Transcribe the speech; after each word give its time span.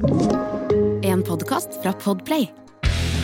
En 0.00 1.22
podkast 1.22 1.68
fra 1.82 1.92
Podplay. 1.92 2.46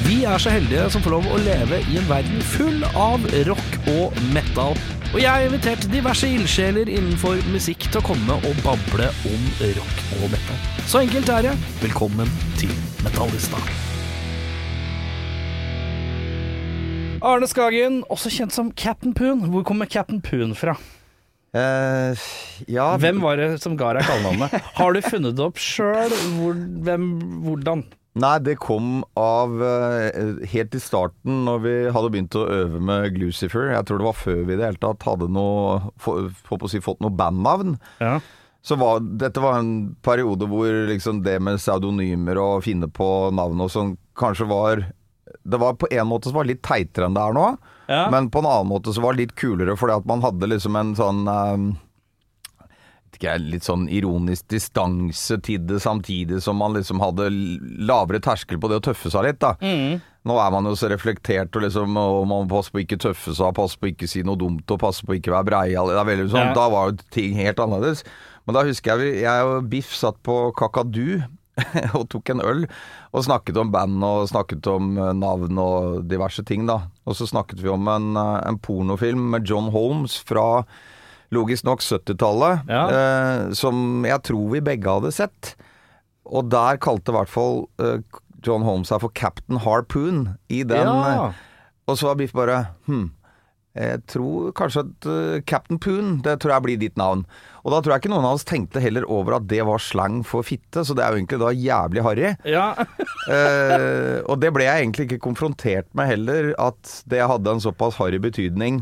Vi 0.05 0.17
er 0.29 0.39
så 0.39 0.51
heldige 0.53 0.83
som 0.93 1.01
får 1.01 1.15
lov 1.15 1.29
å 1.33 1.39
leve 1.41 1.79
i 1.89 1.97
en 1.97 2.09
verden 2.11 2.43
full 2.45 2.85
av 2.93 3.23
rock 3.49 3.79
og 3.95 4.19
metal. 4.35 4.77
Og 5.15 5.17
jeg 5.23 5.31
har 5.31 5.47
invitert 5.47 5.87
diverse 5.89 6.29
ildsjeler 6.29 6.91
innenfor 6.93 7.41
musikk 7.49 7.87
til 7.89 8.03
å 8.03 8.05
komme 8.05 8.37
og 8.37 8.61
bable 8.61 9.09
om 9.31 9.47
rock 9.79 10.03
og 10.19 10.27
metal. 10.35 10.61
Så 10.85 11.01
enkelt 11.07 11.33
er 11.33 11.49
det. 11.49 11.55
Velkommen 11.81 12.29
til 12.61 12.75
Metallista. 13.07 13.63
Arne 17.25 17.49
Skagen, 17.49 18.03
også 18.13 18.35
kjent 18.37 18.53
som 18.53 18.69
Captain 18.77 19.17
Poon. 19.17 19.49
Hvor 19.49 19.65
kommer 19.65 19.89
Captain 19.89 20.21
Poon 20.21 20.53
fra? 20.53 20.77
Eh, 21.55 22.25
ja 22.69 22.89
Hvem 23.01 23.21
var 23.23 23.39
det 23.41 23.53
som 23.63 23.77
ga 23.79 23.95
deg 23.97 24.09
kallenavnet? 24.09 24.57
Har 24.81 24.97
du 24.97 25.01
funnet 25.05 25.37
det 25.39 25.45
opp 25.47 25.61
sjøl? 25.63 26.13
Hvor, 26.37 26.59
hvordan? 27.47 27.87
Nei, 28.17 28.37
det 28.41 28.55
kom 28.65 29.03
av 29.21 29.59
uh, 29.61 30.41
helt 30.49 30.75
i 30.75 30.81
starten 30.81 31.43
når 31.45 31.59
vi 31.67 31.75
hadde 31.93 32.11
begynt 32.15 32.39
å 32.39 32.47
øve 32.49 32.81
med 32.81 33.11
Glucifer. 33.19 33.69
Jeg 33.75 33.85
tror 33.89 34.01
det 34.01 34.09
var 34.09 34.17
før 34.17 34.41
vi 34.41 34.55
i 34.55 34.57
det 34.57 34.65
hele 34.71 34.81
tatt 34.81 35.05
hadde 35.05 35.29
noe, 35.37 35.93
for, 36.01 36.31
for 36.49 36.65
si, 36.73 36.81
fått 36.81 37.03
noe 37.05 37.13
bandnavn. 37.13 37.77
Ja. 38.01 38.17
Så 38.65 38.79
var, 38.81 39.05
dette 39.21 39.43
var 39.45 39.61
en 39.61 39.93
periode 40.03 40.49
hvor 40.51 40.89
liksom 40.89 41.21
det 41.27 41.37
med 41.45 41.61
pseudonymer 41.61 42.41
og 42.41 42.65
finne 42.65 42.89
på 42.91 43.11
navn 43.37 43.61
og 43.63 43.71
sånn 43.71 43.93
kanskje 44.19 44.49
var 44.51 44.83
Det 45.47 45.61
var 45.61 45.77
på 45.79 45.87
en 45.93 46.09
måte 46.09 46.33
som 46.33 46.41
var 46.41 46.49
litt 46.49 46.65
teitere 46.67 47.07
enn 47.07 47.15
det 47.15 47.23
er 47.23 47.37
nå, 47.37 47.45
Ja. 47.87 48.09
men 48.11 48.31
på 48.35 48.41
en 48.43 48.49
annen 48.51 48.71
måte 48.73 48.93
så 48.93 49.03
var 49.05 49.15
det 49.15 49.21
litt 49.29 49.37
kulere 49.39 49.77
fordi 49.79 49.95
at 50.01 50.07
man 50.11 50.25
hadde 50.25 50.49
liksom 50.51 50.75
en 50.77 50.95
sånn 50.99 51.21
um, 51.31 51.67
ikke 53.17 53.37
litt 53.41 53.65
sånn 53.65 53.87
ironisk 53.89 54.45
distanse 54.53 55.39
til 55.45 55.63
det, 55.65 55.79
samtidig 55.81 56.43
som 56.45 56.59
man 56.61 56.75
liksom 56.77 57.01
hadde 57.01 57.31
lavere 57.89 58.21
terskel 58.21 58.59
på 58.61 58.69
det 58.69 58.81
å 58.81 58.85
tøffe 58.91 59.09
seg 59.13 59.25
litt, 59.25 59.39
da. 59.41 59.55
Nå 60.27 60.37
er 60.43 60.51
man 60.53 60.67
jo 60.69 60.75
så 60.77 60.91
reflektert, 60.91 61.55
og 61.57 61.65
liksom 61.65 61.97
og 61.97 62.27
man 62.29 62.45
må 62.45 62.51
passe 62.51 62.75
på 62.75 62.81
å 62.81 62.85
ikke 62.85 62.99
tøffe 63.07 63.33
seg, 63.39 63.55
passe 63.57 63.79
på 63.79 63.89
å 63.89 63.93
ikke 63.95 64.09
si 64.11 64.25
noe 64.27 64.37
dumt, 64.41 64.67
og 64.75 64.83
passe 64.83 65.07
på 65.07 65.15
å 65.15 65.17
ikke 65.17 65.33
være 65.33 65.49
breial. 65.49 65.95
Sånn, 65.95 66.51
Ja. 66.51 66.53
Da 66.57 66.67
var 66.73 66.91
jo 66.91 66.99
ting 67.15 67.39
helt 67.39 67.63
annerledes. 67.63 68.03
Men 68.45 68.59
da 68.59 68.65
husker 68.67 69.01
jeg 69.01 69.23
jeg 69.23 69.47
og 69.49 69.71
Biff 69.71 69.95
satt 69.97 70.19
på 70.27 70.53
Kakadu 70.59 71.23
og 71.97 72.05
tok 72.13 72.35
en 72.35 72.43
øl, 72.45 72.67
og 73.15 73.25
snakket 73.25 73.57
om 73.63 73.73
band 73.73 74.05
og 74.05 74.29
snakket 74.29 74.67
om 74.69 74.93
eh, 74.99 75.15
navn 75.17 75.57
og 75.63 76.05
diverse 76.11 76.45
ting, 76.45 76.67
da. 76.69 76.83
Og 77.07 77.15
så 77.15 77.27
snakket 77.31 77.61
vi 77.63 77.69
om 77.71 77.87
en, 77.89 78.17
eh, 78.19 78.41
en 78.49 78.59
pornofilm 78.59 79.31
med 79.31 79.47
John 79.47 79.71
Holmes 79.71 80.17
fra 80.27 80.65
logisk 81.35 81.65
nok 81.67 81.81
70-tallet, 81.83 82.67
Ja. 82.71 82.85
eh, 82.91 83.53
som 83.55 84.05
jeg 84.07 84.23
tror 84.23 84.51
vi 84.51 84.61
begge 84.61 84.87
hadde 84.91 85.13
sett. 85.13 85.55
Og 86.27 86.49
der 86.51 86.77
kalte 86.79 87.13
i 87.13 87.17
hvert 87.17 87.29
fall 87.31 87.69
eh, 87.79 87.99
John 88.47 88.63
Holmes 88.63 88.89
seg 88.89 89.01
for 89.01 89.11
Captain 89.15 89.59
Harpoon 89.59 90.37
i 90.51 90.63
den. 90.63 90.87
Ja. 90.87 91.29
eh, 91.29 91.33
Og 91.89 91.97
så 91.99 92.09
var 92.09 92.17
Biff 92.19 92.33
bare 92.35 92.69
Hm, 92.87 93.11
jeg 93.77 94.07
tror 94.07 94.53
kanskje 94.57 94.83
at 94.87 95.07
eh, 95.07 95.41
Captain 95.47 95.79
Poon, 95.79 96.21
det 96.23 96.39
tror 96.41 96.53
jeg 96.57 96.63
blir 96.63 96.79
ditt 96.81 96.97
navn. 96.97 97.27
Og 97.67 97.73
da 97.75 97.81
tror 97.83 97.97
jeg 97.97 98.05
ikke 98.05 98.13
noen 98.13 98.27
av 98.29 98.37
oss 98.37 98.47
tenkte 98.47 98.79
heller 98.79 99.03
over 99.11 99.41
at 99.41 99.47
det 99.51 99.59
var 99.67 99.83
slang 99.83 100.21
for 100.27 100.47
fitte, 100.47 100.85
så 100.87 100.95
det 100.95 101.03
er 101.03 101.11
jo 101.11 101.19
egentlig 101.19 101.41
da 101.43 101.51
jævlig 101.51 102.05
harry. 102.07 102.35
ja. 102.47 102.69
Eh, 103.27 104.21
og 104.31 104.39
det 104.39 104.53
ble 104.55 104.69
jeg 104.69 104.85
egentlig 104.85 105.09
ikke 105.09 105.25
konfrontert 105.25 105.89
med 105.99 106.07
heller, 106.07 106.53
at 106.63 106.93
det 107.11 107.25
hadde 107.27 107.57
en 107.57 107.63
såpass 107.65 107.97
harry 107.99 108.21
betydning 108.23 108.77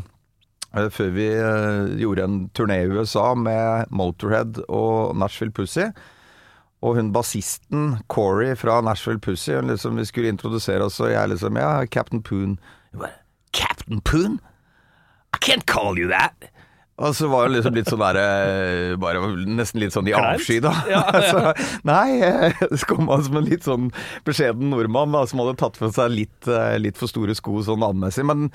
eh, 0.76 0.90
før 0.92 1.14
vi 1.14 1.30
eh, 1.32 1.94
gjorde 2.02 2.26
en 2.28 2.34
turné 2.52 2.82
i 2.82 2.90
USA 2.92 3.30
med 3.32 3.88
Motorhead 3.88 4.60
og 4.68 5.16
Nashville 5.16 5.54
Pussy. 5.56 5.86
Og 6.84 6.98
hun 6.98 7.08
bassisten 7.16 8.02
Corey 8.12 8.52
fra 8.60 8.82
Nashville 8.84 9.22
Pussy, 9.24 9.54
hun 9.56 9.72
liksom, 9.72 9.96
vi 9.96 10.04
skulle 10.04 10.34
introdusere 10.34 10.84
oss, 10.84 11.00
og 11.00 11.14
jeg 11.14 11.32
liksom 11.32 11.56
Ja, 11.56 11.86
Captain 11.88 12.20
Poon. 12.20 12.58
Jeg 12.92 13.00
bare, 13.00 13.16
Captain 13.56 14.04
Poon? 14.04 14.40
I 15.32 15.40
can't 15.40 15.64
call 15.64 15.96
you 15.96 16.12
that. 16.12 16.50
Og 17.02 17.10
så 17.18 17.26
var 17.26 17.48
hun 17.48 17.56
liksom 17.56 17.74
litt 17.74 17.88
sånn 17.90 18.02
der 18.04 18.16
eh, 18.20 18.92
Bare 19.02 19.18
nesten 19.50 19.80
litt 19.82 19.94
sånn 19.96 20.06
i 20.06 20.12
avsky, 20.14 20.60
da. 20.62 20.70
Ja, 20.86 21.00
ja. 21.16 21.22
Så, 21.26 21.80
nei, 21.88 22.20
eh, 22.22 22.54
så 22.70 22.86
kom 22.92 23.08
han 23.10 23.24
som 23.26 23.38
en 23.40 23.48
litt 23.48 23.66
sånn 23.66 23.88
beskjeden 24.26 24.70
nordmann 24.70 25.10
da, 25.16 25.24
som 25.26 25.42
hadde 25.42 25.56
tatt 25.58 25.78
for 25.80 25.90
seg 25.96 26.14
litt, 26.14 26.46
eh, 26.46 26.76
litt 26.78 27.00
for 27.00 27.10
store 27.10 27.34
sko 27.34 27.58
sånn 27.66 27.82
navnmessig. 27.82 28.22
Men, 28.30 28.46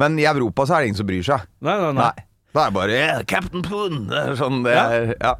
men 0.00 0.16
i 0.16 0.24
Europa 0.30 0.64
så 0.64 0.78
er 0.78 0.86
det 0.86 0.92
ingen 0.92 1.02
som 1.02 1.10
bryr 1.10 1.26
seg. 1.26 1.44
Nei, 1.60 1.76
nei, 1.84 1.90
nei. 2.00 2.08
Nei. 2.08 2.28
Da 2.52 2.64
er 2.66 2.72
det 2.72 2.76
bare 2.80 2.96
yeah, 2.96 3.20
Captain 3.28 3.62
Poon. 3.64 4.06
Sånn 4.40 4.62
det 4.64 4.72
Ja. 4.76 4.84
er. 4.92 5.12
Ja. 5.20 5.34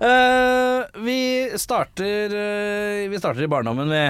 Uh, 0.00 0.86
vi 1.04 1.18
starter 1.60 2.32
uh, 2.32 3.08
Vi 3.12 3.18
starter 3.20 3.44
i 3.44 3.50
barndommen, 3.52 3.90
vi. 3.92 4.04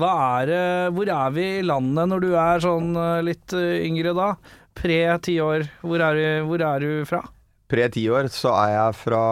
Hva 0.00 0.12
er 0.40 0.52
uh, 0.54 0.94
Hvor 0.96 1.10
er 1.12 1.34
vi 1.36 1.44
i 1.58 1.66
landet 1.68 2.08
når 2.08 2.24
du 2.24 2.30
er 2.32 2.62
sånn 2.64 2.94
litt 3.26 3.52
yngre 3.58 4.14
da? 4.16 4.30
Pre 4.76 5.00
ti 5.24 5.38
år. 5.40 5.66
Hvor 5.82 6.02
er, 6.04 6.18
du, 6.18 6.48
hvor 6.50 6.64
er 6.68 6.84
du 6.84 6.90
fra? 7.08 7.22
Pre 7.66 7.86
ti 7.90 8.04
år 8.12 8.28
så 8.30 8.52
er 8.54 8.74
jeg 8.76 8.98
fra 9.00 9.22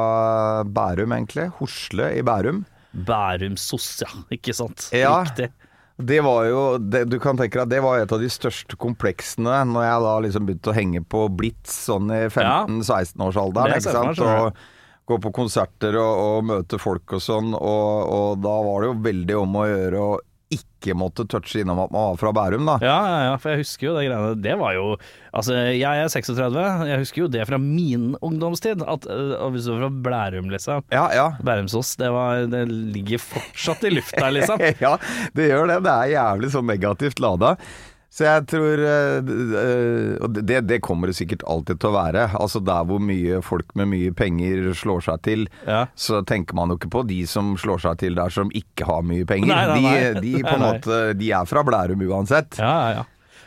Bærum, 0.66 1.12
egentlig. 1.14 1.50
Hosle 1.60 2.10
i 2.18 2.24
Bærum. 2.26 2.64
Bærumsos, 2.94 3.88
ja. 4.02 4.10
Ikke 4.34 4.54
sant? 4.56 4.88
Ja. 4.94 5.20
Riktig. 5.26 5.50
Det 5.94 6.18
var 6.26 6.46
jo 6.48 6.62
det, 6.82 7.04
Du 7.06 7.20
kan 7.22 7.38
tenke 7.38 7.54
deg 7.54 7.68
at 7.68 7.70
det 7.70 7.82
var 7.84 8.00
et 8.02 8.12
av 8.12 8.18
de 8.18 8.26
største 8.32 8.74
kompleksene 8.80 9.60
når 9.70 9.84
jeg 9.86 10.02
da 10.02 10.14
liksom 10.24 10.48
begynte 10.48 10.72
å 10.72 10.74
henge 10.74 11.02
på 11.06 11.20
Blitz 11.30 11.76
sånn 11.86 12.10
i 12.10 12.24
15-16-årsalderen. 12.26 13.76
Det 13.76 13.82
ikke 13.84 13.94
sant? 13.94 14.22
Og 14.26 14.64
gå 15.06 15.18
på 15.22 15.32
konserter 15.36 15.98
og, 16.00 16.22
og 16.24 16.48
møte 16.50 16.80
folk 16.82 17.14
og 17.14 17.22
sånn. 17.22 17.54
Og, 17.54 18.14
og 18.16 18.42
da 18.42 18.54
var 18.66 18.82
det 18.82 18.90
jo 18.90 18.96
veldig 19.06 19.38
om 19.44 19.58
å 19.60 19.66
gjøre 19.70 20.02
å 20.02 20.14
ikke 20.54 20.94
måtte 20.98 21.26
touche 21.30 21.62
innom 21.62 21.80
at 21.82 21.92
man 21.94 22.10
var 22.10 22.18
fra 22.20 22.32
Bærum, 22.36 22.66
da. 22.68 22.78
Ja, 22.84 22.96
ja, 23.08 23.20
ja, 23.28 23.36
for 23.40 23.54
jeg 23.54 23.64
husker 23.64 23.88
jo 23.88 23.94
det 23.96 24.06
greiene 24.08 24.40
Det 24.44 24.56
var 24.60 24.74
jo 24.76 24.88
Altså, 25.34 25.56
jeg 25.74 26.02
er 26.04 26.10
36, 26.12 26.64
jeg 26.88 27.00
husker 27.00 27.24
jo 27.24 27.30
det 27.34 27.46
fra 27.48 27.58
min 27.58 28.12
ungdomstid. 28.22 28.84
At 28.86 29.08
eh, 29.10 29.32
Hvis 29.50 29.66
du 29.66 29.72
var 29.72 29.86
fra 29.86 29.92
Blærum, 30.06 30.52
liksom. 30.52 30.84
Ja, 30.94 31.08
ja. 31.10 31.24
Bærumsås, 31.42 31.96
det, 31.98 32.12
var, 32.14 32.44
det 32.52 32.68
ligger 32.70 33.22
fortsatt 33.22 33.82
i 33.88 33.96
lufta, 33.96 34.28
liksom. 34.30 34.62
ja, 34.84 34.94
det 35.34 35.48
gjør 35.50 35.72
det. 35.72 35.80
Det 35.88 35.96
er 35.96 36.14
jævlig 36.14 36.52
sånn 36.54 36.70
negativt 36.70 37.24
lada. 37.24 37.56
Så 38.14 38.22
jeg 38.28 38.44
tror 38.46 38.78
eh, 38.78 40.12
Og 40.22 40.36
det, 40.46 40.60
det 40.68 40.76
kommer 40.86 41.10
det 41.10 41.16
sikkert 41.18 41.42
alltid 41.50 41.80
til 41.82 41.90
å 41.90 41.96
være. 41.96 42.26
Altså 42.38 42.60
der 42.64 42.84
hvor 42.86 43.02
mye 43.02 43.40
folk 43.42 43.72
med 43.78 43.90
mye 43.90 44.12
penger 44.14 44.68
slår 44.78 45.02
seg 45.08 45.24
til, 45.26 45.46
Ja. 45.66 45.86
så 45.98 46.20
tenker 46.26 46.54
man 46.54 46.70
jo 46.70 46.76
ikke 46.78 46.92
på 46.94 47.02
de 47.08 47.20
som 47.30 47.54
slår 47.58 47.82
seg 47.82 47.98
til 48.04 48.14
der 48.18 48.30
som 48.34 48.52
ikke 48.54 48.86
har 48.86 49.02
mye 49.06 49.26
penger. 49.26 49.50
Nei, 49.50 49.64
nei, 49.66 49.80
nei. 49.82 49.96
De, 50.20 50.22
de 50.38 50.44
på 50.46 50.54
en 50.54 50.62
måte 50.68 51.00
De 51.18 51.32
er 51.34 51.50
fra 51.50 51.64
Blærum 51.66 52.06
uansett. 52.06 52.60
Ja, 52.62 52.70
ja, 52.86 53.02
ja. 53.02 53.04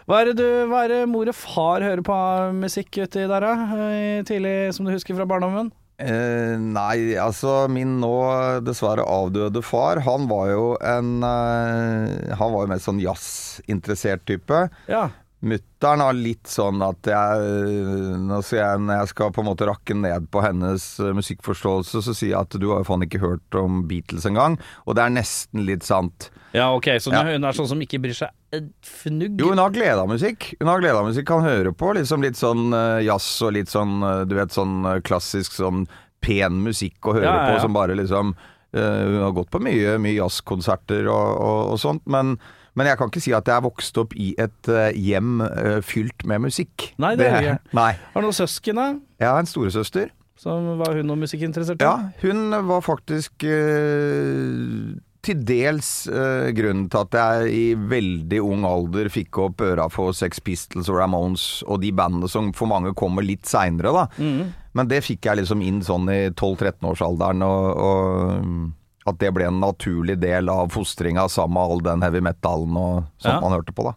Hva 0.08 0.22
er 0.24 0.30
det, 0.30 0.38
du, 0.40 0.46
hva 0.72 0.86
er 0.86 0.92
det 0.94 1.00
mor 1.12 1.28
og 1.28 1.36
far 1.36 1.84
hører 1.84 2.00
på 2.08 2.18
musikk 2.56 2.96
uti 3.04 3.26
der, 3.28 3.44
da? 3.44 3.56
Eh, 3.76 4.22
Tidlig, 4.28 4.54
som 4.76 4.88
du 4.88 4.94
husker 4.94 5.16
fra 5.18 5.26
barndommen? 5.28 5.72
Eh, 5.98 6.56
nei, 6.62 7.16
altså 7.18 7.64
min 7.74 7.96
nå 7.98 8.14
dessverre 8.62 9.02
avdøde 9.10 9.64
far, 9.66 10.04
han 10.06 10.28
var 10.30 10.52
jo 10.52 10.66
en 10.86 11.24
eh, 11.26 12.36
Han 12.38 12.52
var 12.54 12.68
jo 12.68 12.70
mer 12.70 12.84
sånn 12.84 13.00
jazzinteressert 13.02 14.28
type. 14.30 14.68
Ja. 14.86 15.08
Mutter'n 15.42 16.02
har 16.02 16.18
litt 16.18 16.50
sånn 16.50 16.82
at 16.82 17.06
jeg 17.06 18.22
Nå 18.26 18.40
skal 18.42 18.58
jeg, 18.58 18.80
Når 18.88 19.02
jeg 19.04 19.10
skal 19.12 19.34
på 19.36 19.44
en 19.44 19.48
måte 19.52 19.68
rakke 19.70 19.94
ned 19.98 20.30
på 20.34 20.42
hennes 20.46 20.86
eh, 21.02 21.14
musikkforståelse, 21.18 22.02
så 22.06 22.14
sier 22.14 22.36
jeg 22.36 22.42
at 22.44 22.58
du 22.62 22.70
har 22.72 22.82
jo 22.84 22.90
faen 22.92 23.06
ikke 23.06 23.22
hørt 23.26 23.58
om 23.58 23.84
Beatles 23.90 24.30
engang. 24.30 24.58
Og 24.86 24.98
det 24.98 25.06
er 25.06 25.18
nesten 25.18 25.66
litt 25.66 25.86
sant. 25.86 26.30
Ja, 26.54 26.68
ok, 26.76 26.88
så 27.04 27.12
Ja. 27.12 27.24
hun 27.24 27.44
er 27.44 27.52
sånn 27.58 27.68
som 27.68 27.80
ikke 27.82 28.00
bryr 28.02 28.16
seg 28.16 28.30
et 28.54 28.70
fnugg? 28.84 29.40
Jo, 29.40 29.50
hun 29.50 29.58
har 29.62 29.70
glede 29.76 30.00
av 30.00 30.08
musikk. 30.10 30.54
Hun 30.60 30.68
har 30.72 30.80
glede 30.80 30.96
av 30.98 31.06
musikk, 31.08 31.26
kan 31.28 31.44
høre 31.44 31.74
på 31.76 31.94
liksom 31.96 32.22
litt 32.24 32.36
sånn 32.40 32.74
eh, 32.74 33.04
jazz 33.06 33.42
og 33.44 33.54
litt 33.54 33.68
sånn, 33.72 33.98
eh, 34.04 34.26
du 34.26 34.36
vet, 34.36 34.50
sånn 34.56 34.86
eh, 34.86 35.00
klassisk 35.02 35.52
sånn 35.58 35.88
pen 36.22 36.62
musikk 36.64 36.98
å 37.06 37.14
høre 37.14 37.24
Ja, 37.30 37.56
på 37.56 37.62
som 37.62 37.74
bare 37.74 37.96
liksom 37.96 38.36
Hun 38.74 39.22
har 39.24 39.32
gått 39.32 39.50
på 39.50 39.62
mye, 39.64 39.98
mye 39.98 40.18
jazzkonserter 40.20 41.08
og, 41.08 41.38
og, 41.40 41.72
og 41.72 41.78
sånt, 41.80 42.04
men 42.06 42.38
men 42.78 42.86
jeg 42.86 42.98
kan 43.00 43.10
ikke 43.10 43.22
si 43.24 43.32
at 43.34 43.48
jeg 43.50 43.56
er 43.58 43.64
vokst 43.66 43.98
opp 43.98 44.12
i 44.14 44.36
et 44.38 44.68
hjem 44.94 45.40
fylt 45.82 46.26
med 46.30 46.44
musikk. 46.44 46.92
Nei, 47.02 47.16
det 47.18 47.26
er 47.26 47.40
du 47.42 47.48
ikke. 47.48 47.74
Nei. 47.74 47.94
Har 48.14 48.22
du 48.22 48.28
noen 48.28 48.36
søsken, 48.38 48.76
da? 48.78 49.00
Jeg 49.18 49.28
har 49.32 49.40
en 49.40 49.50
storesøster. 49.50 50.12
Som 50.38 50.78
var 50.78 50.94
hun 50.94 51.08
noe 51.10 51.18
musikkinteressert? 51.18 51.82
Ja, 51.82 52.12
hun 52.22 52.52
var 52.68 52.84
faktisk 52.86 53.42
eh, 53.50 54.94
til 55.26 55.42
dels 55.48 55.90
uh, 56.12 56.50
grunnen 56.56 56.88
til 56.92 57.02
at 57.04 57.18
jeg 57.18 57.52
i 57.54 57.66
veldig 57.78 58.40
ung 58.46 58.66
alder 58.68 59.10
fikk 59.12 59.40
opp 59.44 59.64
øra 59.66 59.88
for 59.92 60.16
Sex 60.16 60.40
Pistols 60.44 60.90
og 60.92 61.00
Ramones 61.02 61.48
og 61.68 61.82
de 61.84 61.92
bandene 61.96 62.30
som 62.32 62.52
for 62.56 62.70
mange 62.72 62.94
kommer 62.98 63.26
litt 63.26 63.48
seinere, 63.50 63.94
da. 63.96 64.06
Mm. 64.22 64.54
Men 64.78 64.92
det 64.92 65.02
fikk 65.08 65.26
jeg 65.26 65.42
liksom 65.42 65.64
inn 65.66 65.82
sånn 65.86 66.10
i 66.14 66.20
12-13-årsalderen, 66.30 67.42
og, 67.48 67.82
og 67.82 69.10
at 69.10 69.20
det 69.24 69.32
ble 69.36 69.48
en 69.48 69.62
naturlig 69.64 70.18
del 70.22 70.52
av 70.52 70.70
fostringa 70.76 71.26
sammen 71.32 71.56
med 71.58 71.72
all 71.74 71.84
den 71.86 72.06
heavy 72.06 72.22
metalen 72.24 72.78
og 72.78 73.08
sånt 73.18 73.38
Ja. 73.38 73.42
man 73.42 73.56
hørte 73.56 73.74
på, 73.76 73.88
da. 73.88 73.96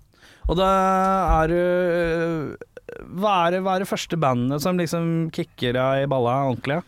Og 0.50 0.56
da 0.58 0.70
er 1.42 1.50
du 1.50 1.58
øh, 1.58 2.56
hva 3.20 3.34
er, 3.46 3.54
det, 3.54 3.60
hva 3.64 3.76
er 3.76 3.84
det 3.84 3.90
første 3.90 4.18
bandet 4.18 4.62
som 4.64 4.78
liksom 4.80 5.30
kicker 5.34 5.76
deg 5.76 6.04
i 6.04 6.08
balla 6.10 6.40
ordentlig? 6.48 6.80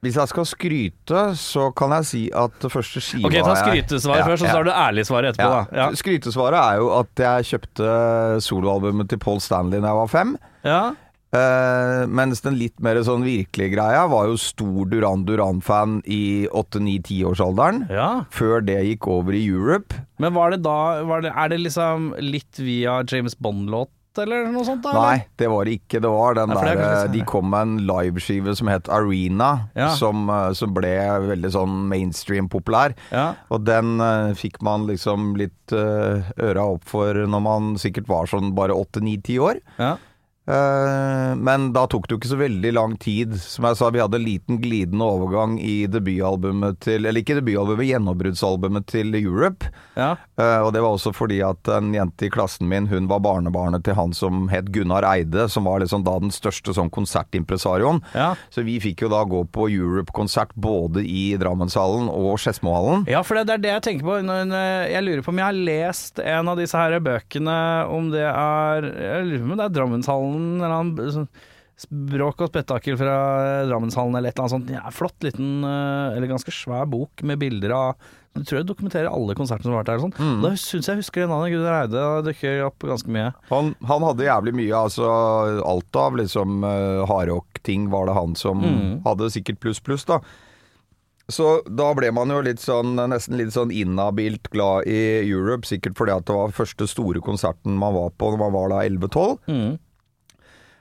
Hvis 0.00 0.16
jeg 0.16 0.30
skal 0.30 0.46
skryte, 0.48 1.22
så 1.36 1.66
kan 1.76 1.92
jeg 1.98 2.06
si 2.08 2.20
at 2.32 2.54
det 2.62 2.70
første 2.72 3.02
skiva 3.04 3.28
Ok, 3.28 3.34
ta 3.44 3.52
skrytesvaret 3.58 4.22
Ja, 4.22 4.28
først, 4.30 4.40
så 4.40 4.48
ja. 4.48 4.54
tar 4.56 4.64
du 4.64 4.70
ærlig 4.72 5.04
svaret 5.04 5.34
etterpå. 5.34 5.76
Ja. 5.76 5.90
Skrytesvaret 6.00 6.56
er 6.62 6.80
jo 6.80 6.88
at 6.96 7.22
jeg 7.26 7.48
kjøpte 7.50 7.90
soloalbumet 8.46 9.10
til 9.12 9.20
Paul 9.20 9.42
Stanley 9.44 9.82
da 9.82 9.92
jeg 9.92 10.00
var 10.00 10.10
fem. 10.14 10.34
Ja. 10.64 10.80
Uh, 11.30 12.08
mens 12.10 12.40
den 12.42 12.56
litt 12.58 12.80
mer 12.82 12.98
sånn 13.06 13.22
virkelige 13.22 13.76
greia 13.76 14.00
var 14.10 14.26
jo 14.26 14.40
stor 14.40 14.88
Duran 14.90 15.22
Duran-fan 15.28 16.00
i 16.10 16.48
8-9-10-årsalderen. 16.50 17.84
ja. 17.92 18.08
Før 18.34 18.64
det 18.66 18.80
gikk 18.88 19.06
over 19.12 19.36
i 19.36 19.44
Europe. 19.46 19.94
Men 20.18 20.34
var 20.34 20.50
det 20.56 20.62
da 20.64 21.04
var 21.06 21.22
det, 21.22 21.30
Er 21.36 21.52
det 21.52 21.60
liksom 21.60 22.14
litt 22.18 22.58
via 22.58 23.02
James 23.06 23.36
Bond-låt, 23.38 23.92
eller 24.18 24.48
noe 24.50 24.64
sånt? 24.66 24.82
da? 24.82 24.90
eller? 24.90 25.06
Nei, 25.06 25.26
det 25.38 25.48
var 25.52 25.64
det 25.68 25.76
ikke. 25.78 26.00
Det 26.02 26.10
var 26.10 26.34
den 26.34 26.50
er 26.50 26.60
der 26.64 26.82
eh, 26.82 27.02
litt 27.04 27.12
De 27.14 27.24
kom 27.30 27.50
med 27.52 27.60
en 27.60 27.76
liveskive 27.86 28.54
som 28.58 28.70
het 28.72 28.88
Arena, 28.88 29.68
Ja. 29.78 29.92
som, 29.94 30.28
eh, 30.30 30.50
som 30.58 30.74
ble 30.74 30.94
veldig 31.30 31.52
sånn 31.54 31.88
mainstream 31.88 32.48
populær. 32.48 32.94
Ja. 33.12 33.34
Og 33.50 33.64
den 33.64 34.00
uh, 34.00 34.34
fikk 34.34 34.60
man 34.62 34.86
liksom 34.90 35.36
litt 35.38 35.72
uh, 35.72 36.26
øra 36.40 36.66
opp 36.74 36.84
for 36.90 37.14
når 37.14 37.40
man 37.46 37.74
sikkert 37.78 38.08
var 38.10 38.26
sånn 38.26 38.54
bare 38.54 38.74
8-9-10 38.74 39.38
år. 39.38 39.60
ja. 39.78 39.96
Eh, 40.48 41.34
men 41.36 41.68
da 41.72 41.84
tok 41.86 42.08
det 42.08 42.14
jo 42.14 42.20
ikke 42.20 42.32
så 42.32 42.40
veldig 42.40 42.72
lang 42.74 42.96
tid. 43.00 43.36
Som 43.42 43.68
jeg 43.68 43.78
sa, 43.78 43.90
vi 43.92 44.02
hadde 44.02 44.18
en 44.18 44.26
liten 44.26 44.60
glidende 44.62 45.06
overgang 45.06 45.58
i 45.60 45.84
debutalbumet 45.90 46.80
til 46.86 47.06
Eller 47.06 47.22
ikke 47.22 47.38
debutalbumet, 47.38 47.90
gjennombruddsalbumet 47.90 48.88
til 48.90 49.14
Europe. 49.20 49.70
ja. 49.96 50.16
Eh, 50.40 50.58
og 50.64 50.72
det 50.72 50.80
var 50.80 50.94
også 50.94 51.12
fordi 51.12 51.40
at 51.44 51.68
en 51.68 51.92
jente 51.94 52.26
i 52.26 52.30
klassen 52.32 52.68
min, 52.68 52.86
hun 52.88 53.08
var 53.10 53.20
barnebarnet 53.20 53.84
til 53.84 53.94
han 53.94 54.12
som 54.16 54.48
het 54.48 54.70
Gunnar 54.72 55.04
Eide, 55.04 55.48
som 55.52 55.66
var 55.68 55.82
liksom 55.82 56.04
da 56.06 56.14
den 56.22 56.32
største 56.32 56.72
sånn 56.76 56.90
konsertimpresarioen. 56.90 58.00
Ja. 58.16 58.32
Så 58.50 58.64
vi 58.64 58.78
fikk 58.80 59.04
jo 59.04 59.10
da 59.12 59.22
gå 59.28 59.42
på 59.52 59.68
Europe-konsert 59.68 60.54
både 60.54 61.04
i 61.04 61.36
Drammenshallen 61.40 62.08
og 62.08 62.38
Skedsmohallen. 62.40 63.04
Ja, 63.10 63.22
for 63.26 63.36
det, 63.36 63.52
er 63.52 63.62
det 63.62 63.74
jeg 63.74 63.84
tenker 63.86 64.08
på. 64.08 64.16
Jeg 64.20 65.04
lurer 65.04 65.24
på 65.26 65.34
om 65.34 65.42
jeg 65.42 65.48
har 65.50 65.60
lest 65.70 66.22
en 66.24 66.52
av 66.52 66.60
disse 66.60 66.80
her 66.80 66.96
bøkene, 67.04 67.58
om 67.92 68.10
det 68.14 68.24
er 68.24 68.88
Jeg 68.90 69.28
lurer 69.28 69.44
på 69.44 69.50
om 69.50 69.60
det 69.60 69.66
er 69.66 69.76
Drammenshallen 69.76 70.29
eller 70.36 70.76
annen 70.80 71.16
sånn 71.20 71.28
Bråk 71.88 72.42
og 72.44 72.50
spetakkel 72.50 72.98
fra 73.00 73.64
Drammenshallen 73.64 74.12
eller 74.18 74.28
et 74.28 74.36
eller 74.36 74.44
annet 74.44 74.52
sånt. 74.52 74.72
Ja, 74.74 74.90
flott 74.92 75.24
liten, 75.24 75.62
eh, 75.64 76.16
eller 76.18 76.28
ganske 76.28 76.52
svær 76.52 76.84
bok 76.92 77.22
med 77.24 77.38
bilder 77.40 77.72
av 77.72 77.94
Jeg 78.36 78.44
tror 78.46 78.58
jeg 78.60 78.66
dokumenterer 78.68 79.08
alle 79.08 79.34
konsertene 79.34 79.64
som 79.64 79.72
har 79.72 79.80
vært 79.82 79.88
der. 79.88 80.04
og 80.04 80.12
mm. 80.20 80.42
Da 80.44 80.50
syns 80.60 80.86
jeg 80.90 81.00
husker 81.00 81.22
det 81.24 81.30
navnet 81.32 81.54
Gunnar 81.54 81.78
Eide 81.86 82.02
dukker 82.28 82.60
opp 82.66 82.78
ganske 82.84 83.08
mye. 83.08 83.32
Han, 83.48 83.72
han 83.88 84.02
hadde 84.06 84.28
jævlig 84.28 84.54
mye, 84.60 84.76
altså 84.76 85.08
alt 85.66 85.96
av 85.96 86.20
liksom 86.20 86.62
uh, 86.62 87.06
hardrock-ting 87.08 87.88
var 87.90 88.06
det 88.06 88.14
han 88.20 88.36
som 88.36 88.60
Mm. 88.60 89.00
hadde 89.08 89.30
sikkert 89.32 89.58
pluss 89.64 89.80
pluss, 89.80 90.04
da. 90.04 90.20
Så 91.30 91.62
da 91.64 91.92
ble 91.94 92.12
man 92.12 92.28
jo 92.28 92.40
litt 92.42 92.60
sånn, 92.60 92.94
nesten 93.08 93.36
litt 93.38 93.52
sånn 93.54 93.70
inhabilt 93.72 94.50
glad 94.50 94.86
i 94.90 95.22
Europe, 95.24 95.64
sikkert 95.66 95.96
fordi 95.96 96.12
at 96.12 96.26
det 96.26 96.34
var 96.36 96.52
første 96.54 96.86
store 96.90 97.20
konserten 97.24 97.78
man 97.78 97.94
var 97.94 98.10
på 98.18 98.30
når 98.34 98.38
man 98.44 98.52
var 98.52 98.68
da 98.74 98.80
11-12. 98.84 99.38
Mm. 99.48 99.78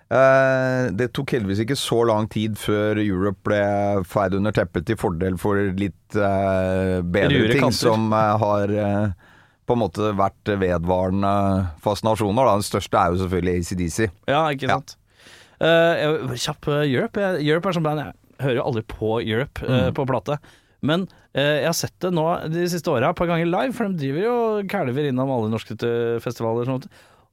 Eh, 0.10 0.84
det 0.98 1.12
tok 1.14 1.36
heldigvis 1.36 1.62
ikke 1.64 1.78
så 1.78 2.00
lang 2.10 2.26
tid 2.34 2.58
før 2.58 2.98
Europe 3.04 3.44
ble 3.46 3.62
feid 4.10 4.34
under 4.40 4.56
teppet 4.56 4.88
til 4.90 4.98
fordel 4.98 5.36
for 5.38 5.60
litt 5.78 6.18
eh, 6.18 6.96
bedre 7.06 7.44
Rure 7.44 7.52
ting 7.54 7.68
kanter. 7.68 7.78
som 7.78 8.08
eh, 8.18 8.32
har 8.42 8.74
på 9.70 9.76
en 9.78 9.84
måte 9.84 10.14
vært 10.18 10.50
vedvarende 10.58 11.34
fascinasjoner. 11.84 12.42
Da. 12.42 12.56
Den 12.58 12.66
største 12.66 12.98
er 12.98 13.14
jo 13.14 13.22
selvfølgelig 13.22 13.62
ACDC. 13.62 14.00
Ja, 14.32 14.48
ikke 14.50 14.72
sant. 14.72 14.96
Ja. 14.96 15.06
Uh, 15.60 16.32
kjapp 16.40 16.70
Europe. 16.72 17.20
Europe 17.44 17.68
er 17.68 17.76
sånn 17.76 17.84
band 17.84 18.00
Jeg 18.00 18.14
hører 18.46 18.60
jo 18.62 18.66
aldri 18.70 18.84
på 18.88 19.10
Europe 19.20 19.66
eh, 19.68 19.90
på 19.96 20.06
plate. 20.08 20.40
Men 20.88 21.04
uh, 21.36 21.58
jeg 21.60 21.68
har 21.68 21.76
sett 21.76 21.98
det 22.02 22.14
nå 22.16 22.26
de 22.50 22.66
siste 22.72 22.90
åra 22.90 23.12
et 23.12 23.20
par 23.20 23.28
ganger 23.30 23.50
live, 23.50 23.76
for 23.76 23.92
de 23.92 24.00
driver 24.00 24.26
jo 24.26 24.36
kalver 24.72 25.10
innom 25.12 25.34
alle 25.36 25.52
norske 25.52 25.76
festivaler. 26.24 26.64
og 26.64 26.72
Sånt. 26.72 26.90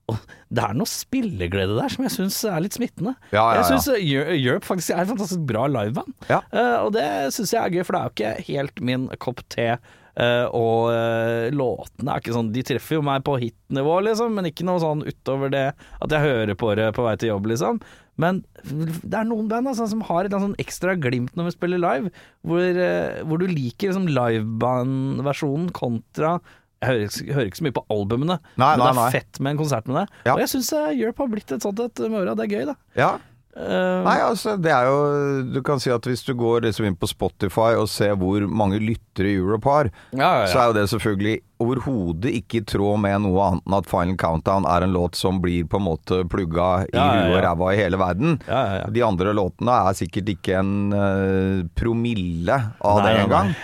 Det 0.09 0.63
er 0.63 0.77
noe 0.79 0.87
spilleglede 0.87 1.75
der 1.75 1.91
som 1.91 2.05
jeg 2.07 2.13
syns 2.15 2.39
er 2.47 2.61
litt 2.63 2.77
smittende. 2.79 3.17
Ja, 3.35 3.43
ja, 3.51 3.59
Jeg 3.59 3.65
ja. 3.65 3.69
syns 3.73 3.89
Europe 3.99 4.69
faktisk 4.69 4.95
er 4.95 5.03
et 5.03 5.11
fantastisk 5.11 5.43
bra 5.49 5.65
liveband. 5.67 6.15
Eh, 6.31 6.77
og 6.85 6.93
det 6.95 7.07
syns 7.35 7.53
jeg 7.57 7.63
er 7.65 7.75
gøy, 7.75 7.83
for 7.89 7.97
det 7.97 8.01
er 8.01 8.07
jo 8.07 8.15
ikke 8.15 8.49
helt 8.53 8.83
min 8.93 9.09
kopp 9.19 9.43
te. 9.51 9.69
eh, 10.17 10.47
og 10.55 10.93
eh, 10.95 11.51
låtene 11.53 12.15
er 12.15 12.23
ikke 12.23 12.33
sånn 12.33 12.53
De 12.55 12.63
treffer 12.65 12.97
jo 12.97 13.03
meg 13.05 13.25
på 13.27 13.35
hit-nivå, 13.43 13.99
liksom, 14.07 14.33
men 14.39 14.47
ikke 14.49 14.65
noe 14.65 14.81
sånn 14.81 15.03
utover 15.05 15.51
det 15.53 15.67
at 15.75 16.15
jeg 16.15 16.23
hører 16.25 16.55
på 16.57 16.71
det 16.79 16.87
på 16.97 17.05
vei 17.05 17.17
til 17.21 17.35
jobb, 17.35 17.51
liksom. 17.53 17.83
Men 18.17 18.39
det 18.65 19.13
er 19.13 19.27
noen 19.29 19.51
band 19.51 19.69
altså, 19.69 19.85
som 19.91 20.01
har 20.09 20.25
et 20.25 20.33
sånn 20.33 20.55
ekstra 20.63 20.95
glimt 20.97 21.35
når 21.37 21.51
vi 21.51 21.57
spiller 21.59 21.83
live, 21.83 22.09
hvor, 22.47 22.63
eh, 22.65 23.19
hvor 23.29 23.43
du 23.43 23.45
liker 23.51 23.91
liksom, 23.91 24.07
liveband-versjonen 24.09 25.69
kontra 25.77 26.39
jeg 26.83 26.89
hører, 26.91 27.07
ikke- 27.09 27.35
hører 27.35 27.47
ikke 27.51 27.61
så 27.63 27.65
mye 27.69 27.77
på 27.79 27.87
albumene, 27.91 28.39
Nei, 28.57 28.77
men 28.77 28.79
nei, 28.79 28.87
det 28.87 28.91
er 28.97 29.01
nei. 29.03 29.11
fett 29.21 29.41
med 29.41 29.51
en 29.55 29.59
konsert 29.65 29.87
med 29.89 29.97
det. 30.03 30.09
Ja. 30.27 30.35
Og 30.35 30.39
jeg 30.45 30.49
syns 30.49 30.73
Europe 31.01 31.19
har 31.25 31.29
blitt 31.29 31.53
et 31.53 31.63
sånt 31.63 31.81
et 31.81 31.99
med 32.11 32.21
åra. 32.27 32.37
Det 32.37 32.45
er 32.51 32.55
gøy, 32.59 32.67
da. 32.67 32.75
Ja. 32.97 33.19
Uh, 33.57 34.05
Nei, 34.05 34.19
altså 34.21 34.53
det 34.61 34.69
er 34.69 34.85
jo 34.85 35.43
Du 35.55 35.63
kan 35.65 35.81
si 35.81 35.89
at 35.89 36.03
hvis 36.05 36.21
du 36.27 36.35
går 36.37 36.61
liksom 36.61 36.85
inn 36.85 36.95
på 37.01 37.09
Spotify 37.09 37.71
og 37.81 37.89
ser 37.89 38.13
hvor 38.15 38.45
mange 38.53 38.77
lyttere 38.79 39.31
Europe 39.33 39.65
har, 39.65 39.89
ja, 40.13 40.43
ja, 40.43 40.47
så 40.53 40.59
er 40.61 40.67
jo 40.67 40.75
det 40.77 40.83
selvfølgelig 40.93 41.41
overhodet 41.65 42.35
ikke 42.37 42.59
i 42.61 42.65
tråd 42.69 43.01
med 43.01 43.23
noe 43.25 43.41
annet 43.47 43.65
enn 43.65 43.79
at 43.79 43.89
Final 43.89 44.19
Countdown 44.21 44.67
er 44.69 44.85
en 44.85 44.93
låt 44.93 45.17
som 45.17 45.41
blir 45.41 45.65
på 45.65 45.81
en 45.81 45.87
måte 45.89 46.19
plugga 46.29 46.85
i 46.85 46.93
Ja, 46.93 47.07
huet 47.15 47.33
og 47.39 47.43
ræva 47.47 47.71
i 47.73 47.79
hele 47.81 47.97
verden. 47.97 48.37
ja, 48.47 48.61
ja, 48.67 48.75
ja. 48.83 48.91
De 48.93 49.01
andre 49.09 49.33
låtene 49.33 49.73
er 49.89 49.95
sikkert 49.95 50.29
ikke 50.37 50.59
en 50.61 50.93
uh, 50.93 51.65
promille 51.81 52.61
av 52.85 53.01
Nei, 53.01 53.09
det 53.15 53.25
engang. 53.25 53.55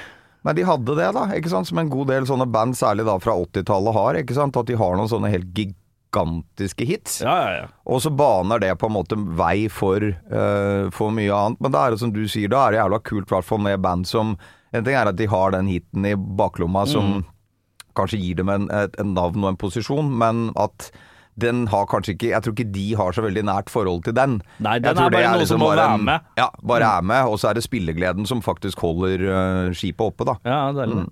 Men 0.44 0.56
de 0.58 0.64
hadde 0.66 0.96
det, 0.98 1.10
da. 1.14 1.26
ikke 1.36 1.50
sant? 1.52 1.68
Som 1.68 1.78
en 1.78 1.90
god 1.92 2.08
del 2.10 2.26
sånne 2.26 2.48
band, 2.50 2.74
særlig 2.78 3.04
da 3.06 3.14
fra 3.22 3.36
80-tallet, 3.44 3.94
har. 3.94 4.18
ikke 4.22 4.34
sant? 4.34 4.56
At 4.58 4.66
de 4.66 4.74
har 4.80 4.96
noen 4.98 5.10
sånne 5.10 5.30
helt 5.30 5.52
gigantiske 5.54 6.84
hits. 6.88 7.20
ja, 7.22 7.36
ja, 7.44 7.52
ja. 7.62 7.68
Og 7.86 8.02
så 8.02 8.10
baner 8.10 8.58
det 8.62 8.72
på 8.80 8.88
en 8.90 8.96
måte 8.96 9.16
vei 9.38 9.68
for, 9.72 10.02
uh, 10.32 10.90
for 10.94 11.14
mye 11.14 11.30
annet. 11.32 11.60
Men 11.62 11.72
da 11.74 11.86
er 11.86 11.94
det 11.94 12.00
som 12.02 12.12
du 12.14 12.24
sier, 12.28 12.50
da 12.52 12.66
er 12.66 12.74
det 12.74 12.82
jævla 12.82 12.98
kult, 13.06 13.28
i 13.30 13.34
hvert 13.36 13.48
fall 13.48 13.62
med 13.64 13.80
band 13.84 14.06
som 14.10 14.36
En 14.72 14.80
ting 14.86 14.94
er 14.96 15.04
at 15.10 15.16
de 15.18 15.26
har 15.28 15.50
den 15.52 15.66
hiten 15.68 16.06
i 16.08 16.14
baklomma 16.16 16.86
som 16.88 17.10
Mm. 17.18 17.24
kanskje 17.94 18.18
gir 18.22 18.36
dem 18.38 18.48
en, 18.48 18.70
et, 18.72 18.94
en 18.98 19.10
navn 19.12 19.44
og 19.44 19.50
en 19.50 19.56
posisjon, 19.60 20.06
men 20.16 20.46
at 20.56 20.86
den 21.40 21.66
har 21.72 21.86
kanskje 21.88 22.12
ikke 22.14 22.28
Jeg 22.32 22.42
tror 22.44 22.52
ikke 22.52 22.72
de 22.72 22.94
har 22.98 23.12
så 23.16 23.22
veldig 23.24 23.42
nært 23.48 23.70
forhold 23.72 24.02
til 24.04 24.12
den. 24.12 24.40
Nei, 24.60 24.78
den 24.78 24.98
er 24.98 25.08
det 25.08 25.12
bare 25.16 25.30
noe 25.32 25.46
som 25.46 25.58
liksom 25.58 25.58
må 25.62 25.68
bare 25.70 25.76
være 25.86 25.94
en- 25.98 26.04
med. 26.04 26.20
Mm. 26.20 26.36
Ja, 26.42 26.48
bare 26.72 26.90
er 26.98 27.02
med, 27.02 27.24
og 27.32 27.38
så 27.40 27.48
er 27.50 27.54
det 27.54 27.62
spillegleden 27.64 28.26
som 28.28 28.42
faktisk 28.42 28.78
holder 28.84 29.24
uh, 29.28 29.70
skipet 29.72 30.00
oppe, 30.12 30.24
da. 30.28 30.34
Ja, 30.44 30.72
det 30.72 30.88
Mm. 30.92 31.08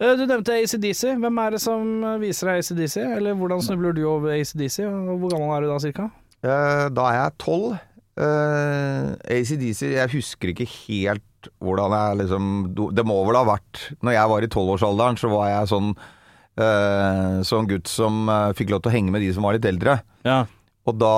Eh, 0.00 0.16
Du 0.16 0.24
nevnte 0.26 0.54
ACDC. 0.56 1.14
Hvem 1.20 1.38
er 1.46 1.50
det 1.50 1.60
som 1.60 2.02
viser 2.20 2.46
deg 2.48 2.58
ACDC? 2.64 2.96
Eller 3.16 3.34
hvordan 3.34 3.60
snubler 3.62 3.92
du 3.94 4.04
over 4.08 4.30
ACDC, 4.32 4.80
hvor 4.88 5.30
gammel 5.30 5.56
er 5.56 5.60
du 5.60 5.68
da 5.68 5.78
cirka? 5.78 6.10
Uh, 6.42 6.88
da 6.88 7.02
er 7.10 7.18
jeg 7.22 7.32
tolv. 7.38 7.78
Uh, 8.20 9.14
ACDC 9.30 9.92
Jeg 9.94 10.10
husker 10.12 10.50
ikke 10.52 10.66
helt 10.88 11.22
hvordan 11.62 11.92
jeg 11.94 12.18
liksom 12.24 12.48
Det 12.92 13.04
må 13.08 13.14
vel 13.24 13.38
ha 13.38 13.44
vært 13.48 13.94
Når 14.04 14.12
jeg 14.12 14.28
var 14.32 14.44
i 14.44 14.50
tolvårsalderen, 14.52 15.16
så 15.20 15.30
var 15.32 15.46
jeg 15.48 15.70
sånn 15.70 15.92
eh, 16.60 17.40
Sånn 17.46 17.68
gutt 17.70 17.90
som 17.90 18.24
eh, 18.30 18.50
fikk 18.58 18.72
lov 18.74 18.82
til 18.84 18.92
å 18.92 18.94
henge 18.94 19.14
med 19.14 19.24
de 19.24 19.30
som 19.36 19.46
var 19.46 19.56
litt 19.56 19.68
eldre. 19.68 20.00
Ja. 20.26 20.42
Og 20.88 20.96
da 20.98 21.12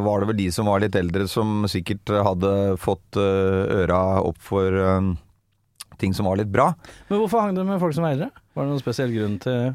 var 0.00 0.22
det 0.22 0.30
vel 0.30 0.38
de 0.40 0.48
som 0.54 0.68
var 0.70 0.80
litt 0.82 0.96
eldre, 0.96 1.26
som 1.30 1.66
sikkert 1.70 2.08
hadde 2.24 2.50
fått 2.80 3.18
eh, 3.20 3.82
øra 3.84 4.00
opp 4.24 4.40
for 4.42 4.74
eh, 4.80 5.10
ting 6.00 6.14
som 6.16 6.26
var 6.30 6.40
litt 6.40 6.52
bra. 6.52 6.72
Men 7.10 7.20
hvorfor 7.20 7.44
hang 7.44 7.56
du 7.56 7.62
med 7.68 7.82
folk 7.82 7.94
som 7.96 8.06
er 8.08 8.16
eldre? 8.16 8.30
Var 8.54 8.64
det 8.64 8.72
noen 8.72 8.82
spesiell 8.82 9.12
grunn 9.14 9.36
til, 9.44 9.74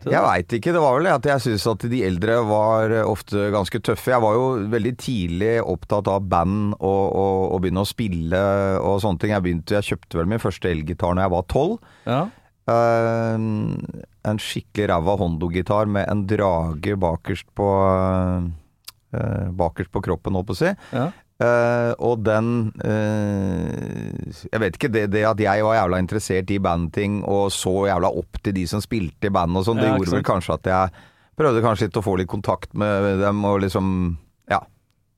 til 0.00 0.08
det? 0.08 0.14
Jeg 0.14 0.24
veit 0.24 0.56
ikke. 0.60 0.74
Det 0.76 0.84
var 0.84 0.96
vel 1.00 1.10
at 1.10 1.28
jeg 1.32 1.44
syns 1.44 1.66
at 1.74 1.86
de 1.90 2.00
eldre 2.06 2.38
var 2.48 2.94
ofte 3.02 3.48
ganske 3.52 3.82
tøffe. 3.90 4.14
Jeg 4.14 4.24
var 4.24 4.38
jo 4.38 4.46
veldig 4.72 4.94
tidlig 5.02 5.52
opptatt 5.64 6.08
av 6.14 6.24
band 6.30 6.76
og, 6.78 7.04
og, 7.12 7.38
og 7.52 7.62
begynne 7.66 7.84
å 7.84 7.88
spille 7.90 8.42
og 8.78 9.02
sånne 9.04 9.24
ting. 9.24 9.34
Jeg 9.34 9.44
begynte, 9.44 9.78
jeg 9.80 9.90
kjøpte 9.92 10.22
vel 10.22 10.30
min 10.32 10.42
første 10.42 10.70
elgitar 10.70 11.12
når 11.18 11.26
jeg 11.26 11.34
var 11.36 11.48
tolv. 11.52 11.80
Ja. 12.08 12.22
Eh, 12.68 13.36
en 14.28 14.40
skikkelig 14.42 14.90
ræva 14.90 15.14
Hondo-gitar 15.20 15.88
med 15.88 16.08
en 16.10 16.26
drage 16.28 16.96
bakerst 17.00 17.48
på 17.56 17.68
uh, 19.14 19.48
Bakerst 19.56 19.92
på 19.94 20.02
kroppen, 20.04 20.36
holdt 20.36 20.50
på 20.50 20.58
å 20.58 20.62
si. 20.64 20.74
ja. 20.92 21.08
Uh, 21.38 21.92
og 22.02 22.24
den 22.26 22.72
Jeg 22.82 24.58
vet 24.58 24.74
ikke, 24.74 24.88
det, 24.90 25.04
det 25.12 25.20
at 25.22 25.38
jeg 25.38 25.62
var 25.62 25.76
jævla 25.76 26.00
interessert 26.02 26.50
i 26.50 26.56
bandting 26.58 27.20
og 27.22 27.52
så 27.54 27.84
jævla 27.86 28.10
opp 28.10 28.40
til 28.42 28.56
de 28.56 28.64
som 28.66 28.82
spilte 28.82 29.30
i 29.30 29.34
band 29.36 29.54
og 29.54 29.68
sånn, 29.68 29.78
det 29.78 29.86
Ja, 29.86 29.92
det 29.92 30.00
gjorde 30.02 30.16
vel 30.16 30.26
kanskje 30.26 30.56
at 30.58 30.66
jeg 30.66 31.04
prøvde 31.38 31.62
kanskje 31.62 31.86
litt 31.86 32.00
å 32.00 32.02
få 32.02 32.16
litt 32.18 32.30
kontakt 32.32 32.74
med 32.74 33.22
dem 33.22 33.46
og 33.46 33.62
liksom 33.62 33.94
Ja. 34.50 34.64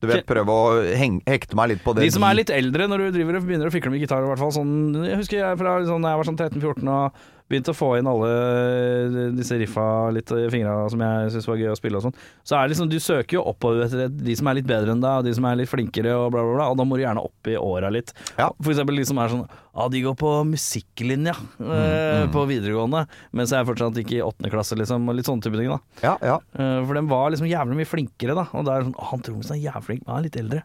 Du 0.01 0.11
vet, 0.13 0.27
prøve 0.29 0.53
å 0.53 0.69
hekte 0.97 1.57
meg 1.57 1.73
litt 1.73 1.83
på 1.85 1.97
det. 1.97 2.05
De 2.05 2.13
som 2.13 2.25
er 2.29 2.37
litt 2.37 2.53
eldre 2.53 2.87
når 2.89 3.07
du 3.07 3.17
driver 3.17 3.41
og 3.41 3.49
begynner 3.49 3.73
å 3.73 3.73
fikle 3.73 3.93
med 3.93 4.05
gitar, 4.05 4.21
i 4.21 4.29
hvert 4.29 4.45
fall 4.45 4.53
sånn 4.61 4.73
Jeg 5.01 5.23
husker 5.25 5.41
jeg 5.41 5.61
fra 5.61 5.79
sånn, 5.89 6.05
jeg 6.05 6.21
var 6.21 6.29
sånn 6.29 6.41
13-14 6.41 6.93
og 7.01 7.21
begynt 7.51 7.69
å 7.73 7.75
få 7.77 7.89
inn 7.99 8.07
alle 8.09 9.31
disse 9.37 9.57
riffa 9.59 9.85
litt 10.15 10.31
i 10.37 10.45
fingra 10.53 10.85
som 10.93 11.03
jeg 11.03 11.33
syns 11.35 11.49
var 11.51 11.59
gøy 11.61 11.71
å 11.73 11.79
spille 11.79 11.99
og 11.99 12.05
sånn, 12.07 12.15
så 12.47 12.57
er 12.57 12.63
det 12.69 12.73
liksom 12.77 12.91
Du 12.93 12.99
søker 13.03 13.37
jo 13.41 13.43
oppover 13.51 13.85
etter 13.87 14.09
de 14.11 14.37
som 14.39 14.49
er 14.51 14.61
litt 14.61 14.69
bedre 14.71 14.95
enn 14.95 15.03
deg, 15.03 15.21
og 15.21 15.27
de 15.27 15.35
som 15.37 15.47
er 15.51 15.59
litt 15.61 15.71
flinkere 15.71 16.15
og 16.17 16.31
bla, 16.35 16.45
bla, 16.47 16.55
bla, 16.61 16.69
og 16.73 16.79
da 16.81 16.87
må 16.87 16.97
du 16.99 17.03
gjerne 17.05 17.25
opp 17.27 17.51
i 17.51 17.57
åra 17.59 17.91
litt. 17.93 18.15
Ja. 18.39 18.49
For 18.63 18.73
eksempel 18.73 19.01
de 19.03 19.05
som 19.11 19.19
er 19.23 19.35
sånn 19.35 19.45
Ja, 19.71 19.85
de 19.93 20.01
går 20.03 20.17
på 20.19 20.31
musikklinja 20.51 21.35
eh, 21.63 22.25
på 22.35 22.43
videregående, 22.51 23.05
mens 23.37 23.53
jeg 23.55 23.63
er 23.63 23.69
fortsatt 23.69 24.01
ikke 24.03 24.17
i 24.19 24.25
åttende 24.25 24.51
klasse, 24.53 24.75
liksom, 24.79 25.07
og 25.11 25.15
litt 25.19 25.29
sånne 25.31 25.45
type 25.47 25.59
ting, 25.61 25.71
da. 25.71 25.79
Ja, 26.03 26.17
ja. 26.27 26.39
Eh, 26.59 26.81
For 26.87 26.99
de 26.99 27.05
var 27.11 27.31
liksom 27.35 27.51
jævlig 27.51 27.79
mye 27.79 27.91
flinkere, 27.91 28.35
da. 28.39 28.49
Og 28.59 28.67
da 28.67 28.75
er 28.77 28.83
det 28.85 28.91
sånn 28.91 28.99
«Å, 28.99 29.07
Han 29.13 29.23
trommisen 29.27 29.57
er 29.59 29.63
jævlig 29.69 29.87
flink, 29.87 30.03
men 30.07 30.15
han 30.15 30.21
er 30.23 30.27
litt 30.27 30.41
eldre. 30.43 30.63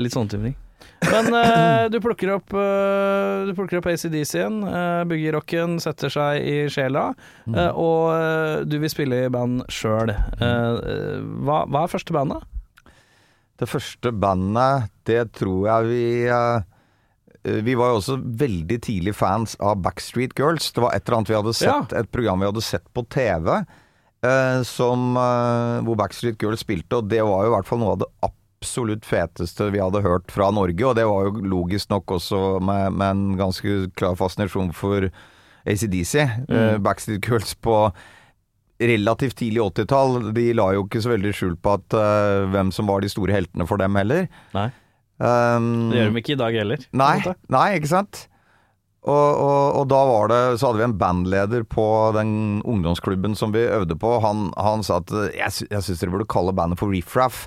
Litt 0.00 0.16
sånne 0.16 0.32
type 0.32 0.48
ting. 0.48 0.56
Men 1.10 1.32
uh, 1.32 1.88
du 1.90 1.96
plukker 2.02 2.34
opp 2.36 2.52
uh, 2.52 3.46
Du 3.48 3.54
plukker 3.56 3.80
opp 3.80 3.88
ACDC 3.90 4.34
igjen. 4.36 4.60
Uh, 4.62 5.02
Boogie-rocken 5.08 5.78
setter 5.82 6.12
seg 6.12 6.44
i 6.44 6.56
sjela, 6.72 7.10
Uh, 7.50 7.72
og 7.74 8.02
eh, 8.14 8.60
du 8.68 8.76
vil 8.78 8.90
spille 8.92 9.24
i 9.24 9.30
band 9.32 9.64
sjøl. 9.72 10.12
hva, 10.38 11.64
hva 11.66 11.80
er 11.82 11.90
første 11.90 12.14
bandet? 12.14 12.44
Det 13.60 13.68
første 13.68 14.12
bandet, 14.16 14.88
det 15.08 15.24
tror 15.36 15.66
jeg 15.68 15.88
vi 15.90 16.04
eh, 16.32 17.58
Vi 17.66 17.74
var 17.76 17.92
jo 17.92 17.98
også 18.00 18.16
veldig 18.40 18.78
tidlig 18.86 19.14
fans 19.16 19.56
av 19.60 19.82
Backstreet 19.84 20.32
Girls. 20.38 20.70
Det 20.72 20.84
var 20.84 20.96
et 20.96 21.04
eller 21.04 21.18
annet 21.18 21.32
vi 21.32 21.38
hadde 21.38 21.56
sett, 21.56 21.94
et 21.96 22.10
program 22.12 22.40
vi 22.40 22.48
hadde 22.48 22.64
sett 22.64 22.86
på 22.96 23.04
TV 23.12 23.50
eh, 23.58 24.60
som, 24.68 25.10
eh, 25.16 25.76
hvor 25.84 25.98
Backstreet 26.00 26.40
Girls 26.40 26.64
spilte, 26.64 27.00
og 27.02 27.08
det 27.12 27.20
var 27.24 27.44
jo 27.44 27.52
i 27.52 27.54
hvert 27.56 27.68
fall 27.68 27.82
noe 27.82 27.96
av 27.96 28.04
det 28.04 28.10
absolutt 28.20 28.38
feteste 28.60 29.70
vi 29.72 29.80
hadde 29.80 30.02
hørt 30.04 30.30
fra 30.30 30.50
Norge, 30.50 30.84
og 30.84 30.96
det 30.96 31.06
var 31.08 31.28
jo 31.28 31.40
logisk 31.40 31.90
nok 31.90 32.10
også 32.18 32.60
med, 32.60 32.92
med 32.92 33.10
en 33.10 33.36
ganske 33.38 33.90
klar 33.96 34.16
fascinasjon 34.16 34.72
for 34.72 35.10
ACDC. 35.66 36.14
Eh, 36.48 36.78
Backstreet 36.78 37.24
Girls 37.24 37.54
på 37.54 37.90
relativt 38.80 39.36
tidlig 39.36 39.60
80-tall, 39.60 40.32
de 40.32 40.52
la 40.56 40.70
jo 40.72 40.86
ikke 40.86 41.02
så 41.04 41.12
veldig 41.12 41.32
skjul 41.36 41.56
på 41.60 41.74
at 41.76 41.96
uh, 41.96 42.48
hvem 42.48 42.70
som 42.72 42.88
var 42.88 43.02
de 43.04 43.10
store 43.12 43.34
heltene 43.36 43.66
for 43.68 43.76
dem 43.80 43.96
heller. 43.98 44.28
Nei. 44.56 44.70
Um, 45.20 45.90
Det 45.92 46.00
gjør 46.00 46.14
de 46.14 46.20
ikke 46.22 46.32
i 46.32 46.40
dag 46.40 46.56
heller. 46.56 46.84
Nei, 46.96 47.16
nei, 47.52 47.66
ikke 47.76 47.90
sant? 47.92 48.22
Og, 49.00 49.16
og, 49.16 49.76
og 49.80 49.84
da 49.88 49.98
var 50.04 50.28
det 50.28 50.38
Så 50.60 50.66
hadde 50.68 50.76
vi 50.76 50.84
en 50.84 50.96
bandleder 51.00 51.62
på 51.64 51.84
den 52.12 52.60
ungdomsklubben 52.68 53.32
som 53.36 53.52
vi 53.52 53.62
øvde 53.64 53.96
på. 53.96 54.18
Han, 54.20 54.50
han 54.60 54.84
sa 54.84 54.98
at 55.00 55.12
jeg, 55.32 55.52
sy 55.56 55.68
jeg 55.70 55.86
syns 55.86 56.02
dere 56.02 56.12
burde 56.12 56.28
kalle 56.28 56.52
bandet 56.56 56.80
for 56.80 56.92
Riff 56.92 57.16
Raff. 57.16 57.46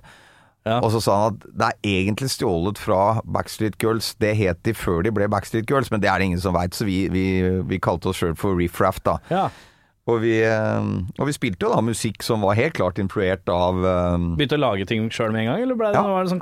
Ja. 0.66 0.78
Og 0.80 0.94
så 0.94 1.02
sa 1.04 1.16
han 1.26 1.36
at 1.36 1.46
det 1.60 1.68
er 1.68 1.90
egentlig 2.06 2.30
stjålet 2.32 2.80
fra 2.80 3.20
Backstreet 3.28 3.76
Girls. 3.84 4.14
Det 4.24 4.32
het 4.40 4.62
de 4.64 4.72
før 4.78 5.04
de 5.04 5.12
ble 5.12 5.28
Backstreet 5.28 5.68
Girls, 5.70 5.92
men 5.92 6.00
det 6.04 6.08
er 6.10 6.20
det 6.24 6.30
ingen 6.32 6.40
som 6.44 6.56
veit, 6.56 6.74
så 6.78 6.88
vi, 6.88 7.02
vi, 7.12 7.26
vi 7.68 7.80
kalte 7.84 8.14
oss 8.14 8.22
sjøl 8.22 8.36
for 8.40 8.56
Riff 8.56 8.80
Raff, 8.80 9.02
da. 9.04 9.18
Ja. 9.34 9.50
Og 10.04 10.18
vi, 10.20 10.34
eh, 10.44 10.88
og 11.16 11.28
vi 11.30 11.34
spilte 11.36 11.64
jo 11.64 11.70
da 11.72 11.80
musikk 11.84 12.24
som 12.28 12.42
var 12.44 12.58
helt 12.60 12.74
klart 12.76 12.98
influert 13.00 13.48
av 13.52 13.78
um... 13.80 14.26
Begynte 14.36 14.58
å 14.58 14.64
lage 14.64 14.88
ting 14.90 15.06
sjøl 15.16 15.32
med 15.32 15.46
en 15.46 15.52
gang, 15.54 15.62
eller 15.64 15.78
ble 15.80 15.92
det, 15.94 16.00
Ja. 16.00 16.04
var 16.12 16.26
det 16.28 16.34
sånn 16.34 16.42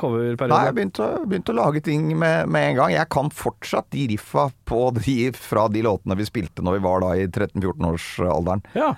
Nei, 0.49 0.61
jeg 0.65 0.77
begynte, 0.79 1.09
begynte 1.29 1.53
å 1.53 1.57
lage 1.59 1.83
ting 1.85 2.07
med, 2.17 2.49
med 2.49 2.71
en 2.71 2.79
gang. 2.79 2.93
Jeg 2.95 3.09
kan 3.13 3.29
fortsatt 3.29 3.89
de 3.93 4.07
riffa 4.15 4.47
på 4.65 4.81
de, 4.97 5.17
fra 5.37 5.67
de 5.69 5.83
låtene 5.85 6.17
vi 6.17 6.25
spilte 6.25 6.65
når 6.65 6.79
vi 6.79 6.85
var 6.87 7.05
da 7.05 7.11
i 7.21 7.27
13-14-årsalderen. 7.29 8.65
Ja. 8.77 8.95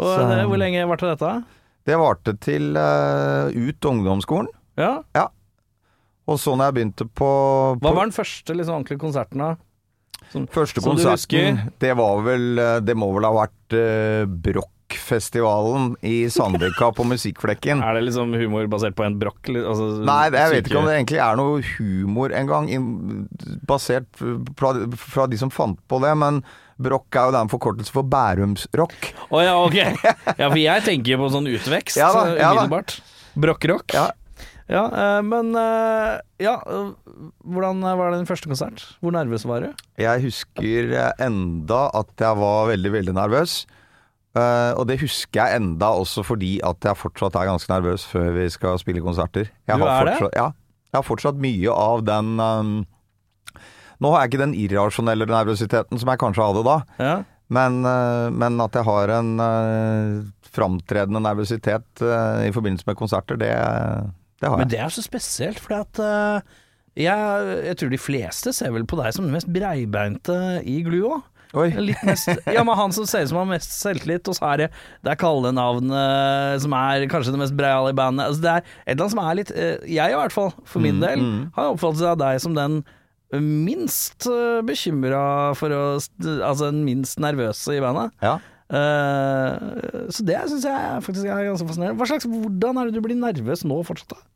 Og 0.00 0.10
Så- 0.16 0.26
det, 0.30 0.42
hvor 0.50 0.58
lenge 0.58 0.86
varte 0.90 1.10
dette? 1.14 1.34
Det 1.90 1.98
varte 1.98 2.36
til 2.38 2.72
uh, 2.78 3.50
ut 3.50 3.90
ungdomsskolen. 3.90 4.50
Ja. 4.78 5.00
ja. 5.16 5.26
Og 6.30 6.38
så 6.38 6.54
når 6.54 6.70
jeg 6.70 6.78
begynte 6.78 7.06
på, 7.18 7.28
Hva 7.82 7.92
var 7.96 8.06
den 8.06 8.14
første 8.14 8.54
liksom, 8.54 8.80
ordentlige 8.80 9.02
konserten, 9.02 9.42
da? 9.42 9.54
Som, 10.30 10.44
første 10.52 10.82
som 10.82 10.94
konserten, 10.94 11.64
det 11.82 11.90
var 11.98 12.20
vel 12.22 12.60
eh, 12.60 12.76
Det 12.86 12.94
må 12.94 13.08
vel 13.16 13.24
ha 13.26 13.32
vært 13.34 13.74
uh, 13.74 14.28
Brokkfestivalen 14.44 15.96
i 16.06 16.28
Sandvika 16.30 16.92
på 16.94 17.06
Musikkflekken. 17.10 17.82
Er 17.86 17.98
det 17.98 18.04
liksom 18.06 18.36
humor 18.38 18.68
basert 18.70 18.94
på 18.98 19.08
en 19.08 19.18
brokk? 19.18 19.50
Altså, 19.50 19.90
Nei, 20.06 20.22
jeg 20.28 20.38
jeg 20.38 20.54
vet 20.54 20.70
ikke 20.70 20.80
om 20.84 20.90
det 20.90 20.96
egentlig 21.00 21.22
er 21.26 21.40
noe 21.40 21.60
humor 21.74 22.36
engang, 22.36 22.70
basert 23.66 24.22
fra, 24.60 24.74
fra 24.94 25.26
de 25.30 25.40
som 25.40 25.50
fant 25.50 25.80
på 25.90 26.02
det, 26.04 26.14
men 26.22 26.44
brokk 26.80 27.16
er 27.16 27.28
jo 27.28 27.34
da 27.36 27.42
en 27.44 27.52
forkortelse 27.52 27.92
for 27.94 28.06
Bærumsrock. 28.08 29.10
Å 29.30 29.42
ja, 29.44 29.56
ok. 29.60 29.78
Ja, 30.40 30.48
for 30.48 30.60
jeg 30.60 30.86
tenker 30.86 31.20
på 31.20 31.28
sånn 31.32 31.48
utvekst 31.50 32.00
Ja 32.00 32.10
da, 32.14 32.24
ja 32.38 32.54
umiddelbart. 32.54 32.98
Brokkrock. 33.40 33.94
Ja. 33.94 34.08
Ja, 34.70 34.84
eh, 34.94 35.22
men 35.26 35.50
eh, 35.58 36.20
Ja, 36.42 36.54
eh, 36.62 36.92
hvordan 37.42 37.82
var 37.82 38.12
det 38.12 38.20
din 38.20 38.28
første 38.28 38.50
konsert? 38.50 38.84
Hvor 39.02 39.14
nervøs 39.14 39.44
var 39.48 39.66
du? 39.66 39.84
Jeg 40.00 40.22
husker 40.24 40.94
enda 41.18 41.82
at 41.98 42.14
jeg 42.22 42.38
var 42.38 42.70
veldig, 42.70 42.92
veldig 43.00 43.16
nervøs. 43.18 43.60
Og 44.30 44.84
det 44.86 45.00
husker 45.00 45.40
jeg 45.40 45.58
enda 45.58 45.88
også 45.98 46.22
fordi 46.22 46.52
at 46.62 46.86
jeg 46.86 46.98
fortsatt 47.00 47.34
er 47.34 47.48
ganske 47.48 47.72
nervøs 47.72 48.04
før 48.06 48.28
vi 48.36 48.44
skal 48.54 48.78
spille 48.78 49.02
konserter. 49.02 49.48
Jeg 49.66 49.80
Du 49.80 49.82
har 49.82 50.06
er 50.06 50.12
det? 50.12 50.28
Ja. 50.38 50.52
Jeg 50.90 50.98
har 51.00 51.06
fortsatt 51.06 51.40
mye 51.42 51.74
av 51.74 52.04
den 52.06 52.38
um, 52.38 52.70
Nå 54.00 54.10
har 54.14 54.22
jeg 54.24 54.32
ikke 54.32 54.42
den 54.46 54.56
irrasjonelle 54.56 55.26
nervøsiteten 55.28 56.00
som 56.00 56.08
jeg 56.12 56.20
kanskje 56.22 56.46
hadde 56.48 56.64
da, 56.66 56.76
Ja. 57.02 57.14
men, 57.52 57.80
eh, 57.84 58.28
men 58.32 58.60
at 58.64 58.78
jeg 58.78 58.86
har 58.88 59.12
en 59.18 59.32
uh, 59.40 60.22
framtredende 60.50 61.20
nervøsitet 61.22 62.02
eh, 62.02 62.48
i 62.48 62.52
forbindelse 62.54 62.88
med 62.88 62.98
konserter, 62.98 63.38
det, 63.38 63.52
det 64.42 64.48
har 64.50 64.58
Men 64.58 64.70
det 64.72 64.80
er 64.82 64.90
så 64.94 65.02
spesielt, 65.04 65.60
fordi 65.62 65.78
at 65.80 66.00
eh, 66.02 66.56
jeg, 67.04 67.58
jeg 67.68 67.76
tror 67.78 67.92
de 67.92 68.00
fleste 68.02 68.52
ser 68.56 68.72
vel 68.74 68.86
på 68.88 68.98
deg 68.98 69.14
som 69.14 69.26
den 69.28 69.36
mest 69.36 69.50
breibeinte 69.52 70.38
i 70.66 70.80
Glua. 70.86 71.20
Mest, 72.06 72.28
ja, 72.46 72.62
men 72.62 72.76
han 72.78 72.92
som 72.94 73.02
ser 73.10 73.24
ut 73.24 73.30
som 73.32 73.40
han 73.40 73.48
har 73.48 73.56
mest 73.56 73.72
selvtillit, 73.74 74.28
og 74.30 74.36
så 74.38 74.52
er 74.52 74.60
det 74.60 74.66
det 75.02 75.10
er 75.10 75.18
kallenavnet 75.18 76.60
som 76.62 76.76
er 76.78 77.08
kanskje 77.10 77.32
det 77.34 77.40
mest 77.40 77.56
breiale 77.58 77.90
i 77.90 77.96
bandet. 77.98 78.28
Altså, 78.28 78.44
det 78.44 78.52
er 78.52 78.60
et 78.62 78.92
eller 78.92 79.02
annet 79.02 79.14
som 79.16 79.22
er 79.24 79.38
litt 79.40 79.50
Jeg 79.90 80.14
i 80.14 80.18
hvert 80.20 80.36
fall, 80.36 80.52
for 80.62 80.84
min 80.84 81.00
del, 81.02 81.24
har 81.56 81.72
oppfattet 81.72 82.06
av 82.06 82.20
deg 82.22 82.38
som 82.44 82.54
den 82.54 82.78
minst 83.38 84.26
uh, 84.26 84.58
bekymra 84.66 85.52
for 85.58 85.70
å 85.70 85.82
Altså 86.00 86.70
den 86.70 86.82
minst 86.86 87.20
nervøse 87.22 87.76
i 87.76 87.82
bandet. 87.82 88.10
Ja. 88.24 88.38
Uh, 88.70 90.08
så 90.14 90.24
det 90.26 90.38
syns 90.50 90.66
jeg 90.66 91.04
faktisk 91.06 91.26
er 91.26 91.48
ganske 91.48 91.66
fascinerende. 91.68 91.98
Hva 91.98 92.10
slags, 92.10 92.26
Hvordan 92.30 92.78
er 92.78 92.90
det 92.90 92.98
du 92.98 93.04
blir 93.04 93.18
nervøs 93.18 93.64
nå 93.66 93.80
fortsatt? 93.86 94.14
da? 94.14 94.29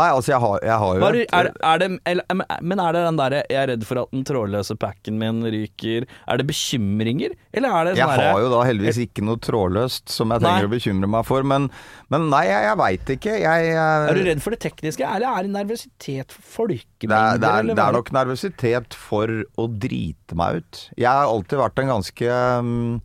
Nei, 0.00 0.08
altså 0.16 0.32
jeg 0.32 0.40
har, 0.40 0.62
jeg 0.64 0.78
har 0.82 0.94
jo 0.96 1.00
Hva 1.04 1.10
Er, 1.10 1.18
et- 1.20 1.34
er, 1.36 1.48
er 1.70 1.80
det, 1.82 1.88
eller, 2.08 2.24
men 2.72 2.80
er 2.80 2.92
det 2.96 3.02
den 3.04 3.18
derre 3.20 3.40
'jeg 3.50 3.60
er 3.60 3.66
redd 3.74 3.84
for 3.84 4.00
at 4.02 4.10
den 4.14 4.24
trådløse 4.24 4.76
packen 4.80 5.18
min 5.20 5.42
ryker', 5.44 6.06
er 6.28 6.40
det 6.40 6.46
bekymringer? 6.48 7.34
Eller 7.52 7.68
er 7.68 7.84
det 7.90 7.96
Jeg 7.98 8.06
sånn 8.06 8.16
derre 8.16 8.32
har 8.32 8.40
jo 8.40 8.50
da 8.54 8.60
heldigvis 8.64 9.00
ikke 9.04 9.24
noe 9.26 9.36
trådløst 9.44 10.08
som 10.08 10.30
jeg 10.32 10.40
trenger 10.40 10.64
Nei. 10.64 10.70
å 10.70 10.74
bekymre 10.74 11.10
meg 11.16 11.26
for, 11.28 11.42
men, 11.44 11.68
men 12.08 12.28
nei, 12.32 12.44
jeg, 12.48 12.62
jeg 12.70 12.78
veit 12.80 13.12
ikke. 13.16 13.34
Jeg, 13.44 13.66
jeg, 13.74 14.08
Er 14.10 14.14
du 14.14 14.24
redd 14.30 14.42
for 14.42 14.50
det 14.56 14.60
tekniske, 14.64 15.04
eller 15.04 15.28
er 15.38 15.42
det 15.46 15.52
nervøsitet 15.58 16.32
for 16.32 16.66
det, 16.70 16.80
er, 16.80 16.86
folkemengder? 16.96 17.38
det, 17.40 17.50
er, 17.50 17.74
det 17.74 17.84
er 17.84 17.92
nok 17.98 18.12
nervøsitet 18.16 18.94
for 18.96 19.26
å 19.58 19.68
drite 19.68 20.36
meg 20.38 20.62
ut. 20.62 20.82
Jeg 20.96 21.08
har 21.10 21.26
alltid 21.28 21.58
vært 21.60 21.78
en 21.84 21.92
ganske 21.94 22.40
um, 22.60 23.00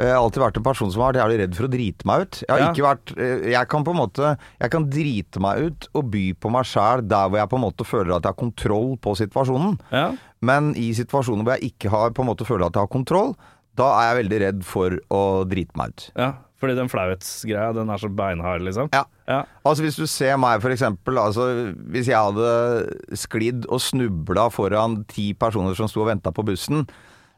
jeg 0.00 0.08
har 0.08 0.18
alltid 0.22 0.42
vært 0.42 0.56
en 0.56 0.64
person 0.66 0.90
som 0.90 1.02
har 1.02 1.12
vært 1.12 1.20
jævlig 1.22 1.38
redd 1.42 1.54
for 1.58 1.66
å 1.68 1.70
drite 1.72 2.06
meg 2.08 2.22
ut. 2.24 2.38
Jeg 2.42 2.50
har 2.50 2.60
Ja. 2.62 2.70
ikke 2.72 2.86
vært 2.86 3.12
eh, 3.18 3.50
Jeg 3.52 3.68
kan 3.68 3.84
på 3.84 3.90
en 3.92 4.00
måte 4.00 4.38
Jeg 4.60 4.70
kan 4.70 4.86
drite 4.90 5.40
meg 5.40 5.60
ut 5.66 5.88
og 5.94 6.10
by 6.10 6.24
på 6.40 6.50
meg 6.50 6.64
sjæl 6.64 7.02
der 7.06 7.28
hvor 7.28 7.38
jeg 7.38 7.48
på 7.52 7.56
en 7.60 7.66
måte 7.66 7.84
føler 7.86 8.16
at 8.16 8.22
jeg 8.24 8.32
har 8.32 8.40
kontroll 8.40 8.96
på 8.96 9.14
situasjonen. 9.20 9.78
Ja. 9.92 10.06
Men 10.40 10.72
i 10.74 10.92
situasjoner 10.96 11.44
hvor 11.44 11.58
jeg 11.58 11.72
ikke 11.74 11.90
har 11.92 12.10
på 12.16 12.22
en 12.24 12.30
måte 12.32 12.44
føler 12.48 12.66
at 12.66 12.74
jeg 12.74 12.82
har 12.82 12.88
kontroll, 12.88 13.36
da 13.76 13.90
er 14.00 14.08
jeg 14.14 14.24
veldig 14.24 14.40
redd 14.46 14.64
for 14.64 14.96
å 15.12 15.22
drite 15.48 15.76
meg 15.76 15.92
ut. 15.94 16.10
ja, 16.16 16.32
fordi 16.60 16.74
den 16.76 16.88
flauhetsgreia, 16.88 17.72
den 17.74 17.88
er 17.90 17.96
så 17.98 18.08
beinhard, 18.08 18.60
liksom? 18.62 18.88
Ja. 18.92 19.04
Ja. 19.28 19.44
Altså 19.64 19.82
Hvis 19.84 19.96
du 19.96 20.06
ser 20.06 20.36
meg 20.36 20.60
for 20.60 20.70
eksempel 20.74 21.14
altså, 21.16 21.72
Hvis 21.94 22.08
jeg 22.10 22.18
hadde 22.18 22.90
sklidd 23.16 23.66
og 23.70 23.78
snubla 23.80 24.48
foran 24.50 25.04
ti 25.08 25.32
personer 25.32 25.74
som 25.78 25.86
sto 25.88 26.02
og 26.02 26.08
venta 26.10 26.32
på 26.34 26.44
bussen, 26.44 26.86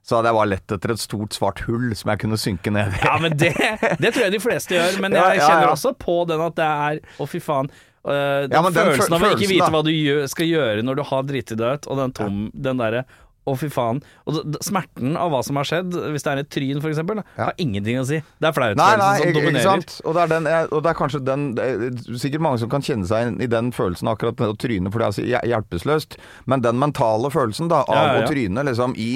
så 0.05 0.19
hadde 0.19 0.29
jeg 0.29 0.37
bare 0.37 0.51
lett 0.53 0.77
etter 0.77 0.93
et 0.93 1.01
stort 1.01 1.37
svart 1.37 1.65
hull 1.65 1.89
som 1.97 2.13
jeg 2.13 2.21
kunne 2.27 2.39
synke 2.41 2.73
ned 2.75 2.93
i. 2.93 3.01
Ja, 3.07 3.17
men 3.23 3.37
det, 3.41 3.55
det 4.03 4.13
tror 4.13 4.27
jeg 4.27 4.37
de 4.37 4.43
fleste 4.43 4.77
gjør. 4.77 5.01
Men 5.01 5.17
jeg 5.17 5.41
ja, 5.41 5.49
kjenner 5.49 5.73
også 5.73 5.95
på 5.97 6.21
den 6.29 6.45
at 6.45 6.61
det 6.61 6.69
er 6.69 7.03
Å, 7.17 7.29
fy 7.31 7.41
faen. 7.41 7.73
Uh, 8.05 8.45
den, 8.45 8.53
Ja, 8.53 8.61
men 8.61 8.75
den 8.77 8.91
følelsen 8.93 9.17
av 9.17 9.25
å 9.25 9.33
ikke 9.33 9.49
vite 9.49 9.73
hva 9.73 9.81
du 9.87 9.93
gjør, 9.95 10.27
skal 10.29 10.51
gjøre 10.51 10.85
når 10.85 11.01
du 11.01 11.07
har 11.09 11.29
driti 11.29 11.57
deg 11.57 11.79
ut, 11.79 11.89
og 11.89 12.03
den 12.03 12.13
tom 12.17 12.43
Den 12.53 12.83
derre 12.83 13.07
å, 13.45 13.55
fy 13.61 13.69
faen. 13.73 13.99
Og 14.25 14.57
smerten 14.65 15.19
av 15.21 15.29
hva 15.33 15.43
som 15.45 15.59
har 15.61 15.69
skjedd, 15.69 15.93
hvis 16.15 16.25
det 16.25 16.31
er 16.33 16.41
et 16.41 16.51
tryn 16.53 16.81
f.eks., 16.81 17.01
Ja. 17.05 17.51
har 17.51 17.59
ingenting 17.61 17.99
å 18.01 18.05
si. 18.09 18.23
Det 18.41 18.49
er 18.49 18.55
flautfølelsen 18.57 18.81
flauhetsfølelsen 18.81 19.35
som 19.35 19.37
dominerer. 19.37 19.99
Og 20.05 20.17
det, 20.17 20.25
den, 20.33 20.49
og 20.65 20.85
det 20.85 20.91
er 20.91 20.99
kanskje 21.01 21.21
den 21.25 21.45
det 21.59 21.67
er 21.69 22.19
Sikkert 22.23 22.45
mange 22.47 22.63
som 22.63 22.71
kan 22.73 22.85
kjenne 22.85 23.09
seg 23.09 23.41
i 23.45 23.49
den 23.53 23.69
følelsen 23.77 24.09
akkurat 24.09 24.41
å 24.49 24.55
tryne, 24.57 24.93
for 24.93 25.05
det 25.05 25.27
er 25.29 25.49
hjelpeløst. 25.51 26.17
Men 26.49 26.65
den 26.65 26.81
mentale 26.81 27.33
følelsen 27.35 27.69
da 27.73 27.83
av 27.85 28.01
ja, 28.01 28.07
ja. 28.15 28.25
å 28.25 28.33
tryne 28.33 28.65
liksom 28.71 28.97
i 28.97 29.11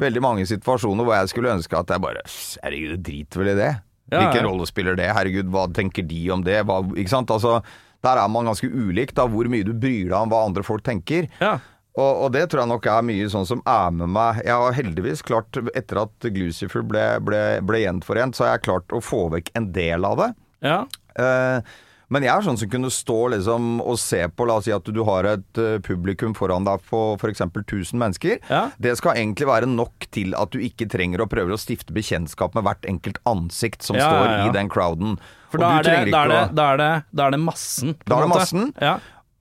veldig 0.00 0.22
mange 0.24 0.46
situasjoner 0.48 1.06
hvor 1.06 1.16
jeg 1.18 1.32
skulle 1.32 1.52
ønske 1.52 1.78
at 1.78 1.90
jeg 1.92 2.02
bare 2.02 2.22
Herregud, 2.62 3.00
drit 3.04 3.36
vel 3.38 3.52
i 3.52 3.58
det. 3.58 3.72
Ja, 4.12 4.20
Hvilken 4.20 4.42
ja. 4.42 4.48
rolle 4.48 4.68
spiller 4.68 4.96
det? 4.98 5.08
Herregud, 5.16 5.50
hva 5.52 5.66
tenker 5.72 6.04
de 6.04 6.22
om 6.34 6.44
det? 6.44 6.58
Hva, 6.68 6.80
ikke 6.96 7.12
sant? 7.12 7.32
Altså, 7.32 7.60
der 8.04 8.18
er 8.20 8.32
man 8.32 8.48
ganske 8.50 8.68
ulik, 8.68 9.14
da, 9.16 9.28
hvor 9.30 9.48
mye 9.48 9.64
du 9.66 9.72
bryr 9.72 10.10
deg 10.10 10.16
om 10.18 10.32
hva 10.32 10.42
andre 10.48 10.64
folk 10.66 10.84
tenker. 10.86 11.28
Ja. 11.40 11.58
Og, 11.92 12.24
og 12.24 12.28
det 12.32 12.46
tror 12.48 12.62
jeg 12.62 12.70
nok 12.72 12.88
er 12.88 13.04
mye 13.04 13.28
sånn 13.32 13.48
som 13.48 13.62
er 13.68 13.92
med 13.94 14.12
meg. 14.14 14.40
Jeg 14.46 14.56
har 14.64 14.76
heldigvis 14.76 15.24
klart, 15.28 15.58
etter 15.76 16.02
at 16.06 16.28
Glucifer 16.34 16.84
ble, 16.88 17.04
ble, 17.24 17.42
ble 17.68 17.82
gjenforent, 17.84 18.36
så 18.36 18.46
har 18.46 18.56
jeg 18.56 18.66
klart 18.68 18.96
å 18.96 19.00
få 19.04 19.26
vekk 19.34 19.52
en 19.60 19.70
del 19.76 20.08
av 20.08 20.20
det. 20.20 20.28
Ja. 20.64 20.78
Eh, 21.20 21.74
men 22.12 22.26
jeg 22.26 22.32
er 22.32 22.44
sånn 22.44 22.58
som 22.60 22.70
kunne 22.72 22.90
stå 22.92 23.18
liksom 23.34 23.68
og 23.80 23.96
se 24.00 24.20
på, 24.28 24.46
la 24.48 24.58
oss 24.60 24.66
si 24.68 24.74
at 24.74 24.88
du 24.92 25.00
har 25.08 25.28
et 25.30 25.60
eh, 25.60 25.78
publikum 25.84 26.34
foran 26.36 26.66
deg 26.68 26.82
på 26.90 27.00
f.eks. 27.16 27.40
1000 27.48 27.96
mennesker. 27.98 28.38
Ja. 28.50 28.66
Det 28.82 28.94
skal 29.00 29.16
egentlig 29.22 29.48
være 29.48 29.70
nok 29.70 30.08
til 30.14 30.36
at 30.38 30.52
du 30.52 30.60
ikke 30.62 30.88
trenger 30.92 31.24
å 31.24 31.28
prøve 31.30 31.56
å 31.56 31.60
stifte 31.60 31.94
bekjentskap 31.96 32.56
med 32.58 32.66
hvert 32.68 32.88
enkelt 32.88 33.22
ansikt 33.28 33.86
som 33.86 33.96
Ja, 33.96 34.10
står 34.10 34.26
ja, 34.28 34.36
ja. 34.42 34.50
i 34.50 34.54
den 34.58 34.70
crowden. 34.72 35.16
For 35.52 35.60
da 35.60 35.72
er, 35.80 35.88
det, 35.88 35.96
da, 36.12 36.22
er 36.22 36.32
det, 36.32 36.42
da, 36.56 36.68
er 36.74 36.80
det, 36.80 36.92
da 37.12 37.26
er 37.26 37.34
det 37.36 37.42
massen. 37.42 37.96
Da 38.06 38.18
er 38.20 38.26
det 38.26 38.32
massen. 38.32 38.70
Ja. 38.80 38.94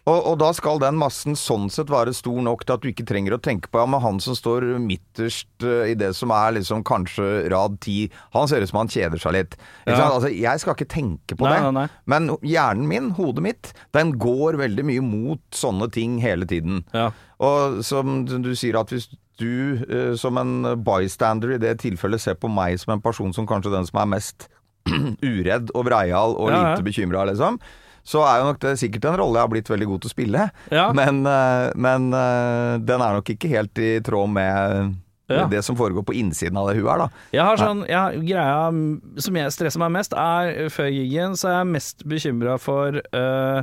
Og, 0.10 0.17
og 0.31 0.36
da 0.41 0.48
skal 0.58 0.79
den 0.81 0.96
massen 0.98 1.36
sånn 1.38 1.67
sett 1.70 1.91
være 1.93 2.13
stor 2.17 2.39
nok 2.41 2.63
til 2.65 2.74
at 2.74 2.81
du 2.81 2.88
ikke 2.89 3.05
trenger 3.05 3.36
å 3.36 3.41
tenke 3.43 3.70
på 3.70 3.77
ja, 3.77 3.86
men 3.86 4.01
han 4.01 4.17
som 4.24 4.34
står 4.38 4.65
midterst 4.81 5.62
eh, 5.67 5.91
i 5.91 5.96
det 6.00 6.10
som 6.17 6.34
er 6.34 6.55
liksom 6.58 6.81
kanskje 6.88 7.27
rad 7.53 7.75
ti, 7.86 8.08
han 8.34 8.50
ser 8.50 8.65
ut 8.65 8.72
som 8.72 8.79
han 8.81 8.89
kjeder 8.89 9.22
seg 9.22 9.36
litt. 9.38 9.58
Ja. 9.86 10.00
Altså, 10.08 10.31
jeg 10.34 10.63
skal 10.63 10.74
ikke 10.77 10.89
tenke 10.89 11.38
på 11.38 11.46
Nei, 11.46 11.53
det. 11.53 11.67
nei, 11.67 11.74
nei. 11.84 12.03
Men 12.10 12.31
hjernen 12.41 12.88
min, 12.89 13.12
hodet 13.20 13.46
mitt, 13.46 13.74
den 13.93 14.15
går 14.22 14.58
veldig 14.63 14.88
mye 14.89 15.03
mot 15.05 15.43
sånne 15.53 15.89
ting 15.93 16.17
hele 16.24 16.50
tiden. 16.50 16.81
Ja. 16.98 17.12
Og 17.41 17.81
som 17.86 18.24
du 18.25 18.51
sier 18.58 18.79
at 18.81 18.89
hvis 18.93 19.10
du 19.41 19.79
eh, 19.86 20.15
som 20.22 20.38
en 20.41 20.65
bystander 20.86 21.55
i 21.55 21.62
det 21.62 21.75
tilfellet 21.81 22.22
ser 22.22 22.36
på 22.41 22.50
meg 22.51 22.77
som 22.81 22.93
en 22.98 23.01
person 23.05 23.31
som 23.34 23.46
kanskje 23.50 23.72
den 23.74 23.86
som 23.89 24.01
er 24.03 24.10
mest 24.17 24.50
uredd 25.22 25.70
og 25.77 25.86
breial 25.88 26.34
og 26.38 26.50
Ja, 26.50 26.58
ja. 26.58 26.70
lite 26.74 26.86
bekymra, 26.86 27.24
liksom, 27.29 27.58
så 28.03 28.24
er 28.25 28.39
jo 28.41 28.48
nok 28.50 28.60
det 28.63 28.74
sikkert 28.81 29.05
en 29.12 29.17
rolle 29.22 29.38
jeg 29.38 29.46
har 29.46 29.51
blitt 29.53 29.70
veldig 29.72 29.88
god 29.91 30.01
til 30.01 30.10
å 30.10 30.13
spille. 30.15 30.46
Ja. 30.74 30.88
Men, 30.98 31.22
eh, 31.29 31.67
men 31.75 32.08
eh, 32.17 32.75
den 32.81 33.03
er 33.05 33.17
nok 33.20 33.29
ikke 33.36 33.51
helt 33.51 33.77
i 33.81 33.93
tråd 34.05 34.29
med 34.34 34.96
Ja. 35.31 35.46
det 35.48 35.62
som 35.63 35.77
foregår 35.79 36.03
på 36.03 36.15
innsiden 36.20 36.58
av 36.60 36.67
det 36.67 36.74
huet 36.81 36.89
her, 36.91 37.05
da. 37.05 37.22
Jeg 37.31 37.46
har 37.48 37.55
sånn, 37.62 37.86
jeg, 37.88 38.24
greia 38.27 38.65
mm, 38.74 39.20
som 39.24 39.38
jeg 39.39 39.53
stresser 39.55 39.79
meg 39.79 39.93
mest, 39.96 40.12
er 40.17 40.67
før 40.74 40.89
gigen 40.91 41.38
så 41.39 41.48
er 41.48 41.55
jeg 41.62 41.70
mest 41.72 42.03
bekymra 42.03 42.58
for 42.60 42.98
øh, 43.00 43.62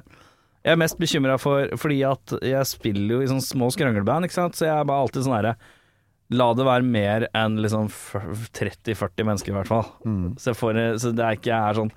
Jeg 0.64 0.72
er 0.72 0.80
mest 0.80 0.96
bekymra 0.98 1.36
for 1.38 1.68
fordi 1.76 1.98
at 2.08 2.32
jeg 2.40 2.66
spiller 2.70 3.18
jo 3.18 3.20
i 3.20 3.28
sånne 3.28 3.44
små 3.44 3.68
skrangleband, 3.74 4.24
ikke 4.24 4.38
sant, 4.38 4.56
så 4.56 4.64
jeg 4.64 4.74
er 4.78 4.88
bare 4.88 5.04
alltid 5.04 5.26
sånn 5.26 5.36
herre 5.36 5.56
La 6.30 6.50
det 6.52 6.64
være 6.66 6.84
mer 6.84 7.24
enn 7.36 7.54
liksom 7.64 7.86
30-40 7.88 9.24
mennesker, 9.24 9.52
i 9.52 9.56
hvert 9.56 9.70
fall. 9.70 9.86
Så, 10.36 10.50
jeg 10.50 10.58
får, 10.60 10.80
så 11.00 11.12
det 11.16 11.24
er 11.24 11.38
ikke 11.38 11.48
jeg 11.52 11.70
er 11.70 11.78
sånn 11.78 11.92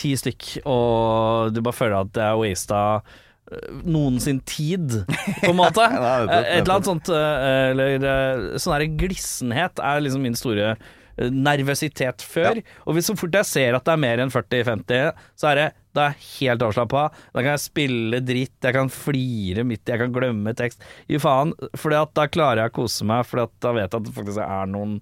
ti 0.00 0.14
stykk, 0.18 0.52
og 0.68 1.50
du 1.54 1.60
bare 1.64 1.76
føler 1.76 1.98
at 2.00 2.14
det 2.16 2.24
er 2.26 2.38
wasta 2.40 2.84
øh, 3.00 3.82
noen 3.84 4.16
sin 4.22 4.40
tid, 4.48 5.02
på 5.42 5.52
en 5.52 5.60
måte. 5.60 5.84
Et 5.90 6.62
eller 6.62 6.78
annet 6.78 6.88
sånt 6.88 7.12
øh, 7.12 7.50
Eller 7.72 7.98
øh, 7.98 8.48
sånn 8.60 8.78
her 8.78 8.88
glissenhet 9.00 9.82
er 9.84 10.02
liksom 10.04 10.24
min 10.24 10.38
store 10.38 10.74
nervøsitet 11.20 12.22
før. 12.24 12.62
Og 12.88 12.96
hvis 12.96 13.10
så 13.10 13.16
fort 13.18 13.34
jeg 13.36 13.48
ser 13.48 13.76
at 13.76 13.84
det 13.84 13.92
er 13.92 14.00
mer 14.00 14.22
enn 14.22 14.32
40-50, 14.32 15.24
så 15.36 15.50
er 15.50 15.58
det 15.58 15.68
da 15.96 16.04
er 16.06 16.14
jeg 16.14 16.26
helt 16.38 16.62
avslappa. 16.62 17.08
Da 17.34 17.42
kan 17.42 17.50
jeg 17.56 17.64
spille 17.64 18.20
dritt, 18.22 18.54
jeg 18.62 18.76
kan 18.76 18.92
flire 18.94 19.64
midt 19.66 19.90
jeg 19.90 19.98
kan 20.00 20.14
glemme 20.14 20.54
tekst. 20.56 20.84
Gi 21.10 21.18
faen. 21.22 21.52
For 21.74 21.92
da 21.92 22.28
klarer 22.30 22.64
jeg 22.64 22.72
å 22.72 22.76
kose 22.82 23.08
meg, 23.08 23.26
for 23.26 23.42
da 23.42 23.74
vet 23.74 23.88
jeg 23.88 23.98
at 23.98 24.06
det 24.06 24.14
faktisk 24.14 24.44
er 24.44 24.70
noen 24.70 25.00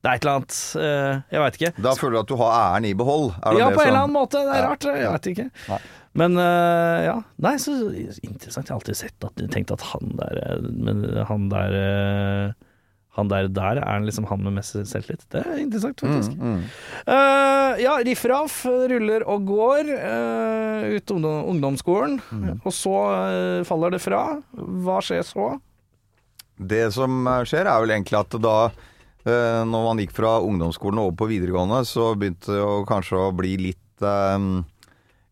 Det 0.00 0.08
er 0.08 0.16
et 0.16 0.24
eller 0.24 0.38
annet 0.38 0.58
øh, 0.80 1.16
Jeg 1.34 1.40
veit 1.44 1.56
ikke. 1.60 1.72
Da 1.84 1.90
føler 1.98 2.14
du 2.16 2.20
at 2.22 2.30
du 2.32 2.36
har 2.40 2.52
æren 2.60 2.86
i 2.88 2.94
behold. 2.96 3.26
Det 3.36 3.58
Ja, 3.60 3.66
på 3.74 3.82
en 3.82 3.88
eller 3.90 4.02
annen 4.06 4.16
måte. 4.16 4.40
Det 4.46 4.54
er 4.56 4.68
rart. 4.70 4.86
Jeg 4.88 5.10
veit 5.12 5.26
ikke. 5.34 5.48
Nei. 5.68 5.80
Men 6.20 6.38
øh, 6.40 7.00
ja. 7.04 7.16
Nei, 7.44 7.52
så 7.62 7.74
interessant. 8.24 8.66
Jeg 8.66 8.72
har 8.72 8.80
alltid 8.80 8.96
sett 8.98 9.28
at 9.28 9.44
tenkt 9.52 9.70
at 9.76 9.84
han 9.92 10.16
der 10.18 10.40
øh, 10.56 10.64
Men 10.72 11.04
han 11.28 11.44
der 11.52 11.76
Han 13.18 13.28
der 13.28 13.48
der 13.52 13.80
er 13.82 14.00
liksom 14.06 14.24
han 14.30 14.42
med 14.46 14.54
mest 14.56 14.72
selvtillit. 14.86 15.24
Det 15.34 15.42
er 15.44 15.58
interessant, 15.60 16.00
faktisk. 16.00 16.32
Mm, 16.38 16.62
Eh, 17.10 17.80
ja, 17.82 17.96
Riff 18.06 18.24
Raff 18.30 18.60
ruller 18.66 19.22
og 19.28 19.44
går 19.46 19.88
uh, 19.90 20.84
ut 20.96 21.10
ungdom, 21.10 21.44
ungdomsskolen, 21.50 22.20
Mm. 22.30 22.60
og 22.64 22.72
så 22.72 22.92
uh, 22.94 23.64
faller 23.66 23.90
det 23.96 24.00
fra. 24.02 24.22
Hva 24.54 25.00
skjer 25.02 25.22
så? 25.26 25.48
Det 26.60 26.92
som 26.94 27.26
eh, 27.26 27.42
skjer 27.48 27.66
er 27.66 27.80
vel 27.82 27.94
egentlig 27.94 28.18
at 28.20 28.34
da 28.42 28.54
eh, 28.68 28.78
når 29.24 29.82
man 29.84 30.00
gikk 30.00 30.14
fra 30.16 30.38
ungdomsskolen 30.40 31.00
og 31.02 31.10
over 31.10 31.18
på 31.20 31.30
videregående, 31.34 31.82
så 31.84 32.14
begynte 32.16 32.54
det 32.56 32.68
kanskje 32.88 33.18
å 33.20 33.32
bli 33.36 33.56
litt 33.68 34.04
eh, 34.06 34.46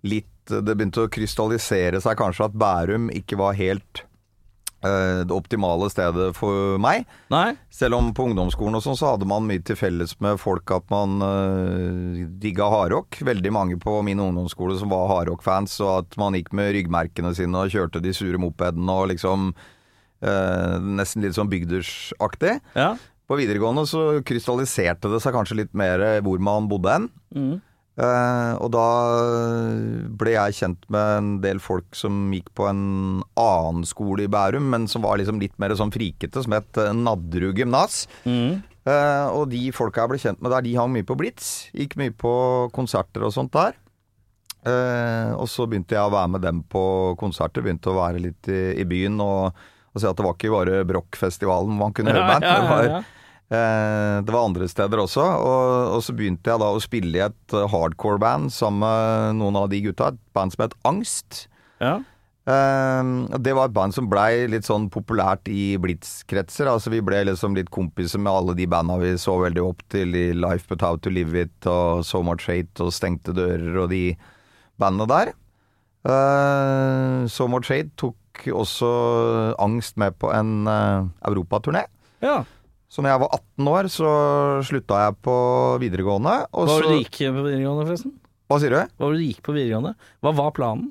Litt 0.06 0.34
Det 0.48 0.74
begynte 0.74 1.04
å 1.04 1.12
krystallisere 1.12 2.00
seg 2.00 2.18
kanskje 2.20 2.46
at 2.46 2.54
Bærum 2.56 3.08
ikke 3.12 3.36
var 3.40 3.56
helt 3.58 4.04
eh, 4.80 5.24
det 5.26 5.34
optimale 5.34 5.90
stedet 5.92 6.30
for 6.38 6.78
meg. 6.80 7.04
Nei? 7.34 7.50
Selv 7.74 7.98
om 7.98 8.12
på 8.16 8.28
ungdomsskolen 8.30 8.78
og 8.78 8.84
sånn 8.84 8.96
så 8.96 9.10
hadde 9.10 9.28
man 9.28 9.44
mye 9.48 9.60
til 9.60 9.76
felles 9.76 10.14
med 10.24 10.38
folk 10.40 10.70
at 10.72 10.86
man 10.94 11.18
uh, 11.20 12.22
digga 12.40 12.70
hardrock. 12.72 13.20
Veldig 13.28 13.52
mange 13.52 13.76
på 13.82 13.98
min 14.06 14.22
ungdomsskole 14.24 14.78
som 14.80 14.94
var 14.94 15.10
hardrock-fans, 15.10 15.76
og 15.84 15.92
at 15.98 16.16
man 16.22 16.38
gikk 16.38 16.54
med 16.56 16.72
ryggmerkene 16.78 17.34
sine 17.36 17.66
og 17.66 17.74
kjørte 17.74 18.00
de 18.04 18.14
sure 18.16 18.40
mopedene 18.40 18.96
og 19.02 19.10
liksom 19.12 19.50
uh, 19.52 20.74
Nesten 20.80 21.26
litt 21.26 21.36
sånn 21.36 21.52
bygdersaktig. 21.52 22.56
Ja. 22.78 22.94
På 23.28 23.36
videregående 23.36 23.84
så 23.88 24.22
krystalliserte 24.24 25.10
det 25.12 25.20
seg 25.20 25.34
kanskje 25.36 25.62
litt 25.62 25.74
mer 25.76 26.00
hvor 26.24 26.40
man 26.40 26.68
bodde 26.70 26.94
hen. 26.94 27.10
Mm. 27.36 27.56
Eh, 27.98 28.52
og 28.62 28.70
da 28.70 28.86
ble 30.20 30.34
jeg 30.36 30.56
kjent 30.60 30.84
med 30.94 31.14
en 31.16 31.30
del 31.42 31.58
folk 31.62 31.96
som 31.98 32.28
gikk 32.30 32.52
på 32.54 32.68
en 32.70 32.82
annen 33.38 33.86
skole 33.88 34.28
i 34.28 34.30
Bærum, 34.30 34.68
men 34.70 34.86
som 34.90 35.02
var 35.02 35.18
liksom 35.18 35.40
litt 35.42 35.56
mer 35.58 35.74
sånn 35.78 35.92
frikete, 35.94 36.44
som 36.44 36.54
het 36.54 36.78
eh, 36.78 36.94
Nadderud 36.94 37.58
gymnas. 37.58 38.04
Mm. 38.22 38.60
Eh, 38.88 39.26
og 39.34 39.50
de 39.50 39.64
folka 39.74 40.04
jeg 40.04 40.12
ble 40.12 40.22
kjent 40.22 40.44
med 40.44 40.54
der, 40.54 40.64
de 40.68 40.76
hang 40.78 40.94
mye 40.94 41.08
på 41.08 41.18
Blitz. 41.18 41.50
Gikk 41.74 41.98
mye 41.98 42.14
på 42.14 42.32
konserter 42.76 43.26
og 43.26 43.34
sånt 43.34 43.52
der. 43.56 43.74
Eh, 44.68 45.34
og 45.34 45.50
så 45.50 45.66
begynte 45.66 45.98
jeg 45.98 46.06
å 46.06 46.14
være 46.14 46.34
med 46.36 46.46
dem 46.46 46.62
på 46.70 46.84
konserter, 47.18 47.66
begynte 47.66 47.90
å 47.90 47.98
være 47.98 48.22
litt 48.22 48.50
i, 48.52 48.78
i 48.78 48.86
byen 48.88 49.18
og, 49.24 49.58
og 49.90 49.98
se 49.98 50.06
at 50.06 50.18
det 50.18 50.26
var 50.26 50.38
ikke 50.38 50.54
bare 50.54 50.82
Broch-festivalen 50.86 51.78
man 51.82 51.94
kunne 51.96 52.14
høre 52.14 52.30
band. 52.30 52.46
Ja, 52.46 52.58
ja, 52.62 52.82
ja, 52.94 53.06
det 53.48 54.28
var 54.34 54.44
andre 54.44 54.68
steder 54.68 55.00
også, 55.00 55.24
og, 55.24 55.94
og 55.96 56.02
så 56.04 56.12
begynte 56.12 56.50
jeg 56.52 56.60
da 56.60 56.68
å 56.68 56.82
spille 56.84 57.16
i 57.16 57.24
et 57.24 57.54
eh, 57.56 57.64
hardcore-band 57.72 58.52
sammen 58.52 58.82
med 58.84 59.38
noen 59.40 59.56
av 59.56 59.70
de 59.72 59.80
gutta. 59.86 60.10
Et 60.12 60.20
band 60.36 60.52
som 60.52 60.66
het 60.66 60.74
Angst. 60.88 61.46
Ja. 61.80 61.94
Eh, 62.48 63.08
det 63.40 63.54
var 63.56 63.70
et 63.70 63.76
band 63.76 63.96
som 63.96 64.08
blei 64.08 64.46
litt 64.52 64.68
sånn 64.68 64.90
populært 64.92 65.48
i 65.48 65.78
Blitz-kretser. 65.80 66.68
Altså 66.68 66.92
Vi 66.92 67.00
ble 67.04 67.22
liksom 67.30 67.56
litt 67.56 67.72
kompiser 67.72 68.20
med 68.20 68.32
alle 68.32 68.56
de 68.58 68.68
banda 68.68 68.98
vi 69.00 69.14
så 69.20 69.38
veldig 69.40 69.64
opp 69.64 69.80
til 69.92 70.12
i 70.16 70.26
Life 70.36 70.68
But 70.68 70.84
How 70.84 71.00
To 71.04 71.12
Live 71.12 71.46
It 71.46 71.68
og 71.72 72.04
So 72.08 72.20
Much 72.24 72.50
Hate 72.52 72.84
og 72.84 72.92
Stengte 72.96 73.32
Dører 73.36 73.80
og 73.84 73.88
de 73.92 74.12
bandene 74.80 75.08
der. 75.08 75.32
Eh, 76.04 77.24
so 77.32 77.48
Much 77.48 77.72
Hate 77.72 77.96
tok 77.96 78.16
også 78.52 78.92
Angst 79.58 79.96
med 79.98 80.20
på 80.20 80.28
en 80.36 80.68
europaturné. 80.68 81.88
ja. 82.20 82.44
Så 82.88 83.04
når 83.04 83.12
jeg 83.12 83.20
var 83.20 83.34
18 83.36 83.68
år, 83.68 83.88
så 83.92 84.10
slutta 84.64 85.02
jeg 85.04 85.16
på 85.26 85.34
videregående. 85.82 86.34
Hva 86.48 86.64
var 86.70 86.86
det 86.86 86.94
du 86.94 87.02
gikk 87.02 87.18
på 87.20 87.42
videregående, 87.44 87.84
forresten? 87.90 88.14
Hva 88.48 88.58
sier 88.62 88.72
du? 88.72 88.78
Hva 88.80 89.04
var 89.04 89.16
det 89.16 89.20
du 89.20 89.26
gikk 89.28 89.42
på 89.44 89.54
videregående? 89.56 89.92
Hva 90.24 90.32
var 90.38 90.54
planen? 90.56 90.86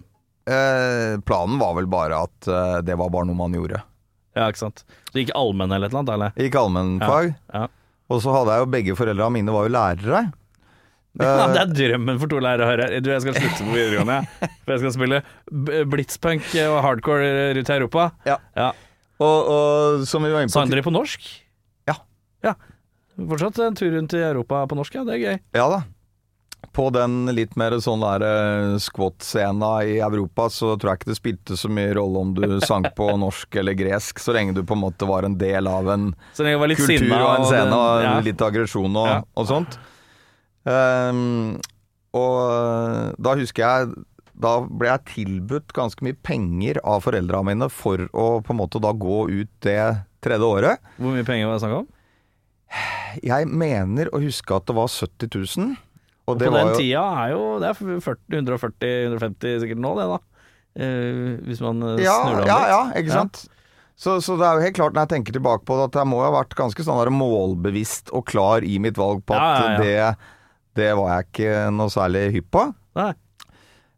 Eh, 0.48 1.18
planen 1.28 1.58
var 1.60 1.74
vel 1.76 1.90
bare 1.92 2.22
at 2.28 2.48
eh, 2.48 2.76
det 2.86 2.96
var 3.02 3.10
bare 3.12 3.28
noe 3.28 3.40
man 3.40 3.56
gjorde. 3.58 3.82
Ja, 4.38 4.46
ikke 4.46 4.62
sant. 4.62 4.84
Du 5.10 5.18
gikk 5.20 5.34
allmenn 5.36 5.74
eller 5.74 5.90
et 5.90 5.96
eller 5.96 6.04
annet, 6.04 6.14
eller? 6.14 6.46
Gikk 6.46 6.60
allmennfag. 6.62 7.32
Ja. 7.50 7.64
Og 8.14 8.22
så 8.24 8.36
hadde 8.36 8.54
jeg 8.54 8.64
jo 8.64 8.70
begge 8.78 8.96
foreldra 9.00 9.32
mine 9.34 9.56
var 9.56 9.68
jo 9.68 9.78
lærere. 9.78 10.28
Ja, 11.18 11.32
Eh, 11.34 11.48
det 11.50 11.62
er 11.64 11.70
drømmen 11.74 12.20
for 12.22 12.30
to 12.30 12.38
lærere 12.38 12.62
å 12.62 12.70
høre. 12.70 12.88
Du, 13.02 13.08
jeg 13.10 13.24
skal 13.24 13.34
slutte 13.34 13.64
på 13.66 13.72
videregående. 13.74 14.20
For 14.68 14.76
jeg 14.76 14.82
skal 14.84 14.92
spille 14.94 15.22
blitzpunk 15.90 16.52
og 16.68 16.76
hardcore 16.86 17.32
rundt 17.58 17.72
i 17.72 17.74
Europa. 17.74 18.04
Ja. 18.28 18.36
ja. 18.54 18.68
og, 19.18 19.50
og 19.50 20.04
som 20.06 20.22
vi 20.22 20.30
var 20.30 20.46
inne 20.46 20.54
på 20.54 20.60
Sang 20.60 20.70
dere 20.70 20.86
på 20.86 20.94
norsk? 20.94 21.26
Ja. 22.46 22.56
Fortsatt 23.18 23.58
en 23.66 23.76
tur 23.78 23.92
rundt 23.96 24.14
i 24.14 24.22
Europa 24.22 24.66
på 24.70 24.78
norsk, 24.78 24.96
ja. 25.00 25.06
Det 25.08 25.16
er 25.18 25.24
gøy. 25.24 25.40
Ja 25.58 25.70
da. 25.72 25.80
På 26.74 26.88
den 26.94 27.26
litt 27.34 27.56
mer 27.58 27.74
sånn 27.82 28.02
der 28.04 28.24
eh, 28.26 28.76
squat-scena 28.82 29.70
i 29.90 29.96
Europa, 30.04 30.48
så 30.54 30.76
tror 30.78 30.92
jeg 30.92 31.00
ikke 31.02 31.10
det 31.12 31.18
spilte 31.18 31.58
så 31.58 31.70
mye 31.74 31.94
rolle 31.98 32.22
om 32.22 32.34
du 32.38 32.46
sang 32.70 32.86
på 32.98 33.08
norsk 33.18 33.58
eller 33.62 33.78
gresk, 33.78 34.22
så 34.22 34.36
lenge 34.36 34.54
du 34.58 34.62
på 34.68 34.78
en 34.78 34.84
måte 34.84 35.08
var 35.10 35.26
en 35.26 35.38
del 35.40 35.70
av 35.70 35.90
en 35.94 36.12
kultur 36.38 37.14
og 37.18 37.32
en 37.40 37.48
scene 37.50 37.74
og 37.78 38.04
ja. 38.06 38.14
litt 38.26 38.44
aggresjon 38.46 38.94
og, 38.94 39.10
Ja. 39.10 39.18
og 39.38 39.50
sånt. 39.50 39.80
Um, 40.68 41.58
og 42.18 42.38
eh, 42.52 43.04
da 43.24 43.36
husker 43.40 43.64
jeg 43.64 43.92
Da 44.36 44.58
ble 44.68 44.90
jeg 44.90 45.06
tilbudt 45.14 45.72
ganske 45.76 46.04
mye 46.04 46.18
penger 46.28 46.82
av 46.84 47.06
foreldra 47.06 47.40
mine 47.48 47.70
for 47.72 48.04
å 48.12 48.26
på 48.44 48.52
en 48.54 48.60
måte 48.60 48.82
da 48.84 48.92
gå 48.92 49.22
ut 49.32 49.54
det 49.66 49.80
tredje 50.22 50.46
året. 50.46 50.84
Hvor 51.00 51.16
mye 51.16 51.26
penger 51.26 51.48
var 51.48 51.56
det 51.58 51.64
snakk 51.64 51.78
om? 51.80 51.88
Jeg 53.24 53.48
mener 53.50 54.10
å 54.14 54.20
huske 54.22 54.56
at 54.58 54.66
det 54.70 54.76
var 54.78 54.90
70 54.92 55.30
000. 55.58 55.76
Og 56.28 56.34
På 56.36 56.40
det 56.42 56.50
den 56.52 56.72
jo 56.74 56.74
tida 56.76 57.04
er 57.24 57.30
jo 57.32 57.44
Det 57.64 57.70
er 57.70 57.78
140-150 58.02 59.62
sikkert 59.64 59.80
nå, 59.80 59.94
det, 59.96 60.08
da. 60.12 60.18
Eh, 60.78 61.30
hvis 61.48 61.62
man 61.64 61.80
eh, 61.94 62.02
ja, 62.04 62.18
snur 62.20 62.36
det 62.36 62.44
om 62.44 62.50
ja, 62.52 62.58
litt. 62.60 62.74
ja, 62.74 62.82
ikke 63.02 63.14
sant? 63.16 63.46
Så, 63.98 64.18
så 64.22 64.36
det 64.38 64.46
er 64.46 64.60
jo 64.60 64.66
helt 64.68 64.76
klart, 64.78 64.94
når 64.94 65.08
jeg 65.08 65.14
tenker 65.16 65.34
tilbake 65.40 65.66
på 65.66 65.78
det, 65.80 65.88
at 65.90 65.96
jeg 66.04 66.10
må 66.12 66.20
ha 66.22 66.28
vært 66.36 66.54
ganske 66.60 66.84
sånn 66.86 67.16
målbevisst 67.18 68.12
og 68.14 68.28
klar 68.30 68.62
i 68.68 68.76
mitt 68.84 69.00
valg 69.00 69.24
på 69.26 69.34
at 69.34 69.42
Ja, 69.42 69.72
ja, 69.72 69.80
Det, 69.80 70.84
det 70.84 70.92
var 71.00 71.16
jeg 71.16 71.30
ikke 71.32 71.56
noe 71.74 71.90
særlig 71.90 72.28
hypp 72.36 72.52
på. 72.54 72.68
Nei. 73.00 73.14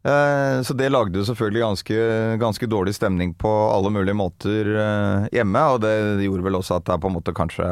Eh, 0.08 0.62
Så 0.64 0.78
det 0.80 0.88
lagde 0.94 1.20
jo 1.20 1.26
selvfølgelig 1.28 1.66
ganske, 1.66 1.98
ganske 2.40 2.70
dårlig 2.72 2.94
stemning 2.96 3.34
på 3.36 3.52
alle 3.74 3.92
mulige 3.92 4.16
måter 4.16 4.70
eh, 4.72 5.28
hjemme, 5.36 5.66
og 5.74 5.82
det 5.84 5.98
gjorde 6.24 6.46
vel 6.48 6.60
også 6.62 6.78
at 6.80 6.94
jeg 6.94 7.04
på 7.04 7.12
en 7.12 7.18
måte 7.18 7.36
kanskje 7.36 7.68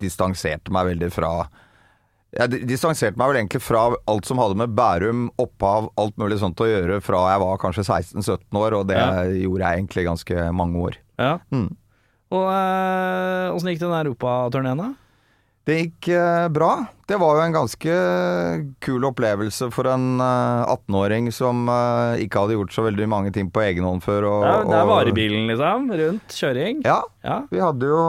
distanserte 0.00 0.70
meg 0.74 0.86
veldig 0.92 1.10
fra 1.14 1.32
Jeg 2.36 2.66
distanserte 2.68 3.16
meg 3.16 3.30
vel 3.30 3.38
egentlig 3.40 3.62
fra 3.64 3.86
alt 4.06 4.26
som 4.28 4.36
hadde 4.42 4.58
med 4.60 4.74
Bærum, 4.76 5.30
opphav, 5.40 5.86
alt 5.96 6.16
mulig 6.20 6.36
sånt 6.42 6.60
å 6.60 6.66
gjøre 6.68 7.00
fra 7.00 7.22
jeg 7.32 7.40
var 7.40 7.56
kanskje 7.62 7.86
16-17 7.88 8.58
år, 8.60 8.76
og 8.76 8.86
det 8.90 8.98
Ja. 9.00 9.22
gjorde 9.24 9.64
jeg 9.64 9.78
egentlig 9.80 10.04
ganske 10.10 10.48
mange 10.52 10.76
år. 10.90 10.98
Ja. 11.18 11.38
Mm. 11.50 11.70
Og 12.30 12.44
åssen 13.56 13.68
øh, 13.68 13.72
gikk 13.72 13.80
den 13.80 13.96
europaturneen, 13.96 14.76
da? 14.82 14.90
Det 15.68 15.76
gikk 15.78 16.08
eh, 16.16 16.48
bra. 16.48 16.86
Det 17.08 17.16
var 17.20 17.36
jo 17.36 17.42
en 17.44 17.52
ganske 17.56 17.96
kul 18.84 19.04
opplevelse 19.08 19.70
for 19.72 19.88
en 19.92 20.20
eh, 20.20 20.68
18-åring 20.72 21.32
som 21.32 21.64
eh, 21.68 22.22
ikke 22.24 22.40
hadde 22.44 22.56
gjort 22.56 22.72
så 22.76 22.84
veldig 22.86 23.08
mange 23.08 23.32
ting 23.32 23.50
på 23.52 23.60
egen 23.66 23.84
hånd 23.84 24.04
før. 24.04 24.28
Og, 24.30 24.44
Ja, 24.48 24.54
det 24.68 24.78
er 24.78 24.86
varebilen, 24.88 25.48
liksom. 25.50 25.88
Rundt. 25.92 26.28
Kjøring. 26.36 26.80
Ja, 26.84 27.02
Ja. 27.24 27.42
vi 27.50 27.60
hadde 27.60 27.88
jo 27.88 28.00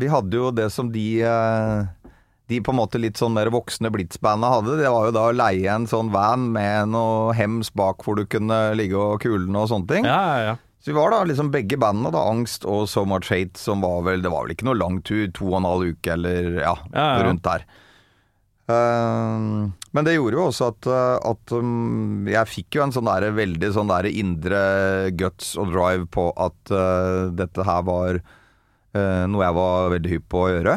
Vi 0.00 0.10
hadde 0.10 0.40
jo 0.40 0.50
det 0.54 0.70
som 0.74 0.90
de 0.92 1.06
eh, 1.22 2.10
de 2.50 2.60
på 2.60 2.74
en 2.74 2.78
måte 2.80 3.00
litt 3.00 3.16
sånn 3.20 3.32
mer 3.36 3.48
voksne 3.54 3.88
Blitz-banda 3.94 4.50
hadde. 4.58 4.76
Det 4.82 4.90
var 4.92 5.08
jo 5.08 5.14
da 5.16 5.28
å 5.30 5.36
leie 5.36 5.70
en 5.70 5.86
sånn 5.88 6.10
van 6.12 6.50
med 6.52 6.92
noe 6.92 7.32
hems 7.38 7.70
bak 7.72 8.04
hvor 8.04 8.18
du 8.18 8.26
kunne 8.28 8.58
ligge 8.76 8.98
og 9.00 9.22
kulene 9.24 9.62
og 9.62 9.70
sånne 9.70 9.90
ting. 9.90 10.08
Ja, 10.08 10.20
ja, 10.34 10.42
ja. 10.50 10.56
Så 10.84 10.92
vi 10.92 10.98
var 10.98 11.14
da 11.14 11.22
liksom 11.24 11.48
begge 11.48 11.78
bandene, 11.80 12.10
da, 12.12 12.26
Angst 12.28 12.66
og 12.68 12.84
So 12.92 13.06
Much 13.08 13.30
Hate, 13.32 13.56
som 13.56 13.80
var 13.80 14.02
vel 14.04 14.20
Det 14.20 14.28
var 14.28 14.44
vel 14.44 14.52
ikke 14.52 14.66
noe 14.68 14.76
lang 14.76 14.98
tur, 15.00 15.30
to 15.32 15.46
og 15.48 15.62
en 15.62 15.68
halv 15.70 15.94
uke 15.94 16.12
eller 16.12 16.50
ja, 16.58 16.74
Ja, 16.92 17.06
ja. 17.06 17.22
rundt 17.24 17.46
der. 17.46 17.64
Eh, 18.68 19.48
men 19.96 20.06
det 20.06 20.16
gjorde 20.18 20.36
jo 20.36 20.44
også 20.50 20.68
at, 20.74 20.90
eh, 20.92 21.16
at 21.32 21.54
um, 21.56 22.28
jeg 22.28 22.50
fikk 22.52 22.76
jo 22.76 22.84
en 22.84 22.92
sånn 22.92 23.08
der 23.08 23.30
veldig 23.36 23.72
sånn 23.76 23.92
der 23.92 24.10
indre 24.12 24.60
guts 25.16 25.54
og 25.60 25.72
drive 25.72 26.08
på 26.12 26.28
at 26.36 26.72
uh, 26.72 27.32
dette 27.32 27.64
her 27.64 27.84
var 27.88 28.20
noe 28.94 29.42
jeg 29.42 29.56
var 29.56 29.94
veldig 29.94 30.10
hypp 30.12 30.26
på 30.30 30.42
å 30.44 30.50
gjøre. 30.52 30.74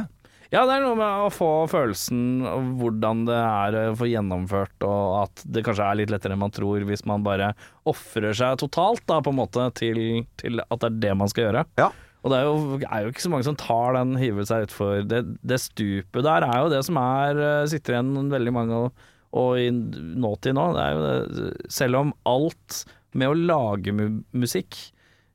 Ja, 0.47 0.61
det 0.63 0.77
er 0.77 0.83
noe 0.85 0.95
med 0.95 1.25
å 1.25 1.31
få 1.33 1.49
følelsen 1.67 2.45
av 2.47 2.67
hvordan 2.79 3.25
det 3.27 3.35
er 3.35 3.77
å 3.89 3.95
få 3.99 4.07
gjennomført, 4.07 4.75
og 4.87 5.15
at 5.25 5.43
det 5.43 5.63
kanskje 5.67 5.87
er 5.89 5.99
litt 5.99 6.13
lettere 6.13 6.37
enn 6.37 6.43
man 6.45 6.53
tror 6.55 6.85
hvis 6.87 7.03
man 7.09 7.25
bare 7.25 7.51
ofrer 7.89 8.35
seg 8.37 8.55
totalt, 8.61 9.03
da, 9.11 9.19
på 9.23 9.33
en 9.33 9.41
måte, 9.41 9.67
til, 9.75 9.99
til 10.39 10.63
at 10.63 10.79
det 10.83 10.89
er 10.89 11.01
det 11.03 11.15
man 11.19 11.31
skal 11.33 11.49
gjøre. 11.49 11.65
Ja. 11.81 11.91
Og 12.23 12.31
det 12.31 12.39
er 12.39 12.47
jo, 12.47 12.79
er 12.87 13.03
jo 13.03 13.11
ikke 13.11 13.25
så 13.25 13.31
mange 13.33 13.47
som 13.47 13.59
tar 13.59 13.97
den, 13.99 14.15
hiver 14.19 14.47
seg 14.47 14.69
utfor. 14.69 15.03
Det, 15.07 15.21
det 15.47 15.59
stupet 15.63 16.25
der 16.25 16.47
er 16.47 16.63
jo 16.63 16.71
det 16.71 16.81
som 16.87 16.99
er 17.01 17.43
eh, 17.43 17.67
sitter 17.71 17.97
igjen 17.97 18.31
veldig 18.31 18.53
mange 18.55 18.81
og, 18.87 19.07
og 19.37 19.59
i 19.61 19.67
nåtid 19.71 20.55
nå. 20.55 20.69
Det 20.75 20.85
er 20.85 20.95
jo 20.95 21.03
det, 21.07 21.49
selv 21.75 22.01
om 22.01 22.15
alt 22.27 22.81
med 23.17 23.31
å 23.31 23.41
lage 23.51 23.93
mu 23.95 24.05
musikk 24.35 24.79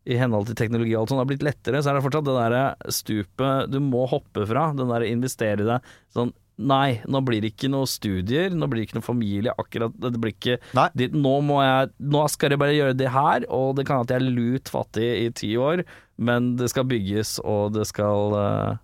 i 0.09 0.19
henhold 0.19 0.49
til 0.49 0.59
teknologi 0.59 0.95
og 0.97 1.05
alt 1.05 1.13
sånt 1.13 1.23
har 1.23 1.31
blitt 1.31 1.45
lettere, 1.47 1.83
så 1.83 1.93
er 1.93 1.99
det 1.99 2.05
fortsatt 2.05 2.27
det 2.27 2.39
der 2.39 2.93
stupet 2.95 3.73
du 3.73 3.79
må 3.85 4.07
hoppe 4.11 4.47
fra. 4.49 4.71
Den 4.77 4.91
der 4.91 5.07
investere 5.07 5.63
i 5.63 5.69
det. 5.69 5.83
Sånn 6.15 6.33
Nei, 6.63 7.01
nå 7.09 7.23
blir 7.25 7.41
det 7.43 7.55
ikke 7.55 7.71
noe 7.73 7.89
studier, 7.89 8.53
nå 8.53 8.69
blir 8.71 8.83
det 8.83 8.91
ikke 8.91 8.99
noe 8.99 9.07
familie, 9.07 9.55
akkurat 9.59 9.95
Det 9.97 10.21
blir 10.21 10.35
ikke 10.35 10.59
dit, 11.01 11.15
nå, 11.17 11.33
jeg, 11.65 11.91
nå 12.13 12.23
skal 12.31 12.53
jeg 12.53 12.61
bare 12.61 12.77
gjøre 12.77 12.99
det 13.01 13.09
her, 13.11 13.47
og 13.49 13.79
det 13.79 13.87
kan 13.89 14.05
at 14.05 14.13
jeg 14.13 14.21
er 14.21 14.37
lut 14.37 14.71
fattig 14.71 15.09
i 15.25 15.31
ti 15.35 15.55
år, 15.57 15.83
men 16.23 16.53
det 16.61 16.69
skal 16.71 16.87
bygges, 16.91 17.39
og 17.41 17.73
det 17.75 17.87
skal 17.89 18.37
eh, 18.39 18.81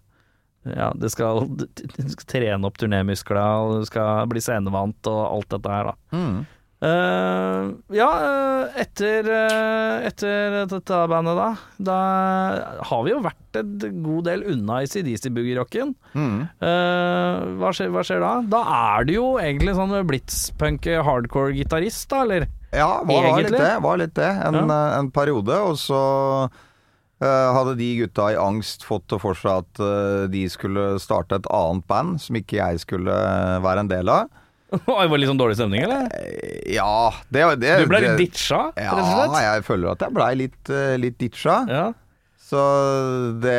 Ja, 0.73 0.89
det 0.97 1.13
skal, 1.13 1.45
det 1.59 2.09
skal 2.17 2.31
trene 2.33 2.69
opp 2.69 2.81
turnémuskler, 2.81 3.69
og 3.69 3.83
du 3.85 3.91
skal 3.93 4.25
bli 4.33 4.43
scenevant 4.43 5.13
og 5.13 5.21
alt 5.29 5.53
dette 5.53 5.77
her, 5.77 5.93
da. 5.93 6.17
Mm. 6.17 6.41
Eh, 6.79 7.71
ja, 7.91 8.09
eh, 8.23 8.83
etter, 8.85 9.27
eh, 9.27 10.05
etter 10.07 10.61
dette 10.71 10.99
bandet, 11.11 11.35
da 11.35 11.49
Da 11.83 11.97
har 12.87 13.03
vi 13.03 13.11
jo 13.11 13.23
vært 13.25 13.59
en 13.59 13.73
god 14.05 14.29
del 14.29 14.45
unna 14.53 14.77
ACDC-boogie-rocken. 14.85 15.97
Mm. 16.15 16.37
Uh, 16.63 17.59
hva, 17.59 17.73
skjer, 17.75 17.91
hva 17.91 18.05
skjer 18.07 18.23
da? 18.23 18.33
Da 18.47 18.63
er 18.77 19.09
du 19.09 19.15
jo 19.17 19.27
egentlig 19.43 19.75
sånn 19.75 19.97
blitz-punk 20.07 20.87
hardcore-gitarist, 21.09 22.07
da, 22.13 22.23
eller? 22.23 22.47
Ja, 22.71 23.03
var, 23.03 23.27
var 23.27 23.43
litt 23.43 23.57
det. 23.57 23.75
Var 23.83 24.03
litt 24.05 24.15
det. 24.15 24.31
En, 24.47 24.63
Ja. 24.63 24.81
en 25.01 25.11
periode. 25.11 25.59
Og 25.67 25.79
så 25.83 25.99
hadde 27.19 27.75
de 27.81 27.89
gutta 28.05 28.29
i 28.31 28.39
Angst 28.39 28.85
fått 28.87 29.11
for 29.19 29.35
seg 29.35 29.65
at 29.65 30.31
de 30.31 30.45
skulle 30.47 30.93
starte 31.03 31.41
et 31.41 31.49
annet 31.51 31.83
band 31.91 32.21
som 32.23 32.37
ikke 32.39 32.61
jeg 32.61 32.85
skulle 32.85 33.17
være 33.65 33.83
en 33.83 33.91
del 33.91 34.13
av. 34.13 34.29
Oi, 34.99 35.07
var 35.09 35.15
det 35.15 35.21
litt 35.23 35.31
sånn 35.31 35.41
dårlig 35.41 35.57
stemning, 35.59 35.85
eller? 35.87 36.09
Eh, 36.19 36.75
Ja, 36.77 37.11
det, 37.33 37.45
det 37.63 37.79
Du 37.83 37.89
ble 37.91 38.03
litt 38.05 38.19
ditcha, 38.21 38.67
Ja, 38.77 38.93
rett 38.93 39.05
og 39.05 39.11
slett? 39.33 39.37
jeg 39.47 39.65
føler 39.69 39.93
at 39.95 40.05
jeg 40.05 40.17
blei 40.19 40.31
litt, 40.45 40.61
eh, 40.71 40.95
litt 41.01 41.17
ditcha. 41.23 41.55
Ja. 41.73 41.87
Så 42.49 42.61
det 43.43 43.57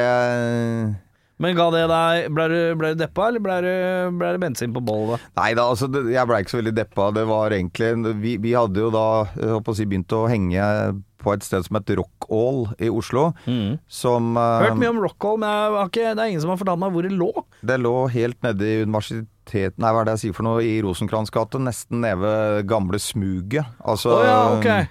Men 1.39 1.55
ga 1.57 1.67
det 1.73 1.83
deg 1.91 2.29
Ble 2.35 2.45
du, 2.51 2.57
ble 2.79 2.93
du 2.95 3.01
deppa, 3.03 3.27
eller 3.29 3.43
ble, 3.43 3.57
du, 3.65 3.73
ble 4.19 4.31
det 4.35 4.41
bensin 4.43 4.73
på 4.75 4.81
bollet? 4.85 5.21
Nei 5.39 5.51
da, 5.57 5.67
altså 5.71 5.89
jeg 6.09 6.29
blei 6.29 6.41
ikke 6.43 6.53
så 6.55 6.61
veldig 6.61 6.75
deppa. 6.77 7.09
Det 7.15 7.25
var 7.29 7.55
egentlig 7.57 8.15
Vi, 8.23 8.37
vi 8.45 8.55
hadde 8.57 8.85
jo 8.85 8.89
da 8.93 9.05
jeg 9.35 9.53
håper 9.57 9.73
å 9.75 9.77
si, 9.77 9.87
begynt 9.89 10.15
å 10.17 10.23
henge 10.29 10.65
på 11.19 11.33
et 11.35 11.45
sted 11.45 11.65
som 11.65 11.79
het 11.79 11.91
Rockall 11.99 12.65
i 12.79 12.91
Oslo. 12.91 13.29
Som 13.91 14.31
uh, 14.39 14.61
Hørt 14.65 14.79
mye 14.79 14.93
om 14.93 15.01
Rockall, 15.03 15.39
men 15.41 15.49
jeg 15.49 15.73
har 15.75 15.91
ikke, 15.91 16.13
det 16.13 16.23
er 16.23 16.33
ingen 16.33 16.45
som 16.45 16.53
har 16.53 16.61
fortalt 16.61 16.83
meg 16.83 16.95
hvor 16.95 17.07
det 17.07 17.15
lå. 17.15 17.31
Det 17.65 17.79
lå 17.81 17.95
helt 18.13 18.39
nede 18.45 18.69
i 18.69 18.85
universiteten 18.87 19.27
Nei, 19.49 19.89
hva 19.89 20.03
er 20.03 20.05
det 20.05 20.13
jeg 20.19 20.21
sier 20.27 20.37
for 20.37 20.45
noe? 20.45 20.61
I 20.61 20.75
Rosenkrantz 20.85 21.31
gate. 21.33 21.57
Nesten 21.65 22.03
nede 22.03 22.21
ved 22.21 22.67
gamle 22.69 22.99
Smuget. 23.01 23.65
Altså 23.81 24.13
oh, 24.13 24.61
ja, 24.61 24.83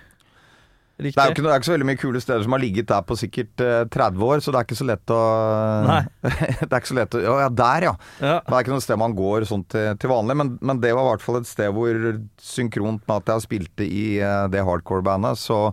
Riktig 0.99 1.15
Det 1.15 1.23
er 1.23 1.29
jo 1.31 1.35
ikke, 1.37 1.43
det 1.45 1.51
er 1.53 1.61
ikke 1.61 1.69
så 1.69 1.75
veldig 1.77 1.87
mye 1.87 1.99
kule 2.01 2.21
steder 2.23 2.43
som 2.43 2.55
har 2.57 2.61
ligget 2.63 2.89
der 2.91 3.05
på 3.07 3.17
sikkert 3.21 3.63
uh, 3.63 3.85
30 3.87 4.25
år, 4.27 4.41
så 4.43 4.51
det 4.51 4.59
er 4.59 4.67
ikke 4.67 4.79
så 4.81 4.87
lett 4.89 5.13
å 5.15 5.19
Nei. 5.93 6.01
det 6.59 6.67
er 6.67 6.81
ikke 6.81 6.91
så 6.91 6.97
lett 6.99 7.15
å 7.15 7.21
Ja, 7.23 7.35
ja 7.45 7.51
der, 7.61 7.87
ja. 7.87 7.93
Ja. 8.19 8.33
Det 8.43 8.57
er 8.57 8.65
ikke 8.65 8.75
noe 8.75 8.83
sted 8.83 8.99
man 8.99 9.15
går 9.19 9.47
sånn 9.47 9.63
til, 9.71 9.93
til 10.03 10.11
vanlig, 10.11 10.39
men, 10.41 10.51
men 10.59 10.83
det 10.83 10.91
var 10.99 11.07
i 11.07 11.13
hvert 11.13 11.23
fall 11.23 11.39
et 11.39 11.51
sted 11.51 11.71
hvor 11.77 12.01
synkront 12.43 13.05
med 13.07 13.15
at 13.15 13.31
jeg 13.31 13.47
spilte 13.47 13.87
i 13.87 14.09
uh, 14.19 14.49
det 14.51 14.65
hardcore-bandet, 14.67 15.39
så, 15.39 15.69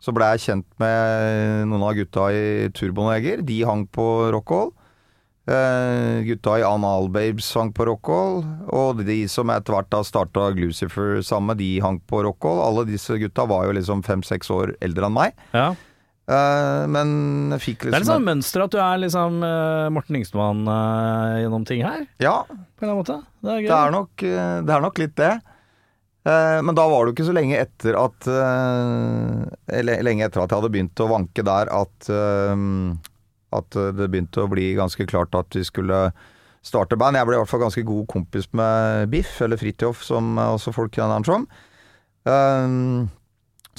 så 0.00 0.14
ble 0.16 0.30
jeg 0.32 0.44
kjent 0.46 0.68
med 0.80 1.68
noen 1.68 1.84
av 1.84 1.96
gutta 1.98 2.30
i 2.32 2.68
Turboneger. 2.76 3.42
De 3.44 3.58
hang 3.68 3.84
på 3.92 4.06
Rockhold. 4.32 4.72
Uh, 5.50 6.20
gutta 6.22 6.58
i 6.60 6.64
Anal 6.64 7.08
Babes 7.10 7.48
hang 7.56 7.72
på 7.74 7.86
Rockhold, 7.88 8.44
og 8.70 9.00
de 9.02 9.24
som 9.28 9.50
etter 9.50 9.74
hvert 9.74 9.88
da 9.90 10.02
starta 10.06 10.50
Glucifer 10.54 11.18
sammen, 11.26 11.58
de 11.58 11.72
hang 11.82 11.98
på 12.06 12.20
Rockhold. 12.26 12.60
Alle 12.62 12.86
disse 12.88 13.16
gutta 13.18 13.48
var 13.50 13.66
jo 13.66 13.74
liksom 13.80 14.04
fem-seks 14.06 14.52
år 14.54 14.76
eldre 14.84 15.08
enn 15.10 15.16
meg, 15.16 15.46
Ja. 15.56 15.72
Uh, 16.30 16.86
men 16.86 17.56
fikk 17.58 17.80
Det 17.80 17.88
er 17.88 17.96
litt 17.96 18.04
liksom 18.04 18.20
sånn 18.20 18.26
mønster 18.28 18.62
at 18.62 18.70
du 18.70 18.76
er 18.78 19.00
liksom 19.02 19.40
uh, 19.42 19.88
Morten 19.90 20.18
Yngstemann 20.20 20.60
eh, 20.70 21.38
gjennom 21.42 21.64
ting 21.66 21.80
her, 21.82 22.04
Ja, 22.22 22.44
på 22.46 22.54
en 22.54 22.60
eller 22.84 22.92
annen 22.92 23.00
måte. 23.00 23.16
Det 23.40 23.56
er. 23.56 23.64
Det 23.66 23.78
er 23.78 23.94
nok, 23.96 24.22
eh, 24.28 24.52
det 24.68 24.76
er 24.76 24.84
nok 24.84 25.00
litt 25.02 25.16
det. 25.18 25.32
Eh, 26.26 26.58
Men 26.62 26.74
da 26.76 26.84
var 26.88 27.04
det 27.06 27.10
jo 27.12 27.14
ikke 27.16 27.28
så 27.30 27.34
lenge 27.36 27.56
etter 27.56 27.96
at 27.96 28.26
eh, 28.28 29.78
Eller 29.78 30.02
lenge 30.04 30.26
etter 30.26 30.42
at 30.42 30.50
jeg 30.52 30.60
hadde 30.60 30.72
begynt 30.74 31.00
å 31.00 31.06
vanke 31.08 31.44
der, 31.46 31.70
at, 31.72 32.10
eh, 32.12 32.64
at 33.56 33.78
det 33.96 34.10
begynte 34.12 34.44
å 34.44 34.50
bli 34.52 34.74
ganske 34.76 35.06
klart 35.08 35.34
at 35.38 35.56
vi 35.56 35.64
skulle 35.64 36.10
starte 36.62 36.98
band. 37.00 37.16
Jeg 37.16 37.24
ble 37.26 37.38
i 37.38 37.40
hvert 37.40 37.48
fall 37.48 37.62
ganske 37.64 37.82
god 37.88 38.04
kompis 38.12 38.50
med 38.52 39.08
Biff, 39.14 39.32
eller 39.40 39.56
Fridtjof, 39.56 40.02
som 40.04 40.36
også 40.36 40.74
folk 40.76 40.92
kjenner 40.92 41.16
han 41.16 41.24
som. 41.24 41.46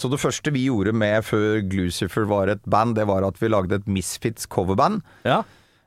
Så 0.02 0.10
det 0.10 0.20
første 0.22 0.52
vi 0.56 0.64
gjorde 0.66 0.94
med 0.98 1.22
før 1.28 1.60
Glucifer 1.70 2.26
var 2.26 2.50
et 2.50 2.64
band, 2.66 2.96
det 2.98 3.06
var 3.10 3.22
at 3.28 3.38
vi 3.42 3.52
lagde 3.52 3.78
et 3.78 3.86
Misfits 3.92 4.48
coverband 4.50 5.04
Ja. 5.28 5.44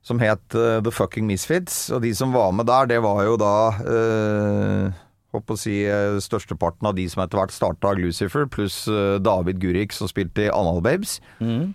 som 0.06 0.20
het 0.22 0.44
The 0.54 0.92
Fucking 0.94 1.26
Misfits. 1.26 1.90
Og 1.90 2.02
de 2.06 2.12
som 2.14 2.32
var 2.32 2.52
med 2.54 2.66
der, 2.70 2.86
det 2.94 3.00
var 3.02 3.24
jo 3.26 3.34
da 3.42 3.54
uh, 3.80 4.92
Håper 5.34 5.56
å 5.56 5.60
si 5.60 5.80
uh, 5.90 6.18
størsteparten 6.22 6.86
av 6.88 6.96
de 6.98 7.08
som 7.10 7.24
etter 7.24 7.40
hvert 7.40 7.54
starta 7.54 7.94
Glucifer, 7.98 8.46
pluss 8.50 8.84
eh, 8.86 9.16
David 9.22 9.58
Gurik 9.62 9.94
som 9.94 10.10
spilte 10.10 10.46
i 10.46 10.52
Anal 10.52 10.78
Babes. 10.84 11.18
Mm. 11.42 11.74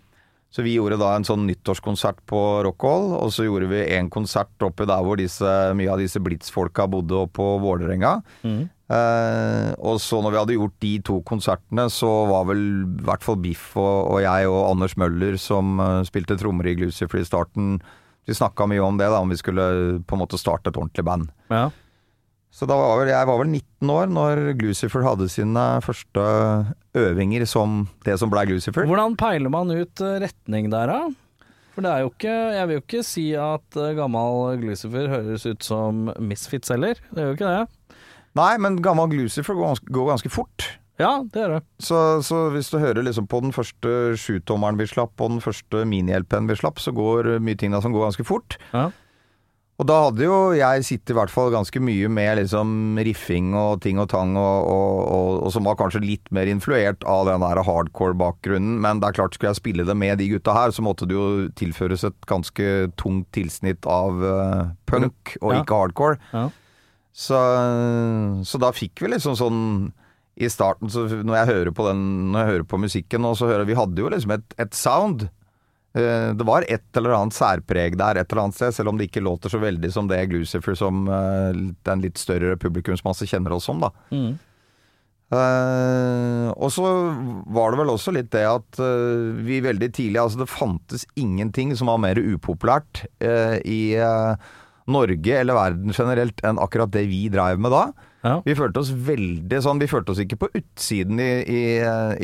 Så 0.50 0.64
vi 0.66 0.74
gjorde 0.74 0.98
da 0.98 1.12
en 1.14 1.26
sånn 1.28 1.44
nyttårskonsert 1.46 2.24
på 2.30 2.40
Rockhold, 2.66 3.12
og 3.20 3.30
så 3.34 3.46
gjorde 3.46 3.68
vi 3.70 3.84
en 3.94 4.10
konsert 4.10 4.66
oppe 4.66 4.88
der 4.90 5.04
hvor 5.06 5.20
disse, 5.20 5.46
mye 5.78 5.92
av 5.94 6.02
disse 6.02 6.22
Blitz-folka 6.26 6.88
bodde 6.90 7.20
oppe 7.20 7.36
på 7.38 7.50
Vålerenga. 7.62 8.16
Mm. 8.42 8.64
Eh, 8.90 9.68
og 9.86 10.00
så 10.02 10.24
når 10.26 10.34
vi 10.34 10.40
hadde 10.40 10.56
gjort 10.58 10.78
de 10.82 10.94
to 11.06 11.20
konsertene, 11.28 11.86
så 11.94 12.10
var 12.32 12.48
vel 12.50 12.64
i 12.82 13.06
hvert 13.06 13.26
fall 13.26 13.38
Biff 13.44 13.76
og, 13.78 14.16
og 14.16 14.24
jeg 14.26 14.50
og 14.50 14.64
Anders 14.72 14.98
Møller, 14.98 15.38
som 15.38 15.78
uh, 15.78 16.00
spilte 16.08 16.40
trommer 16.42 16.72
i 16.72 16.74
Glucifer 16.80 17.22
i 17.22 17.28
starten, 17.28 17.78
vi 18.26 18.38
snakka 18.38 18.66
mye 18.70 18.82
om 18.82 18.98
det, 18.98 19.12
da, 19.14 19.22
om 19.22 19.30
vi 19.30 19.38
skulle 19.38 19.70
på 20.02 20.18
en 20.18 20.24
måte 20.24 20.42
starte 20.42 20.74
et 20.74 20.82
ordentlig 20.82 21.06
band. 21.06 21.30
ja. 21.54 21.70
Så 22.52 22.66
da 22.66 22.76
var 22.76 22.98
vel, 23.00 23.12
jeg 23.12 23.28
var 23.30 23.40
vel 23.40 23.52
19 23.52 23.92
år 23.94 24.10
når 24.12 24.40
Glucifer 24.60 25.06
hadde 25.06 25.30
sine 25.30 25.66
første 25.86 26.24
øvinger 26.98 27.46
som 27.48 27.84
det 28.08 28.18
som 28.20 28.32
ble 28.34 28.48
Glucifer. 28.50 28.88
Hvordan 28.90 29.18
peiler 29.20 29.54
man 29.54 29.70
ut 29.70 30.02
eh, 30.02 30.18
retning 30.26 30.72
der, 30.74 30.90
da? 30.90 31.46
For 31.76 31.86
det 31.86 31.92
er 31.94 32.02
jo 32.04 32.10
ikke 32.12 32.34
Jeg 32.58 32.68
vil 32.68 32.76
jo 32.76 32.82
ikke 32.84 33.04
si 33.08 33.26
at 33.40 33.78
eh, 33.80 33.94
gammel 33.98 34.58
Glucifer 34.64 35.12
høres 35.14 35.46
ut 35.46 35.64
som 35.64 36.10
Misfits 36.20 36.74
heller. 36.74 37.00
Det 37.14 37.22
gjør 37.22 37.32
jo 37.32 37.38
ikke 37.38 37.54
det. 37.54 37.98
Nei, 38.40 38.52
men 38.62 38.82
gammel 38.84 39.12
Glucifer 39.14 39.58
går 39.58 39.70
ganske, 39.74 39.94
går 39.94 40.10
ganske 40.16 40.32
fort. 40.34 40.72
Ja, 41.00 41.14
det 41.24 41.40
gjør 41.40 41.54
det. 41.56 41.62
Så, 41.80 42.00
så 42.28 42.42
hvis 42.52 42.68
du 42.74 42.80
hører 42.82 43.06
liksom 43.06 43.30
på 43.32 43.40
den 43.46 43.54
første 43.56 44.18
sjutommeren 44.20 44.80
vi 44.80 44.90
slapp, 44.90 45.14
og 45.24 45.38
den 45.38 45.44
første 45.44 45.86
mini-LP-en 45.88 46.50
vi 46.50 46.58
slapp, 46.60 46.82
så 46.84 46.92
går 46.96 47.38
mye 47.44 47.60
ting 47.60 47.72
da 47.72 47.80
som 47.86 47.96
går 47.96 48.10
ganske 48.10 48.26
fort. 48.28 48.58
Ja. 48.74 48.90
Og 49.80 49.88
da 49.88 49.96
hadde 50.04 50.26
jo 50.26 50.38
jeg 50.58 50.84
sittet 50.84 51.14
i 51.14 51.16
hvert 51.16 51.32
fall 51.32 51.54
ganske 51.54 51.80
mye 51.80 52.10
med 52.12 52.42
liksom 52.42 52.98
riffing 53.08 53.54
og 53.56 53.78
ting 53.86 53.96
og 54.04 54.10
tang, 54.12 54.34
og, 54.36 54.66
og, 54.68 54.98
og, 55.08 55.30
og 55.48 55.54
som 55.56 55.64
var 55.70 55.78
kanskje 55.80 56.02
litt 56.04 56.28
mer 56.36 56.52
influert 56.52 57.06
av 57.08 57.30
den 57.30 57.40
der 57.46 57.62
hardcore-bakgrunnen. 57.64 58.76
Men 58.84 59.00
det 59.00 59.08
er 59.08 59.16
klart, 59.22 59.38
skulle 59.38 59.54
jeg 59.54 59.62
spille 59.62 59.86
det 59.88 59.96
med 59.96 60.20
de 60.20 60.28
gutta 60.34 60.52
her, 60.58 60.76
så 60.76 60.84
måtte 60.84 61.08
det 61.08 61.16
jo 61.16 61.48
tilføres 61.56 62.04
et 62.10 62.28
ganske 62.28 62.68
tungt 63.00 63.30
tilsnitt 63.38 63.88
av 63.88 64.20
uh, 64.20 64.68
punk, 64.92 65.38
og 65.40 65.56
Ja. 65.56 65.62
ikke 65.64 65.80
hardcore. 65.80 66.20
Ja. 66.36 66.50
Så, 67.16 67.40
så 68.48 68.60
da 68.62 68.70
fikk 68.76 69.00
vi 69.04 69.14
liksom 69.16 69.40
sånn 69.40 69.64
i 70.40 70.48
starten, 70.52 70.92
så 70.92 71.08
når 71.08 71.36
jeg 71.36 71.50
hører 71.50 71.72
på 71.76 71.88
den 71.90 72.04
Når 72.32 72.40
jeg 72.40 72.50
hører 72.54 72.68
på 72.72 72.78
musikken, 72.80 73.26
og 73.28 73.34
så 73.40 73.48
hører 73.50 73.68
vi 73.68 73.76
hadde 73.76 74.00
jo 74.00 74.12
liksom 74.12 74.36
et, 74.38 74.54
et 74.60 74.76
sound. 74.76 75.30
Eh, 75.98 76.34
Det 76.38 76.46
var 76.46 76.66
et 76.70 76.86
eller 76.98 77.16
annet 77.18 77.34
særpreg 77.38 77.98
der 77.98 78.20
et 78.20 78.30
eller 78.30 78.44
annet 78.46 78.60
sted, 78.60 78.76
selv 78.76 78.92
om 78.92 79.00
det 79.00 79.10
ikke 79.10 79.26
låter 79.26 79.50
så 79.50 79.62
veldig 79.62 79.92
som 79.94 80.10
det 80.10 80.22
Glucifer 80.30 80.78
som 80.78 81.08
eh, 81.08 81.64
den 81.88 82.06
litt 82.06 82.22
større 82.22 82.58
publikumsmasse 82.62 83.28
kjenner 83.30 83.58
oss 83.58 83.70
som, 83.70 83.82
da. 83.82 83.92
Mm. 84.14 84.38
Uh, 85.30 86.50
og 86.58 86.72
så 86.74 86.84
var 87.54 87.70
det 87.70 87.78
vel 87.78 87.92
også 87.94 88.10
litt 88.16 88.32
det 88.34 88.48
at 88.50 88.80
uh, 88.82 89.30
vi 89.46 89.60
veldig 89.62 89.92
tidlig 89.94 90.18
Altså, 90.18 90.40
det 90.42 90.50
fantes 90.50 91.04
ingenting 91.22 91.76
som 91.78 91.92
var 91.92 92.00
mer 92.02 92.18
upopulært 92.18 93.04
uh, 93.22 93.62
i 93.62 93.94
Norge 94.90 95.36
eller 95.38 95.54
verden 95.54 95.94
generelt 95.94 96.42
enn 96.42 96.58
akkurat 96.58 96.90
det 96.96 97.06
vi 97.12 97.28
dreiv 97.30 97.62
med 97.62 97.76
da. 97.76 97.84
Ja. 98.26 98.34
Vi 98.42 98.58
følte 98.58 98.82
oss 98.82 98.90
veldig 98.90 99.62
sånn 99.62 99.80
Vi 99.80 99.88
følte 99.88 100.16
oss 100.16 100.24
ikke 100.24 100.40
på 100.42 100.50
utsiden 100.58 101.22
i, 101.22 101.30
i, 101.46 101.62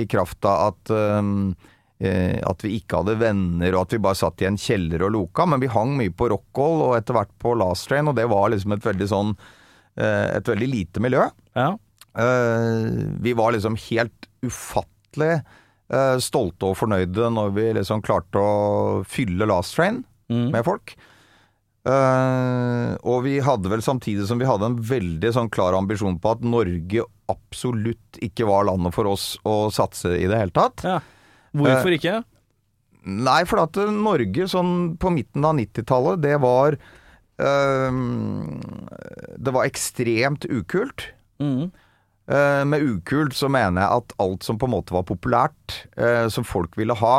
i 0.01 0.07
kraft 0.09 0.41
av 0.49 0.73
at 0.73 0.95
um, 1.21 1.53
at 2.01 2.59
vi 2.65 2.73
ikke 2.79 2.97
hadde 2.99 3.13
venner, 3.21 3.71
og 3.77 3.85
at 3.85 3.93
vi 3.95 3.99
bare 4.03 4.17
satt 4.19 4.41
i 4.43 4.47
en 4.49 4.57
kjeller 4.59 5.05
og 5.07 5.13
loka, 5.15 5.45
men 5.47 5.61
vi 5.63 5.69
hang 5.71 5.93
mye 5.95 6.11
på 6.11 6.27
rockhold 6.27 6.81
og 6.89 6.95
etter 6.97 7.15
hvert 7.15 7.31
på 7.39 7.53
Last 7.55 7.87
Train, 7.87 8.09
og 8.11 8.17
det 8.17 8.25
var 8.27 8.49
liksom 8.51 8.73
et 8.75 8.83
veldig 8.83 9.07
sånn 9.07 9.29
eh, 9.95 10.35
Et 10.35 10.49
veldig 10.51 10.67
lite 10.67 10.99
miljø. 10.99 11.23
Ja. 11.55 11.69
Eh, 12.19 12.89
vi 13.23 13.31
var 13.39 13.55
liksom 13.55 13.77
helt 13.87 14.27
ufattelig 14.43 15.37
eh, 15.39 16.17
stolte 16.19 16.67
og 16.67 16.75
fornøyde 16.81 17.31
når 17.31 17.55
vi 17.55 17.69
liksom 17.79 18.03
klarte 18.03 18.43
å 18.43 19.03
fylle 19.07 19.47
Last 19.47 19.75
Train 19.79 20.03
Mm. 20.27 20.47
med 20.51 20.65
folk. 20.65 20.95
Eh, 21.85 22.95
og 23.05 23.19
vi 23.27 23.35
hadde 23.45 23.69
vel 23.69 23.83
samtidig 23.85 24.25
som 24.25 24.39
vi 24.41 24.47
hadde 24.49 24.65
en 24.71 24.77
veldig 24.81 25.29
sånn 25.35 25.51
klar 25.53 25.75
ambisjon 25.77 26.17
på 26.19 26.31
at 26.33 26.41
Norge 26.41 27.03
absolutt 27.29 28.17
ikke 28.25 28.47
var 28.49 28.65
landet 28.65 28.95
for 28.95 29.05
oss 29.11 29.35
å 29.45 29.67
satse 29.73 30.15
i 30.17 30.25
det 30.25 30.39
hele 30.41 30.55
tatt. 30.55 30.81
ja. 30.85 30.99
Hvorfor 31.55 31.95
ikke? 31.95 32.19
Nei, 33.05 33.41
for 33.45 33.61
at 33.63 33.77
eh, 33.77 33.93
Norge 33.93 34.47
sånn 34.49 34.95
på 35.01 35.11
midten 35.13 35.45
av 35.45 35.55
90-tallet, 35.59 36.21
det 36.25 36.35
var 36.43 36.75
eh, 36.75 37.97
Det 39.37 39.53
var 39.55 39.69
ekstremt 39.69 40.47
ukult. 40.49 41.09
Mm. 41.41 41.69
Eh, 42.25 42.61
med 42.65 42.81
ukult 42.81 43.35
så 43.37 43.49
mener 43.53 43.83
jeg 43.83 44.01
at 44.01 44.15
alt 44.23 44.45
som 44.47 44.57
på 44.57 44.69
en 44.69 44.73
måte 44.73 44.95
var 44.95 45.05
populært, 45.05 45.83
eh, 45.97 46.25
som 46.33 46.47
folk 46.47 46.73
ville 46.79 46.97
ha, 46.97 47.17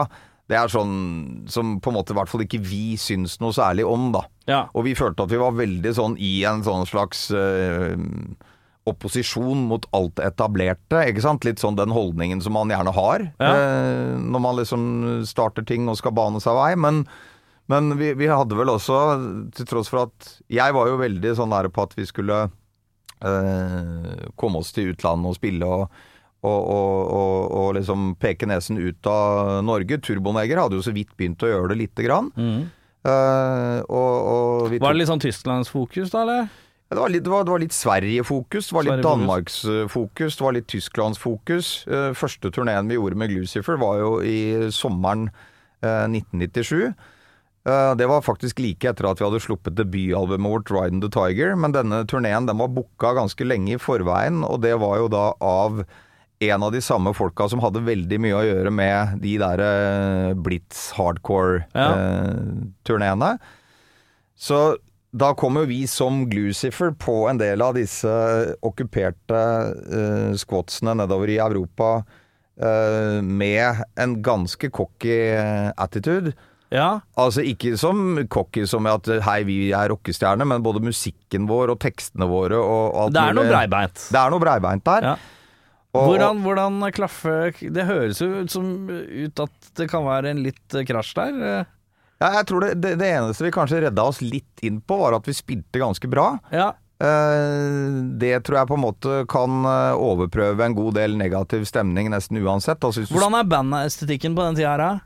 det 0.50 0.58
er 0.58 0.70
sånn 0.70 1.46
som 1.50 1.76
på 1.82 1.90
en 1.90 1.96
måte 1.98 2.14
i 2.14 2.18
hvert 2.18 2.30
fall 2.30 2.44
ikke 2.44 2.62
vi 2.62 2.96
syns 3.00 3.38
noe 3.42 3.54
særlig 3.54 3.86
om, 3.86 4.10
da. 4.14 4.26
Ja. 4.46 4.60
Og 4.78 4.86
vi 4.86 4.94
følte 4.98 5.26
at 5.26 5.32
vi 5.32 5.40
var 5.42 5.56
veldig 5.58 5.92
sånn 5.94 6.14
i 6.22 6.38
en 6.46 6.62
sånn 6.66 6.86
slags 6.86 7.28
eh, 7.34 7.94
opposisjon 8.86 9.64
mot 9.68 9.86
alt 9.96 10.20
etablerte, 10.22 11.00
ikke 11.10 11.24
sant? 11.24 11.44
Litt 11.46 11.58
sånn 11.62 11.78
den 11.78 11.90
holdningen 11.94 12.42
som 12.44 12.54
man 12.56 12.70
gjerne 12.70 12.92
har 12.94 13.24
Ja. 13.42 13.52
eh, 13.52 14.12
når 14.22 14.40
man 14.44 14.56
liksom 14.60 15.24
starter 15.26 15.66
ting 15.66 15.88
og 15.88 15.98
skal 15.98 16.14
bane 16.16 16.40
seg 16.40 16.54
vei. 16.54 16.74
Men, 16.76 17.04
men 17.68 17.96
vi, 17.98 18.12
vi 18.14 18.26
hadde 18.30 18.54
vel 18.58 18.70
også, 18.70 19.00
til 19.56 19.66
tross 19.66 19.90
for 19.90 20.06
at 20.06 20.36
jeg 20.48 20.72
var 20.76 20.86
jo 20.92 21.00
veldig 21.02 21.34
sånn 21.38 21.50
der 21.50 21.68
på 21.68 21.82
at 21.82 21.96
vi 21.98 22.06
skulle 22.06 22.44
eh, 23.20 24.28
komme 24.36 24.62
oss 24.62 24.72
til 24.76 24.92
utlandet 24.94 25.32
og 25.34 25.40
spille 25.40 25.66
og 25.66 25.88
og, 26.46 26.62
og, 26.70 27.50
og, 27.50 27.68
liksom 27.74 28.12
peke 28.22 28.46
nesen 28.46 28.76
ut 28.78 29.06
av 29.10 29.64
Norge. 29.66 29.96
Turboneger 30.04 30.60
hadde 30.60 30.76
jo 30.78 30.84
så 30.84 30.92
vidt 30.94 31.10
begynt 31.18 31.42
å 31.42 31.48
gjøre 31.50 31.72
det 31.72 31.78
lite 31.80 32.04
grann. 32.06 32.28
Mm. 32.36 32.68
Eh, 33.02 33.80
Var 33.88 34.78
det 34.92 34.98
litt 35.00 35.10
sånn 35.10 35.22
tysklandsfokus, 35.24 36.12
da, 36.12 36.22
eller? 36.22 36.46
Ja, 36.96 36.98
det, 36.98 37.02
var 37.02 37.12
litt, 37.12 37.24
det, 37.24 37.30
var, 37.30 37.44
det 37.44 37.52
var 37.52 37.60
litt 37.60 37.76
Sverige-fokus, 37.76 38.70
det 38.70 38.76
var 38.76 38.86
litt 38.86 39.02
Danmarks-fokus, 39.04 40.38
det 40.38 40.44
var 40.46 40.54
litt 40.56 40.68
Tysklands-fokus. 40.72 41.72
Eh, 41.92 42.14
første 42.16 42.50
turneen 42.54 42.88
vi 42.88 42.96
gjorde 42.96 43.18
med 43.20 43.34
Glucifer 43.34 43.76
var 43.80 44.00
jo 44.00 44.14
i 44.24 44.70
sommeren 44.72 45.26
eh, 45.84 46.06
1997. 46.08 46.94
Eh, 47.66 47.92
det 48.00 48.08
var 48.08 48.24
faktisk 48.24 48.62
like 48.64 48.88
etter 48.88 49.10
at 49.10 49.20
vi 49.20 49.26
hadde 49.26 49.42
sluppet 49.44 49.76
debutalbumet 49.76 50.54
vårt 50.54 50.72
'Ride 50.72 51.02
the 51.04 51.12
Tiger', 51.12 51.58
men 51.58 51.76
denne 51.76 52.00
turneen 52.08 52.48
den 52.48 52.62
var 52.62 52.72
booka 52.72 53.12
ganske 53.18 53.44
lenge 53.44 53.74
i 53.74 53.82
forveien, 53.82 54.40
og 54.46 54.62
det 54.64 54.78
var 54.80 55.02
jo 55.02 55.12
da 55.12 55.26
av 55.42 55.84
en 56.38 56.62
av 56.62 56.72
de 56.72 56.80
samme 56.80 57.14
folka 57.16 57.48
som 57.48 57.60
hadde 57.64 57.80
veldig 57.84 58.18
mye 58.20 58.34
å 58.36 58.44
gjøre 58.44 58.70
med 58.70 59.20
de 59.20 59.38
der 59.40 59.60
eh, 59.64 60.34
Blitz 60.34 60.92
hardcore-turneene. 60.96 63.38
Så 64.36 64.76
da 65.16 65.30
kommer 65.38 65.64
vi 65.68 65.82
som 65.88 66.24
Glucifer 66.30 66.90
på 67.00 67.14
en 67.30 67.38
del 67.40 67.62
av 67.64 67.76
disse 67.78 68.10
okkuperte 68.66 69.40
uh, 69.40 70.32
squatsene 70.36 70.92
nedover 71.00 71.32
i 71.32 71.38
Europa 71.40 71.90
uh, 72.02 73.22
med 73.24 73.84
en 73.96 74.18
ganske 74.24 74.70
cocky 74.70 75.14
eh, 75.36 75.70
attitude. 75.76 76.34
Ja. 76.74 77.00
Altså 77.14 77.44
ikke 77.46 77.76
som 77.78 78.18
cocky 78.32 78.64
som 78.66 78.88
at 78.90 79.06
hei, 79.24 79.38
vi 79.46 79.56
er 79.76 79.92
rockestjerner, 79.92 80.48
men 80.48 80.64
både 80.66 80.82
musikken 80.84 81.46
vår 81.48 81.72
og 81.76 81.80
tekstene 81.84 82.26
våre 82.28 82.58
og, 82.58 82.84
og 82.90 83.00
alt 83.06 83.16
Det 83.16 83.22
er 83.22 83.38
noe 83.38 83.50
breibeint. 83.52 84.04
Det 84.10 84.20
er 84.20 84.34
noe 84.34 84.42
breibeint 84.42 84.84
der. 84.88 85.08
Ja. 85.12 85.16
Og- 85.96 86.10
Hvordan, 86.10 86.42
hvordan 86.44 86.74
klaffer 86.92 87.54
Det 87.72 87.86
høres 87.88 88.18
jo 88.20 88.42
ut 88.42 88.52
som 88.52 88.66
ut 88.90 89.40
at 89.40 89.70
det 89.78 89.86
kan 89.88 90.04
være 90.04 90.34
en 90.34 90.42
litt 90.44 90.74
eh, 90.76 90.84
krasj 90.84 91.14
der. 91.16 91.64
Eh. 92.16 92.24
Ja, 92.24 92.32
jeg 92.38 92.48
tror 92.48 92.64
det, 92.64 92.74
det, 92.80 92.96
det 93.02 93.12
eneste 93.18 93.44
vi 93.44 93.54
kanskje 93.54 93.84
redda 93.86 94.08
oss 94.08 94.22
litt 94.24 94.64
inn 94.64 94.80
på, 94.80 94.98
var 95.04 95.18
at 95.18 95.28
vi 95.28 95.36
spilte 95.36 95.82
ganske 95.82 96.08
bra. 96.08 96.32
Ja. 96.54 96.72
Eh, 96.96 97.88
det 98.16 98.38
tror 98.46 98.62
jeg 98.62 98.70
på 98.70 98.76
en 98.78 98.84
måte 98.86 99.16
kan 99.28 99.66
eh, 99.68 99.98
overprøve 100.00 100.64
en 100.64 100.76
god 100.76 100.96
del 100.96 101.18
negativ 101.20 101.66
stemning 101.68 102.08
nesten 102.12 102.40
uansett. 102.40 102.80
Altså, 102.80 103.04
Hvordan 103.10 103.36
er 103.36 103.50
bandestetikken 103.50 104.36
på 104.36 104.48
den 104.48 104.56
tida 104.60 104.76
her? 104.76 105.02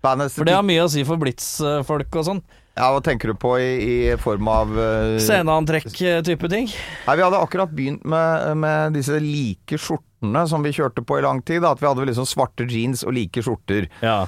For 0.00 0.48
det 0.48 0.56
har 0.56 0.64
mye 0.64 0.86
å 0.86 0.88
si 0.88 1.04
for 1.04 1.20
Blitz-folk 1.20 2.14
og 2.16 2.26
sånn. 2.26 2.38
Ja, 2.78 2.86
hva 2.94 3.02
tenker 3.04 3.28
du 3.28 3.36
på 3.36 3.50
i, 3.60 3.70
i 3.84 3.96
form 4.16 4.48
av 4.48 4.70
uh, 4.72 5.18
Sceneantrekk-type 5.20 6.48
ting. 6.48 6.70
Nei, 7.04 7.16
Vi 7.18 7.24
hadde 7.26 7.40
akkurat 7.42 7.72
begynt 7.76 8.06
med, 8.08 8.54
med 8.62 8.96
disse 8.96 9.18
like 9.20 9.76
skjortene 9.76 10.46
som 10.48 10.64
vi 10.64 10.72
kjørte 10.72 11.04
på 11.04 11.18
i 11.18 11.24
lang 11.26 11.42
tid. 11.44 11.60
Da. 11.66 11.74
At 11.74 11.82
vi 11.82 11.90
hadde 11.90 12.06
liksom 12.08 12.28
svarte 12.30 12.64
jeans 12.70 13.04
og 13.04 13.12
like 13.18 13.44
skjorter. 13.44 13.90
Ja. 14.00 14.22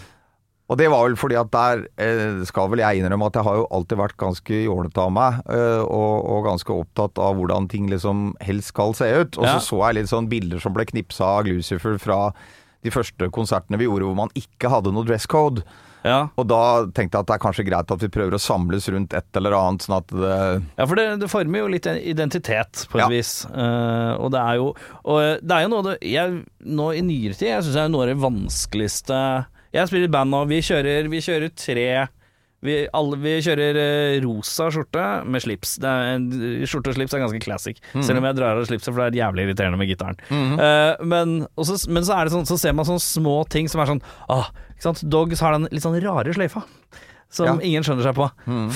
Og 0.72 0.78
det 0.80 0.88
var 0.88 1.04
vel 1.04 1.18
fordi 1.20 1.36
at 1.36 1.50
der 1.52 1.82
eh, 2.00 2.40
skal 2.48 2.70
vel 2.72 2.80
jeg 2.80 3.02
innrømme 3.02 3.28
at 3.28 3.36
jeg 3.36 3.44
har 3.44 3.58
jo 3.60 3.66
alltid 3.76 4.00
vært 4.00 4.16
ganske 4.22 4.62
jålete 4.64 5.04
av 5.04 5.12
meg, 5.12 5.42
eh, 5.52 5.82
og, 5.84 6.14
og 6.32 6.46
ganske 6.48 6.72
opptatt 6.72 7.20
av 7.20 7.36
hvordan 7.36 7.68
ting 7.68 7.90
liksom 7.92 8.30
helst 8.40 8.72
skal 8.72 8.96
se 8.96 9.10
ut. 9.20 9.36
Og 9.36 9.44
Ja. 9.46 9.58
så 9.58 9.68
så 9.74 9.84
jeg 9.90 10.00
litt 10.00 10.08
sånn 10.14 10.30
bilder 10.32 10.62
som 10.64 10.72
ble 10.72 10.88
knipsa 10.88 11.28
av 11.38 11.44
Glucifer 11.44 12.00
fra 12.00 12.32
de 12.82 12.90
første 12.90 13.28
konsertene 13.30 13.78
vi 13.78 13.84
gjorde 13.86 14.08
hvor 14.08 14.16
man 14.24 14.32
ikke 14.34 14.70
hadde 14.72 14.90
noe 14.96 15.04
dress 15.06 15.28
code. 15.30 15.62
Ja. 16.02 16.30
Og 16.34 16.48
da 16.50 16.82
tenkte 16.90 17.14
jeg 17.14 17.22
at 17.22 17.28
det 17.28 17.34
er 17.36 17.42
kanskje 17.44 17.64
greit 17.68 17.92
at 17.94 18.00
vi 18.02 18.08
prøver 18.10 18.34
å 18.34 18.40
samles 18.42 18.88
rundt 18.90 19.12
et 19.14 19.38
eller 19.38 19.54
annet, 19.54 19.84
sånn 19.84 20.00
at 20.00 20.08
det 20.10 20.38
Ja, 20.80 20.86
for 20.90 20.98
det, 20.98 21.04
det 21.22 21.28
former 21.30 21.62
jo 21.62 21.68
litt 21.70 21.86
identitet, 21.86 22.88
på 22.90 22.98
et 22.98 23.04
Ja. 23.04 23.08
vis. 23.12 23.44
Uh, 23.46 24.16
og 24.18 24.32
det 24.34 24.40
er 24.42 24.56
jo 24.58 24.72
Og 25.04 25.20
det 25.46 25.54
er 25.54 25.62
jo 25.62 25.70
noe 25.76 25.82
det 25.92 25.94
jeg, 26.10 26.40
Nå 26.66 26.88
i 26.98 27.04
nyere 27.06 27.36
tid, 27.38 27.52
jeg 27.52 27.62
syns 27.68 27.76
det 27.78 27.84
er 27.84 27.92
noe 27.94 28.02
av 28.02 28.10
det 28.10 28.18
vanskeligste 28.24 29.20
Jeg 29.72 29.88
spiller 29.88 30.08
i 30.10 30.12
band 30.12 30.32
nå, 30.34 30.42
vi 30.50 30.60
kjører, 30.64 31.08
vi 31.12 31.20
kjører 31.24 31.54
tre 31.56 31.86
vi, 32.62 32.74
alle, 32.94 33.16
vi 33.18 33.32
kjører 33.42 33.78
eh, 33.82 34.16
rosa 34.22 34.68
skjorte 34.70 35.02
med 35.26 35.42
slips. 35.42 35.72
Det 35.82 35.90
er 35.90 36.66
skjorte 36.70 36.92
og 36.92 36.94
slips 36.94 37.16
er 37.16 37.22
ganske 37.24 37.40
classic, 37.42 37.80
selv 37.96 38.20
om 38.20 38.28
jeg 38.28 38.36
drar 38.38 38.60
av 38.60 38.68
slipset, 38.68 38.92
for 38.92 39.02
det 39.02 39.08
er 39.16 39.24
jævlig 39.24 39.48
irriterende 39.48 39.80
med 39.80 39.90
gitaren. 39.90 40.20
Eh, 40.30 41.02
men, 41.10 41.32
og 41.58 41.66
så, 41.66 41.74
men 41.90 42.06
så 42.06 42.20
er 42.20 42.28
det 42.28 42.34
sånn 42.36 42.46
Så 42.46 42.60
ser 42.62 42.76
man 42.78 42.86
sånne 42.86 43.02
små 43.02 43.40
ting 43.50 43.66
som 43.70 43.82
er 43.82 43.90
sånn 43.90 44.04
ah? 44.30 44.52
Dogs 45.02 45.42
har 45.42 45.56
den 45.56 45.66
litt 45.74 45.82
sånn 45.82 45.98
rare 46.02 46.34
sløyfa. 46.34 46.62
som 47.32 47.46
Ja. 47.46 47.52
ingen 47.64 47.82
skjønner 47.86 48.04
seg 48.06 48.14
på. 48.18 48.26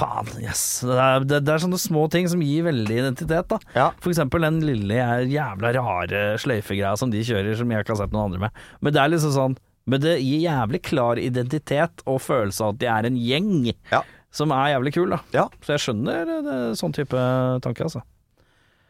Faen, 0.01 0.29
yes. 0.41 0.81
Det 0.87 0.97
er, 0.97 1.25
det, 1.29 1.41
det 1.47 1.55
er 1.55 1.63
sånne 1.67 1.79
små 1.83 2.07
ting 2.11 2.27
som 2.31 2.41
gir 2.43 2.65
veldig 2.67 2.99
identitet, 3.05 3.47
da. 3.51 3.59
Ja. 3.75 3.89
For 4.01 4.11
eksempel 4.11 4.47
den 4.47 4.63
lille 4.65 4.97
jævla 5.31 5.75
rare 5.77 6.23
sløyfegreia 6.43 6.95
som 6.99 7.11
de 7.13 7.23
kjører, 7.27 7.55
som 7.59 7.71
jeg 7.71 7.85
ikke 7.85 7.93
har 7.95 8.01
sett 8.03 8.15
noen 8.17 8.31
andre 8.33 8.47
med. 8.49 8.63
Men 8.81 8.97
det 8.97 9.03
er 9.03 9.13
liksom 9.15 9.35
sånn 9.35 9.59
Men 9.87 10.01
det 10.03 10.17
gir 10.19 10.41
jævlig 10.49 10.81
klar 10.83 11.19
identitet 11.23 12.03
og 12.11 12.21
følelse 12.25 12.65
av 12.67 12.75
at 12.75 12.81
de 12.83 12.87
er 12.91 13.07
en 13.07 13.17
gjeng, 13.23 13.73
Ja. 13.93 14.03
som 14.35 14.51
er 14.51 14.73
jævlig 14.75 14.95
kul, 14.99 15.11
da. 15.15 15.21
Ja. 15.33 15.45
Så 15.63 15.77
jeg 15.77 15.85
skjønner 15.87 16.27
det, 16.27 16.57
sånn 16.81 16.93
type 16.97 17.17
tanke, 17.63 17.87
altså. 17.87 18.03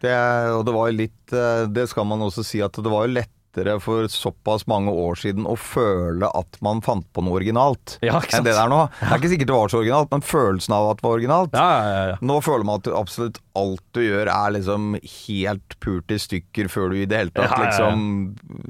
Det, 0.00 0.12
og 0.52 0.64
det 0.68 0.72
var 0.76 0.90
jo 0.90 0.96
litt 0.98 1.32
eh, 1.32 1.62
Det 1.72 1.86
skal 1.88 2.04
man 2.04 2.20
også 2.20 2.42
si 2.44 2.58
at 2.60 2.76
det 2.76 2.90
var 2.92 3.06
jo 3.06 3.14
lettere 3.16 3.78
for 3.80 4.04
såpass 4.12 4.66
mange 4.68 4.92
år 4.92 5.16
siden 5.16 5.46
å 5.48 5.54
føle 5.56 6.28
at 6.36 6.58
man 6.60 6.82
fant 6.84 7.06
på 7.16 7.22
noe 7.24 7.38
originalt 7.38 7.94
Ja, 8.04 8.18
enn 8.36 8.44
det 8.44 8.52
der 8.58 8.68
nå. 8.68 8.82
Det 9.00 9.08
er 9.08 9.16
ikke 9.16 9.30
sikkert 9.32 9.48
det 9.48 9.56
var 9.56 9.72
så 9.72 9.78
originalt, 9.80 10.10
men 10.12 10.20
følelsen 10.28 10.74
av 10.76 10.90
at 10.90 11.00
det 11.00 11.06
var 11.08 11.16
originalt 11.16 11.56
Ja, 11.56 11.64
ja, 11.72 11.94
ja. 11.96 12.02
ja. 12.12 12.18
Nå 12.28 12.36
føler 12.44 12.68
man 12.68 12.82
at 12.84 12.90
absolutt 12.92 13.40
alt 13.56 13.80
du 13.96 14.02
gjør 14.04 14.28
er 14.34 14.52
liksom 14.58 14.98
helt 15.00 15.78
pult 15.80 16.12
i 16.12 16.20
stykker 16.20 16.68
før 16.68 16.92
du 16.92 16.98
i 17.00 17.06
det 17.08 17.22
hele 17.22 17.32
tatt 17.32 17.56
liksom 17.64 18.04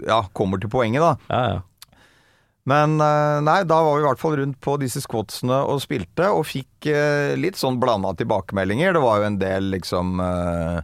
ja, 0.06 0.20
kommer 0.38 0.62
til 0.62 0.70
poenget, 0.70 1.02
da. 1.02 1.16
ja, 1.34 1.42
ja. 1.56 1.64
Men 2.66 2.96
eh, 2.98 3.38
nei, 3.46 3.61
da 3.70 3.76
var 3.87 3.94
vi 3.98 4.02
i 4.02 4.07
hvert 4.09 4.18
fall 4.22 4.37
rundt 4.40 4.57
på 4.64 4.72
disse 4.83 4.98
squatsene 5.05 5.61
og 5.70 5.79
spilte, 5.85 6.26
og 6.35 6.46
fikk 6.48 6.88
eh, 6.90 7.37
litt 7.38 7.59
sånn 7.61 7.79
blanda 7.83 8.11
tilbakemeldinger. 8.18 8.96
Det 8.96 9.02
var 9.05 9.20
jo 9.22 9.29
en 9.29 9.37
del 9.38 9.68
liksom 9.76 10.18
eh, 10.24 10.81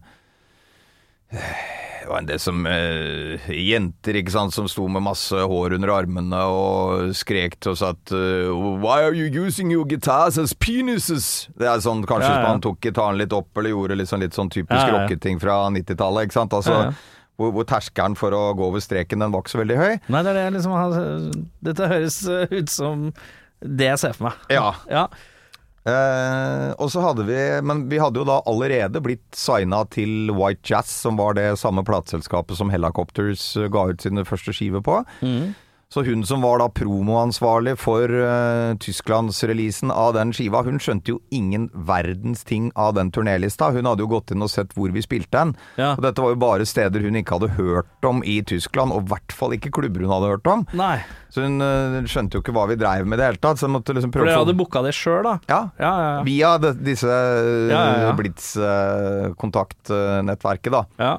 Det 2.02 2.08
var 2.10 2.18
en 2.20 2.26
del 2.28 2.40
som 2.42 2.64
eh, 2.66 3.48
jenter 3.56 4.18
ikke 4.18 4.34
sant, 4.34 4.54
som 4.54 4.66
sto 4.70 4.86
med 4.90 5.04
masse 5.06 5.38
hår 5.38 5.76
under 5.78 5.92
armene 5.94 6.40
og 6.50 7.12
skrek 7.16 7.58
til 7.62 7.72
oss 7.76 7.82
at 7.86 8.10
Why 8.12 8.98
are 9.06 9.14
you 9.14 9.30
using 9.46 9.70
your 9.72 9.86
guitars 9.88 10.38
as 10.38 10.52
penises? 10.54 11.48
Det 11.58 11.66
er 11.70 11.82
sånn 11.84 12.02
kanskje 12.06 12.28
Ja, 12.30 12.40
ja. 12.42 12.48
man 12.50 12.62
tok 12.64 12.82
gitaren 12.84 13.18
litt 13.22 13.32
opp 13.34 13.54
eller 13.58 13.70
gjorde 13.74 13.96
litt 14.02 14.10
sånn, 14.10 14.22
litt 14.26 14.34
sånn 14.38 14.50
typisk 14.52 14.82
Ja, 14.82 14.98
rocketing 15.02 15.38
fra 15.42 15.62
90-tallet. 15.72 16.26
ikke 16.28 16.38
sant? 16.40 16.58
Altså. 16.58 16.92
Hvor, 17.40 17.52
hvor 17.56 17.66
terskelen 17.66 18.14
for 18.18 18.34
å 18.36 18.42
gå 18.58 18.66
over 18.68 18.82
streken, 18.84 19.22
den 19.24 19.32
var 19.32 19.42
ikke 19.42 19.54
så 19.54 19.62
veldig 19.62 19.76
høy. 19.80 19.92
Nei, 20.12 20.20
det 20.22 20.32
er 20.32 20.36
det 20.36 20.46
jeg 20.46 20.56
liksom 20.58 20.74
har 20.76 20.96
Dette 21.68 21.88
høres 21.90 22.18
eh, 22.28 22.56
ut 22.60 22.72
som 22.72 23.06
det 23.62 23.92
jeg 23.92 24.02
ser 24.02 24.18
for 24.18 24.30
meg. 24.30 24.48
Ja. 24.52 24.72
Ja. 25.00 25.06
Eh, 25.82 26.68
og 26.78 26.92
så 26.94 27.00
hadde 27.02 27.24
vi 27.26 27.36
Men 27.66 27.80
vi 27.90 27.98
hadde 27.98 28.20
jo 28.20 28.26
da 28.28 28.36
allerede 28.46 29.00
blitt 29.02 29.24
signa 29.34 29.80
til 29.90 30.30
White 30.30 30.62
Jazz, 30.68 30.92
som 31.02 31.18
var 31.18 31.34
det 31.34 31.48
samme 31.58 31.82
plateselskapet 31.82 32.54
som 32.54 32.70
Hellacopters 32.70 33.48
eh, 33.58 33.66
ga 33.72 33.88
ut 33.90 34.04
sine 34.04 34.22
første 34.28 34.54
skiver 34.54 34.84
på. 34.86 35.00
Så 35.92 36.00
hun 36.06 36.22
som 36.24 36.40
var 36.40 36.56
da 36.62 36.70
promoansvarlig 36.72 37.74
for 37.76 38.08
uh, 38.08 38.72
Tysklandsreleasen 38.80 39.90
av 39.92 40.14
den 40.16 40.30
skiva, 40.32 40.62
hun 40.64 40.78
skjønte 40.80 41.12
jo 41.12 41.18
ingen 41.28 41.66
verdens 41.88 42.44
ting 42.48 42.70
av 42.80 42.94
den 42.96 43.10
turnélista. 43.12 43.68
Hun 43.74 43.84
hadde 43.90 44.00
jo 44.00 44.08
gått 44.14 44.32
inn 44.32 44.40
og 44.40 44.48
sett 44.48 44.72
hvor 44.72 44.88
vi 44.94 45.02
spilte 45.04 45.36
den. 45.36 45.52
Ja. 45.76 45.90
Og 45.98 46.02
dette 46.06 46.22
var 46.24 46.32
jo 46.32 46.38
bare 46.40 46.64
steder 46.68 47.04
hun 47.04 47.16
ikke 47.20 47.36
hadde 47.36 47.50
hørt 47.58 48.08
om 48.08 48.22
i 48.24 48.38
Tyskland, 48.48 48.88
og 48.96 49.00
i 49.04 49.08
hvert 49.12 49.32
fall 49.36 49.52
ikke 49.58 49.68
klubber 49.76 50.00
hun 50.06 50.14
hadde 50.14 50.30
hørt 50.32 50.48
om. 50.48 50.64
Nei. 50.80 50.96
Så 51.32 51.38
hun 51.44 51.54
uh, 51.60 52.00
skjønte 52.08 52.34
jo 52.38 52.42
ikke 52.44 52.54
hva 52.56 52.64
vi 52.72 52.76
dreiv 52.80 53.04
med 53.04 53.16
i 53.18 53.20
det 53.20 53.26
hele 53.28 53.42
tatt. 53.44 53.58
Så 53.60 53.64
hun 53.68 53.76
måtte 53.76 53.92
liksom 53.96 54.12
For 54.14 54.20
prøve 54.22 54.30
dere 54.30 54.38
å 54.38 54.40
få 54.40 54.44
hadde 54.46 54.60
booka 54.62 54.80
det 54.86 54.94
sjøl, 54.96 55.22
da? 55.28 55.34
ja, 55.52 55.60
Ja, 55.76 55.92
ja. 56.06 56.16
Via 56.24 56.50
de, 56.62 56.70
disse 56.88 57.12
ja, 57.68 57.82
ja. 58.06 58.12
Blitz-kontaktnettverket, 58.16 60.72
da. 60.72 60.82
ja. 61.02 61.12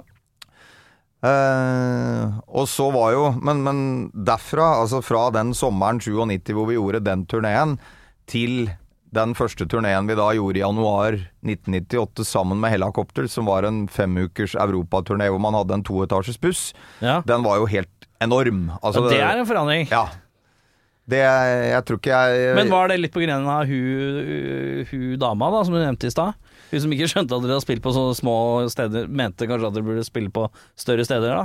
Eh, 1.24 2.40
og 2.52 2.66
så 2.68 2.90
var 2.92 3.14
jo 3.16 3.28
men, 3.40 3.62
men 3.64 3.78
derfra, 4.28 4.82
altså 4.82 5.00
fra 5.00 5.30
den 5.32 5.54
sommeren 5.56 6.02
97 6.04 6.52
hvor 6.52 6.68
vi 6.68 6.76
gjorde 6.76 7.04
den 7.06 7.24
turneen, 7.32 7.78
til 8.28 8.68
den 9.14 9.36
første 9.38 9.68
turneen 9.70 10.10
vi 10.10 10.18
da 10.20 10.26
gjorde 10.36 10.60
i 10.60 10.64
januar 10.64 11.16
1998 11.46 12.26
sammen 12.28 12.60
med 12.60 12.74
Hellacopter, 12.74 13.30
som 13.32 13.48
var 13.48 13.68
en 13.68 13.86
femukers 13.88 14.58
europaturné 14.60 15.30
hvor 15.32 15.40
man 15.44 15.56
hadde 15.56 15.78
en 15.78 15.86
toetasjes 15.86 16.42
buss, 16.42 16.66
ja. 17.00 17.22
den 17.30 17.46
var 17.46 17.62
jo 17.62 17.70
helt 17.72 18.10
enorm. 18.24 18.66
Altså, 18.82 19.06
ja 19.06 19.14
det 19.14 19.24
er 19.24 19.42
en 19.44 19.48
forandring. 19.48 19.88
Ja. 19.92 20.08
Det 21.04 21.20
Jeg 21.20 21.84
tror 21.84 21.98
ikke 22.00 22.16
jeg 22.16 22.52
Men 22.56 22.70
var 22.72 22.88
det 22.88 22.96
litt 23.02 23.12
på 23.12 23.20
grunn 23.20 23.48
av 23.52 23.68
hun, 23.68 24.86
hun 24.88 25.08
dama 25.20 25.50
da, 25.52 25.64
som 25.68 25.76
du 25.76 25.82
nevnte 25.82 26.08
i 26.08 26.14
stad? 26.14 26.38
Hun 26.74 26.82
som 26.82 26.94
ikke 26.96 27.10
skjønte 27.12 27.38
at 27.38 27.44
dere 27.46 27.60
har 27.60 27.62
spilt 27.62 27.84
på 27.86 27.94
sånne 27.94 28.16
små 28.18 28.38
steder, 28.74 29.06
mente 29.06 29.46
kanskje 29.50 29.70
at 29.70 29.76
dere 29.76 29.86
burde 29.86 30.06
spille 30.08 30.34
på 30.34 30.48
større 30.80 31.06
steder 31.06 31.36
da? 31.38 31.44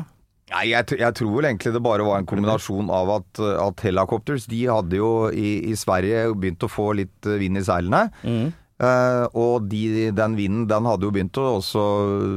Nei, 0.48 0.70
jeg, 0.70 0.96
jeg 0.96 1.16
tror 1.18 1.34
vel 1.34 1.50
egentlig 1.50 1.74
det 1.74 1.82
bare 1.84 2.06
var 2.06 2.22
en 2.22 2.28
kombinasjon 2.28 2.88
av 2.88 3.10
at, 3.18 3.40
at 3.66 3.84
Helicopters 3.84 4.46
de 4.48 4.62
hadde 4.70 4.96
jo 4.96 5.10
i, 5.28 5.58
i 5.68 5.74
Sverige 5.76 6.30
begynt 6.32 6.64
å 6.64 6.70
få 6.72 6.94
litt 6.96 7.28
eh, 7.28 7.36
vind 7.42 7.60
i 7.60 7.64
seilene. 7.66 8.06
Eh, 8.24 9.24
og 9.36 9.68
de, 9.68 10.08
den 10.16 10.38
vinden 10.38 10.64
den 10.70 10.88
hadde 10.88 11.04
jo 11.04 11.12
begynt 11.12 11.40
å 11.42 11.58
også 11.58 11.84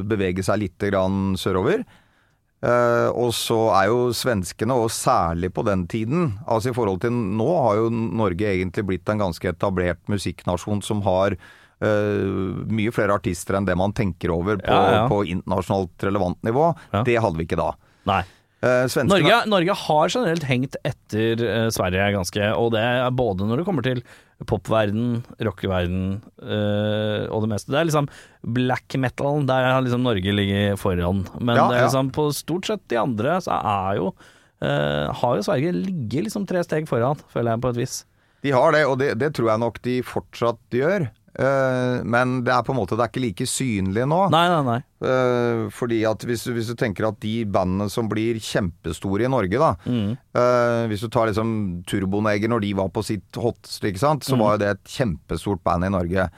bevege 0.10 0.44
seg 0.44 0.66
litt 0.66 0.88
grann 0.92 1.38
sørover. 1.40 1.86
Eh, 2.62 3.08
og 3.16 3.32
så 3.38 3.62
er 3.78 3.88
jo 3.90 4.12
svenskene, 4.14 4.76
og 4.76 4.92
særlig 4.94 5.50
på 5.50 5.64
den 5.66 5.88
tiden 5.90 6.28
Altså 6.46 6.70
i 6.70 6.76
forhold 6.76 7.00
til 7.02 7.10
nå 7.10 7.48
har 7.56 7.80
jo 7.80 7.88
Norge 7.90 8.52
egentlig 8.52 8.84
blitt 8.86 9.10
en 9.10 9.24
ganske 9.24 9.50
etablert 9.50 10.04
musikknasjon 10.12 10.84
som 10.86 11.02
har 11.08 11.40
eh, 11.82 12.68
mye 12.72 12.94
flere 12.96 13.16
artister 13.18 13.58
enn 13.58 13.68
det 13.68 13.78
man 13.80 13.96
tenker 13.98 14.34
over 14.34 14.62
på, 14.62 14.70
Ja, 14.72 15.02
ja. 15.02 15.08
på 15.12 15.24
internasjonalt 15.26 16.06
relevant 16.08 16.42
nivå. 16.48 16.72
Ja. 16.92 17.04
Det 17.08 17.18
hadde 17.24 17.42
vi 17.42 17.48
ikke 17.50 17.60
da. 17.60 17.74
Nei. 18.10 18.24
Uh, 18.62 18.86
Norge, 19.10 19.38
Norge 19.50 19.74
har 19.74 20.12
generelt 20.14 20.44
hengt 20.46 20.76
etter 20.86 21.40
uh, 21.42 21.70
Sverige 21.74 22.12
ganske, 22.14 22.50
og 22.54 22.76
det 22.76 22.84
er 22.86 23.08
både 23.18 23.48
når 23.50 23.58
det 23.58 23.66
kommer 23.66 23.86
til 23.88 24.04
popverden, 24.46 25.24
rockeverden 25.42 26.04
uh, 26.46 27.26
og 27.34 27.42
det 27.42 27.50
meste. 27.56 27.74
Det 27.74 27.80
er 27.80 27.90
liksom 27.90 28.10
black 28.54 28.94
metal, 29.02 29.42
der 29.50 29.66
har 29.66 29.82
liksom 29.82 30.06
Norge 30.06 30.36
ligget 30.38 30.78
foran. 30.82 31.24
Men 31.40 31.58
Ja, 31.58 31.66
det 31.72 31.80
ja. 31.80 31.88
liksom 31.90 32.14
på 32.14 32.28
stort 32.38 32.70
sett 32.70 32.86
de 32.94 33.02
andre 33.02 33.40
så 33.42 33.58
er 33.58 33.98
jo 34.02 34.14
har 34.62 35.40
jo 35.40 35.42
Sverige 35.42 35.72
ligget 35.74 36.28
liksom 36.28 36.44
tre 36.46 36.60
steg 36.62 36.86
foran, 36.86 37.18
føler 37.34 37.56
jeg 37.56 37.62
på 37.64 37.70
et 37.72 37.80
vis. 37.80 37.96
De 38.46 38.52
har 38.54 38.76
det, 38.76 38.84
og 38.86 39.00
det, 39.02 39.16
det 39.18 39.32
tror 39.34 39.48
jeg 39.50 39.62
nok 39.64 39.80
de 39.82 39.96
fortsatt 40.06 40.78
gjør. 40.78 41.08
Eh, 41.40 42.04
men 42.04 42.42
det 42.44 42.52
er 42.52 42.64
på 42.68 42.74
en 42.74 42.80
måte 42.82 42.98
Det 43.00 43.06
er 43.06 43.12
ikke 43.14 43.22
like 43.24 43.46
synlig 43.48 44.04
nå. 44.04 44.18
Nei, 44.34 44.42
nei, 44.52 44.64
nei. 44.68 44.80
Eh, 45.08 45.70
fordi 45.72 46.02
at 46.10 46.26
hvis, 46.28 46.44
du- 46.44 46.52
hvis 46.58 46.68
du 46.68 46.76
tenker 46.76 47.08
at 47.08 47.22
de 47.24 47.46
bandene 47.46 47.88
som 47.90 48.10
blir 48.12 48.36
kjempestore 48.36 49.24
i 49.24 49.32
Norge, 49.32 49.56
da 49.58 49.70
eh, 49.88 50.88
Hvis 50.92 51.06
du 51.06 51.08
tar 51.08 51.28
liksom 51.32 51.84
Turboneger 51.88 52.52
når 52.52 52.62
de 52.62 52.74
var 52.74 52.90
på 52.90 53.04
sitt 53.04 53.32
hotste, 53.40 53.94
så 53.96 54.36
mm. 54.36 54.40
var 54.44 54.58
jo 54.58 54.62
det 54.66 54.70
et 54.76 54.84
kjempestort 54.98 55.64
band 55.64 55.86
i 55.88 55.90
Norge. 55.90 56.30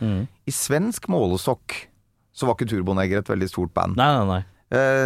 I 0.45 0.51
svensk 0.51 1.09
målestokk 1.09 1.87
så 2.33 2.45
var 2.45 2.55
ikke 2.55 2.69
Turboneger 2.69 3.17
et 3.21 3.29
veldig 3.29 3.49
stort 3.49 3.73
band. 3.73 3.97
Nei, 3.97 4.09
nei, 4.17 4.25
nei. 4.25 4.43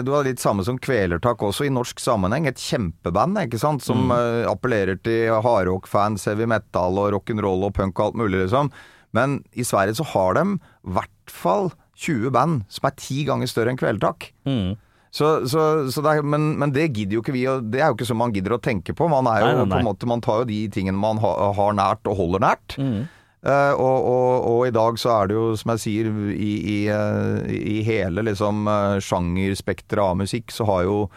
Du 0.03 0.11
har 0.13 0.23
litt 0.23 0.39
samme 0.39 0.63
som 0.63 0.77
Kvelertak 0.79 1.41
også, 1.43 1.65
i 1.67 1.69
norsk 1.73 1.99
sammenheng. 1.99 2.45
Et 2.47 2.55
kjempeband, 2.55 3.35
ikke 3.41 3.59
sant, 3.59 3.81
Mm. 3.81 3.87
som 3.87 4.11
eh, 4.11 4.45
appellerer 4.47 4.95
til 5.03 5.31
hardrock-fans, 5.43 6.23
heavy 6.25 6.45
metal 6.47 6.97
og 6.97 7.11
rock'n'roll 7.17 7.65
og 7.67 7.73
punk 7.73 7.99
og 7.99 8.05
alt 8.05 8.15
mulig, 8.15 8.45
liksom. 8.45 8.71
Men 9.17 9.39
i 9.57 9.65
Sverige 9.67 9.97
så 9.97 10.05
har 10.13 10.37
de 10.37 10.45
i 10.55 10.97
hvert 10.97 11.33
fall 11.33 11.71
20 11.97 12.33
band 12.35 12.67
som 12.71 12.87
er 12.89 12.99
ti 12.99 13.23
ganger 13.27 13.49
større 13.49 13.73
enn 13.73 13.79
Kvelertak. 13.79 14.31
Mm. 14.47 14.77
Så, 15.17 15.47
så, 15.49 15.61
så 15.89 16.03
det 16.03 16.11
er, 16.13 16.25
men, 16.25 16.51
men 16.61 16.73
det 16.75 16.91
gidder 16.91 17.17
jo 17.17 17.23
ikke 17.23 17.33
vi, 17.33 17.45
og 17.49 17.69
det 17.73 17.81
er 17.81 17.89
jo 17.89 17.97
ikke 17.97 18.09
så 18.09 18.17
man 18.17 18.33
gidder 18.35 18.57
å 18.57 18.61
tenke 18.61 18.93
på. 18.93 19.07
Man 19.09 19.25
jo 19.25 19.31
Nei, 19.31 19.53
nei, 19.55 19.63
nei. 19.63 19.79
på 19.79 19.87
måte, 19.87 20.09
man 20.09 20.21
tar 20.23 20.43
jo 20.43 20.49
de 20.49 20.65
tingene 20.73 20.99
man 20.99 21.21
ha, 21.23 21.31
har 21.57 21.77
nært 21.77 22.09
og 22.09 22.19
holder 22.19 22.43
nært. 22.43 22.75
Mm. 22.77 23.07
Uh, 23.47 23.73
og, 23.79 23.97
og, 24.09 24.45
og 24.49 24.61
i 24.67 24.73
dag 24.75 24.97
så 24.99 25.13
er 25.13 25.29
det 25.29 25.37
jo, 25.37 25.45
som 25.55 25.71
jeg 25.75 25.83
sier, 25.85 26.11
i, 26.33 26.51
i, 26.57 26.77
uh, 26.91 27.45
i 27.47 27.79
hele 27.87 28.25
liksom 28.25 28.65
uh, 28.67 28.97
sjangerspekteret 29.03 30.03
av 30.03 30.21
musikk, 30.25 30.53
så 30.53 30.67
har 30.69 30.85
jo 30.89 31.07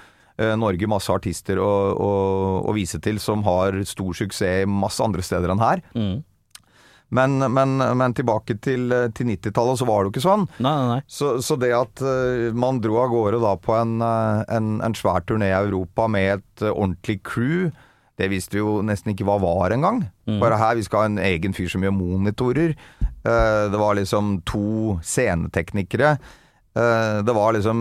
Norge 0.41 0.87
masse 0.89 1.13
artister 1.13 1.59
å, 1.61 1.69
å, 2.01 2.13
å 2.65 2.73
vise 2.73 2.97
til 3.05 3.19
som 3.21 3.43
har 3.45 3.75
stor 3.85 4.17
suksess 4.17 4.63
masse 4.65 5.05
andre 5.05 5.21
steder 5.21 5.53
enn 5.53 5.61
her. 5.61 5.83
Mm. 5.93 6.15
Men, 7.11 7.39
men, 7.53 7.77
men 7.99 8.15
tilbake 8.15 8.55
til, 8.63 8.87
eh, 8.95 9.09
til 9.15 9.33
90-tallet 9.33 9.81
så 9.81 9.87
var 9.89 10.03
det 10.03 10.11
jo 10.11 10.15
ikke 10.15 10.25
sånn. 10.25 10.47
Nei, 10.63 10.73
nei, 10.79 10.89
nei. 10.95 10.99
Så, 11.11 11.33
så 11.43 11.57
det 11.59 11.73
at 11.75 12.03
eh, 12.07 12.51
man 12.55 12.79
dro 12.83 13.01
av 13.03 13.11
gårde 13.11 13.41
da 13.43 13.55
på 13.59 13.75
en, 13.75 13.97
eh, 14.07 14.43
en, 14.57 14.77
en 14.87 14.97
svær 14.97 15.25
turné 15.27 15.51
i 15.51 15.57
Europa 15.59 16.07
med 16.11 16.37
et 16.39 16.67
ordentlig 16.71 17.19
crew, 17.27 17.71
det 18.21 18.29
visste 18.31 18.59
vi 18.59 18.61
jo 18.61 18.79
nesten 18.85 19.15
ikke 19.15 19.25
hva 19.27 19.39
var 19.41 19.73
engang. 19.73 20.03
Bare 20.43 20.59
her, 20.61 20.77
vi 20.77 20.85
skal 20.85 21.01
ha 21.01 21.09
en 21.09 21.23
egen 21.25 21.55
fyr 21.57 21.71
som 21.73 21.81
gjør 21.83 21.95
monitorer. 21.97 22.75
Det 23.25 23.79
var 23.81 23.97
liksom 23.97 24.43
to 24.45 24.99
sceneteknikere. 25.01 26.11
Det 27.25 27.37
var 27.39 27.57
liksom 27.57 27.81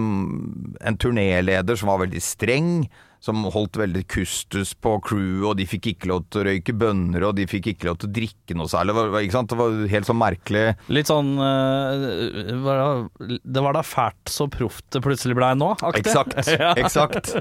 en 0.80 0.98
turnéleder 1.04 1.76
som 1.76 1.92
var 1.92 2.00
veldig 2.06 2.24
streng. 2.24 2.72
Som 3.19 3.43
holdt 3.51 3.75
veldig 3.75 4.05
kustus 4.08 4.69
på 4.79 4.93
crewet, 5.03 5.43
og 5.49 5.58
de 5.60 5.65
fikk 5.67 5.89
ikke 5.91 6.08
lov 6.12 6.21
til 6.31 6.39
å 6.39 6.46
røyke 6.48 6.75
bønner, 6.79 7.25
og 7.27 7.33
de 7.35 7.44
fikk 7.52 7.73
ikke 7.73 7.89
lov 7.89 7.98
til 8.00 8.08
å 8.08 8.15
drikke 8.15 8.56
noe 8.56 8.71
særlig. 8.71 8.96
Ikke 9.25 9.35
sant? 9.35 9.52
det 9.52 9.60
var 9.60 9.75
helt 9.91 10.08
sånn 10.08 10.21
merkelig. 10.21 10.63
Litt 10.87 11.12
sånn 11.12 11.33
eh, 11.44 13.35
Det 13.44 13.65
var 13.65 13.75
da 13.75 13.83
fælt 13.83 14.31
så 14.31 14.48
proft 14.52 14.87
det 14.96 15.04
plutselig 15.04 15.35
blei 15.35 15.52
nå, 15.60 15.73
aktig. 15.75 16.06
Eksakt. 16.06 16.39
ja. 16.63 16.71
eksakt. 16.79 17.35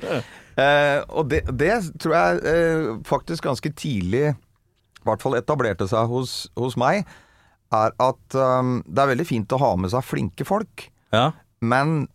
Eh, 0.58 0.98
og 1.14 1.30
det, 1.30 1.44
det 1.54 1.76
tror 2.02 2.16
jeg 2.16 2.44
eh, 2.50 2.92
faktisk 3.06 3.46
ganske 3.46 3.70
tidlig 3.78 4.32
i 4.98 5.06
hvert 5.06 5.22
fall 5.22 5.38
etablerte 5.38 5.86
seg 5.88 6.10
hos, 6.10 6.44
hos 6.58 6.76
meg, 6.80 7.06
er 7.74 7.92
at 8.00 8.36
um, 8.36 8.78
det 8.86 9.02
er 9.02 9.12
veldig 9.12 9.26
fint 9.28 9.54
å 9.54 9.60
ha 9.62 9.74
med 9.80 9.92
seg 9.92 10.06
flinke 10.06 10.46
folk. 10.48 10.88
Ja. 11.14 11.30
Men 11.60 12.08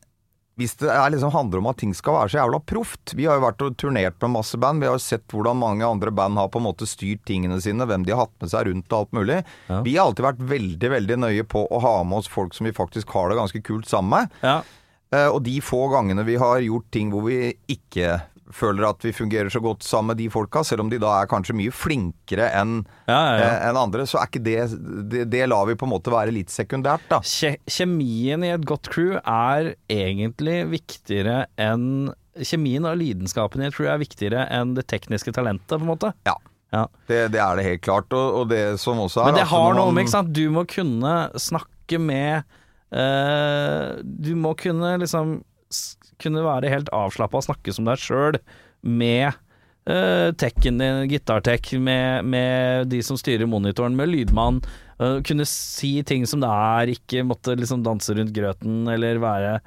hvis 0.59 0.75
det 0.77 0.89
er 0.93 1.09
liksom 1.09 1.31
handler 1.33 1.63
om 1.63 1.69
at 1.71 1.79
ting 1.81 1.95
skal 1.97 2.13
være 2.13 2.29
så 2.29 2.37
jævla 2.37 2.59
proft 2.69 3.15
Vi 3.17 3.25
har 3.25 3.39
jo 3.39 3.45
vært 3.47 3.63
og 3.65 3.77
turnert 3.81 4.19
med 4.21 4.35
masse 4.35 4.59
band. 4.61 4.83
Vi 4.83 4.89
har 4.89 4.99
jo 4.99 5.01
sett 5.01 5.25
hvordan 5.33 5.57
mange 5.57 5.87
andre 5.87 6.13
band 6.13 6.37
har 6.37 6.51
på 6.53 6.61
en 6.61 6.67
måte 6.67 6.85
styrt 6.89 7.23
tingene 7.25 7.57
sine, 7.63 7.87
hvem 7.89 8.05
de 8.05 8.13
har 8.13 8.27
hatt 8.27 8.35
med 8.43 8.51
seg 8.53 8.69
rundt 8.69 8.93
og 8.93 8.99
alt 8.99 9.17
mulig. 9.17 9.39
Ja. 9.71 9.81
Vi 9.87 9.95
har 9.97 10.11
alltid 10.11 10.27
vært 10.27 10.45
veldig, 10.53 10.91
veldig 10.93 11.17
nøye 11.25 11.47
på 11.49 11.65
å 11.65 11.81
ha 11.81 11.95
med 12.05 12.21
oss 12.21 12.29
folk 12.29 12.53
som 12.53 12.69
vi 12.69 12.75
faktisk 12.75 13.15
har 13.17 13.31
det 13.31 13.39
ganske 13.41 13.63
kult 13.65 13.89
sammen 13.89 14.13
med. 14.13 14.37
Ja. 14.45 14.59
Uh, 15.13 15.29
Og 15.35 15.41
de 15.45 15.59
få 15.61 15.87
gangene 15.93 16.25
vi 16.25 16.37
har 16.41 16.61
gjort 16.61 16.89
ting 16.93 17.09
hvor 17.13 17.25
vi 17.27 17.53
ikke 17.69 18.19
føler 18.51 18.87
at 18.89 19.05
vi 19.05 19.13
fungerer 19.15 19.51
så 19.53 19.61
godt 19.63 19.85
sammen 19.85 20.13
med 20.13 20.19
de 20.23 20.29
folka, 20.33 20.63
selv 20.67 20.83
om 20.83 20.89
de 20.91 20.99
da 21.01 21.11
er 21.21 21.29
kanskje 21.31 21.55
mye 21.57 21.73
flinkere 21.73 22.49
enn 22.59 22.81
Ja, 23.07 23.19
ja, 23.37 23.51
eh, 23.69 23.79
andre, 23.79 24.07
så 24.09 24.19
er 24.19 24.31
ikke 24.31 24.43
det, 24.43 24.57
det 25.11 25.27
Det 25.31 25.43
lar 25.49 25.67
vi 25.69 25.77
på 25.79 25.87
en 25.87 25.93
måte 25.93 26.13
være 26.13 26.33
litt 26.35 26.53
sekundært, 26.53 27.05
da. 27.11 27.21
Kje 27.23 27.55
kjemien 27.69 28.43
i 28.43 28.53
et 28.53 28.65
godt 28.67 28.91
crew 28.93 29.15
er 29.19 29.73
egentlig 29.91 30.63
viktigere 30.73 31.45
enn 31.61 32.11
Kjemien 32.33 32.81
og 32.89 32.97
lidenskapen 32.97 33.61
i 33.61 33.67
et 33.67 33.75
crew 33.75 33.85
er 33.91 33.99
viktigere 34.01 34.47
enn 34.49 34.71
det 34.73 34.87
tekniske 34.89 35.35
talentet, 35.35 35.75
på 35.75 35.83
en 35.83 35.91
måte. 35.91 36.09
Ja. 36.25 36.33
Ja. 36.73 36.87
Det, 37.05 37.27
det 37.35 37.37
er 37.37 37.59
det 37.59 37.65
helt 37.67 37.83
klart. 37.85 38.13
Og, 38.17 38.39
og 38.41 38.49
det 38.49 38.63
som 38.81 38.97
også 39.03 39.21
er 39.21 39.29
Men 39.29 39.37
det 39.37 39.49
har 39.51 39.75
noe 39.77 39.93
med, 39.93 40.07
ikke 40.07 40.15
sant 40.15 40.33
Du 40.33 40.47
må 40.49 40.65
kunne 40.65 41.13
snakke 41.37 41.99
med 42.01 42.41
eh, 42.89 44.01
Du 44.01 44.33
må 44.39 44.55
kunne 44.57 44.95
liksom 45.03 45.43
Kunne 46.23 46.45
være 46.45 46.71
helt 46.71 46.91
avslappa 46.95 47.41
og 47.41 47.47
snakke 47.47 47.75
som 47.75 47.87
deg 47.87 48.01
sjøl 48.01 48.39
med 48.83 49.33
uh, 49.89 50.29
tekken 50.39 50.81
din, 50.81 51.03
gitartek, 51.11 51.73
med, 51.79 52.27
med 52.27 52.91
de 52.91 53.01
som 53.05 53.19
styrer 53.19 53.49
monitoren, 53.49 53.95
med 53.99 54.11
lydmann. 54.11 54.61
Uh, 54.99 55.19
kunne 55.25 55.47
si 55.49 55.95
ting 56.07 56.27
som 56.29 56.43
det 56.43 56.51
er, 56.51 56.93
ikke 56.95 57.25
måtte 57.27 57.57
liksom 57.59 57.83
danse 57.85 58.15
rundt 58.15 58.35
grøten 58.35 58.85
eller 58.93 59.21
være 59.23 59.57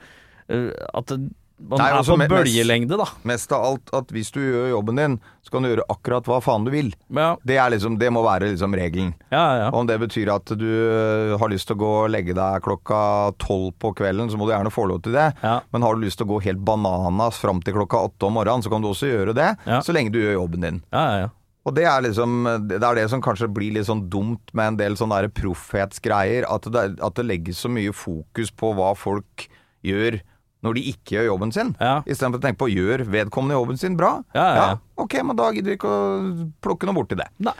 uh, 0.53 0.71
At 0.97 1.13
det, 1.13 1.21
man 1.59 1.79
Nei, 1.81 1.87
er 1.89 1.95
altså, 1.97 2.13
på 2.13 2.19
mest- 2.21 2.31
bølgelengde, 2.35 2.97
da. 3.01 3.07
Mest 3.25 3.53
av 3.57 3.63
alt 3.65 3.93
at 3.97 4.11
hvis 4.13 4.29
du 4.35 4.41
gjør 4.43 4.67
jobben 4.75 4.97
din, 5.01 5.15
så 5.43 5.51
kan 5.55 5.63
du 5.65 5.71
gjøre 5.71 5.87
akkurat 5.89 6.27
hva 6.29 6.41
faen 6.45 6.67
du 6.67 6.71
vil. 6.71 6.91
Ja, 7.17 7.37
Det, 7.47 7.57
er 7.57 7.71
liksom, 7.73 7.97
det 7.99 8.11
må 8.13 8.21
være 8.27 8.51
liksom 8.53 8.75
regelen. 8.77 9.15
ja. 9.33 9.45
ja. 9.63 9.71
Om 9.73 9.87
det 9.89 9.97
betyr 10.03 10.29
at 10.35 10.45
du 10.59 10.67
øh, 10.67 11.39
har 11.41 11.49
lyst 11.49 11.67
til 11.71 11.77
å 11.79 11.81
gå 11.81 11.93
og 12.05 12.11
legge 12.13 12.35
deg 12.37 12.61
klokka 12.67 13.33
tolv 13.41 13.73
på 13.81 13.95
kvelden, 13.97 14.29
så 14.29 14.37
må 14.37 14.45
du 14.47 14.53
gjerne 14.53 14.71
få 14.75 14.85
lov 14.91 15.01
til 15.07 15.17
det. 15.17 15.31
Ja. 15.43 15.61
Men 15.73 15.83
har 15.87 15.95
du 15.97 16.05
lyst 16.05 16.19
til 16.21 16.27
å 16.29 16.35
gå 16.35 16.43
helt 16.45 16.61
bananas 16.67 17.39
fram 17.41 17.63
til 17.65 17.75
klokka 17.79 18.05
åtte 18.11 18.29
om 18.29 18.37
morgenen, 18.37 18.63
så 18.67 18.71
kan 18.71 18.85
du 18.85 18.91
også 18.93 19.09
gjøre 19.09 19.33
det. 19.37 19.51
Så 19.87 19.97
lenge 19.97 20.13
du 20.13 20.21
gjør 20.21 20.37
jobben 20.43 20.61
din. 20.69 20.83
ja, 20.93 21.09
ja, 21.09 21.19
ja. 21.27 21.33
Og 21.67 21.75
det 21.75 21.83
er 21.83 21.99
liksom 22.05 22.45
Det 22.71 22.77
er 22.79 22.95
det 22.95 23.09
som 23.11 23.19
kanskje 23.21 23.49
blir 23.51 23.73
litt 23.75 23.89
sånn 23.89 24.05
dumt 24.09 24.53
med 24.55 24.69
en 24.69 24.77
del 24.79 24.95
sånne 24.95 25.17
der 25.25 25.33
proffhetsgreier. 25.35 26.45
At 26.47 26.69
det, 26.71 26.85
at 27.03 27.17
det 27.19 27.25
legges 27.27 27.59
så 27.65 27.71
mye 27.73 27.91
fokus 27.97 28.53
på 28.55 28.71
hva 28.79 28.93
folk 28.95 29.49
gjør 29.87 30.21
når 30.67 30.79
de 30.79 30.85
ikke 30.93 31.17
gjør 31.17 31.31
jobben 31.31 31.55
sin. 31.55 31.73
Ja. 31.81 32.01
Istedenfor 32.05 32.43
å 32.43 32.45
tenke 32.45 32.61
på 32.65 32.71
gjør 32.73 33.07
vedkommende 33.13 33.57
jobben 33.59 33.81
sin 33.81 33.97
bra. 33.99 34.19
Ja, 34.37 34.47
ja, 34.47 34.67
ja. 34.75 34.83
Ok, 35.01 35.19
men 35.23 35.39
da 35.39 35.49
gidder 35.55 35.73
vi 35.73 35.79
ikke 35.79 35.93
å 35.93 36.21
plukke 36.65 36.89
noe 36.89 36.99
borti 36.99 37.19
det. 37.19 37.29
Nei. 37.47 37.57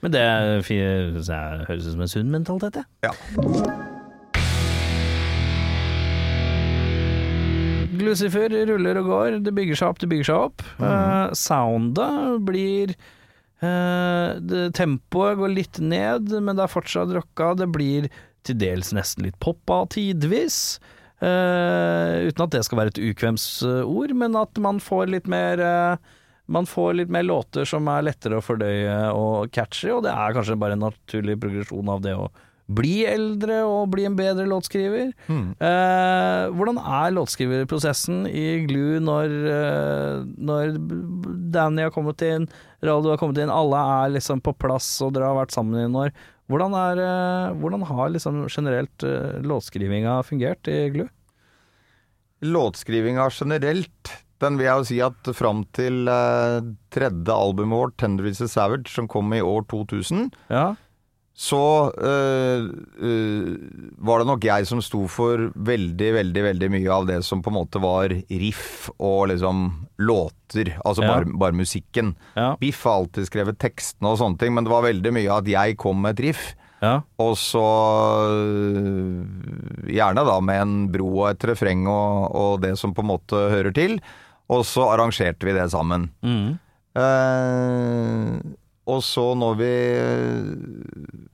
Men 0.00 0.14
det 0.14 0.26
synes 0.64 1.28
jeg 1.28 1.64
høres 1.68 1.88
ut 1.88 1.94
som 1.94 2.04
en 2.06 2.12
sunn 2.14 2.30
mentalitet, 2.32 2.80
jeg. 2.80 3.10
Ja. 3.10 3.98
Lucifer 8.00 8.52
ruller 8.70 9.00
og 9.02 9.10
går, 9.10 9.38
det 9.44 9.52
bygger 9.56 9.76
seg 9.76 9.92
opp, 9.92 10.00
det 10.00 10.08
bygger 10.08 10.28
seg 10.30 10.44
opp. 10.48 10.64
Eh, 10.80 11.34
soundet 11.36 12.40
blir 12.48 12.94
uh, 13.60 14.40
det, 14.40 14.70
Tempoet 14.78 15.36
går 15.40 15.52
litt 15.52 15.82
ned, 15.84 16.32
men 16.40 16.56
det 16.56 16.64
er 16.64 16.72
fortsatt 16.72 17.12
rocka. 17.16 17.52
Det 17.60 17.68
blir 17.74 18.08
til 18.48 18.56
dels 18.60 18.94
nesten 18.96 19.26
litt 19.28 19.36
poppa 19.42 19.82
tidvis. 19.92 20.80
Eh, 21.20 22.28
uten 22.30 22.46
at 22.46 22.54
det 22.54 22.64
skal 22.64 22.80
være 22.80 22.94
et 22.94 23.02
ukvemsord, 23.10 24.14
men 24.16 24.38
at 24.40 24.60
man 24.62 24.80
får 24.80 25.10
litt 25.12 25.26
mer 25.28 25.60
uh, 25.60 26.12
man 26.50 26.66
får 26.66 26.94
litt 26.98 27.10
mer 27.12 27.22
låter 27.22 27.68
som 27.68 27.86
er 27.92 28.06
lettere 28.08 28.40
å 28.40 28.44
fordøye 28.44 28.94
og 29.14 29.52
catchy, 29.54 29.92
og 29.94 30.02
det 30.06 30.14
er 30.14 30.34
kanskje 30.34 30.58
bare 30.58 30.74
en 30.74 30.88
naturlig 30.88 31.36
progresjon 31.38 31.92
av 31.92 32.00
det 32.02 32.16
å 32.18 32.30
bli 32.70 33.02
eldre 33.08 33.60
og 33.66 33.90
bli 33.90 34.04
en 34.06 34.16
bedre 34.18 34.46
låtskriver. 34.50 35.12
Eh, 35.30 36.42
hvordan 36.54 36.78
er 36.78 37.14
låtskriverprosessen 37.16 38.24
i 38.30 38.64
Glu 38.68 39.00
når, 39.02 39.34
eh, 39.50 40.20
når 40.38 40.76
Danny 41.54 41.86
har 41.86 41.94
kommet 41.94 42.22
inn, 42.22 42.48
Radio 42.82 43.12
har 43.12 43.18
kommet 43.20 43.38
inn, 43.42 43.50
alle 43.50 43.76
er 43.76 44.14
liksom 44.16 44.40
på 44.40 44.54
plass 44.56 44.88
og 45.02 45.14
dere 45.14 45.30
har 45.30 45.40
vært 45.42 45.54
sammen 45.56 45.78
i 45.78 45.86
noen 45.86 46.06
år. 46.06 46.14
Hvordan, 46.50 46.74
er, 46.74 46.98
eh, 47.04 47.52
hvordan 47.62 47.86
har 47.86 48.10
liksom 48.10 48.42
generelt 48.50 49.04
eh, 49.06 49.38
låtskrivinga 49.46 50.18
fungert 50.26 50.66
i 50.66 50.88
GLU? 50.90 51.06
Låtskrivinga 52.42 53.28
generelt, 53.30 54.12
den 54.42 54.56
vil 54.58 54.66
jeg 54.66 54.80
jo 54.80 54.88
si 54.88 54.98
at 55.04 55.30
fram 55.36 55.62
til 55.76 56.10
eh, 56.10 56.58
tredje 56.90 57.36
albumet 57.36 57.78
vårt, 57.78 57.96
'Tender 58.00 58.26
Is 58.26 58.42
Savage', 58.42 58.90
som 58.90 59.06
kom 59.06 59.30
i 59.36 59.42
år 59.44 59.66
2000, 59.70 60.32
Ja. 60.50 60.74
Så 61.34 61.60
øh, 61.96 62.66
øh, 63.00 63.56
var 63.96 64.18
det 64.20 64.26
nok 64.28 64.44
jeg 64.44 64.66
som 64.68 64.82
sto 64.84 65.06
for 65.08 65.46
veldig, 65.56 66.10
veldig 66.18 66.42
veldig 66.44 66.68
mye 66.74 66.90
av 66.92 67.06
det 67.08 67.20
som 67.24 67.40
på 67.40 67.48
en 67.52 67.56
måte 67.56 67.80
var 67.80 68.12
riff 68.28 68.90
og 68.98 69.30
liksom 69.32 69.70
låter. 70.04 70.74
Altså 70.84 71.02
Ja. 71.02 71.08
bare, 71.14 71.24
bare 71.32 71.56
musikken. 71.56 72.14
Ja. 72.36 72.56
Biff 72.60 72.84
har 72.84 73.00
alltid 73.00 73.26
skrevet 73.30 73.58
tekstene 73.58 74.12
og 74.12 74.18
sånne 74.20 74.38
ting, 74.42 74.52
men 74.54 74.64
det 74.68 74.72
var 74.74 74.84
veldig 74.84 75.12
mye 75.16 75.32
at 75.38 75.48
jeg 75.48 75.78
kom 75.80 76.02
med 76.02 76.18
et 76.18 76.24
riff. 76.28 76.54
Ja. 76.82 77.02
Og 77.20 77.34
så 77.36 77.64
øh, 78.28 79.24
gjerne 79.88 80.24
da 80.26 80.38
med 80.44 80.60
en 80.62 80.76
bro 80.92 81.08
og 81.24 81.30
et 81.30 81.44
refreng 81.50 81.86
og, 81.88 82.30
og 82.36 82.60
det 82.64 82.74
som 82.80 82.92
på 82.96 83.00
en 83.04 83.10
måte 83.14 83.36
hører 83.52 83.72
til. 83.76 84.00
Og 84.50 84.64
så 84.66 84.88
arrangerte 84.92 85.46
vi 85.46 85.52
det 85.56 85.70
sammen. 85.72 86.08
Mm. 86.24 86.58
Eh, 87.00 88.40
og 88.90 89.00
så 89.06 89.30
når 89.38 89.56
vi 89.60 89.72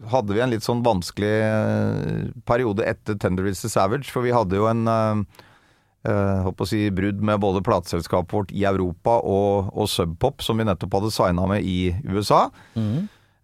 Hadde 0.07 0.37
vi 0.37 0.43
en 0.45 0.53
litt 0.53 0.63
sånn 0.63 0.85
vanskelig 0.87 1.33
eh, 1.43 2.29
periode 2.47 2.85
etter 2.87 3.17
Tender 3.19 3.49
Is 3.51 3.65
The 3.65 3.71
Savage, 3.73 4.07
for 4.13 4.23
vi 4.23 4.35
hadde 4.35 4.55
jo 4.55 4.69
en 4.71 4.85
eh, 4.87 6.39
håper 6.47 6.63
å 6.63 6.69
si 6.71 6.85
brudd 6.95 7.25
med 7.27 7.43
både 7.43 7.65
plateselskapet 7.67 8.37
vårt 8.37 8.55
i 8.55 8.63
Europa 8.69 9.19
og, 9.19 9.73
og 9.75 9.91
Sub 9.91 10.15
Pop, 10.23 10.45
som 10.47 10.61
vi 10.61 10.69
nettopp 10.69 10.95
hadde 11.01 11.11
signa 11.17 11.49
med 11.51 11.67
i 11.67 11.91
USA. 12.07 12.47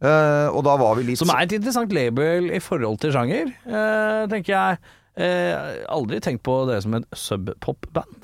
Eh, 0.03 0.49
og 0.51 0.65
da 0.67 0.75
var 0.81 0.97
vi 0.99 1.07
litt 1.11 1.21
Som 1.21 1.31
er 1.31 1.45
et 1.45 1.55
interessant 1.59 1.93
label 1.95 2.51
i 2.51 2.63
forhold 2.63 2.99
til 3.03 3.15
sjanger, 3.15 3.53
eh, 3.67 4.23
tenker 4.33 4.55
jeg. 4.55 4.93
Eh, 5.13 5.85
aldri 5.93 6.23
tenkt 6.25 6.43
på 6.47 6.63
det 6.71 6.81
som 6.83 6.97
et 6.97 7.07
subpop-band. 7.15 8.22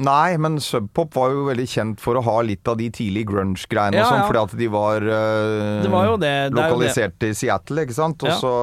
Nei, 0.00 0.36
men 0.40 0.56
Sub 0.64 0.86
Pop 0.96 1.12
var 1.18 1.30
jo 1.34 1.42
veldig 1.50 1.66
kjent 1.68 2.00
for 2.00 2.16
å 2.16 2.22
ha 2.24 2.38
litt 2.46 2.66
av 2.70 2.78
de 2.80 2.86
tidlige 2.94 3.28
grunge-greiene 3.28 3.98
Ja, 3.98 4.06
og 4.06 4.10
sånn, 4.14 4.22
ja. 4.22 4.26
fordi 4.30 4.42
at 4.46 4.56
de 4.62 4.68
var 4.72 4.96
eh, 5.04 5.82
Det 5.84 5.90
var 5.92 6.06
det. 6.06 6.08
er 6.08 6.10
jo 6.10 6.18
det. 6.24 6.56
lokalisert 6.56 7.26
i 7.28 7.32
Seattle, 7.36 7.84
ikke 7.84 7.98
sant? 7.98 8.22
Og 8.24 8.30
Ja. 8.32 8.38
så 8.40 8.54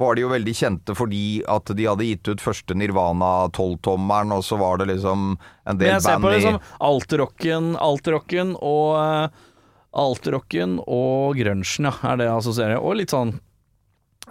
var 0.00 0.16
de 0.16 0.24
jo 0.24 0.28
veldig 0.32 0.54
kjente 0.58 0.96
fordi 0.98 1.42
at 1.46 1.70
de 1.76 1.84
hadde 1.86 2.06
gitt 2.08 2.26
ut 2.32 2.40
første 2.42 2.74
Nirvana 2.74 3.48
12-tommeren, 3.54 4.32
og 4.34 4.42
så 4.42 4.58
var 4.58 4.78
det 4.80 4.88
liksom 4.96 5.36
en 5.38 5.78
del 5.78 5.86
Men 5.86 5.92
i 5.92 5.98
jeg 6.00 6.02
ser 6.02 6.18
på 6.24 6.32
det 6.32 6.42
som 6.42 6.58
alt-rocken 6.80 8.56
og 8.58 9.30
alt-rocken 9.94 10.80
og 10.90 11.36
grunchen, 11.38 11.86
ja, 11.86 11.92
er 12.10 12.16
det 12.18 12.26
jeg 12.26 12.38
assosierer. 12.40 12.80
Og 12.82 12.96
litt 12.98 13.12
sånn 13.14 13.36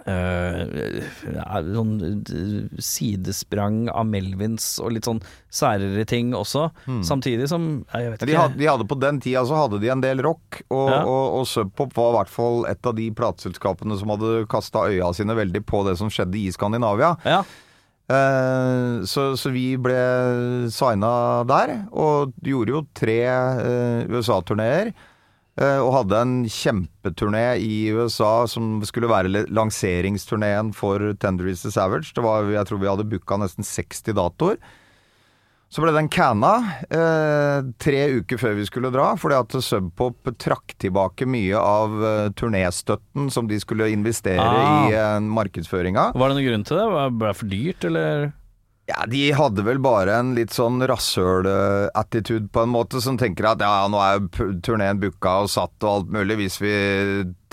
ja, 0.06 1.60
sånn 1.64 1.92
eh, 2.04 2.80
sidesprang 2.84 3.88
av 3.92 4.06
Melvins 4.10 4.66
og 4.84 4.92
litt 4.96 5.06
sånn 5.08 5.22
særere 5.54 6.04
ting 6.10 6.32
også. 6.36 6.66
Samtidig 7.06 7.48
som 7.48 7.84
Jeg 7.94 8.10
vet 8.12 8.20
ikke. 8.22 8.28
de 8.32 8.36
hadde, 8.38 8.58
de 8.60 8.68
hadde 8.68 8.86
På 8.90 8.98
den 9.00 9.20
tida 9.24 9.44
så 9.48 9.56
hadde 9.62 9.80
de 9.80 9.88
en 9.94 10.02
del 10.04 10.20
rock, 10.24 10.62
og, 10.70 10.88
Ja. 10.90 11.02
og, 11.04 11.40
og 11.40 11.46
Subpop 11.48 11.94
var 11.96 12.10
i 12.12 12.16
hvert 12.18 12.32
fall 12.34 12.66
et 12.70 12.86
av 12.86 12.94
de 12.98 13.10
plateselskapene 13.10 13.98
som 13.98 14.08
hadde 14.14 14.46
kasta 14.50 14.86
øya 14.90 15.12
sine 15.16 15.34
veldig 15.38 15.64
på 15.64 15.84
det 15.88 15.96
som 15.98 16.10
skjedde 16.12 16.36
i 16.42 16.50
Skandinavia. 16.52 17.16
ja. 17.24 17.42
Eh, 18.04 19.00
så, 19.08 19.30
så 19.40 19.48
vi 19.48 19.78
ble 19.80 20.68
signa 20.68 21.40
der, 21.48 21.70
og 21.96 22.34
gjorde 22.44 22.74
jo 22.74 22.82
tre 22.92 23.14
eh, 23.24 24.04
USA-turneer. 24.12 24.90
Eh, 25.60 25.80
og 25.80 25.92
hadde 26.00 26.20
en 26.24 26.36
kjempeturné 26.50 27.44
i 27.62 27.74
USA 27.94 28.46
som 28.50 28.78
skulle 28.86 29.10
være 29.10 29.46
lanseringsturneen 29.48 30.72
for 30.76 31.12
Tender 31.22 31.50
Is 31.50 31.62
The 31.66 31.70
Savage. 31.74 32.12
Det 32.16 32.24
var, 32.24 32.48
jeg 32.52 32.66
tror 32.70 32.80
vi 32.82 32.90
hadde 32.90 33.08
booka 33.10 33.38
nesten 33.42 33.66
60 33.66 34.14
datoer. 34.18 34.58
Så 35.74 35.82
ble 35.82 35.90
den 35.96 36.06
canna 36.12 36.52
eh, 36.86 37.64
tre 37.82 38.02
uker 38.20 38.38
før 38.38 38.52
vi 38.60 38.66
skulle 38.68 38.92
dra, 38.94 39.08
fordi 39.18 39.34
at 39.40 39.56
Subpop 39.64 40.28
trakk 40.38 40.76
tilbake 40.78 41.26
mye 41.26 41.58
av 41.58 41.96
eh, 42.06 42.28
turnéstøtten 42.38 43.26
som 43.34 43.48
de 43.50 43.58
skulle 43.58 43.88
investere 43.90 44.38
Ah. 44.44 44.86
i 44.86 44.94
eh, 44.94 45.18
markedsføringa. 45.34 46.12
Var 46.14 46.30
det 46.30 46.36
noen 46.38 46.46
grunn 46.46 46.66
til 46.68 46.78
det? 46.78 46.86
Var 46.94 47.10
det 47.24 47.34
for 47.40 47.50
dyrt, 47.50 47.88
eller? 47.90 48.28
Ja, 48.86 49.06
De 49.08 49.32
hadde 49.32 49.62
vel 49.64 49.78
bare 49.80 50.18
en 50.18 50.34
litt 50.36 50.52
sånn 50.52 50.82
rasshøl-attitude 50.84 52.50
på 52.52 52.64
en 52.66 52.72
måte, 52.74 53.00
som 53.00 53.16
tenker 53.20 53.46
at 53.54 53.64
ja, 53.64 53.86
nå 53.88 54.00
er 54.04 54.26
turneen 54.64 55.00
booka 55.00 55.38
og 55.46 55.48
satt 55.52 55.86
og 55.86 55.90
alt 55.90 56.12
mulig. 56.12 56.36
Hvis 56.42 56.58
vi 56.60 56.74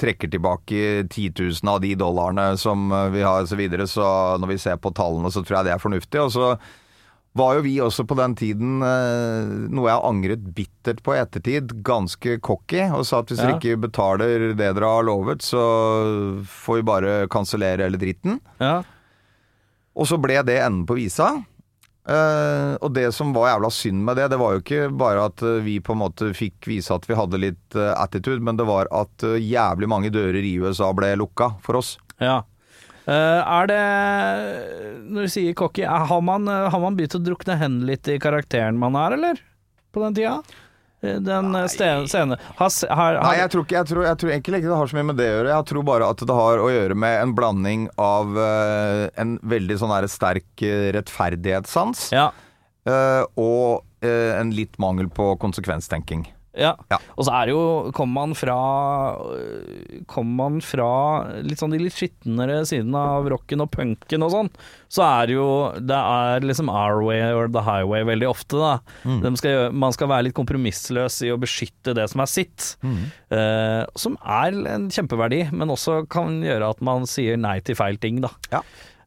trekker 0.02 0.32
tilbake 0.34 1.08
10 1.08 1.32
000 1.40 1.72
av 1.72 1.80
de 1.86 1.94
dollarene 1.96 2.50
som 2.60 2.92
eh, 2.92 3.08
vi 3.16 3.24
har 3.24 3.46
og 3.46 3.52
så 3.52 3.60
videre, 3.60 3.88
så 3.88 4.06
når 4.44 4.56
vi 4.56 4.62
ser 4.66 4.84
på 4.84 4.92
tallene, 4.98 5.32
så 5.32 5.46
tror 5.46 5.62
jeg 5.62 5.70
det 5.70 5.76
er 5.78 5.84
fornuftig. 5.86 6.20
Og 6.26 6.36
så 6.36 6.52
var 7.40 7.56
jo 7.56 7.64
vi 7.64 7.78
også 7.80 8.04
på 8.04 8.18
den 8.20 8.36
tiden, 8.36 8.82
eh, 8.84 9.52
noe 9.72 9.88
jeg 9.88 9.96
har 10.02 10.08
angret 10.10 10.48
bittert 10.58 11.00
på 11.06 11.16
i 11.16 11.22
ettertid, 11.22 11.78
ganske 11.88 12.42
cocky, 12.44 12.90
og 12.92 13.06
sa 13.08 13.22
at 13.24 13.32
hvis 13.32 13.40
dere 13.40 13.56
ikke 13.56 13.80
betaler 13.88 14.50
det 14.52 14.58
dere 14.60 14.96
har 14.98 15.08
lovet, 15.08 15.46
så 15.48 15.62
får 16.44 16.82
vi 16.82 16.90
bare 16.92 17.22
kansellere 17.32 17.88
hele 17.88 18.02
dritten. 18.02 18.42
Ja. 18.60 18.82
Og 19.98 20.08
så 20.08 20.20
ble 20.22 20.40
det 20.48 20.62
enden 20.62 20.86
på 20.88 20.98
visa. 21.00 21.34
Uh, 22.02 22.82
og 22.82 22.96
det 22.96 23.12
som 23.14 23.30
var 23.36 23.52
jævla 23.52 23.70
synd 23.70 24.02
med 24.08 24.18
det, 24.18 24.32
det 24.34 24.40
var 24.42 24.56
jo 24.56 24.62
ikke 24.64 24.88
bare 24.98 25.28
at 25.30 25.44
eh, 25.46 25.60
vi 25.62 25.76
på 25.86 25.94
en 25.94 26.00
måte 26.02 26.32
fikk 26.34 26.66
vise 26.66 26.90
at 26.96 27.04
vi 27.06 27.14
hadde 27.14 27.38
litt 27.38 27.78
uh, 27.78 27.92
attitude, 27.94 28.42
men 28.42 28.58
det 28.58 28.66
var 28.66 28.90
at 28.90 29.26
uh, 29.28 29.38
jævlig 29.38 29.90
mange 29.92 30.10
dører 30.14 30.42
i 30.42 30.56
USA 30.58 30.90
ble 30.98 31.12
lukka 31.22 31.54
for 31.62 31.82
oss. 31.82 32.00
ja. 32.22 32.42
Er 33.12 33.66
det 33.68 33.78
Når 35.10 35.26
du 35.26 35.30
sier 35.34 35.56
cocky, 35.58 35.82
har 35.84 36.22
man, 36.24 36.46
har 36.48 36.80
man 36.80 36.96
begynt 36.96 37.18
å 37.18 37.22
drukne 37.26 37.56
hen 37.58 37.80
litt 37.90 38.08
i 38.08 38.20
karakteren 38.22 38.78
man 38.80 38.96
er, 38.96 39.16
eller? 39.18 39.42
På 39.92 40.04
den 40.06 40.16
tida? 40.16 40.36
Eh, 41.02 41.18
Den 41.20 41.68
scenen. 41.68 42.38
har, 42.56 42.72
har, 42.90 43.20
Nei, 43.24 43.38
jeg 43.40 43.52
tror, 43.54 43.66
ikke, 43.66 43.78
jeg, 43.80 43.90
tror, 43.90 44.04
jeg 44.06 44.20
tror 44.22 44.34
egentlig 44.36 44.62
ikke 44.62 44.72
det 44.72 44.80
har 44.82 44.92
så 44.92 44.98
mye 45.00 45.08
med 45.10 45.18
det 45.22 45.30
å 45.30 45.36
gjøre. 45.38 45.54
Jeg 45.56 45.68
tror 45.72 45.88
bare 45.88 46.10
at 46.14 46.26
det 46.30 46.38
har 46.42 46.62
å 46.62 46.70
gjøre 46.72 46.98
med 47.06 47.22
en 47.24 47.34
blanding 47.38 47.88
av 48.02 48.38
uh, 48.38 49.08
en 49.22 49.38
veldig 49.42 49.80
sånn 49.82 49.94
her 49.96 50.08
sterk 50.12 50.66
eh, 50.66 50.92
rettferdighetssans 50.98 52.12
Ja. 52.14 52.30
uh, 52.90 53.24
og 53.34 53.82
uh, 54.06 54.32
en 54.38 54.54
litt 54.54 54.78
mangel 54.82 55.10
på 55.10 55.34
konsekvenstenking. 55.42 56.28
Ja. 56.58 56.74
Ja. 56.92 56.98
Og 57.16 57.24
så 57.24 57.32
er 57.32 57.48
det 57.48 57.54
jo 57.54 57.92
Kommer 57.96 58.26
man 58.26 58.34
fra 58.36 58.56
øh, 59.38 60.02
Kommer 60.12 60.34
man 60.42 60.58
fra 60.66 60.90
litt 61.48 61.62
sånn 61.62 61.72
de 61.72 61.80
litt 61.80 61.96
skitnere 61.96 62.58
siden 62.68 62.92
av 62.98 63.30
rocken 63.32 63.64
og 63.64 63.70
punken 63.72 64.26
og 64.26 64.34
sånn, 64.34 64.50
så 64.92 65.06
er 65.06 65.30
det 65.30 65.38
jo 65.38 65.48
Det 65.80 65.96
er 65.96 66.44
liksom 66.44 66.72
our 66.72 67.00
way 67.06 67.22
or 67.32 67.48
the 67.52 67.64
highway 67.64 68.04
veldig 68.08 68.28
ofte, 68.28 68.60
da. 68.60 68.74
Mm. 69.08 69.38
Skal, 69.40 69.72
man 69.72 69.96
skal 69.96 70.12
være 70.12 70.28
litt 70.28 70.36
kompromissløs 70.38 71.22
i 71.24 71.32
å 71.32 71.40
beskytte 71.40 71.96
det 71.98 72.10
som 72.12 72.24
er 72.24 72.30
sitt. 72.30 72.74
Mm. 72.84 73.00
Eh, 73.38 73.84
som 74.00 74.18
er 74.20 74.58
en 74.74 74.90
kjempeverdi, 74.92 75.46
men 75.56 75.72
også 75.72 76.02
kan 76.12 76.42
gjøre 76.44 76.74
at 76.76 76.84
man 76.86 77.08
sier 77.10 77.40
nei 77.40 77.60
til 77.66 77.78
feil 77.80 78.00
ting, 78.02 78.20
da. 78.24 78.34
Ja. 78.52 78.62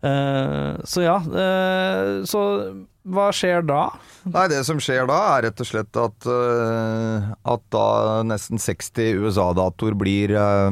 Eh, 0.05 0.81
så 0.89 1.05
ja. 1.05 1.19
eh, 1.45 2.25
så 2.29 2.43
hva 3.05 3.29
skjer 3.37 3.65
da? 3.69 3.89
Nei, 4.33 4.47
det 4.53 4.63
som 4.65 4.81
skjer 4.81 5.05
da 5.11 5.19
er 5.35 5.49
rett 5.49 5.61
og 5.61 5.69
slett 5.69 5.99
at, 6.01 6.29
eh, 6.31 7.27
at 7.53 7.65
da 7.75 7.89
nesten 8.25 8.61
60 8.61 9.21
USA-datoer 9.21 9.97
blir 9.99 10.33
uh, 10.33 10.71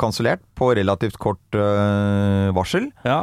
kansellert 0.00 0.42
på 0.56 0.72
relativt 0.78 1.20
kort 1.20 1.58
uh, 1.58 2.48
varsel. 2.56 2.88
Ja. 3.04 3.22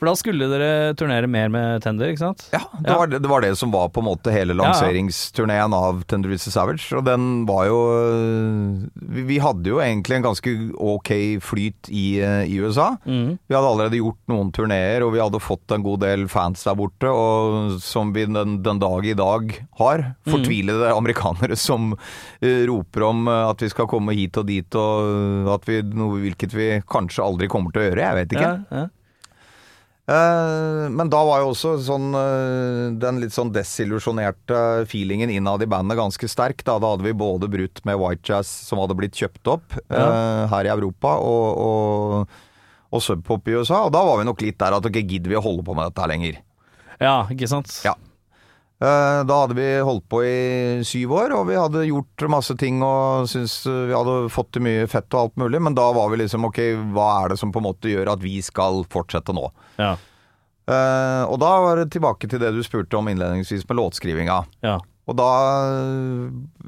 For 0.00 0.10
da 0.10 0.14
skulle 0.18 0.48
dere 0.50 0.94
turnere 0.98 1.28
mer 1.30 1.50
med 1.54 1.82
Tender, 1.84 2.10
ikke 2.10 2.24
sant? 2.24 2.48
Ja, 2.52 2.64
det, 2.74 2.88
Ja. 2.90 2.96
Var, 2.98 3.10
det, 3.12 3.20
det 3.22 3.30
var 3.30 3.44
det 3.44 3.52
som 3.56 3.70
var 3.70 3.92
på 3.94 4.02
en 4.02 4.08
måte 4.08 4.32
hele 4.34 4.56
lanseringsturneen 4.58 5.74
av 5.76 6.02
Tender 6.10 6.34
is 6.34 6.46
Savage. 6.50 6.88
Og 6.98 7.04
den 7.06 7.44
var 7.48 7.68
jo 7.68 7.78
eh, 7.94 8.82
vi, 9.14 9.24
vi 9.30 9.38
hadde 9.42 9.70
jo 9.70 9.78
egentlig 9.82 10.18
en 10.18 10.26
ganske 10.26 10.54
ok 10.74 11.10
flyt 11.44 11.90
i, 11.94 12.04
eh, 12.18 12.42
i 12.50 12.58
USA. 12.58 12.96
Mm. 13.06 13.36
Vi 13.38 13.56
hadde 13.56 13.70
allerede 13.70 14.00
gjort 14.00 14.18
noen 14.32 14.50
turneer, 14.54 15.06
og 15.06 15.14
vi 15.14 15.22
hadde 15.22 15.42
fått 15.42 15.76
en 15.76 15.86
god 15.86 16.02
del 16.04 16.26
fans 16.32 16.66
der 16.66 16.76
borte. 16.78 17.12
Og 17.14 17.78
som 17.84 18.10
vi 18.16 18.26
den, 18.26 18.58
den 18.66 18.82
dag 18.82 19.06
i 19.06 19.14
dag 19.18 19.54
har. 19.78 20.04
Fortvilede 20.26 20.90
amerikanere 20.90 21.56
som 21.60 21.92
uh, 21.94 22.62
roper 22.68 23.06
om 23.06 23.28
at 23.28 23.62
vi 23.62 23.70
skal 23.70 23.88
komme 23.90 24.14
hit 24.16 24.36
og 24.40 24.48
dit, 24.48 24.76
og 24.78 25.48
at 25.54 25.66
vi, 25.68 25.80
noe, 25.94 26.18
hvilket 26.24 26.54
vi 26.56 26.68
kanskje 26.90 27.24
aldri 27.24 27.48
kommer 27.52 27.74
til 27.74 27.84
å 27.84 27.88
gjøre. 27.88 28.04
Jeg 28.04 28.20
vet 28.20 28.36
ikke. 28.36 28.50
Ja, 28.50 28.82
ja. 28.82 28.86
Eh, 30.04 30.86
men 30.92 31.08
da 31.08 31.22
var 31.24 31.40
jo 31.40 31.52
også 31.54 31.74
sånn, 31.86 32.10
eh, 32.18 32.92
den 33.00 33.22
litt 33.22 33.32
sånn 33.32 33.52
desillusjonerte 33.54 34.84
feelingen 34.90 35.32
innad 35.32 35.64
i 35.64 35.68
bandet 35.70 35.96
ganske 35.96 36.28
sterk. 36.28 36.60
Da, 36.66 36.76
da 36.82 36.92
hadde 36.92 37.06
vi 37.06 37.16
både 37.16 37.48
brutt 37.48 37.80
med 37.88 38.00
White 38.00 38.28
Jazz, 38.28 38.50
som 38.68 38.82
hadde 38.82 38.98
blitt 38.98 39.16
kjøpt 39.16 39.52
opp 39.54 39.78
ja. 39.88 40.08
her 40.52 40.68
i 40.68 40.72
Europa, 40.74 41.16
og, 41.24 41.46
og, 41.68 42.40
og 42.92 43.04
subpop 43.04 43.48
i 43.48 43.56
USA. 43.56 43.86
Og 43.86 43.94
da 43.96 44.04
var 44.04 44.20
vi 44.20 44.28
nok 44.28 44.44
litt 44.44 44.60
der 44.60 44.76
at 44.76 44.90
ok, 44.90 45.00
gidder 45.00 45.32
vi 45.32 45.40
å 45.40 45.44
holde 45.44 45.64
på 45.64 45.76
med 45.76 45.88
dette 45.88 46.04
her 46.04 46.12
lenger? 46.12 46.42
ja, 47.00 47.24
ikke 47.32 47.48
sant? 47.50 47.72
Ja. 47.84 47.96
Eh, 48.84 49.20
Da 49.24 49.40
hadde 49.44 49.56
vi 49.56 49.68
holdt 49.86 50.06
på 50.12 50.20
i 50.26 50.84
syv 50.84 51.14
år, 51.16 51.34
og 51.38 51.46
vi 51.48 51.58
hadde 51.58 51.86
gjort 51.88 52.24
masse 52.32 52.56
ting 52.60 52.82
og 52.84 53.28
syntes 53.30 53.62
eh, 53.70 53.84
vi 53.90 53.96
hadde 53.96 54.16
fått 54.34 54.52
til 54.56 54.66
mye 54.66 54.88
fett 54.90 55.08
og 55.14 55.20
alt 55.22 55.38
mulig, 55.40 55.62
men 55.64 55.76
da 55.78 55.86
var 55.96 56.10
vi 56.12 56.20
liksom 56.20 56.48
ok, 56.50 56.60
hva 56.92 57.10
er 57.22 57.32
det 57.32 57.38
som 57.40 57.54
på 57.54 57.62
en 57.62 57.68
måte 57.70 57.92
gjør 57.92 58.12
at 58.14 58.24
vi 58.24 58.40
skal 58.44 58.82
fortsette 58.92 59.36
nå? 59.36 59.48
Ja. 59.80 59.94
Uh, 60.64 61.28
og 61.28 61.36
da 61.42 61.48
var 61.60 61.76
det 61.76 61.90
tilbake 61.92 62.24
til 62.24 62.40
det 62.40 62.48
du 62.56 62.62
spurte 62.64 62.96
om 62.96 63.10
innledningsvis 63.10 63.66
med 63.68 63.76
låtskrivinga. 63.82 64.42
ja. 64.64 64.78
Og 65.04 65.18
da, 65.18 65.26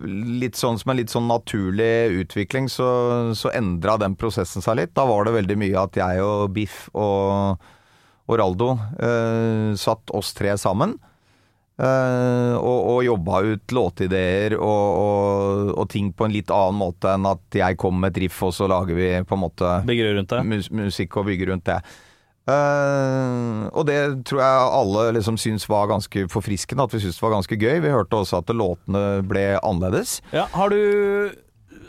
litt 0.04 0.58
sånn 0.60 0.76
som 0.76 0.92
en 0.92 0.98
litt 0.98 1.08
sånn 1.08 1.24
naturlig 1.24 2.18
utvikling, 2.20 2.66
så, 2.68 2.88
så 3.32 3.48
endra 3.56 3.94
den 4.02 4.12
prosessen 4.20 4.60
seg 4.64 4.76
litt. 4.76 4.92
Da 4.96 5.06
var 5.08 5.24
det 5.24 5.32
veldig 5.38 5.56
mye 5.62 5.84
at 5.86 5.96
jeg 5.96 6.20
og 6.20 6.50
Biff 6.52 6.82
og, 6.92 7.64
og 8.28 8.36
Raldo 8.36 8.74
eh, 9.00 9.72
satt 9.80 10.12
oss 10.12 10.34
tre 10.36 10.52
sammen. 10.60 10.98
Eh, 11.82 12.54
og, 12.56 12.80
og 12.92 13.04
jobba 13.06 13.42
ut 13.52 13.76
låtideer 13.76 14.56
og, 14.58 14.86
og, 15.02 15.74
og 15.76 15.86
ting 15.92 16.12
på 16.16 16.26
en 16.26 16.34
litt 16.34 16.52
annen 16.54 16.80
måte 16.80 17.12
enn 17.14 17.28
at 17.28 17.60
jeg 17.60 17.78
kommer 17.80 18.06
med 18.06 18.16
et 18.16 18.26
riff, 18.26 18.42
og 18.46 18.54
så 18.56 18.68
lager 18.70 18.98
vi 18.98 19.12
på 19.26 19.36
en 19.38 19.44
måte 19.46 19.78
mus 20.46 20.70
musikk 20.74 21.20
og 21.20 21.30
bygger 21.30 21.54
rundt 21.54 21.68
det. 21.68 21.80
Uh, 22.46 23.66
og 23.74 23.88
det 23.88 23.98
tror 24.28 24.38
jeg 24.38 24.66
alle 24.78 25.00
liksom 25.16 25.38
syns 25.40 25.64
var 25.66 25.88
ganske 25.90 26.28
forfriskende, 26.30 26.84
at 26.86 26.94
vi 26.94 27.00
syntes 27.02 27.18
det 27.18 27.24
var 27.24 27.34
ganske 27.34 27.58
gøy. 27.58 27.80
Vi 27.82 27.90
hørte 27.90 28.20
også 28.20 28.38
at 28.38 28.52
låtene 28.54 29.02
ble 29.26 29.48
annerledes. 29.66 30.20
Ja, 30.30 30.46
har 30.54 30.70
du 30.70 31.34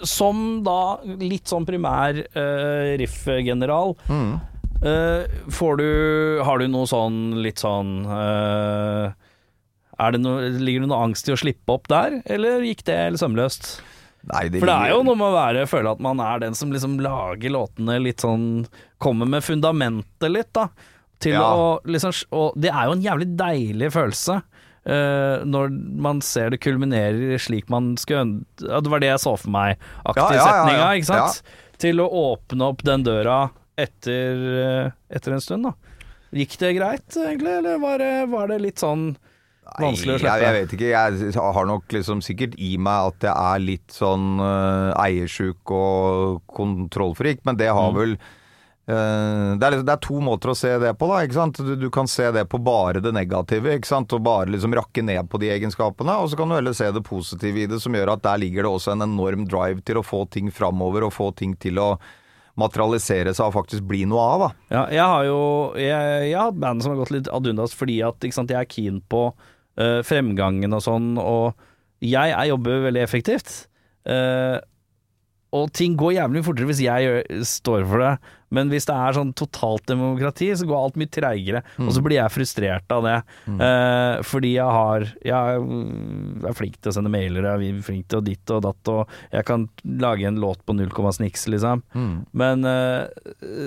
som 0.05 0.63
da 0.65 0.97
litt 1.21 1.49
sånn 1.49 1.65
primær 1.65 2.17
uh, 2.35 2.93
riff-general 3.01 3.95
eh, 4.85 5.23
Får 5.49 5.79
du 5.79 5.87
Har 6.45 6.61
du 6.61 6.67
noe 6.69 6.85
sånn 6.85 7.39
litt 7.41 7.63
sånn 7.63 8.05
det 9.97 10.21
noe, 10.21 10.49
Ligger 10.61 10.83
det 10.85 10.89
noe 10.91 11.03
angst 11.07 11.29
i 11.29 11.33
å 11.33 11.39
slippe 11.39 11.73
opp 11.73 11.87
der, 11.91 12.19
eller 12.25 12.65
gikk 12.65 12.83
det 12.87 12.97
helt 12.97 13.21
sømløst? 13.21 13.69
Nei, 14.27 14.47
det 14.51 14.59
For 14.59 14.69
det 14.69 14.75
er 14.75 14.91
jo 14.91 15.03
noe 15.07 15.15
med 15.17 15.29
å 15.29 15.35
være, 15.37 15.63
føle 15.71 15.93
at 15.95 16.03
man 16.03 16.19
er 16.23 16.41
den 16.43 16.57
som 16.57 16.73
liksom 16.73 16.97
lager 17.03 17.53
låtene 17.53 17.99
litt 18.03 18.23
sånn 18.25 18.67
Kommer 19.01 19.29
med 19.29 19.45
fundamentet 19.45 20.31
litt, 20.33 20.51
da. 20.57 20.67
Til 21.23 21.37
Ja. 21.37 21.47
å 21.53 21.67
liksom 21.85 22.13
Og 22.35 22.57
det 22.59 22.69
er 22.73 22.89
jo 22.89 22.97
en 22.97 23.05
jævlig 23.05 23.29
deilig 23.37 23.91
følelse. 23.93 24.41
Uh, 24.87 25.43
når 25.43 25.73
man 25.99 26.21
ser 26.23 26.49
det 26.53 26.61
kulminerer 26.63 27.35
slik 27.43 27.67
man 27.67 27.97
skulle 27.99 28.43
ja, 28.63 28.79
Det 28.79 28.87
var 28.87 29.01
det 29.03 29.09
jeg 29.09 29.19
så 29.19 29.33
for 29.35 29.51
meg, 29.51 29.81
aktig 30.05 30.23
Ja, 30.23 30.29
ja, 30.31 30.37
ja, 30.37 30.45
setninga, 30.47 30.91
ikke 30.95 31.09
sant? 31.09 31.41
Til 31.77 31.99
å 31.99 32.07
åpne 32.07 32.69
opp 32.71 32.83
den 32.87 33.03
døra 33.03 33.49
etter, 33.77 34.39
eh, 34.63 34.91
etter 35.13 35.35
en 35.35 35.43
stund, 35.43 35.67
da. 35.67 35.73
Gikk 36.33 36.55
det 36.57 36.71
greit, 36.79 37.05
egentlig, 37.13 37.51
eller 37.59 37.77
var 37.83 37.99
det, 38.01 38.13
var 38.31 38.47
det 38.49 38.61
litt 38.63 38.81
sånn 38.81 39.11
vanskelig 39.79 40.15
å 40.15 40.19
slippe? 40.21 40.33
Jeg, 40.37 40.43
jeg 40.47 40.55
vet 40.61 40.73
ikke. 40.77 40.89
Jeg 40.93 41.33
har 41.35 41.65
nok 41.69 41.87
liksom 41.97 42.21
sikkert 42.25 42.55
i 42.59 42.77
meg 42.77 43.11
at 43.13 43.27
jeg 43.27 43.35
er 43.53 43.59
litt 43.63 43.91
sånn 43.95 44.39
uh, 44.39 44.93
eiersjuk 45.03 45.71
og 45.75 46.41
kontrollfrik, 46.57 47.43
men 47.45 47.57
det 47.59 47.67
Mm. 47.71 47.75
har 47.77 47.91
vel 47.97 48.13
uh, 48.17 49.55
det, 49.59 49.63
er, 49.67 49.71
liksom- 49.75 49.85
det 49.85 49.93
er 49.97 50.03
to 50.07 50.19
måter 50.23 50.49
å 50.53 50.55
se 50.55 50.71
det 50.79 50.93
på, 50.97 51.07
da. 51.11 51.23
ikke 51.25 51.33
sant? 51.35 51.57
Du, 51.57 51.75
du 51.75 51.89
kan 51.91 52.07
se 52.07 52.29
det 52.31 52.45
på 52.47 52.57
bare 52.63 53.01
det 53.03 53.11
negative, 53.13 53.73
ikke 53.75 53.85
sant? 53.89 54.13
og 54.13 54.23
bare 54.23 54.47
liksom 54.53 54.73
rakke 54.73 55.03
ned 55.03 55.27
på 55.29 55.39
de 55.39 55.49
egenskapene. 55.51 56.15
Og 56.23 56.29
så 56.31 56.37
kan 56.39 56.47
du 56.49 56.55
heller 56.55 56.73
se 56.73 56.87
det 56.91 57.03
positive 57.03 57.59
i 57.59 57.67
det, 57.67 57.81
som 57.83 57.91
gjør 57.93 58.13
at 58.15 58.23
der 58.23 58.37
ligger 58.37 58.63
det 58.63 58.71
også 58.71 58.93
en 58.95 59.01
enorm 59.03 59.43
drive 59.47 59.83
til 59.83 59.97
å 59.99 60.05
få 60.07 60.23
ting 60.31 60.49
framover, 60.51 61.03
og 61.03 61.11
få 61.13 61.33
ting 61.35 61.55
til 61.59 61.77
å 61.83 61.97
materialisere 62.57 63.35
seg 63.37 63.51
og 63.51 63.53
faktisk 63.53 63.83
bli 63.85 63.99
noe 64.09 64.23
av. 64.33 64.39
da. 64.39 64.47
Ja, 64.73 64.83
jeg 64.89 65.03
har 65.05 65.25
jo 65.27 65.41
Jeg, 65.77 66.29
jeg 66.31 66.33
har 66.39 66.47
hatt 66.49 66.57
band 66.63 66.81
som 66.81 66.89
har 66.95 66.97
gått 67.03 67.11
litt 67.13 67.27
ad 67.29 67.45
undas 67.45 67.75
fordi 67.77 67.99
at 68.01 68.23
sant, 68.33 68.49
jeg 68.49 68.57
er 68.57 68.65
keen 68.71 69.01
på 69.11 69.27
eh, 69.81 69.99
fremgangen 70.05 70.73
og 70.75 70.83
sånn, 70.85 71.13
og 71.21 71.53
jeg, 72.03 72.33
jeg 72.33 72.53
jobber 72.53 72.87
veldig 72.89 73.03
effektivt. 73.03 73.53
Uh, 74.07 74.59
og 75.55 75.69
ting 75.75 75.95
går 75.99 76.17
jævlig 76.17 76.43
fortere 76.43 76.67
hvis 76.69 76.81
jeg 76.83 77.05
gjør, 77.05 77.21
står 77.47 77.85
for 77.87 78.03
det, 78.03 78.11
men 78.55 78.71
hvis 78.71 78.87
det 78.87 78.95
er 78.95 79.15
sånn 79.15 79.31
totalt 79.37 79.85
demokrati, 79.89 80.49
så 80.55 80.67
går 80.67 80.79
alt 80.79 80.97
mye 80.99 81.11
treigere, 81.11 81.61
og 81.83 81.91
så 81.95 82.03
blir 82.03 82.17
jeg 82.19 82.33
frustrert 82.33 82.91
av 82.95 83.05
det. 83.05 83.15
Eh, 83.51 84.15
fordi 84.27 84.53
jeg 84.53 84.77
har 84.77 85.07
Jeg 85.23 85.61
er 86.47 86.55
flink 86.55 86.77
til 86.79 86.91
å 86.91 86.95
sende 86.95 87.11
mailer, 87.11 87.47
jeg 87.47 87.71
er 87.75 87.81
flink 87.83 88.07
til 88.07 88.21
å 88.21 88.25
ditt 88.25 88.53
og 88.55 88.63
datt, 88.67 88.91
og 88.91 89.15
jeg 89.31 89.47
kan 89.47 89.67
lage 90.03 90.27
en 90.27 90.39
låt 90.43 90.63
på 90.65 90.75
null 90.75 90.91
komma 90.95 91.11
sniks, 91.15 91.47
liksom. 91.51 91.83
Men 92.31 92.67
uh, 92.67 93.07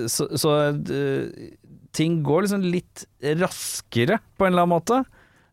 så, 0.09 0.31
så 0.41 0.57
uh, 0.77 1.49
ting 1.97 2.21
går 2.25 2.47
liksom 2.47 2.69
litt 2.69 3.05
raskere, 3.41 4.21
på 4.37 4.47
en 4.47 4.53
eller 4.53 4.69
annen 4.69 4.77
måte. 4.77 5.03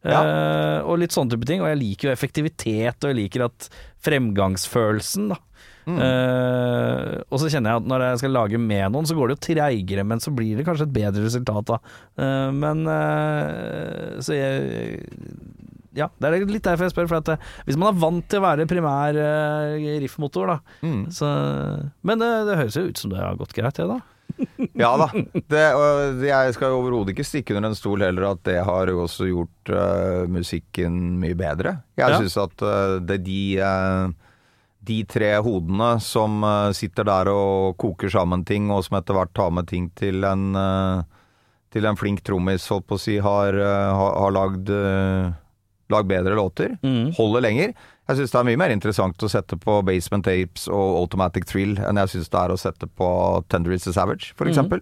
Ja. 0.05 0.21
Eh, 0.21 0.79
og 0.85 0.99
litt 1.01 1.15
sånne 1.15 1.33
type 1.33 1.47
ting. 1.49 1.63
Og 1.63 1.69
jeg 1.71 1.79
liker 1.81 2.09
jo 2.09 2.13
effektivitet, 2.15 3.01
og 3.01 3.11
jeg 3.11 3.19
liker 3.23 3.47
at 3.47 3.69
fremgangsfølelsen, 4.05 5.31
da. 5.33 5.41
Mm. 5.87 5.95
Uh, 6.03 7.13
og 7.31 7.39
så 7.39 7.47
kjenner 7.47 7.71
jeg 7.71 7.79
at 7.79 7.85
når 7.87 8.03
jeg 8.03 8.19
skal 8.19 8.33
lage 8.35 8.59
med 8.59 8.91
noen, 8.91 9.05
så 9.07 9.15
går 9.15 9.29
det 9.29 9.37
jo 9.37 9.43
treigere, 9.45 10.03
men 10.03 10.19
så 10.19 10.33
blir 10.35 10.59
det 10.59 10.65
kanskje 10.67 10.83
et 10.83 10.95
bedre 10.97 11.23
resultat 11.23 11.69
da. 11.69 11.77
Uh, 12.19 12.49
men 12.51 12.83
Så 14.19 14.35
jeg 14.35 15.07
Ja, 15.95 16.09
det 16.19 16.27
er 16.27 16.43
litt 16.45 16.67
derfor 16.67 16.85
jeg 16.85 16.93
spør. 16.93 17.07
For 17.07 17.21
at 17.23 17.47
hvis 17.65 17.79
man 17.79 17.93
er 17.93 18.01
vant 18.03 18.27
til 18.27 18.41
å 18.41 18.45
være 18.49 18.67
primær 18.69 19.15
riffmotor, 20.03 20.51
da 20.51 20.59
Mm. 20.83 21.07
så, 21.09 21.31
Men 22.03 22.19
det, 22.19 22.29
det 22.51 22.59
høres 22.59 22.75
jo 22.75 22.85
ut 22.91 22.97
som 22.99 23.15
det 23.15 23.23
har 23.23 23.39
gått 23.39 23.55
greit, 23.55 23.79
det, 23.79 23.87
da. 23.87 24.01
Ja 24.77 24.91
da. 24.99 25.07
Det, 25.49 25.61
jeg 26.27 26.53
skal 26.53 26.75
overhodet 26.75 27.13
ikke 27.15 27.25
stikke 27.25 27.55
under 27.57 27.71
en 27.71 27.77
stol 27.77 28.03
heller 28.05 28.27
at 28.31 28.41
det 28.45 28.59
har 28.67 28.91
også 28.93 29.27
gjort 29.29 29.71
uh, 29.73 30.27
musikken 30.29 31.17
mye 31.21 31.37
bedre. 31.37 31.77
Jeg 31.97 32.13
Ja. 32.13 32.19
syns 32.21 32.37
at 32.41 32.61
uh, 32.65 32.97
det 33.01 33.17
er 33.19 33.23
de 33.25 33.41
uh, 33.61 34.15
de 34.87 35.01
tre 35.09 35.33
hodene 35.43 35.97
som 35.99 36.39
sitter 36.71 37.03
der 37.09 37.27
og 37.33 37.75
koker 37.81 38.07
sammen 38.13 38.45
ting, 38.47 38.69
og 38.71 38.85
som 38.85 38.95
etter 39.01 39.17
hvert 39.17 39.33
tar 39.35 39.49
med 39.51 39.67
ting 39.67 39.89
til 39.99 40.23
en 40.23 40.53
til 41.75 41.83
en 41.89 41.97
flink 41.99 42.21
trommis, 42.23 42.69
holdt 42.71 42.85
på 42.87 42.95
å 42.95 43.01
si, 43.01 43.17
har, 43.19 43.57
har, 43.59 44.31
lagd, 44.31 44.69
lagd 45.91 46.07
bedre 46.07 46.37
låter. 46.39 46.77
Mm. 46.87 47.11
Holder 47.17 47.43
lenger. 47.43 47.73
Jeg 48.07 48.21
syns 48.21 48.31
det 48.31 48.39
er 48.39 48.47
mye 48.47 48.59
mer 48.61 48.71
interessant 48.71 49.23
å 49.23 49.29
sette 49.31 49.57
på 49.59 49.81
Basement 49.87 50.23
Tapes 50.23 50.69
og 50.71 51.01
Automatic 51.01 51.47
Thrill 51.49 51.75
enn 51.83 51.99
jeg 52.03 52.13
syns 52.13 52.31
det 52.31 52.39
er 52.39 52.53
å 52.53 52.59
sette 52.61 52.87
på 52.87 53.09
Tender 53.51 53.75
Is 53.75 53.87
a 53.89 53.95
Savage, 53.95 54.31
for 54.39 54.47
eksempel. 54.47 54.79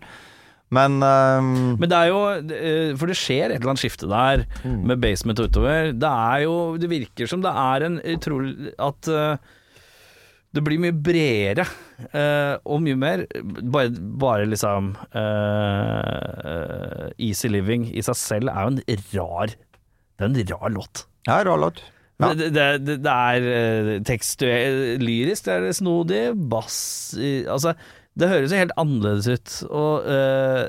Men 0.73 0.97
um... 1.01 1.49
Men 1.79 1.89
det 1.91 1.97
er 1.97 2.07
jo 2.09 2.21
eh, 2.33 2.95
For 2.97 3.05
det 3.09 3.17
skjer 3.19 3.51
et 3.51 3.59
eller 3.59 3.75
annet 3.75 3.83
skifte 3.83 4.07
der 4.09 4.47
med 4.65 4.97
basement 5.03 5.37
utover. 5.37 5.91
Det 5.93 6.09
er 6.09 6.39
jo 6.47 6.55
Det 6.81 6.89
virker 6.89 7.29
som 7.29 7.43
det 7.45 7.51
er 7.53 7.85
en 7.85 7.99
utrolig 8.15 8.73
At 8.81 9.09
eh, 9.13 9.37
det 10.55 10.63
blir 10.63 10.79
mye 10.79 10.95
bredere 10.95 11.65
uh, 12.15 12.55
og 12.63 12.79
mye 12.85 12.95
mer 12.95 13.25
Bare, 13.43 13.89
bare 13.91 14.45
liksom 14.47 14.93
uh, 15.11 17.09
Easy 17.19 17.51
Living 17.51 17.89
i 17.91 18.03
seg 18.05 18.15
selv 18.19 18.53
er 18.53 18.63
jo 18.63 18.71
en 18.71 18.79
rar 19.11 19.51
Det 19.51 20.23
er 20.23 20.29
en 20.29 20.39
rar 20.53 20.71
låt. 20.71 21.03
ja, 21.27 21.41
rar 21.43 21.59
låt. 21.59 21.83
Ja. 22.21 22.31
Det, 22.37 22.49
det, 22.55 22.95
det, 23.03 23.11
er 23.11 23.45
eh, 23.51 23.91
tekstuelt 24.07 25.03
lyrisk, 25.03 25.49
det 25.49 25.55
er 25.57 25.75
snodig, 25.75 26.21
bass 26.49 26.77
Altså, 27.19 27.73
det 28.15 28.29
høres 28.31 28.53
jo 28.53 28.61
helt 28.61 28.75
annerledes 28.79 29.27
ut. 29.27 29.55
Og 29.67 30.05
uh, 30.07 30.63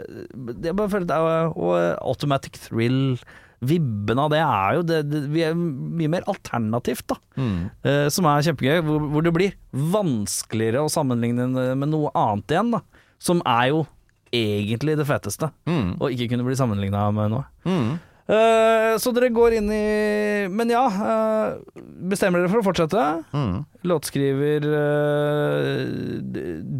jeg 0.64 0.74
bare 0.74 0.90
føler 0.90 1.06
at 1.06 1.12
det 1.12 1.52
Og 1.54 1.74
Automatic 2.02 2.58
Thrill 2.64 3.20
Vibben 3.66 4.18
av 4.20 4.28
det 4.34 4.40
er 4.42 4.74
jo 4.76 4.82
det, 4.84 4.98
det, 5.08 5.20
vi 5.32 5.40
er 5.46 5.54
mye 5.56 6.10
mer 6.12 6.26
alternativt, 6.28 7.06
da. 7.08 7.16
Mm. 7.40 7.60
Uh, 7.86 8.06
som 8.12 8.28
er 8.28 8.44
kjempegøy. 8.44 8.82
Hvor, 8.84 9.06
hvor 9.14 9.24
det 9.24 9.32
blir 9.32 9.54
vanskeligere 9.94 10.82
å 10.84 10.92
sammenligne 10.92 11.46
med 11.48 11.92
noe 11.92 12.10
annet 12.18 12.52
igjen, 12.52 12.74
da. 12.74 12.82
Som 13.22 13.40
er 13.48 13.70
jo 13.72 13.86
egentlig 14.34 14.98
det 14.98 15.06
feteste. 15.08 15.48
Mm. 15.70 15.96
Og 15.96 16.10
ikke 16.12 16.34
kunne 16.34 16.44
bli 16.46 16.58
sammenligna 16.58 17.06
med 17.16 17.32
noe. 17.32 17.46
Mm. 17.64 17.96
Eh, 18.26 18.92
så 18.98 19.12
dere 19.14 19.28
går 19.30 19.54
inn 19.60 19.68
i 19.70 20.48
Men 20.50 20.72
ja, 20.72 20.82
uh, 20.90 21.82
bestemmer 22.10 22.42
dere 22.42 22.50
for 22.50 22.62
å 22.62 22.66
fortsette. 22.66 23.04
Mm. 23.30 23.60
Låtskriver 23.86 24.66
uh, 24.66 25.84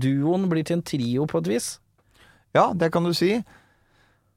Duoen 0.03 0.49
blir 0.51 0.67
til 0.67 0.81
en 0.81 0.87
trio 0.87 1.29
på 1.31 1.45
et 1.45 1.53
vis. 1.55 1.77
Ja, 2.57 2.73
det 2.75 2.91
kan 2.95 3.07
du 3.07 3.15
si. 3.15 3.37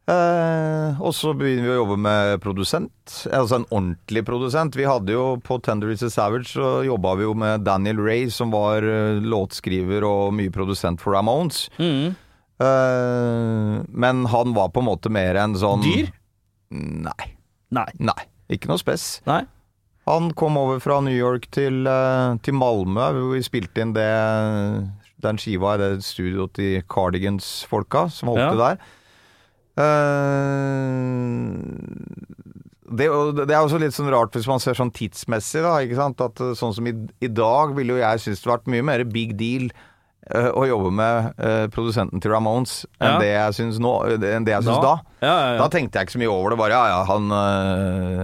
Eh, 0.10 1.02
og 1.06 1.14
så 1.14 1.36
begynner 1.38 1.68
vi 1.68 1.74
å 1.76 1.82
jobbe 1.84 1.96
med 2.02 2.40
produsent. 2.42 2.94
Altså 3.30 3.60
en 3.60 3.68
ordentlig 3.70 4.24
produsent. 4.26 4.78
Vi 4.78 4.88
hadde 4.90 5.14
jo 5.14 5.36
på 5.46 5.60
Tender 5.64 5.92
Is 5.94 6.02
Savage 6.02 6.50
så 6.56 6.80
jobba 6.88 7.14
vi 7.20 7.28
jo 7.28 7.36
med 7.38 7.62
Daniel 7.68 8.02
Ray, 8.02 8.26
som 8.34 8.50
var 8.54 8.86
låtskriver 9.22 10.06
og 10.08 10.34
mye 10.36 10.54
produsent 10.54 11.04
for 11.04 11.14
Ramones. 11.14 11.68
Mm. 11.78 12.18
Eh, 12.60 13.86
men 13.88 14.26
han 14.26 14.54
var 14.54 14.74
på 14.74 14.82
en 14.82 14.90
måte 14.90 15.12
mer 15.14 15.38
en 15.40 15.56
sånn 15.56 15.86
Dyr? 15.86 16.10
Nei. 16.72 17.30
Nei. 17.72 17.88
Nei. 18.00 18.24
Ikke 18.50 18.70
noe 18.70 18.78
spess. 18.82 19.22
Nei. 19.30 19.44
Han 20.10 20.32
kom 20.34 20.56
over 20.58 20.80
fra 20.82 21.00
New 21.06 21.14
York 21.14 21.46
til, 21.54 21.84
eh, 21.88 22.36
til 22.42 22.54
Malmö, 22.58 23.12
hvor 23.14 23.34
vi 23.36 23.44
spilte 23.46 23.84
inn 23.84 23.94
det, 23.94 24.08
den 25.22 25.38
skiva 25.38 25.76
i 25.76 25.82
det 25.84 25.92
studioet 26.06 26.54
til 26.58 26.82
Cardigans-folka 26.90 28.08
som 28.12 28.30
holdt 28.32 28.42
Ja. 28.42 28.50
til 28.50 28.64
der. 28.64 28.78
Eh, 29.80 31.50
det, 32.90 33.06
det 33.46 33.54
er 33.54 33.62
også 33.62 33.80
litt 33.82 33.94
sånn 33.94 34.10
rart 34.12 34.34
hvis 34.34 34.48
man 34.50 34.60
ser 34.64 34.74
sånn 34.78 34.92
tidsmessig, 34.96 35.62
da. 35.62 35.78
At 36.26 36.42
sånn 36.58 36.74
som 36.76 36.88
i, 36.90 36.94
i 37.22 37.28
dag 37.30 37.76
ville 37.78 37.94
jo 37.98 38.02
jeg 38.02 38.24
synes 38.24 38.42
det 38.42 38.50
vært 38.50 38.72
mye 38.74 38.86
mer 38.86 39.04
big 39.06 39.36
deal 39.40 39.70
å 40.30 40.64
jobbe 40.70 40.92
med 40.94 41.34
eh, 41.42 41.68
produsenten 41.74 42.22
til 42.22 42.32
Ramones 42.32 42.86
enn 43.02 43.16
Ja. 43.16 43.20
det 43.20 43.30
jeg 43.32 43.54
syns 43.58 43.80
nå, 43.82 43.94
enn 44.14 44.46
det 44.46 44.54
jeg 44.54 44.64
syns 44.68 44.82
da. 44.84 44.92
Ja, 45.22 45.28
ja, 45.34 45.48
ja. 45.54 45.58
Da 45.64 45.68
tenkte 45.74 45.98
jeg 46.00 46.06
ikke 46.08 46.16
så 46.18 46.22
mye 46.22 46.30
over 46.34 46.50
det. 46.54 46.60
Bare 46.62 46.70
ja, 46.78 46.84
ja, 46.88 47.00
han, 47.10 47.30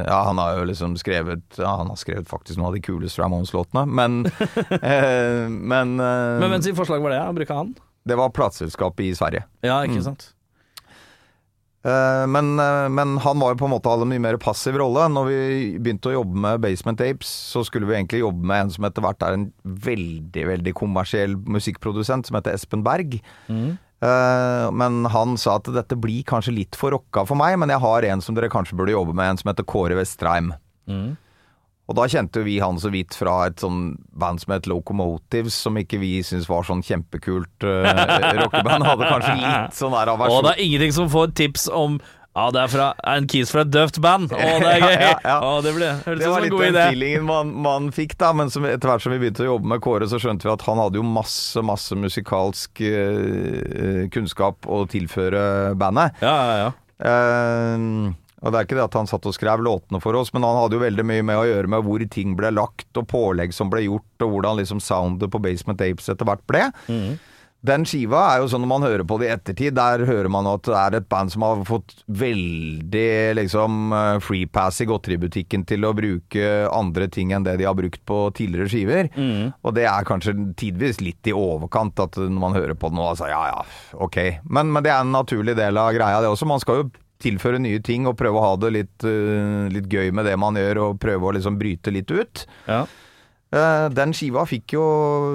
ja, 0.06 0.20
han 0.30 0.38
har 0.38 0.60
jo 0.60 0.68
liksom 0.70 0.94
skrevet 1.02 1.58
Han 1.60 1.90
har 1.92 1.98
skrevet 2.00 2.28
faktisk 2.30 2.58
noen 2.60 2.68
av 2.70 2.78
de 2.78 2.84
kuleste 2.86 3.22
Ramones-låtene, 3.24 3.86
men 3.90 4.22
eh, 4.82 5.50
Men, 5.50 5.98
øh, 6.00 6.40
Men 6.46 6.62
sitt 6.62 6.78
forslag 6.78 7.02
var 7.02 7.10
det? 7.16 7.24
å 7.26 7.34
bruke 7.36 7.54
han? 7.58 7.76
det 8.06 8.14
var 8.20 8.30
plateselskapet 8.30 9.02
i 9.08 9.14
Sverige. 9.18 9.44
Ja, 9.66 9.80
ikke 9.82 9.98
Mm. 9.98 10.04
sant. 10.04 10.28
Eh, 11.86 12.26
men, 12.34 12.56
øh, 12.58 12.88
men 12.90 13.18
han 13.22 13.40
var 13.40 13.54
jo 13.54 13.60
på 13.62 13.68
en 13.68 13.76
måte 13.76 13.92
hadde 13.92 14.08
en 14.08 14.14
mye 14.16 14.24
mer 14.24 14.40
passiv 14.42 14.80
rolle. 14.82 15.06
Når 15.14 15.28
vi 15.30 15.40
begynte 15.78 16.10
å 16.10 16.18
jobbe 16.18 16.42
med 16.48 16.64
Basement 16.64 17.02
Apes, 17.06 17.30
så 17.54 17.62
skulle 17.68 17.86
vi 17.90 17.98
egentlig 17.98 18.24
jobbe 18.24 18.42
med 18.42 18.66
en 18.66 18.74
som 18.74 18.88
etter 18.90 19.06
hvert 19.06 19.26
er 19.26 19.38
en 19.38 19.50
veldig, 19.64 20.46
veldig 20.50 20.74
kommersiell 20.78 21.38
musikkprodusent, 21.38 22.26
som 22.26 22.40
heter 22.40 22.58
Espen 22.58 22.86
Berg. 22.86 23.20
Mm. 23.48 23.76
Eh, 24.06 24.72
men 24.76 25.06
han 25.14 25.38
sa 25.42 25.60
at 25.60 25.70
dette 25.76 25.98
blir 26.00 26.26
kanskje 26.28 26.56
litt 26.58 26.80
for 26.80 26.96
rocka 26.96 27.26
for 27.30 27.38
meg, 27.40 27.60
men 27.62 27.72
jeg 27.72 27.84
har 27.86 28.10
en 28.10 28.24
som 28.24 28.38
dere 28.38 28.52
kanskje 28.52 28.78
burde 28.80 28.96
jobbe 28.96 29.14
med, 29.14 29.30
en 29.30 29.44
som 29.44 29.54
heter 29.54 29.68
Kåre 29.70 30.00
Vestreim. 30.00 30.52
Mm. 30.90 31.14
Og 31.86 31.98
da 32.00 32.08
kjente 32.10 32.42
vi 32.46 32.58
han 32.64 32.80
så 32.82 32.90
vidt 32.94 33.14
fra 33.18 33.44
et 33.50 33.62
sånn 33.62 33.96
band 34.18 34.42
som 34.42 34.56
het 34.56 34.66
Locomotives, 34.70 35.58
som 35.68 35.78
ikke 35.78 36.00
vi 36.02 36.18
syntes 36.26 36.50
var 36.50 36.66
sånn 36.66 36.82
kjempekult 36.86 37.66
uh, 37.68 37.86
rockeband. 38.42 38.88
Hadde 38.88 39.10
kanskje 39.12 39.36
litt 39.42 39.78
sånn 39.78 39.94
der 39.94 40.14
Og 40.16 40.40
det 40.48 40.56
er 40.56 40.64
ingenting 40.66 40.96
som 40.98 41.12
får 41.14 41.36
tips 41.38 41.70
om 41.70 42.00
ja, 42.36 42.50
det 42.52 42.66
er 42.66 42.68
fra 42.68 42.86
en 43.08 43.28
kis 43.32 43.52
fra 43.54 43.62
et 43.64 43.70
døvt 43.72 44.02
band. 44.04 44.34
Å, 44.36 44.48
det 44.60 44.72
er 44.74 44.82
gøy! 44.84 44.96
Ja, 45.00 45.12
ja, 45.24 45.36
ja. 45.40 45.52
Det 45.64 45.72
ble, 45.78 45.92
Det 46.04 46.32
var 46.34 46.44
litt 46.44 46.58
den 46.66 46.76
feelingen 46.82 47.24
man, 47.30 47.54
man 47.64 47.88
fikk 47.96 48.18
da, 48.20 48.34
men 48.36 48.52
som 48.52 48.68
etter 48.68 48.92
hvert 48.92 49.06
som 49.06 49.16
vi 49.16 49.22
begynte 49.22 49.46
å 49.46 49.54
jobbe 49.54 49.72
med 49.72 49.84
Kåre, 49.86 50.10
så 50.12 50.20
skjønte 50.20 50.50
vi 50.50 50.52
at 50.52 50.66
han 50.68 50.82
hadde 50.82 51.00
jo 51.00 51.06
masse, 51.08 51.64
masse 51.64 51.96
musikalsk 51.96 52.84
uh, 52.84 54.02
kunnskap 54.12 54.68
å 54.68 54.84
tilføre 54.92 55.46
bandet. 55.80 56.20
Ja, 56.26 56.36
ja, 56.36 56.58
ja. 56.66 56.74
Eh, 56.96 58.12
og 58.46 58.54
det 58.54 58.60
er 58.60 58.68
ikke 58.68 58.78
det 58.78 58.86
at 58.86 58.98
han 59.00 59.10
satt 59.10 59.26
og 59.26 59.34
skrev 59.34 59.64
låtene 59.66 59.98
for 60.04 60.14
oss, 60.20 60.30
men 60.36 60.46
han 60.46 60.60
hadde 60.62 60.78
jo 60.78 60.86
veldig 60.86 61.06
mye 61.10 61.26
med 61.26 61.40
å 61.42 61.48
gjøre 61.50 61.72
med 61.74 61.86
hvor 61.88 62.04
ting 62.14 62.36
ble 62.38 62.54
lagt, 62.54 62.92
og 62.94 63.08
pålegg 63.10 63.56
som 63.58 63.72
ble 63.74 63.88
gjort, 63.88 64.22
og 64.22 64.36
hvordan 64.36 64.60
liksom 64.62 64.84
soundet 64.86 65.34
på 65.34 65.42
Basement 65.42 65.82
Apes 65.82 66.12
etter 66.14 66.30
hvert 66.30 66.46
ble. 66.50 66.68
Den 67.66 67.82
skiva 67.90 68.20
er 68.30 68.44
jo 68.44 68.50
sånn 68.52 68.62
når 68.62 68.70
man 68.70 68.84
hører 68.86 69.04
på 69.10 69.16
det 69.18 69.26
i 69.26 69.34
ettertid, 69.34 69.74
der 69.74 70.04
hører 70.06 70.30
man 70.30 70.46
at 70.46 70.68
det 70.68 70.76
er 70.78 70.98
et 71.00 71.08
band 71.10 71.32
som 71.34 71.42
har 71.42 71.64
fått 71.66 71.96
veldig 72.06 73.08
liksom 73.40 73.88
freepass 73.90 74.26
free 74.28 74.46
pass 74.46 74.82
i 74.84 74.86
godteributikken 74.86 75.64
til 75.66 75.88
å 75.88 75.94
bruke 75.98 76.52
andre 76.70 77.08
ting 77.10 77.32
enn 77.34 77.48
det 77.48 77.56
de 77.58 77.66
har 77.66 77.74
brukt 77.74 78.04
på 78.06 78.20
tidligere 78.38 78.70
skiver. 78.70 79.10
Og 79.66 79.74
det 79.74 79.88
er 79.90 80.06
kanskje 80.06 80.36
tidvis 80.62 81.02
litt 81.02 81.26
i 81.26 81.34
overkant 81.34 81.98
at 82.06 82.20
når 82.22 82.44
man 82.46 82.54
hører 82.54 82.78
på 82.78 82.92
det 82.94 83.00
nå, 83.00 83.08
altså 83.16 83.32
ja 83.32 83.42
ja, 83.50 83.66
ok. 83.98 84.20
Men, 84.46 84.70
men 84.70 84.86
det 84.86 84.94
er 84.94 85.02
en 85.02 85.16
naturlig 85.16 85.58
del 85.58 85.82
av 85.82 85.90
greia 85.98 86.22
det 86.22 86.30
også. 86.30 86.46
Man 86.46 86.62
skal 86.62 86.84
jo 86.84 86.88
tilføre 87.24 87.60
nye 87.62 87.80
ting 87.82 88.08
og 88.10 88.18
prøve 88.20 88.38
å 88.42 88.46
ha 88.50 88.56
det 88.60 88.72
litt, 88.76 89.06
uh, 89.08 89.68
litt 89.72 89.88
gøy 89.92 90.12
med 90.12 90.26
det 90.26 90.36
man 90.42 90.56
gjør, 90.60 90.82
og 90.90 91.00
prøve 91.00 91.30
å 91.30 91.36
liksom 91.38 91.58
bryte 91.62 91.92
litt 91.96 92.12
ut. 92.12 92.46
ja. 92.68 92.86
Uh, 93.56 93.88
den 93.94 94.12
skiva 94.12 94.42
fikk 94.50 94.74
jo 94.74 94.84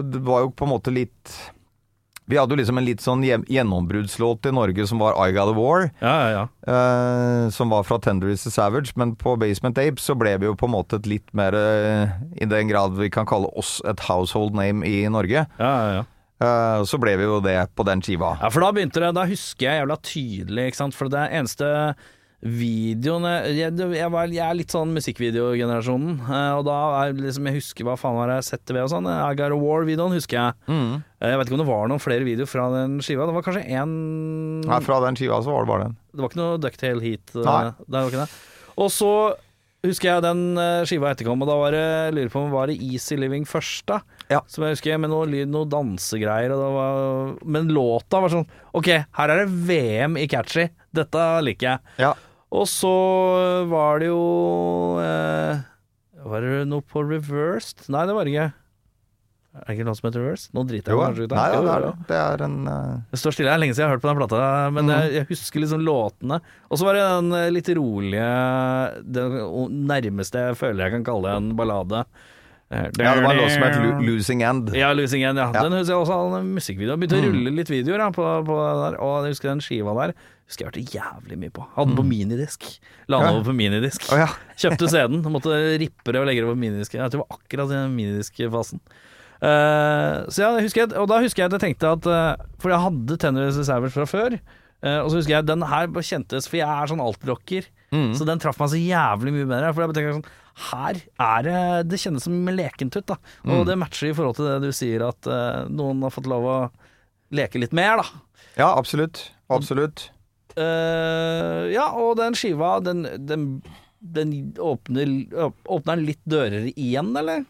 Det 0.03 0.19
var 0.27 0.43
jo 0.43 0.49
på 0.51 0.67
en 0.67 0.73
måte 0.75 0.91
litt 0.93 1.31
Vi 2.29 2.37
hadde 2.37 2.53
jo 2.53 2.59
liksom 2.59 2.77
en 2.81 2.85
litt 2.85 3.01
sånn 3.01 3.23
gjen- 3.25 3.47
gjennombruddslåt 3.49 4.49
i 4.51 4.53
Norge 4.53 4.85
som 4.91 4.99
var 5.01 5.15
I 5.23 5.31
Got 5.33 5.49
a 5.49 5.55
War. 5.57 5.87
ja, 6.03 6.15
ja, 6.19 6.29
ja. 6.35 6.43
eh, 6.75 7.47
som 7.55 7.71
var 7.73 7.87
fra 7.87 8.01
Tender 8.03 8.29
Is 8.35 8.43
The 8.45 8.51
Savage, 8.51 8.93
men 8.99 9.15
på 9.17 9.37
Basement 9.41 9.79
Apes 9.79 10.05
så 10.11 10.19
ble 10.19 10.35
vi 10.43 10.51
jo 10.51 10.57
på 10.59 10.67
en 10.69 10.75
måte 10.75 10.99
et 11.01 11.07
litt 11.11 11.33
mer 11.33 11.55
eh, 11.57 12.13
I 12.43 12.51
den 12.51 12.69
grad 12.69 12.99
vi 12.99 13.09
kan 13.15 13.27
kalle 13.31 13.49
oss 13.57 13.79
et 13.89 14.03
household 14.11 14.59
name 14.59 14.85
i 14.85 15.07
Norge. 15.09 15.47
ja, 15.59 15.71
ja, 15.71 15.93
ja. 16.01 16.05
Eh, 16.41 16.83
så 16.89 16.97
ble 17.03 17.17
vi 17.21 17.27
jo 17.29 17.41
det 17.45 17.59
på 17.77 17.85
den 17.85 18.01
skiva. 18.01 18.35
Ja, 18.41 18.49
for 18.49 18.65
da 18.65 18.71
begynte 18.73 19.03
det 19.03 19.11
Da 19.15 19.27
husker 19.29 19.67
jeg 19.69 19.83
jævla 19.83 19.97
tydelig, 20.01 20.71
ikke 20.71 20.81
sant. 20.81 20.97
For 20.97 21.13
det 21.13 21.27
eneste 21.37 21.69
videoene 22.41 23.31
jeg, 23.53 23.75
jeg, 23.77 24.09
var, 24.15 24.31
jeg 24.33 24.41
er 24.41 24.57
litt 24.57 24.73
sånn 24.73 24.95
musikkvideogenerasjonen, 24.97 26.15
eh, 26.25 26.53
og 26.57 26.63
da 26.65 26.77
er 27.03 27.11
liksom 27.19 27.49
Jeg 27.51 27.59
husker 27.59 27.85
hva 27.85 27.97
faen 28.01 28.17
var 28.17 28.31
det 28.33 28.39
jeg 28.39 28.47
setter 28.55 28.79
ved 28.79 28.87
og 28.87 28.93
sånn. 28.95 29.09
I 29.13 29.35
Got 29.37 29.53
a 29.53 29.59
War-videoen 29.61 30.15
husker 30.17 30.39
jeg. 30.39 30.57
Mm. 30.71 30.95
Eh, 31.21 31.29
Jeg 31.35 31.41
vet 31.43 31.51
ikke 31.51 31.59
om 31.59 31.63
det 31.65 31.69
var 31.69 31.91
noen 31.93 32.01
flere 32.01 32.25
videoer 32.25 32.49
fra 32.49 32.71
den 32.73 32.97
skiva. 33.05 33.27
Det 33.29 33.37
var 33.37 33.45
kanskje 33.45 33.67
én 33.69 33.93
Nei, 34.65 34.81
fra 34.87 35.01
den 35.05 35.21
skiva 35.21 35.43
så 35.45 35.53
var 35.53 35.67
det 35.67 35.73
bare 35.75 35.85
den. 35.91 35.99
Det 36.15 36.25
var 36.25 36.33
ikke 36.33 36.41
noe 36.41 36.63
Ducktail 36.65 37.05
Heat. 37.05 37.37
eh, 37.37 37.45
Nei. 37.45 37.61
Det 37.85 37.97
var 38.01 38.09
ikke 38.15 38.25
det. 38.25 38.41
Og 38.81 38.89
så 38.97 39.13
husker 39.85 40.11
jeg 40.15 40.25
den 40.25 40.43
eh, 40.61 40.81
skiva 40.89 41.13
etterkom, 41.13 41.45
og 41.45 41.49
da 41.53 41.61
var 41.61 41.77
det 41.77 41.87
lurer 42.17 42.33
på 42.33 42.41
om 42.47 42.51
var 42.57 42.73
det 42.73 42.81
Easy 42.81 43.21
Living 43.21 43.45
først, 43.49 43.85
da. 43.93 44.01
Ja. 44.31 44.41
Som 44.47 44.63
jeg 44.65 44.77
husker, 44.77 44.99
med 45.03 45.11
noe 45.11 45.27
lyd, 45.27 45.49
noe 45.51 45.67
dansegreier. 45.67 46.53
Var, 46.55 47.33
men 47.51 47.73
låta 47.75 48.21
var 48.23 48.31
sånn 48.31 48.47
Ok, 48.79 48.87
her 49.19 49.33
er 49.35 49.41
det 49.45 49.49
VM 49.67 50.15
i 50.23 50.29
catchy. 50.31 50.69
Dette 50.95 51.25
liker 51.43 51.73
jeg. 51.73 51.97
Ja. 52.07 52.13
Og 52.55 52.65
så 52.71 52.91
var 53.71 54.01
det 54.03 54.09
jo 54.11 54.23
eh, 55.03 55.61
Var 56.27 56.47
det 56.47 56.65
noe 56.71 56.83
på 56.83 57.03
reversed? 57.07 57.85
Nei, 57.91 58.07
det 58.09 58.15
var 58.17 58.27
det 58.27 58.33
ikke. 58.35 58.49
Er 59.51 59.67
det 59.67 59.75
ikke 59.81 59.85
noe 59.89 59.99
som 59.99 60.07
heter 60.07 60.23
reversed? 60.23 60.51
Nå 60.55 60.63
driter 60.69 60.95
jeg 60.95 61.01
kanskje 61.03 61.25
ut. 61.27 61.33
nei, 61.35 61.45
ja, 61.51 61.61
det 61.67 61.71
er 61.75 61.85
det. 61.89 61.93
Det 62.07 62.19
er 62.23 62.43
en 62.47 62.57
uh... 62.71 62.99
Det 63.11 63.19
står 63.19 63.35
stille. 63.35 63.49
Det 63.51 63.55
er 63.57 63.63
lenge 63.65 63.75
siden 63.75 63.83
jeg 63.83 63.91
har 63.91 63.97
hørt 63.97 64.05
på 64.05 64.11
den 64.13 64.21
plata, 64.21 64.43
men 64.77 64.85
Mhm. 64.87 64.93
jeg, 64.95 65.15
jeg 65.17 65.27
husker 65.33 65.65
liksom 65.65 65.83
låtene. 65.87 66.39
Og 66.71 66.79
så 66.79 66.87
var 66.87 66.95
det 66.99 67.07
den 67.11 67.33
eh, 67.39 67.49
litt 67.57 67.71
rolige 67.75 68.29
Det 69.19 69.25
nærmeste 69.91 70.45
jeg 70.47 70.59
føler 70.61 70.85
jeg 70.87 70.95
kan 70.99 71.07
kalle 71.11 71.27
det 71.33 71.41
en 71.43 71.51
ballade. 71.59 72.05
Eh, 72.71 72.85
Ja, 73.03 73.15
det 73.17 73.23
var 73.25 73.35
låt 73.35 73.51
som 73.51 73.63
het 73.63 73.75
'Losing 74.07 74.41
End'. 74.47 74.75
Ja, 74.79 74.93
'Losing 74.95 75.23
End'. 75.27 75.37
Ja. 75.39 75.63
Den 75.63 75.73
husker 75.73 75.95
jeg 75.95 76.07
også 76.07 76.15
hadde 76.15 76.41
en 76.41 76.55
musikkvideo. 76.55 76.97
Begynte 76.97 77.19
å 77.19 77.23
Mm. 77.25 77.33
rulle 77.33 77.51
litt 77.57 77.69
videoer 77.69 77.99
da, 77.99 78.11
på, 78.11 78.23
på 78.47 78.55
der. 78.91 79.01
Og 79.03 79.25
jeg 79.25 79.31
husker 79.35 79.49
den 79.51 79.59
skiva 79.61 79.95
der. 80.07 80.15
Husker 80.49 80.65
jeg 80.65 80.71
hørte 80.71 80.95
jævlig 80.95 81.39
mye 81.39 81.51
på. 81.51 81.67
Hadde 81.75 81.89
den 81.91 81.97
på 81.97 82.07
minidisk. 82.07 82.79
La 83.09 83.19
den 83.19 83.27
Mm. 83.27 83.31
Ja. 83.33 83.39
over 83.41 83.51
på 83.51 83.57
minidisk. 83.57 84.13
Oh, 84.13 84.19
ja. 84.19 84.29
Kjøpte 84.57 84.87
CD-en, 84.89 85.23
måtte 85.23 85.51
rippe 85.81 86.13
det 86.13 86.17
og 86.21 86.27
legge 86.27 86.41
det 86.43 86.51
på 86.51 86.59
minidisk. 86.59 86.93
Jeg 86.95 87.11
tror 87.11 87.11
det 87.11 87.25
var 87.27 87.39
akkurat 87.39 87.71
i 87.71 87.75
den 87.75 87.97
minidisk-fasen. 87.97 88.81
Uh, 89.43 90.27
så 90.29 90.39
ja, 90.45 90.61
husker 90.61 90.83
jeg, 90.87 90.93
og 91.01 91.09
da 91.09 91.19
husker 91.23 91.43
jeg 91.43 91.49
at 91.53 91.55
jeg 91.57 91.63
tenkte 91.77 91.89
at 91.91 92.07
uh, 92.07 92.37
For 92.61 92.69
jeg 92.69 92.79
hadde 92.79 93.17
Tennis 93.17 93.57
Savage 93.67 93.91
fra 93.91 94.05
før. 94.05 94.39
Uh, 94.85 95.01
og 95.05 95.11
så 95.11 95.17
husker 95.17 95.35
jeg 95.39 95.47
den 95.47 95.63
her 95.63 95.87
kjentes 95.89 96.47
For 96.49 96.57
jeg 96.61 96.69
er 96.69 96.87
sånn 96.87 97.01
altrocker, 97.01 97.65
Mm. 97.93 98.13
så 98.15 98.25
den 98.25 98.39
traff 98.39 98.61
meg 98.61 98.69
så 98.71 98.79
jævlig 98.79 99.33
mye 99.35 99.49
bedre. 99.51 99.75
For 99.75 99.83
jeg 99.83 99.95
tenkte 99.97 100.15
sånn 100.21 100.25
Her 100.71 100.99
er 101.19 101.43
det 101.47 101.89
Det 101.91 101.99
kjennes 102.03 102.23
som 102.27 102.35
lekent 102.47 102.97
ut, 102.97 103.07
da. 103.07 103.17
Og 103.47 103.63
Mm. 103.63 103.67
det 103.67 103.79
matcher 103.79 104.11
i 104.11 104.15
forhold 104.15 104.37
til 104.37 104.45
det 104.47 104.61
du 104.63 104.73
sier, 104.73 105.09
at 105.09 105.27
uh, 105.27 105.69
noen 105.69 106.03
har 106.03 106.11
fått 106.11 106.27
lov 106.27 106.45
å 106.45 106.71
leke 107.33 107.59
litt 107.61 107.73
mer, 107.73 107.97
da. 108.03 108.05
ja, 108.59 108.75
absolutt. 108.77 109.31
Absolutt. 109.49 110.11
Uh, 110.59 111.71
ja, 111.73 111.87
og 111.97 112.17
den 112.19 112.35
skiva, 112.39 112.81
den, 112.85 113.05
den, 113.27 113.47
den 114.01 114.33
åpner, 114.59 115.07
åpner 115.65 115.97
den 115.97 116.07
litt 116.09 116.23
dører 116.29 116.69
igjen, 116.75 117.13
eller? 117.17 117.45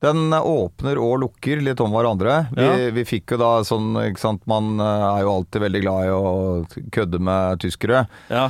Den 0.00 0.30
åpner 0.32 0.98
og 1.02 1.16
lukker 1.24 1.60
litt 1.60 1.80
om 1.82 1.90
hverandre. 1.90 2.46
Vi, 2.54 2.62
Ja. 2.62 2.90
vi 2.94 3.02
fikk 3.04 3.32
jo 3.34 3.38
da 3.40 3.48
sånn, 3.66 3.96
ikke 3.98 4.20
sant 4.22 4.44
Man 4.46 4.78
eh, 4.78 5.06
er 5.18 5.24
jo 5.26 5.32
alltid 5.40 5.64
veldig 5.64 5.80
glad 5.82 6.04
i 6.06 6.12
å 6.14 6.84
kødde 6.94 7.18
med 7.18 7.58
tyskere. 7.64 8.04
Ja. 8.30 8.44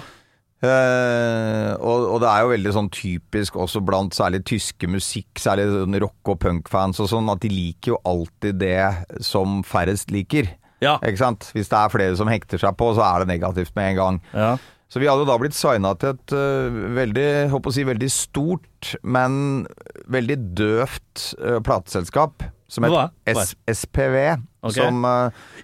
Eh, 0.59 1.73
og, 1.79 2.07
og 2.15 2.17
det 2.23 2.31
er 2.31 2.43
jo 2.43 2.51
veldig 2.51 2.71
sånn 2.75 2.89
typisk 2.91 3.59
også 3.63 3.83
blant 3.87 4.17
særlig 4.17 4.41
tyske 4.49 4.89
musikk, 4.91 5.31
særlig 5.39 5.69
sånn 5.71 5.99
rock- 6.03 6.33
og 6.33 6.41
punkfans 6.43 6.99
og 7.05 7.11
sånn, 7.13 7.31
at 7.31 7.45
de 7.45 7.53
liker 7.53 7.95
jo 7.95 8.01
alltid 8.09 8.59
det 8.63 8.81
som 9.25 9.61
færrest 9.67 10.11
liker. 10.15 10.51
Ja. 10.83 10.97
Ikke 11.03 11.23
sant? 11.23 11.51
Hvis 11.55 11.71
det 11.71 11.79
er 11.79 11.95
flere 11.95 12.19
som 12.19 12.31
hekter 12.31 12.61
seg 12.63 12.75
på, 12.79 12.91
så 12.97 13.07
er 13.07 13.23
det 13.23 13.33
negativt 13.37 13.75
med 13.79 13.95
en 13.95 14.03
gang. 14.03 14.21
ja. 14.35 14.57
Så 14.89 15.03
vi 15.03 15.05
hadde 15.05 15.21
jo 15.21 15.29
da 15.29 15.35
blitt 15.37 15.53
signa 15.53 15.91
til 16.01 16.15
et 16.15 16.33
uh, 16.33 16.77
veldig, 16.97 17.51
håper 17.53 17.69
å 17.69 17.75
si, 17.77 17.83
veldig 17.85 18.07
stort, 18.09 18.95
men 19.05 19.67
veldig 20.09 20.39
døvt 20.57 21.25
uh, 21.43 21.59
plateselskap. 21.61 22.47
Som 22.73 22.87
het 22.89 23.53
SPV. 23.69 24.17
Okay. 24.65 24.81
Som 24.81 25.05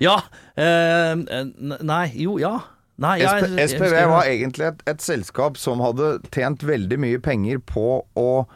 Ja 0.00 0.14
Nei, 0.60 2.04
jo, 2.20 2.36
ja. 2.40 2.54
Nei, 2.98 3.18
jeg- 3.18 3.48
jeg 3.56 3.68
SPV 3.70 4.06
var 4.06 4.22
egentlig 4.30 4.66
et, 4.68 4.82
et 4.86 4.98
selskap 5.02 5.56
som 5.58 5.80
hadde 5.80 6.20
tjent 6.30 6.58
veldig 6.62 6.98
mye 6.98 7.18
penger 7.20 7.58
på 7.58 8.04
å 8.16 8.46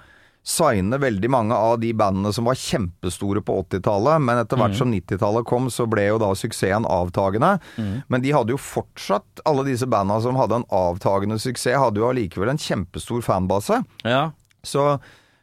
signe 0.49 0.97
veldig 0.97 1.29
mange 1.29 1.53
av 1.53 1.81
de 1.81 1.91
bandene 1.93 2.31
som 2.33 2.47
var 2.49 2.55
kjempestore 2.55 3.43
på 3.45 3.57
80-tallet, 3.69 4.23
men 4.23 4.39
etter 4.39 4.57
Mm. 4.57 4.63
hvert 4.63 4.77
som 4.79 4.91
90-tallet 4.91 5.45
kom, 5.45 5.67
så 5.69 5.87
ble 5.91 6.07
jo 6.07 6.19
da 6.19 6.31
suksessen 6.33 6.87
avtagende. 6.89 7.61
Mm. 7.77 8.03
Men 8.09 8.23
de 8.23 8.31
hadde 8.33 8.55
jo 8.55 8.57
fortsatt, 8.57 9.43
alle 9.45 9.65
disse 9.65 9.85
bandene 9.87 10.23
som 10.23 10.37
hadde 10.37 10.55
en 10.63 10.65
avtagende 10.71 11.37
suksess, 11.39 11.77
hadde 11.77 11.97
jo 12.01 12.09
allikevel 12.09 12.49
en 12.49 12.57
kjempestor 12.57 13.21
fanbase. 13.21 13.85
Ja. 14.05 14.31
Så 14.65 15.01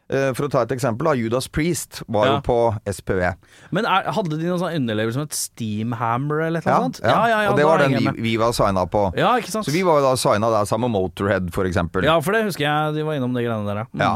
for 0.08 0.46
å 0.46 0.50
ta 0.52 0.60
et 0.62 0.70
eksempel, 0.70 1.08
da, 1.08 1.12
Judas 1.18 1.48
Priest 1.50 2.02
var 2.06 2.26
Ja. 2.28 2.34
jo 2.36 2.42
på 2.46 2.56
SPV. 2.86 3.22
Men 3.74 3.84
er, 3.90 4.04
hadde 4.14 4.36
de 4.38 4.46
noen 4.46 4.60
sånn 4.62 4.76
underlever 4.78 5.12
som 5.16 5.22
et 5.26 5.34
Steamhammer 5.34 6.44
eller 6.46 6.62
noe 6.62 6.70
Ja, 6.70 6.78
sånt? 6.84 7.00
ja. 7.02 7.50
og 7.50 7.56
det 7.58 7.64
var 7.66 7.78
den 7.82 7.96
vi, 7.98 8.22
vi 8.22 8.36
var 8.38 8.52
signa 8.54 8.86
på. 8.86 9.08
Ja, 9.18 9.32
ikke 9.40 9.50
sant? 9.50 9.66
Så 9.66 9.72
vi 9.74 9.82
var 9.82 9.98
jo 9.98 10.06
da 10.06 10.14
signa 10.16 10.50
der 10.54 10.64
sammen 10.70 10.92
med 10.92 11.00
Motorhead, 11.00 11.50
for 11.52 11.64
eksempel. 11.66 12.04
Ja, 12.06 12.20
for 12.22 12.32
det 12.38 12.44
husker 12.46 12.62
jeg 12.68 12.94
de 12.94 13.02
var 13.08 13.18
innom 13.18 13.34
de 13.34 13.42
greiene 13.42 13.66
der, 13.66 13.82
ja. 13.82 13.86
Ja. 13.98 14.14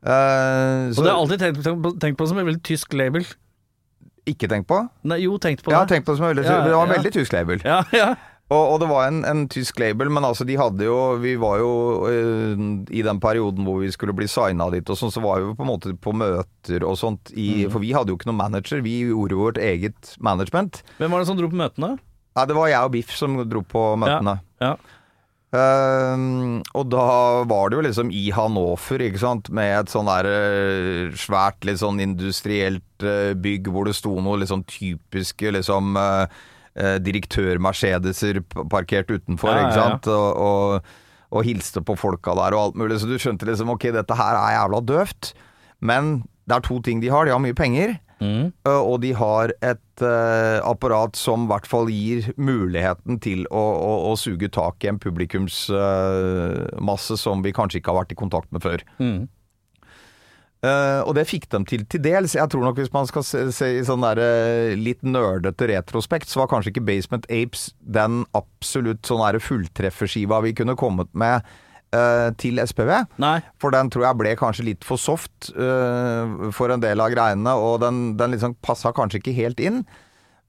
Uh, 0.00 0.92
så, 0.94 1.00
Og 1.00 1.04
det 1.04 1.10
har 1.10 1.16
jeg 1.16 1.20
alltid 1.20 1.38
tenkt, 1.42 1.62
tenkt, 1.66 1.82
på, 1.84 1.90
tenkt 2.00 2.16
på 2.18 2.26
som 2.30 2.38
et 2.40 2.46
veldig 2.48 2.62
tysk 2.64 2.94
label. 2.96 3.26
ikke 4.30 4.46
tenkt 4.48 4.68
på? 4.70 4.78
Nei, 5.10 5.18
jo, 5.26 5.34
tenkt 5.42 5.64
på 5.64 5.72
det. 5.72 5.76
Ja, 5.76 5.84
tenkt 5.90 6.06
på 6.06 6.14
som 6.16 6.24
en 6.24 6.30
veldig, 6.36 6.44
Ja, 6.46 6.60
Det 6.64 6.72
var 6.72 6.86
en 6.86 6.92
ja. 6.94 6.96
veldig 7.00 7.12
tysk 7.18 7.32
label. 7.34 7.60
Ja, 7.66 7.82
ja. 7.92 8.14
Og, 8.50 8.62
og 8.74 8.76
det 8.82 8.88
var 8.90 9.06
en, 9.06 9.20
en 9.30 9.44
tysk 9.50 9.78
label, 9.78 10.10
men 10.10 10.26
altså 10.26 10.42
de 10.46 10.56
hadde 10.58 10.82
jo 10.82 10.96
Vi 11.22 11.36
var 11.38 11.60
jo 11.62 11.70
eh, 12.10 12.62
I 12.98 13.04
den 13.06 13.20
perioden 13.22 13.62
hvor 13.66 13.78
vi 13.78 13.92
skulle 13.94 14.14
bli 14.16 14.26
signa 14.30 14.66
dit 14.74 14.90
og 14.90 14.98
sånn, 14.98 15.12
så 15.14 15.22
var 15.22 15.38
vi 15.38 15.52
jo 15.52 15.56
på 15.58 15.62
en 15.66 15.70
måte 15.70 15.94
på 15.94 16.14
møter 16.16 16.86
og 16.86 16.98
sånt 16.98 17.30
i 17.34 17.48
Mm. 17.60 17.70
For 17.70 17.82
vi 17.82 17.90
hadde 17.94 18.10
jo 18.12 18.16
ikke 18.18 18.28
noen 18.30 18.40
manager, 18.40 18.80
vi 18.82 19.00
gjorde 19.10 19.36
vårt 19.38 19.58
eget 19.60 20.14
management. 20.22 20.80
Hvem 20.98 21.12
var 21.12 21.22
det 21.22 21.28
som 21.28 21.36
dro 21.38 21.50
på 21.50 21.58
møtene? 21.58 21.96
Nei, 22.38 22.44
det 22.46 22.56
var 22.56 22.70
jeg 22.70 22.86
og 22.86 22.92
Biff 22.94 23.12
som 23.18 23.36
dro 23.50 23.62
på 23.66 23.82
møtene. 24.00 24.36
Ja. 24.62 24.74
Ehm, 25.50 26.60
og 26.78 26.84
da 26.92 27.06
var 27.50 27.70
det 27.70 27.78
jo 27.78 27.84
liksom 27.88 28.12
i 28.14 28.28
Hannover, 28.34 29.02
ikke 29.02 29.22
sant, 29.22 29.50
med 29.54 29.72
et 29.80 29.90
sånn 29.92 30.06
der 30.06 30.28
eh, 30.30 31.16
svært, 31.18 31.66
litt 31.66 31.80
sånn 31.82 31.98
industrielt 32.02 33.02
eh, 33.02 33.32
bygg 33.34 33.70
hvor 33.74 33.90
det 33.90 33.96
sto 33.98 34.14
noe 34.22 34.38
liksom 34.44 34.62
typiske 34.70 35.50
liksom 35.58 35.98
eh, 35.98 36.40
eh, 36.76 36.98
direktør-Mercedeser 37.02 38.40
parkert 38.72 39.10
utenfor, 39.10 39.48
Ja, 39.50 39.54
ja, 39.56 39.62
ikke 39.66 39.78
sant, 39.78 40.06
og, 40.10 40.36
og, 40.36 40.80
og 41.30 41.44
hilste 41.46 41.80
på 41.82 41.96
folka 41.98 42.34
der 42.38 42.50
og 42.56 42.60
alt 42.68 42.76
mulig, 42.82 43.00
så 43.00 43.06
du 43.10 43.18
skjønte 43.20 43.46
liksom 43.48 43.70
ok, 43.76 43.84
dette 43.96 44.14
her 44.18 44.34
er 44.38 44.50
jævla 44.58 44.80
døvt, 44.92 45.22
men 45.80 46.02
det 46.50 46.54
er 46.58 46.62
to 46.66 46.76
ting 46.84 46.98
de 47.02 47.08
har, 47.12 47.22
de 47.26 47.32
har 47.34 47.42
mye 47.42 47.56
penger, 47.56 47.90
Mm. 48.20 48.50
Og 48.68 48.98
de 49.00 49.14
har 49.16 49.48
et 49.64 50.02
uh, 50.04 50.60
apparat 50.68 51.16
som 51.16 51.46
i 51.46 51.48
hvert 51.48 51.64
fall 51.64 51.88
gir 51.88 52.26
muligheten 52.36 53.16
til 53.24 53.46
å, 53.48 53.62
å, 53.80 53.92
å 54.10 54.12
suge 54.20 54.44
tak 54.52 54.84
i 54.84 54.90
en 54.92 55.00
publikumsmasse 55.00 57.16
som 57.20 57.40
vi 57.44 57.52
kanskje 57.56 57.78
ikke 57.80 57.92
har 57.94 58.00
vært 58.02 58.12
i 58.12 58.18
kontakt 58.20 58.50
med 58.52 58.60
før. 58.66 58.84
Mhm. 59.00 59.28
Eh, 60.60 61.00
og 61.08 61.14
det 61.16 61.24
fikk 61.24 61.46
dem 61.54 61.64
til 61.68 61.86
til 61.88 62.02
dels. 62.04 62.34
Jeg 62.36 62.52
tror 62.52 62.66
nok 62.66 62.76
hvis 62.76 62.92
man 62.92 63.08
skal 63.08 63.24
se, 63.24 63.46
se 63.56 63.70
i 63.78 63.86
sånn 63.86 64.04
der, 64.04 64.20
uh, 64.20 64.74
litt 64.76 65.00
nerdete 65.06 65.70
retrospekt, 65.70 66.28
så 66.28 66.42
var 66.42 66.50
kanskje 66.52 66.74
ikke 66.74 66.84
Basement 66.84 67.24
Apes 67.32 67.70
den 67.80 68.26
absolutt 68.36 69.08
sånn 69.08 69.40
fulltrefferskiva 69.40 70.42
vi 70.44 70.52
kunne 70.58 70.76
kommet 70.76 71.08
med 71.16 71.48
uh, 71.96 72.28
til 72.40 72.60
SPV. 72.60 72.92
Nei. 73.24 73.38
For 73.62 73.72
den 73.72 73.88
tror 73.92 74.10
jeg 74.10 74.20
ble 74.20 74.36
kanskje 74.36 74.68
litt 74.68 74.84
for 74.84 75.00
soft 75.00 75.48
for 75.50 76.74
en 76.74 76.84
del 76.84 77.00
av 77.00 77.10
greiene, 77.14 77.56
og 77.56 77.80
den, 77.86 78.04
den 78.20 78.36
liksom 78.36 78.58
passa 78.60 78.92
kanskje 78.96 79.22
ikke 79.22 79.36
helt 79.40 79.64
inn. 79.64 79.82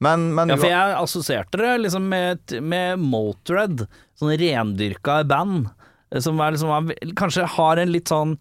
Men, 0.03 0.31
men 0.35 0.51
Ja, 0.51 0.57
for 0.57 0.73
jeg 0.73 0.93
assosierte 0.97 1.59
det 1.61 1.73
liksom 1.85 2.07
med, 2.11 2.59
med 2.59 2.99
Motorhead, 2.99 3.85
sånn 4.19 4.35
rendyrka 4.41 5.21
band, 5.29 5.69
som 6.19 6.41
er 6.43 6.57
liksom, 6.57 6.95
kanskje 7.15 7.47
har 7.55 7.79
en 7.79 7.93
litt 7.93 8.11
sånn 8.11 8.39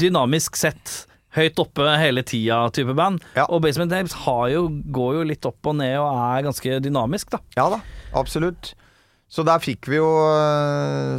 dynamisk 0.00 0.56
sett 0.58 1.04
høyt 1.34 1.58
oppe 1.58 1.88
hele 1.98 2.22
tida 2.26 2.60
type 2.74 2.94
band. 2.94 3.22
Ja. 3.34 3.48
Og 3.50 3.62
Basement 3.64 3.90
Tapes 3.90 4.14
jo, 4.52 4.68
går 4.94 5.16
jo 5.18 5.26
litt 5.26 5.46
opp 5.48 5.66
og 5.72 5.76
ned 5.80 5.96
og 5.98 6.08
er 6.14 6.46
ganske 6.46 6.80
dynamisk, 6.84 7.32
da. 7.34 7.40
ja 7.58 7.68
da, 7.74 7.80
absolutt. 8.14 8.74
Så 9.34 9.42
der 9.42 9.58
fikk 9.58 9.88
vi 9.90 9.96
jo, 9.98 10.06
øh, 10.06 11.16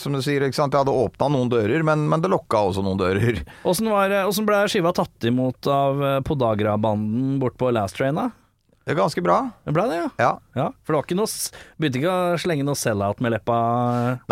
som 0.00 0.16
du 0.16 0.22
sier, 0.24 0.42
ikke 0.42 0.56
sant. 0.56 0.74
Jeg 0.74 0.82
hadde 0.82 0.94
åpna 0.98 1.28
noen 1.30 1.50
dører, 1.52 1.84
men, 1.86 2.08
men 2.10 2.22
det 2.24 2.30
lokka 2.32 2.58
også 2.72 2.82
noen 2.82 2.98
dører. 2.98 3.38
Åssen 3.68 3.86
var- 3.92 4.10
ble 4.48 4.62
skiva 4.72 4.90
tatt 4.96 5.28
imot 5.28 5.68
av 5.70 6.02
eh, 6.02 6.20
Podagra-banden 6.26 7.36
bort 7.38 7.54
på 7.60 7.70
Last 7.70 8.00
Train, 8.00 8.18
da? 8.18 8.30
Det 8.82 8.94
er 8.94 8.98
ganske 8.98 9.22
bra. 9.22 9.38
Det 9.62 9.74
ble 9.76 9.84
det, 9.90 10.00
ja. 10.00 10.08
Ja. 10.18 10.32
ja. 10.58 10.66
For 10.82 10.94
det 10.94 10.98
var 10.98 11.06
ikke 11.06 11.18
noe 11.20 11.30
Begynte 11.78 12.00
ikke 12.00 12.12
å 12.12 12.40
slenge 12.42 12.66
noe 12.66 12.78
sell-out 12.78 13.22
med 13.22 13.36
leppa? 13.36 13.56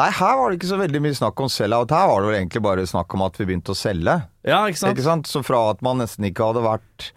Nei, 0.01 0.11
her 0.19 0.37
var 0.41 0.51
det 0.51 0.59
ikke 0.59 0.73
så 0.73 0.81
veldig 0.81 1.03
mye 1.05 1.19
snakk 1.21 1.43
om 1.45 1.51
sell-out. 1.53 1.95
Her 1.95 2.11
var 2.11 2.23
det 2.23 2.31
vel 2.31 2.39
egentlig 2.41 2.65
bare 2.67 2.87
snakk 2.91 3.15
om 3.15 3.27
at 3.27 3.39
vi 3.39 3.47
begynte 3.47 3.75
å 3.75 3.79
selge. 3.79 4.17
Ja, 4.47 4.65
ikke 4.67 4.83
sant? 4.83 4.97
Ikke 4.97 5.07
sant? 5.07 5.31
Så 5.31 5.45
fra 5.47 5.69
at 5.71 5.85
man 5.87 6.03
nesten 6.03 6.27
ikke 6.27 6.51
hadde 6.51 6.67
vært 6.67 7.13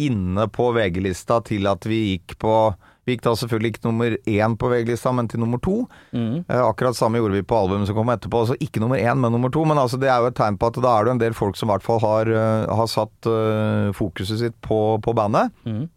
inne 0.00 0.48
på 0.48 0.70
VG-lista 0.72 1.42
til 1.46 1.68
at 1.70 1.86
vi 1.88 2.00
gikk 2.14 2.38
på 2.42 2.54
Vi 3.02 3.16
gikk 3.16 3.24
da 3.26 3.32
selvfølgelig 3.34 3.72
ikke 3.72 3.88
nummer 3.88 4.12
én 4.30 4.52
på 4.54 4.68
VG-lista, 4.70 5.10
men 5.10 5.26
til 5.26 5.40
nummer 5.42 5.58
to. 5.58 5.88
Mm. 6.14 6.44
Eh, 6.46 6.60
akkurat 6.62 6.94
samme 6.94 7.18
gjorde 7.18 7.34
vi 7.34 7.42
på 7.42 7.56
albumet 7.58 7.90
som 7.90 7.96
kom 7.96 8.12
etterpå. 8.14 8.44
Altså 8.44 8.54
ikke 8.62 8.78
nummer 8.78 8.94
én, 8.94 9.18
men 9.18 9.34
nummer 9.34 9.50
to. 9.50 9.64
Men 9.66 9.80
altså, 9.82 9.98
det 9.98 10.06
er 10.06 10.22
jo 10.22 10.28
et 10.30 10.36
tegn 10.38 10.54
på 10.54 10.70
at 10.70 10.78
da 10.78 10.92
er 10.94 11.08
det 11.08 11.14
en 11.16 11.22
del 11.24 11.34
folk 11.34 11.58
som 11.58 11.66
i 11.66 11.72
hvert 11.72 11.82
fall 11.82 11.98
har, 12.04 12.30
eh, 12.30 12.70
har 12.70 12.86
satt 12.86 13.26
uh, 13.26 13.90
fokuset 13.98 14.38
sitt 14.44 14.54
på, 14.62 14.78
på 15.02 15.16
bandet. 15.18 15.50
Mm. 15.66 15.88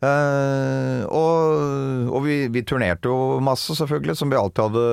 Eh, 0.00 1.02
og 1.12 2.08
og 2.10 2.24
vi, 2.24 2.36
vi 2.52 2.62
turnerte 2.66 3.06
jo 3.10 3.38
masse, 3.44 3.74
selvfølgelig, 3.76 4.16
som 4.18 4.30
vi 4.32 4.38
alltid 4.40 4.64
hadde, 4.66 4.84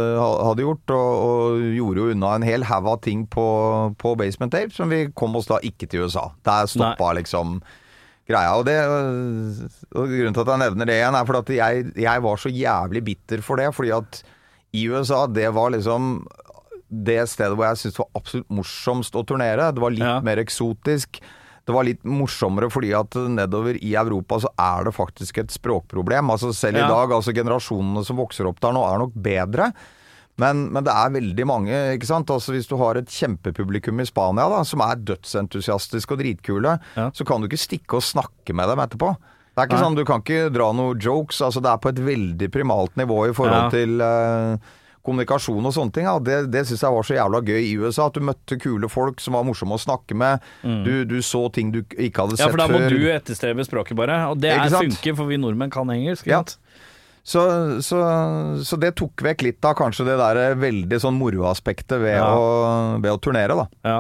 hadde 0.46 0.66
gjort. 0.66 0.94
Og, 0.94 1.10
og 1.28 1.66
gjorde 1.78 2.04
jo 2.04 2.12
unna 2.14 2.34
en 2.38 2.46
hel 2.48 2.66
haug 2.68 2.90
av 2.92 3.00
ting 3.06 3.24
på, 3.32 3.46
på 4.00 4.14
Basement 4.20 4.54
Tape, 4.54 4.74
som 4.76 4.92
vi 4.94 5.06
kom 5.18 5.36
oss 5.40 5.50
da 5.50 5.58
ikke 5.66 5.90
til 5.90 6.06
USA. 6.06 6.28
Der 6.48 6.68
stoppa 6.70 7.14
liksom 7.18 7.58
greia. 8.28 8.54
Og, 8.60 8.66
det, 8.68 8.76
og 9.96 10.12
grunnen 10.12 10.36
til 10.36 10.44
at 10.44 10.52
jeg 10.54 10.64
nevner 10.66 10.90
det 10.92 10.98
igjen, 11.00 11.16
er 11.18 11.30
fordi 11.30 11.42
at 11.60 11.74
jeg, 11.74 11.94
jeg 12.04 12.26
var 12.28 12.44
så 12.44 12.52
jævlig 12.54 13.04
bitter 13.08 13.44
for 13.46 13.62
det. 13.64 13.70
Fordi 13.76 13.94
at 13.98 14.22
i 14.76 14.86
USA, 14.92 15.24
det 15.32 15.48
var 15.56 15.72
liksom 15.74 16.26
det 16.88 17.22
stedet 17.28 17.56
hvor 17.58 17.68
jeg 17.68 17.80
syntes 17.82 17.98
det 17.98 18.04
var 18.06 18.20
absolutt 18.22 18.54
morsomst 18.60 19.18
å 19.20 19.26
turnere. 19.28 19.72
Det 19.76 19.84
var 19.84 19.96
litt 19.96 20.06
Ja. 20.06 20.20
mer 20.24 20.40
eksotisk. 20.44 21.20
Det 21.68 21.76
var 21.76 21.84
litt 21.84 22.04
morsommere 22.08 22.70
fordi 22.72 22.94
at 22.96 23.12
nedover 23.28 23.76
i 23.84 23.92
Europa 24.00 24.38
så 24.40 24.48
er 24.58 24.86
det 24.88 24.94
faktisk 24.96 25.38
et 25.44 25.52
språkproblem. 25.52 26.30
Altså 26.32 26.54
selv 26.56 26.78
Ja. 26.80 26.86
i 26.86 26.90
dag, 26.90 27.12
altså 27.12 27.34
generasjonene 27.36 28.06
som 28.08 28.16
vokser 28.18 28.48
opp 28.48 28.62
der 28.64 28.72
nå 28.72 28.86
er 28.88 28.98
nok 29.04 29.14
bedre. 29.14 29.74
Men, 30.40 30.68
men 30.72 30.84
det 30.86 30.94
er 30.94 31.10
veldig 31.10 31.46
mange, 31.50 31.74
ikke 31.98 32.06
sant. 32.06 32.30
Altså 32.30 32.54
Hvis 32.54 32.68
du 32.70 32.78
har 32.78 32.96
et 32.96 33.10
kjempepublikum 33.10 34.00
i 34.00 34.06
Spania 34.06 34.48
da, 34.48 34.60
som 34.64 34.80
er 34.86 34.96
dødsentusiastiske 34.96 36.14
og 36.14 36.20
dritkule, 36.22 36.80
Ja. 36.96 37.10
så 37.12 37.26
kan 37.26 37.42
du 37.42 37.48
ikke 37.50 37.58
stikke 37.60 37.98
og 37.98 38.04
snakke 38.06 38.54
med 38.56 38.70
dem 38.70 38.80
etterpå. 38.80 39.18
Det 39.18 39.64
er 39.64 39.68
ikke 39.68 39.80
Nei. 39.80 39.84
sånn, 39.84 39.96
Du 39.98 40.06
kan 40.06 40.22
ikke 40.22 40.54
dra 40.54 40.72
noen 40.72 41.00
jokes. 41.02 41.42
altså 41.42 41.60
Det 41.62 41.72
er 41.74 41.78
på 41.82 41.90
et 41.90 41.96
veldig 42.06 42.52
primalt 42.54 42.96
nivå 42.96 43.28
i 43.30 43.34
forhold 43.34 43.64
Ja. 43.64 43.70
til 43.72 44.00
eh, 44.00 44.58
kommunikasjon 45.08 45.66
og 45.66 45.74
sånne 45.76 45.96
ting. 45.96 46.06
Ja. 46.10 46.18
Det, 46.20 46.38
det 46.54 46.66
syns 46.70 46.84
jeg 46.86 46.94
var 46.98 47.08
så 47.08 47.16
jævla 47.18 47.42
gøy 47.48 47.62
i 47.64 47.74
USA. 47.80 48.10
At 48.12 48.20
du 48.20 48.26
møtte 48.28 48.60
kule 48.62 48.90
folk 48.92 49.24
som 49.24 49.38
var 49.40 49.48
morsomme 49.48 49.80
å 49.80 49.82
snakke 49.82 50.18
med. 50.20 50.44
Du, 50.62 50.94
du 51.10 51.18
så 51.26 51.46
ting 51.56 51.72
du 51.74 51.82
ikke 51.96 52.26
hadde 52.28 52.38
sett 52.38 52.46
før. 52.46 52.52
Ja, 52.52 52.54
for 52.54 52.64
da 52.64 52.70
må 52.76 52.84
før. 52.86 52.94
du 53.00 53.10
etterstrebe 53.16 53.66
språket 53.68 53.98
bare. 54.00 54.20
Og 54.34 54.42
det 54.44 54.52
er, 54.54 54.68
funker, 54.76 55.16
for 55.18 55.32
vi 55.32 55.40
nordmenn 55.42 55.72
kan 55.74 55.90
engelsk. 55.96 56.28
Ja. 56.30 56.44
Så, 57.28 57.42
så, 57.84 57.98
så 58.64 58.78
det 58.80 58.94
tok 59.02 59.20
vekk 59.26 59.42
litt 59.50 59.66
av 59.68 59.74
kanskje 59.76 60.06
det 60.08 60.14
der 60.20 60.54
veldig 60.62 61.00
sånn 61.04 61.18
moroaspektet 61.20 62.00
ved, 62.00 62.16
Ja. 62.22 62.30
å, 62.32 63.02
ved 63.04 63.12
å 63.12 63.20
turnere, 63.20 63.58
da. 63.60 63.66
Ja. 63.84 63.98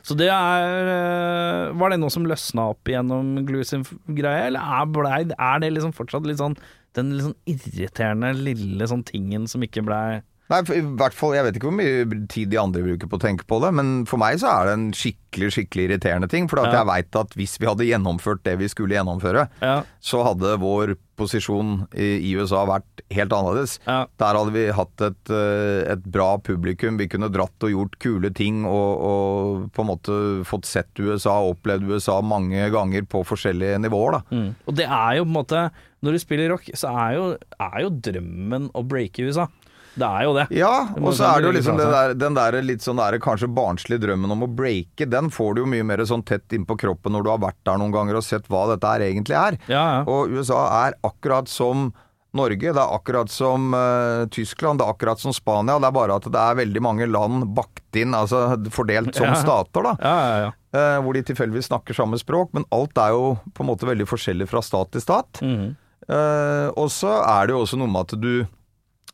Så 0.00 0.14
det 0.16 0.30
er 0.32 0.86
øh, 0.88 1.74
Var 1.76 1.92
det 1.92 1.98
noe 2.00 2.08
som 2.14 2.24
løsna 2.24 2.70
opp 2.72 2.88
gjennom 2.88 3.34
Glue 3.44 3.66
sin 3.68 3.82
greie, 4.08 4.46
eller 4.48 4.64
er, 4.64 4.86
ble, 4.88 5.10
er 5.36 5.60
det 5.60 5.68
liksom 5.74 5.92
fortsatt 5.92 6.24
litt 6.24 6.40
sånn 6.40 6.56
den 6.96 7.12
sånn 7.22 7.36
irriterende 7.46 8.32
lille 8.34 8.88
sånn 8.90 9.04
tingen 9.06 9.44
som 9.46 9.62
ikke 9.62 9.84
blei 9.86 10.22
Nei, 10.50 10.60
i 10.74 10.80
hvert 10.98 11.14
fall, 11.14 11.34
Jeg 11.36 11.44
vet 11.46 11.56
ikke 11.60 11.68
hvor 11.70 11.76
mye 11.78 12.26
tid 12.28 12.50
de 12.50 12.58
andre 12.58 12.82
bruker 12.82 13.06
på 13.10 13.18
å 13.20 13.22
tenke 13.22 13.46
på 13.46 13.60
det, 13.62 13.70
men 13.78 14.04
for 14.10 14.18
meg 14.18 14.40
så 14.42 14.50
er 14.50 14.66
det 14.66 14.72
en 14.78 14.88
skikkelig 14.92 15.52
skikkelig 15.54 15.84
irriterende 15.86 16.28
ting. 16.28 16.48
For 16.50 16.58
Ja. 16.58 16.72
jeg 16.80 16.86
veit 16.88 17.14
at 17.20 17.30
hvis 17.38 17.54
vi 17.60 17.66
hadde 17.70 17.86
gjennomført 17.86 18.42
det 18.42 18.56
vi 18.58 18.66
skulle 18.66 18.96
gjennomføre, 18.98 19.48
Ja. 19.62 19.82
så 20.02 20.24
hadde 20.26 20.58
vår 20.58 20.96
posisjon 21.16 21.86
i, 21.94 22.34
USA 22.34 22.64
vært 22.66 23.02
helt 23.12 23.30
annerledes. 23.30 23.78
Ja. 23.86 24.06
Der 24.18 24.34
hadde 24.34 24.52
vi 24.52 24.64
hatt 24.72 25.00
et, 25.06 25.30
eh, 25.30 25.92
et 25.92 26.02
bra 26.10 26.36
publikum. 26.38 26.96
Vi 26.98 27.06
kunne 27.06 27.30
dratt 27.30 27.62
og 27.62 27.70
gjort 27.70 27.98
kule 28.00 28.30
ting 28.34 28.64
og, 28.64 29.00
og 29.06 29.70
på 29.72 29.84
en 29.84 29.90
måte 29.92 30.44
fått 30.48 30.64
sett 30.66 30.88
USA, 30.98 31.36
opplevd 31.52 31.86
USA 31.92 32.20
mange 32.22 32.70
ganger 32.72 33.02
på 33.06 33.22
forskjellige 33.24 33.78
nivåer. 33.84 34.12
da. 34.18 34.22
Mm. 34.34 34.54
Og 34.66 34.74
det 34.74 34.86
er 34.88 35.16
jo 35.18 35.24
på 35.24 35.28
en 35.28 35.38
måte 35.44 35.70
Når 36.02 36.12
du 36.12 36.18
spiller 36.18 36.48
rock, 36.48 36.64
så 36.72 36.88
er 36.96 37.14
jo, 37.18 37.24
er 37.60 37.80
jo 37.82 37.90
drømmen 37.90 38.70
å 38.72 38.80
breake 38.88 39.20
USA. 39.20 39.46
Det 39.94 40.06
er 40.06 40.22
jo 40.28 40.34
det. 40.36 40.44
Ja, 40.54 40.74
og 41.00 41.10
så 41.18 41.26
er 41.32 41.40
det 41.42 41.48
jo 41.50 41.54
liksom 41.56 41.78
det 41.80 41.88
der, 41.90 42.12
den 42.14 42.36
der 42.38 42.58
litt 42.62 42.84
sånn 42.84 43.00
der 43.00 43.18
kanskje 43.22 43.48
barnslige 43.50 44.04
drømmen 44.04 44.30
om 44.36 44.44
å 44.46 44.50
breake, 44.50 45.08
den 45.10 45.30
får 45.34 45.56
du 45.56 45.64
jo 45.64 45.70
mye 45.72 45.86
mer 45.86 46.04
sånn 46.06 46.22
tett 46.26 46.52
innpå 46.56 46.76
kroppen 46.78 47.12
når 47.16 47.26
du 47.26 47.30
har 47.32 47.42
vært 47.42 47.58
der 47.66 47.80
noen 47.82 47.92
ganger 47.94 48.20
og 48.20 48.24
sett 48.26 48.46
hva 48.52 48.68
dette 48.70 48.86
her 48.86 49.02
egentlig 49.08 49.34
er. 49.36 49.58
Ja, 49.66 49.82
ja. 49.98 50.04
Og 50.06 50.30
USA 50.36 50.62
er 50.86 50.96
akkurat 51.06 51.50
som 51.50 51.90
Norge, 52.30 52.70
det 52.70 52.78
er 52.78 52.92
akkurat 52.94 53.26
som 53.34 53.72
uh, 53.74 54.22
Tyskland, 54.30 54.78
det 54.78 54.84
er 54.86 54.92
akkurat 54.94 55.18
som 55.18 55.32
Spania. 55.34 55.80
Det 55.82 55.88
er 55.88 55.96
bare 55.96 56.14
at 56.20 56.28
det 56.30 56.38
er 56.38 56.60
veldig 56.60 56.82
mange 56.86 57.08
land 57.10 57.48
bakt 57.56 57.98
inn, 57.98 58.14
altså 58.14 58.54
fordelt 58.70 59.10
som 59.18 59.32
Ja. 59.32 59.34
stater, 59.40 59.82
da. 59.88 59.96
ja, 59.98 60.12
ja, 60.22 60.36
ja. 60.44 60.52
eh, 60.78 61.00
hvor 61.02 61.18
de 61.18 61.24
tilfeldigvis 61.26 61.66
snakker 61.72 61.98
samme 61.98 62.20
språk, 62.22 62.52
men 62.54 62.62
alt 62.70 62.94
er 63.02 63.16
jo 63.16 63.32
på 63.50 63.64
en 63.66 63.70
måte 63.72 63.88
veldig 63.90 64.06
forskjellig 64.06 64.46
fra 64.46 64.62
stat 64.62 64.92
til 64.94 65.02
stat. 65.02 65.42
Mm. 65.42 65.72
Uh, 66.06 66.70
og 66.78 66.86
så 66.94 67.16
er 67.18 67.50
det 67.50 67.56
jo 67.56 67.64
også 67.64 67.78
noe 67.82 67.90
med 67.90 68.06
at 68.06 68.14
du 68.22 68.46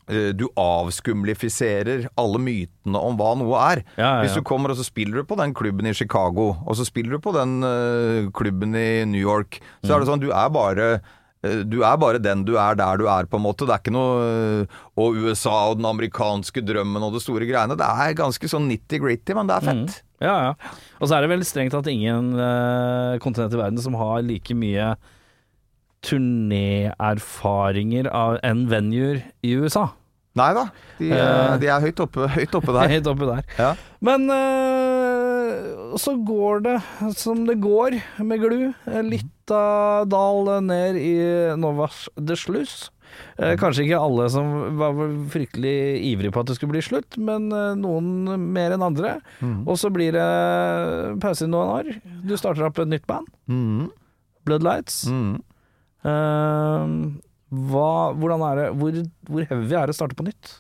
du 0.07 0.45
avskumlifiserer 0.55 2.07
alle 2.21 2.39
mytene 2.43 3.01
om 3.01 3.17
hva 3.19 3.33
noe 3.41 3.59
er. 3.73 3.81
Ja, 3.99 4.05
ja. 4.05 4.23
Hvis 4.23 4.37
du 4.39 4.43
kommer 4.47 4.71
og 4.71 4.79
så 4.79 4.87
spiller 4.87 5.23
du 5.23 5.27
på 5.27 5.39
den 5.41 5.55
klubben 5.57 5.89
i 5.91 5.95
Chicago, 5.97 6.53
og 6.63 6.77
så 6.79 6.87
spiller 6.87 7.17
du 7.17 7.23
på 7.25 7.33
den 7.35 7.57
uh, 7.67 8.31
klubben 8.37 8.77
i 8.79 9.05
New 9.09 9.21
York, 9.23 9.61
så 9.83 9.91
Mm. 9.91 9.95
er 9.97 10.01
det 10.01 10.09
sånn 10.13 10.23
du 10.23 10.31
er 10.31 10.49
bare 10.55 10.87
eh, 11.43 11.63
du 11.67 11.83
er 11.85 11.97
bare 12.01 12.19
den 12.23 12.45
du 12.47 12.55
er 12.59 12.75
der 12.79 12.97
du 12.99 13.07
er, 13.11 13.27
på 13.27 13.37
en 13.39 13.45
måte. 13.45 13.67
Det 13.67 13.75
er 13.75 13.83
ikke 13.83 13.95
noe 13.95 14.63
eh, 14.63 14.79
Og 14.99 15.15
USA 15.27 15.71
og 15.71 15.77
den 15.79 15.87
amerikanske 15.91 16.63
drømmen 16.65 17.03
og 17.07 17.13
det 17.15 17.23
store 17.23 17.47
greiene. 17.47 17.77
Det 17.79 17.87
er 17.87 18.15
ganske 18.19 18.49
sånn 18.51 18.67
nitty-gritty, 18.71 19.35
men 19.37 19.47
det 19.51 19.57
er 19.59 19.67
fett. 19.69 19.99
Mm. 19.99 20.03
Ja, 20.25 20.37
ja. 20.49 20.55
Og 21.01 21.09
så 21.11 21.17
er 21.19 21.27
det 21.27 21.31
vel 21.35 21.45
strengt 21.45 21.75
tatt 21.77 21.87
ingen 21.93 22.33
kontinent 23.21 23.53
i 23.53 23.59
verden 23.61 23.79
som 23.85 23.95
har 24.01 24.23
like 24.25 24.55
mye 24.57 24.95
turnéerfaringer 26.03 28.07
av- 28.13 28.39
enn 28.45 28.67
venuer 28.71 29.23
i 29.43 29.55
USA. 29.57 29.89
Nei 30.37 30.53
da, 30.53 30.67
de, 30.99 31.11
Eh. 31.13 31.57
de 31.59 31.67
er 31.67 31.81
høyt 31.81 32.01
oppe, 32.01 32.29
høyt 32.29 32.55
oppe 32.55 32.73
der. 32.77 32.89
høyt 32.95 33.07
oppe 33.09 33.27
der. 33.27 33.43
Ja. 33.59 33.75
Men 34.05 34.29
uh, 34.31 35.97
så 35.97 36.13
går 36.29 36.61
det 36.67 36.77
som 37.17 37.47
det 37.49 37.57
går 37.65 37.97
med 38.21 38.41
Glu. 38.43 38.75
Litt 39.09 39.51
av 39.51 40.05
dal 40.13 40.51
ned 40.67 40.97
i 41.01 41.15
Novas 41.57 42.09
de 42.21 42.37
Sluss. 42.37 42.91
Eh, 43.39 43.55
kanskje 43.57 43.85
ikke 43.87 43.97
alle 44.03 44.27
som 44.29 44.77
var 44.77 44.93
fryktelig 45.33 45.73
ivrige 46.11 46.33
på 46.35 46.41
at 46.43 46.47
det 46.51 46.57
skulle 46.59 46.75
bli 46.75 46.83
slutt, 46.85 47.17
men 47.17 47.49
noen 47.81 48.27
mer 48.53 48.73
enn 48.77 48.83
andre. 48.85 49.15
Og 49.65 49.79
så 49.81 49.89
blir 49.95 50.13
det 50.13 50.27
pause 51.23 51.45
i 51.47 51.49
noen 51.49 51.71
år. 51.79 51.89
Du 52.29 52.37
starter 52.37 52.67
opp 52.69 52.79
et 52.85 52.89
nytt 52.93 53.07
band, 53.09 53.27
Mm. 53.49 53.89
Bloodlights. 54.45 55.07
Mhm. 55.09 55.41
Eh, 56.07 56.93
hva, 57.71 57.91
hvordan 58.19 58.45
er 58.49 58.61
det 58.61 58.69
hvor, 58.79 59.03
hvor 59.31 59.51
heavy 59.51 59.77
er 59.79 59.89
det 59.89 59.95
å 59.95 59.99
starte 60.01 60.19
på 60.19 60.27
nytt? 60.27 60.57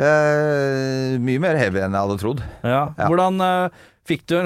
Eh, 0.00 1.18
mye 1.20 1.40
mer 1.42 1.58
heavy 1.60 1.82
enn 1.84 1.92
jeg 1.92 2.06
hadde 2.06 2.20
trodd. 2.22 2.38
Ja. 2.64 2.84
Ja. 2.96 3.08
Hvordan 3.10 3.40
eh, 3.44 3.82
fikk 4.08 4.24
du 4.32 4.36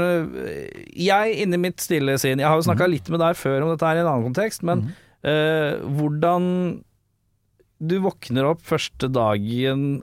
Jeg, 0.98 1.36
inni 1.44 1.60
mitt 1.62 1.78
stille 1.80 2.16
sinn 2.20 2.42
Jeg 2.42 2.48
har 2.50 2.58
jo 2.58 2.66
snakka 2.66 2.88
litt 2.90 3.06
med 3.12 3.22
deg 3.22 3.38
før 3.38 3.62
om 3.62 3.70
dette 3.70 3.86
her 3.86 4.00
i 4.00 4.02
en 4.02 4.10
annen 4.10 4.26
kontekst, 4.26 4.66
men 4.66 4.88
eh, 5.22 5.78
hvordan 5.94 6.48
du 7.84 7.96
våkner 8.00 8.46
opp 8.48 8.62
første 8.64 9.08
dagen 9.12 9.98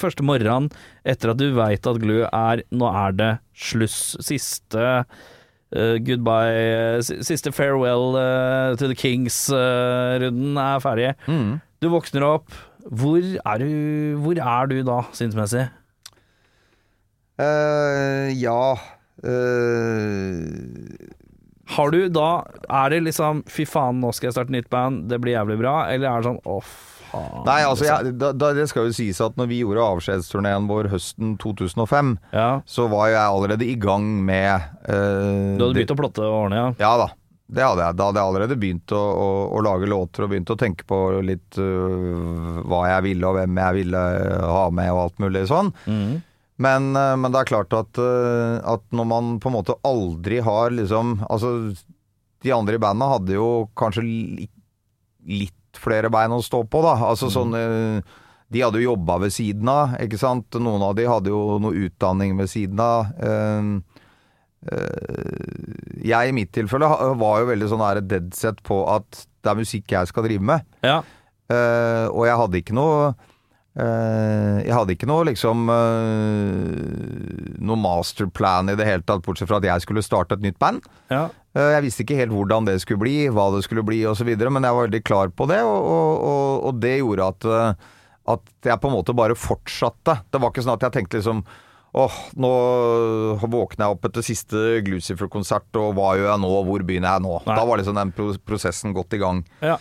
Første 0.00 0.24
morgenen 0.26 0.68
etter 1.08 1.32
at 1.32 1.40
du 1.40 1.48
veit 1.56 1.88
at 1.88 2.00
Glu 2.00 2.22
er 2.28 2.64
Nå 2.72 2.90
er 2.90 3.16
det 3.16 3.30
sluss. 3.56 4.14
Siste 4.24 5.04
eh, 5.74 5.98
goodbye 6.00 7.02
Siste 7.02 7.52
farewell 7.52 8.16
uh, 8.16 8.76
to 8.78 8.88
the 8.88 8.96
Kings-runden 8.98 10.56
er 10.56 10.82
ferdig. 10.84 11.14
Mm. 11.26 11.60
Du 11.82 11.90
våkner 11.92 12.24
opp. 12.26 12.54
Hvor 12.84 13.18
er 13.20 13.62
du, 13.62 14.18
hvor 14.20 14.36
er 14.36 14.68
du 14.68 14.78
da, 14.84 15.02
sinnsmessig? 15.16 15.68
Eh, 17.40 18.30
ja 18.38 18.76
eh, 19.26 20.36
Har 21.74 21.90
du 21.90 22.04
da 22.14 22.28
Er 22.70 22.92
det 22.92 23.00
liksom 23.08 23.40
Fy 23.50 23.64
faen, 23.66 23.98
nå 23.98 24.12
skal 24.14 24.28
jeg 24.28 24.36
starte 24.36 24.54
nytt 24.54 24.70
band, 24.70 25.08
det 25.10 25.18
blir 25.24 25.34
jævlig 25.34 25.56
bra? 25.64 25.72
Eller 25.90 26.12
er 26.12 26.22
det 26.22 26.28
sånn 26.28 26.38
faen 26.46 26.68
Nei, 27.46 27.58
altså 27.66 27.86
jeg, 27.88 28.14
da, 28.20 28.32
da, 28.36 28.52
det 28.56 28.68
skal 28.70 28.88
jo 28.88 28.94
sies 28.96 29.20
at 29.24 29.36
når 29.40 29.50
vi 29.50 29.60
gjorde 29.62 29.84
avskjedsturneen 29.84 30.68
vår 30.70 30.88
høsten 30.92 31.36
2005, 31.42 32.14
Ja. 32.34 32.48
så 32.66 32.88
var 32.92 33.10
jo 33.10 33.16
jeg 33.18 33.34
allerede 33.38 33.68
i 33.68 33.76
gang 33.80 34.08
med 34.24 34.54
eh, 34.88 35.54
Du 35.58 35.64
hadde 35.66 35.74
begynt 35.76 35.94
å 35.94 36.00
plotte 36.00 36.24
og 36.26 36.40
ordne, 36.46 36.62
ja? 36.62 36.72
Ja 36.82 36.94
da. 37.04 37.10
Det 37.54 37.60
hadde 37.62 37.84
jeg. 37.84 37.96
Da 37.98 38.06
hadde 38.08 38.20
jeg 38.22 38.30
allerede 38.32 38.56
begynt 38.58 38.92
å, 38.96 39.00
å, 39.00 39.26
å 39.52 39.58
lage 39.62 39.88
låter 39.90 40.24
og 40.24 40.30
begynt 40.32 40.50
å 40.50 40.56
tenke 40.58 40.86
på 40.88 40.96
litt 41.22 41.58
uh, 41.60 42.62
hva 42.64 42.86
jeg 42.88 43.04
ville 43.04 43.28
og 43.28 43.36
hvem 43.36 43.58
jeg 43.60 43.76
ville 43.82 44.04
ha 44.48 44.62
med 44.74 44.88
og 44.94 45.02
alt 45.02 45.20
mulig 45.22 45.44
sånn. 45.50 45.68
Mm. 45.84 46.22
Men, 46.64 46.88
øh, 46.96 47.16
men 47.18 47.34
det 47.34 47.40
er 47.40 47.48
klart 47.50 47.74
at, 47.74 47.98
øh, 47.98 48.60
at 48.62 48.82
når 48.94 49.06
man 49.10 49.30
på 49.42 49.50
en 49.50 49.56
måte 49.56 49.74
aldri 49.82 50.36
har 50.46 50.70
liksom 50.70 51.16
Altså, 51.26 51.50
de 52.46 52.52
andre 52.54 52.78
i 52.78 52.82
bandet 52.82 53.10
hadde 53.10 53.34
jo 53.34 53.48
kanskje 53.74 54.04
li, 54.06 54.46
litt 55.74 55.82
flere 55.82 56.10
bein 56.10 56.32
å 56.34 56.42
stå 56.42 56.62
på, 56.70 56.82
da. 56.84 56.94
Altså 57.10 57.30
sånn 57.32 57.54
øh, 57.54 58.00
De 58.52 58.62
hadde 58.62 58.78
jo 58.80 58.92
jobba 58.92 59.18
ved 59.24 59.32
siden 59.34 59.68
av, 59.68 59.96
ikke 60.00 60.18
sant. 60.20 60.54
Noen 60.60 60.82
av 60.82 60.94
de 60.96 61.06
hadde 61.08 61.30
jo 61.32 61.58
noe 61.58 61.74
utdanning 61.88 62.36
ved 62.38 62.48
siden 62.52 62.78
av. 62.80 63.10
øh, 63.18 63.82
eh, 64.70 66.04
Jeg 66.04 66.28
i 66.30 66.32
mitt 66.36 66.52
tilfelle 66.54 66.88
var 67.18 67.40
jo 67.42 67.50
veldig 67.50 67.68
sånn 67.72 68.06
dead 68.06 68.32
set 68.34 68.62
på 68.62 68.84
at 68.88 69.26
det 69.44 69.50
er 69.50 69.58
musikk 69.60 69.90
jeg 69.92 70.08
skal 70.08 70.24
drive 70.24 70.42
med. 70.44 70.64
Ja. 70.84 71.02
Eh, 71.50 72.06
og 72.08 72.24
jeg 72.26 72.36
hadde 72.40 72.60
ikke 72.62 72.72
noe 72.72 73.10
eh, 73.76 74.62
Jeg 74.64 74.72
hadde 74.72 74.94
ikke 74.94 75.08
noe 75.10 75.26
liksom 75.28 75.66
eh, 75.68 77.58
Noe 77.60 77.76
masterplan 77.76 78.72
i 78.72 78.76
det 78.80 78.86
hele 78.88 79.04
tatt, 79.04 79.20
bortsett 79.26 79.50
fra 79.50 79.58
at 79.60 79.66
jeg 79.68 79.84
skulle 79.84 80.00
starte 80.06 80.38
et 80.38 80.46
nytt 80.46 80.56
band. 80.58 80.86
ja. 81.12 81.26
Eh, 81.54 81.70
Jeg 81.76 81.84
visste 81.86 82.04
ikke 82.04 82.18
helt 82.18 82.34
hvordan 82.34 82.66
det 82.68 82.80
skulle 82.82 83.02
bli, 83.04 83.16
hva 83.30 83.48
det 83.54 83.64
skulle 83.66 83.84
bli 83.86 84.02
osv., 84.10 84.26
men 84.26 84.66
jeg 84.66 84.76
var 84.78 84.88
veldig 84.88 85.02
klar 85.06 85.30
på 85.30 85.46
det, 85.50 85.60
og, 85.62 85.90
og, 85.90 86.64
og, 86.70 86.80
det 86.82 86.96
gjorde 86.98 87.28
at, 87.30 87.44
eh, 87.46 87.92
at 88.34 88.70
jeg 88.70 88.80
på 88.82 88.90
en 88.90 88.96
måte 88.96 89.14
bare 89.16 89.38
fortsatte. 89.38 90.18
Det 90.30 90.40
var 90.42 90.50
ikke 90.50 90.64
sånn 90.66 90.76
at 90.78 90.88
jeg 90.88 90.98
tenkte 91.00 91.22
liksom 91.22 91.44
Åh, 91.94 92.14
nå 92.42 92.48
våkner 93.38 93.84
jeg 93.84 93.94
opp 93.94 94.06
etter 94.08 94.24
siste 94.26 94.60
Glucifer-konsert, 94.82 95.68
og 95.78 95.92
hva 95.94 96.16
gjør 96.18 96.26
jeg 96.26 96.40
nå, 96.42 96.48
hvor 96.66 96.82
begynner 96.88 97.12
jeg 97.14 97.22
nå? 97.22 97.36
Nei. 97.46 97.54
Da 97.54 97.66
var 97.68 97.78
liksom 97.78 98.00
den 98.00 98.10
prosessen 98.42 98.96
godt 98.96 99.14
i 99.14 99.20
gang. 99.22 99.44
ja. 99.62 99.76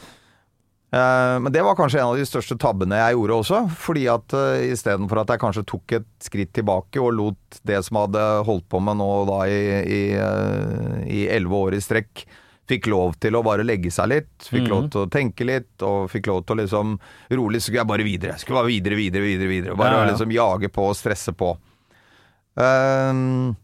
Eh, 0.94 1.39
Men 1.39 1.52
det 1.54 1.64
var 1.66 1.76
kanskje 1.76 2.00
en 2.02 2.12
av 2.12 2.18
de 2.20 2.26
største 2.28 2.58
tabbene 2.62 3.00
jeg 3.00 3.16
gjorde 3.18 3.39
også. 3.41 3.64
Fordi 3.82 4.06
at 4.14 4.36
uh, 4.38 4.62
istedenfor 4.70 5.24
at 5.24 5.34
jeg 5.34 5.41
kanskje 5.41 5.66
tok 5.74 5.96
et 5.98 6.10
skritt 6.22 6.54
tilbake 6.54 7.02
og 7.02 7.16
lot 7.18 7.60
det 7.66 7.80
som 7.88 7.98
hadde 8.04 8.22
holdt 8.46 8.68
på 8.70 8.82
med 8.84 9.00
nå 9.02 9.10
da 9.30 9.39
i 9.50 9.60
i, 9.84 10.02
eh, 10.14 11.26
elleve 11.34 11.60
år 11.68 11.78
i 11.78 11.82
strekk, 11.82 12.26
fikk 12.70 12.88
lov 12.94 13.18
til 13.20 13.36
å 13.36 13.41
bare 13.44 13.66
legge 13.66 13.91
seg 13.91 14.08
litt. 14.12 14.32
Fikk 14.48 14.70
lov 14.72 14.86
til 14.94 15.04
å 15.04 15.10
tenke 15.12 15.44
litt, 15.46 15.74
og 15.84 16.08
fikk 16.14 16.30
lov 16.32 16.46
til 16.46 16.56
å 16.56 16.62
liksom 16.62 16.94
rolig 17.36 17.60
skulle 17.62 17.82
jeg 17.82 17.89
bare 17.89 18.06
videre. 18.08 18.38
Skulle 18.39 18.62
bare 18.62 18.72
videre, 18.72 18.96
videre, 18.96 19.26
videre. 19.26 19.50
videre 19.50 19.76
Bare 19.76 19.98
Ja, 19.98 20.06
ja. 20.06 20.12
liksom 20.14 20.32
jage 20.32 20.70
på 20.72 20.86
og 20.91 20.96
stresse 20.96 21.34
på. 21.36 21.52
Um, 22.56 23.56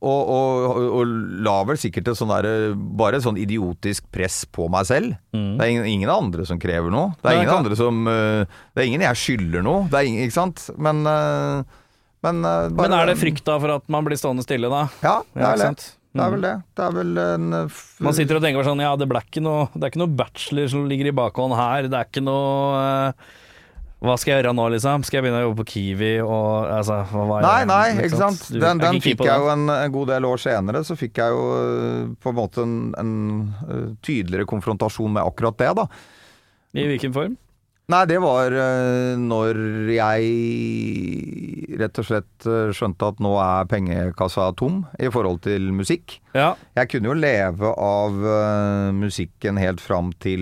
og, 0.00 0.30
og, 0.32 0.84
og, 0.96 1.10
la 1.44 1.56
vel 1.68 1.78
sikkert 1.80 2.08
et 2.08 2.18
sånn 2.18 2.32
der, 2.32 2.72
bare 2.76 3.18
et 3.18 3.24
sånn 3.26 3.36
idiotisk 3.40 4.06
press 4.14 4.42
på 4.48 4.70
meg 4.72 4.88
selv. 4.88 5.12
Mm. 5.36 5.52
Det 5.58 5.66
er 5.66 5.72
ingen, 5.74 5.88
ingen 5.92 6.12
andre 6.14 6.46
som 6.48 6.60
krever 6.62 6.92
noe. 6.92 7.12
Det 7.20 7.28
er 7.28 7.28
Nei, 7.28 7.36
ingen 7.42 7.50
klart. 7.50 7.64
andre 7.66 7.78
som 7.78 8.00
øh, 8.08 8.58
Det 8.72 8.82
er 8.82 8.88
ingen 8.88 9.04
jeg 9.04 9.20
skylder 9.20 9.66
noe. 9.66 9.84
Det 9.92 10.00
er 10.00 10.08
ingen, 10.08 10.24
ikke 10.24 10.38
sant? 10.38 10.66
Men 10.80 11.04
øh, 11.04 11.78
Men, 12.24 12.42
øh, 12.44 12.68
bare, 12.72 12.88
Men 12.88 12.96
er 12.96 13.12
det 13.12 13.18
frykta 13.20 13.58
for 13.60 13.76
at 13.76 13.88
man 13.92 14.08
blir 14.08 14.20
stående 14.20 14.44
stille, 14.44 14.72
da? 14.72 14.86
Ja, 15.04 15.16
det 15.36 15.48
er 15.52 15.64
det. 15.66 15.90
Det 16.10 16.24
er 16.24 16.32
vel 16.34 16.42
det. 16.42 16.54
Det 16.74 16.86
er 16.86 16.94
vel 16.96 17.20
en 17.22 17.44
Man 18.02 18.16
sitter 18.16 18.40
og 18.40 18.42
tenker 18.42 18.66
sånn 18.66 18.82
Ja, 18.82 18.96
det, 18.98 19.06
ble 19.10 19.20
ikke 19.22 19.44
noe, 19.44 19.68
det 19.76 19.84
er 19.84 19.92
ikke 19.92 20.02
noe 20.02 20.16
bachelor 20.18 20.72
som 20.72 20.88
ligger 20.90 21.12
i 21.12 21.14
bakhånd 21.14 21.54
her. 21.54 21.86
Det 21.86 22.00
er 22.00 22.08
ikke 22.08 22.24
noe 22.24 22.80
eh, 22.80 23.36
Hva 24.00 24.14
skal 24.16 24.32
jeg 24.32 24.40
gjøre 24.40 24.54
nå, 24.56 24.64
liksom? 24.72 25.02
Skal 25.04 25.18
jeg 25.18 25.24
begynne 25.26 25.42
å 25.42 25.44
jobbe 25.50 25.60
på 25.60 25.66
Kiwi 25.74 26.12
og 26.24 26.70
altså, 26.72 27.02
Nei, 27.12 27.40
det? 27.42 27.66
nei, 27.68 27.80
Ikke 27.92 28.06
ikke 28.08 28.20
sant. 28.22 28.38
sant? 28.46 28.62
Den, 28.62 28.80
den 28.80 29.00
fikk 29.04 29.20
jeg 29.28 29.42
jo 29.42 29.50
en, 29.52 29.66
en 29.74 29.92
god 29.92 30.08
del 30.14 30.24
år 30.30 30.40
senere. 30.40 30.80
Så 30.88 30.96
fikk 30.96 31.20
jeg 31.20 31.34
jo 31.36 31.42
øh, 31.58 32.06
på 32.16 32.32
en 32.32 32.38
måte 32.38 32.64
en, 32.64 32.78
en 32.96 33.12
øh, 33.68 33.84
tydeligere 34.00 34.48
konfrontasjon 34.48 35.12
med 35.18 35.20
akkurat 35.28 35.60
det, 35.60 35.68
da. 35.82 35.84
I 36.80 36.86
hvilken 36.94 37.12
form? 37.12 37.36
Nei, 37.90 38.00
det 38.08 38.20
var 38.22 38.54
øh, 38.56 39.20
når 39.20 39.60
jeg 39.92 40.32
rett 41.84 42.00
og 42.00 42.06
slett 42.08 42.48
skjønte 42.78 43.12
at 43.12 43.20
nå 43.20 43.34
er 43.42 43.68
pengekassa 43.68 44.48
tom 44.56 44.86
i 44.96 45.12
forhold 45.12 45.42
til 45.44 45.68
musikk. 45.76 46.16
Ja. 46.32 46.54
Jeg 46.78 46.94
kunne 46.94 47.12
jo 47.12 47.18
leve 47.20 47.74
av 47.76 48.16
musikken 48.96 49.60
helt 49.60 49.84
fram 49.84 50.14
til 50.24 50.40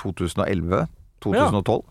2011-2012. 0.00 1.82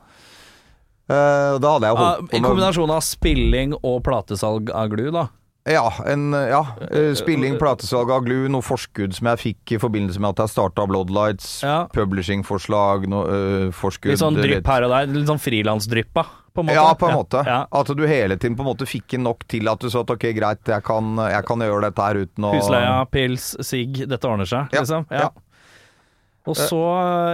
Eh, 1.11 1.53
da 1.59 1.71
hadde 1.75 1.89
jeg 1.89 1.99
holdt 1.99 2.29
på 2.29 2.37
I 2.37 2.43
kombinasjon 2.45 2.91
av 2.95 3.01
spilling 3.03 3.73
og 3.81 4.03
platesalg 4.05 4.71
av 4.71 4.91
glu, 4.93 5.09
da. 5.11 5.27
Ja, 5.63 5.93
en, 6.07 6.33
ja 6.33 6.65
eh, 6.91 7.13
spilling, 7.15 7.55
platesalg 7.59 8.11
av 8.11 8.25
Glu, 8.25 8.49
noe 8.51 8.63
forskudd 8.65 9.15
som 9.15 9.29
jeg 9.31 9.39
fikk 9.39 9.75
i 9.77 9.79
forbindelse 9.79 10.19
med 10.19 10.35
at 10.35 10.43
jeg 10.43 10.51
starta 10.57 10.83
Bloodlights. 10.89 11.61
Ja. 11.63 11.85
Publishingforslag, 11.95 13.07
øh, 13.07 13.69
forskudd 13.75 14.11
Litt 14.11 14.23
sånn 14.23 14.39
drypp 14.41 14.67
her 14.67 14.87
og 14.87 14.91
der. 14.91 15.07
Litt 15.13 15.31
sånn 15.31 15.39
frilansdryppa, 15.39 16.25
på 16.51 16.65
en 16.65 16.67
måte. 16.67 16.75
Ja, 16.75 16.89
på 16.99 17.07
en 17.07 17.15
måte. 17.15 17.45
Ja. 17.47 17.61
At 17.71 17.93
du 17.95 18.03
hele 18.09 18.35
tiden 18.35 18.57
på 18.59 18.65
en 18.65 18.71
måte 18.73 18.87
fikk 18.89 19.15
inn 19.15 19.23
nok 19.23 19.47
til 19.47 19.71
at 19.71 19.79
du 19.79 19.87
sa 19.93 20.03
at 20.03 20.11
ok, 20.11 20.27
greit, 20.35 20.67
jeg 20.67 20.83
kan, 20.83 21.15
jeg 21.31 21.47
kan 21.47 21.63
gjøre 21.63 21.87
dette 21.87 22.09
her 22.09 22.21
uten 22.25 22.49
å 22.49 22.53
Husleia, 22.57 22.99
pils, 23.13 23.53
sigg, 23.63 24.03
dette 24.03 24.29
ordner 24.29 24.49
seg, 24.49 24.67
liksom. 24.75 25.07
ja. 25.15 25.31
Og 26.43 26.57
så, 26.59 26.79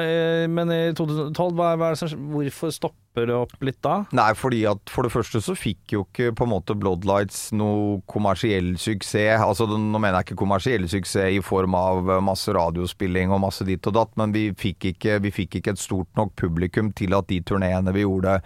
eh, 0.05 0.45
men 0.51 0.69
i 0.69 0.81
2012, 0.93 1.55
hva, 1.57 1.71
hva 1.81 1.93
som, 1.97 2.11
hvorfor 2.29 2.69
stopper 2.73 3.25
det 3.25 3.33
opp 3.33 3.55
litt 3.65 3.79
da? 3.81 4.03
Nei, 4.13 4.27
fordi 4.37 4.61
at 4.69 4.91
for 4.93 5.07
det 5.07 5.13
første 5.15 5.41
så 5.41 5.55
fikk 5.57 5.95
jo 5.95 6.03
ikke 6.05 6.29
på 6.37 6.45
en 6.45 6.51
måte 6.51 6.75
Bloodlights 6.77 7.47
noe 7.57 8.03
kommersiell 8.11 8.75
suksess. 8.77 9.41
Altså 9.41 9.65
nå 9.65 9.97
mener 9.97 10.19
jeg 10.19 10.29
ikke 10.29 10.41
kommersiell 10.43 10.85
suksess 10.91 11.39
i 11.39 11.41
form 11.45 11.77
av 11.79 12.05
eh, 12.05 12.21
masse 12.21 12.53
radiospilling 12.53 13.33
og 13.33 13.41
masse 13.47 13.65
ditt 13.65 13.89
og 13.89 13.97
datt, 13.97 14.13
men 14.21 14.35
vi 14.35 14.49
fikk 14.53 14.91
ikke, 14.93 15.17
vi 15.25 15.33
fikk 15.33 15.57
ikke 15.57 15.73
et 15.73 15.81
stort 15.81 16.11
nok 16.19 16.35
publikum 16.37 16.93
til 16.93 17.17
at 17.17 17.31
de 17.33 17.41
turneene 17.41 17.95
vi 17.95 18.05
gjorde 18.05 18.37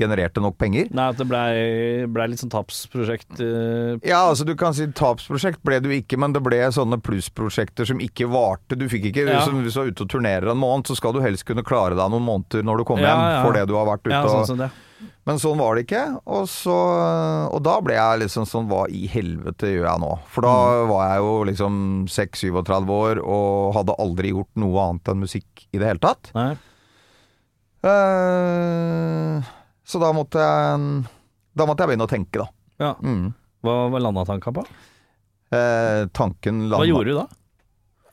genererte 0.00 0.40
nok 0.42 0.56
penger. 0.60 0.88
Nei, 0.96 1.06
at 1.12 1.20
det 1.20 1.26
blei 1.30 2.06
ble 2.10 2.26
litt 2.32 2.40
sånn 2.42 2.50
tapsprosjekt. 2.52 3.38
eh, 3.38 4.00
Ja, 4.08 4.24
altså 4.32 4.44
du 4.48 4.54
kan 4.58 4.74
si 4.74 4.86
tapsprosjekt 4.88 5.62
ble 5.62 5.78
det 5.80 5.90
jo 5.92 5.96
ikke, 6.02 6.18
men 6.18 6.32
det 6.34 6.42
ble 6.42 6.58
sånne 6.74 6.98
plussprosjekter 7.04 7.86
som 7.92 8.00
ikke 8.02 8.26
varte. 8.32 8.76
Du 8.80 8.86
fikk 8.88 9.10
ikke, 9.12 9.28
Ja. 9.28 9.40
Hvis 9.46 9.74
du 9.76 9.80
er 9.84 9.90
ute 9.92 10.02
og 10.06 10.08
turnerer 10.16 10.50
en 10.50 10.58
måned, 10.60 10.86
så 10.90 10.96
skal 10.96 11.12
du 11.12 11.20
helst 11.20 11.44
kunne 11.46 11.62
klare 11.62 11.94
deg 11.94 12.10
noen 12.10 12.24
måneder 12.26 12.64
når 12.64 12.78
du 12.78 12.84
kommer 12.88 13.04
Ja, 13.06 13.14
hjem, 13.14 13.26
ja. 13.36 13.42
for 13.44 13.52
det 13.52 13.66
du 13.68 13.74
har 13.76 13.86
vært 13.86 14.06
ute 14.08 14.16
Ja, 14.16 14.22
og 14.24 14.46
sånn 14.46 14.56
som. 14.58 14.70
Men 15.26 15.36
sånn 15.38 15.56
var 15.60 15.76
det 15.76 15.86
ikke. 15.86 16.20
Og, 16.26 16.46
så, 16.48 16.74
og 17.52 17.62
da 17.62 17.78
ble 17.80 17.94
jeg 17.94 18.20
liksom 18.24 18.44
sånn 18.48 18.66
Hva 18.68 18.86
i 18.90 19.06
helvete 19.08 19.68
gjør 19.70 19.86
jeg 19.86 20.00
nå? 20.02 20.10
For 20.32 20.40
da 20.44 20.54
Mm. 20.80 20.88
var 20.88 21.04
jeg 21.08 21.18
jo 21.20 21.44
liksom 21.44 21.74
6-37 22.08 22.90
år 22.90 23.20
og 23.22 23.74
hadde 23.76 23.96
aldri 24.00 24.32
gjort 24.32 24.48
noe 24.56 24.80
annet 24.88 25.08
enn 25.12 25.20
musikk 25.20 25.66
i 25.72 25.78
det 25.78 25.86
hele 25.86 26.02
tatt. 26.04 26.32
Nei. 26.34 26.56
Eh, 27.82 29.40
så 29.90 30.00
da 30.02 30.12
måtte 30.16 30.38
jeg 30.38 30.84
Da 31.58 31.66
måtte 31.66 31.82
jeg 31.84 31.90
begynne 31.92 32.06
å 32.06 32.10
tenke, 32.10 32.44
da. 32.44 32.46
Ja. 32.80 32.92
Mm. 33.02 33.32
Hva, 33.66 33.74
hva 33.92 34.00
landa 34.00 34.22
tanka 34.28 34.52
på? 34.54 34.62
Eh, 35.50 36.04
tanken 36.16 36.62
landa 36.70 36.78
Hva 36.84 36.86
gjorde 36.88 37.10
du 37.10 37.18
da? 37.18 37.26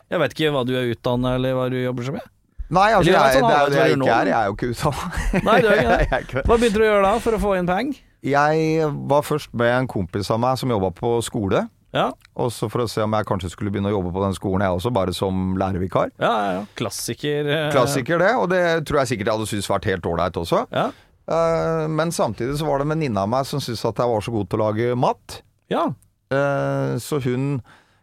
Jeg 0.09 0.21
vet 0.23 0.33
ikke 0.35 0.49
hva 0.55 0.63
du 0.67 0.73
er 0.79 0.89
utdannet 0.93 1.35
eller 1.37 1.55
hva 1.57 1.67
du 1.69 1.77
jobber 1.81 2.07
som. 2.07 2.17
Jeg. 2.17 2.29
Nei, 2.67 2.89
altså, 2.95 3.11
Eller 3.11 3.29
jeg, 3.29 3.37
sånn 3.37 3.47
det 3.47 3.53
er 3.53 3.61
halvveis 3.61 3.75
det 3.77 3.83
jeg 3.87 3.97
ikke 4.01 4.17
er. 4.17 4.29
Jeg 4.31 4.37
er 4.37 4.49
jo 4.49 4.55
ikke 4.57 4.69
utdanna. 4.73 5.07
Nei, 5.47 5.57
du 5.61 5.67
er 5.67 5.79
ikke 5.81 5.95
det. 6.01 6.19
Ikke. 6.25 6.43
Hva 6.49 6.57
begynte 6.59 6.79
du 6.81 6.83
å 6.83 6.87
gjøre 6.89 7.05
da 7.07 7.11
for 7.23 7.37
å 7.37 7.39
få 7.43 7.55
inn 7.59 7.69
penger? 7.69 8.03
Jeg 8.27 8.91
var 9.13 9.25
først 9.27 9.51
med 9.61 9.71
en 9.77 9.87
kompis 9.91 10.31
av 10.33 10.39
meg 10.43 10.59
som 10.59 10.71
jobba 10.73 10.89
på 10.97 11.11
skole. 11.23 11.61
Ja. 11.95 12.09
Og 12.35 12.49
så 12.51 12.67
for 12.71 12.83
å 12.83 12.87
se 12.91 13.03
om 13.05 13.13
jeg 13.15 13.27
kanskje 13.29 13.51
skulle 13.53 13.71
begynne 13.71 13.91
å 13.91 13.95
jobbe 13.95 14.11
på 14.15 14.23
den 14.25 14.35
skolen, 14.35 14.65
jeg 14.65 14.75
også, 14.79 14.91
bare 14.95 15.13
som 15.15 15.53
lærervikar. 15.59 16.11
Ja, 16.19 16.31
ja, 16.33 16.49
ja. 16.57 16.63
Klassiker. 16.79 17.47
eh, 17.47 17.69
Klassiker 17.75 18.19
det, 18.23 18.31
og 18.41 18.49
det 18.51 18.63
tror 18.89 18.99
jeg 19.03 19.13
sikkert 19.13 19.29
jeg 19.31 19.37
hadde 19.39 19.49
syntes 19.53 19.69
vært 19.71 19.87
helt 19.91 20.09
ålreit 20.11 20.39
også. 20.43 20.65
Ja. 20.75 20.89
Eh, 21.27 21.87
men 21.91 22.11
samtidig 22.15 22.57
så 22.59 22.65
var 22.67 22.79
det 22.79 22.87
en 22.87 22.93
venninne 22.95 23.19
av 23.25 23.27
meg 23.31 23.47
som 23.49 23.59
syntes 23.59 23.83
at 23.89 23.99
jeg 23.99 24.07
var 24.13 24.21
så 24.23 24.31
god 24.31 24.47
til 24.49 24.59
å 24.61 24.67
lage 24.69 24.93
mat. 24.99 25.41
ja. 25.73 25.89
Eh, 26.27 26.97
så 26.99 27.21
hun 27.23 27.61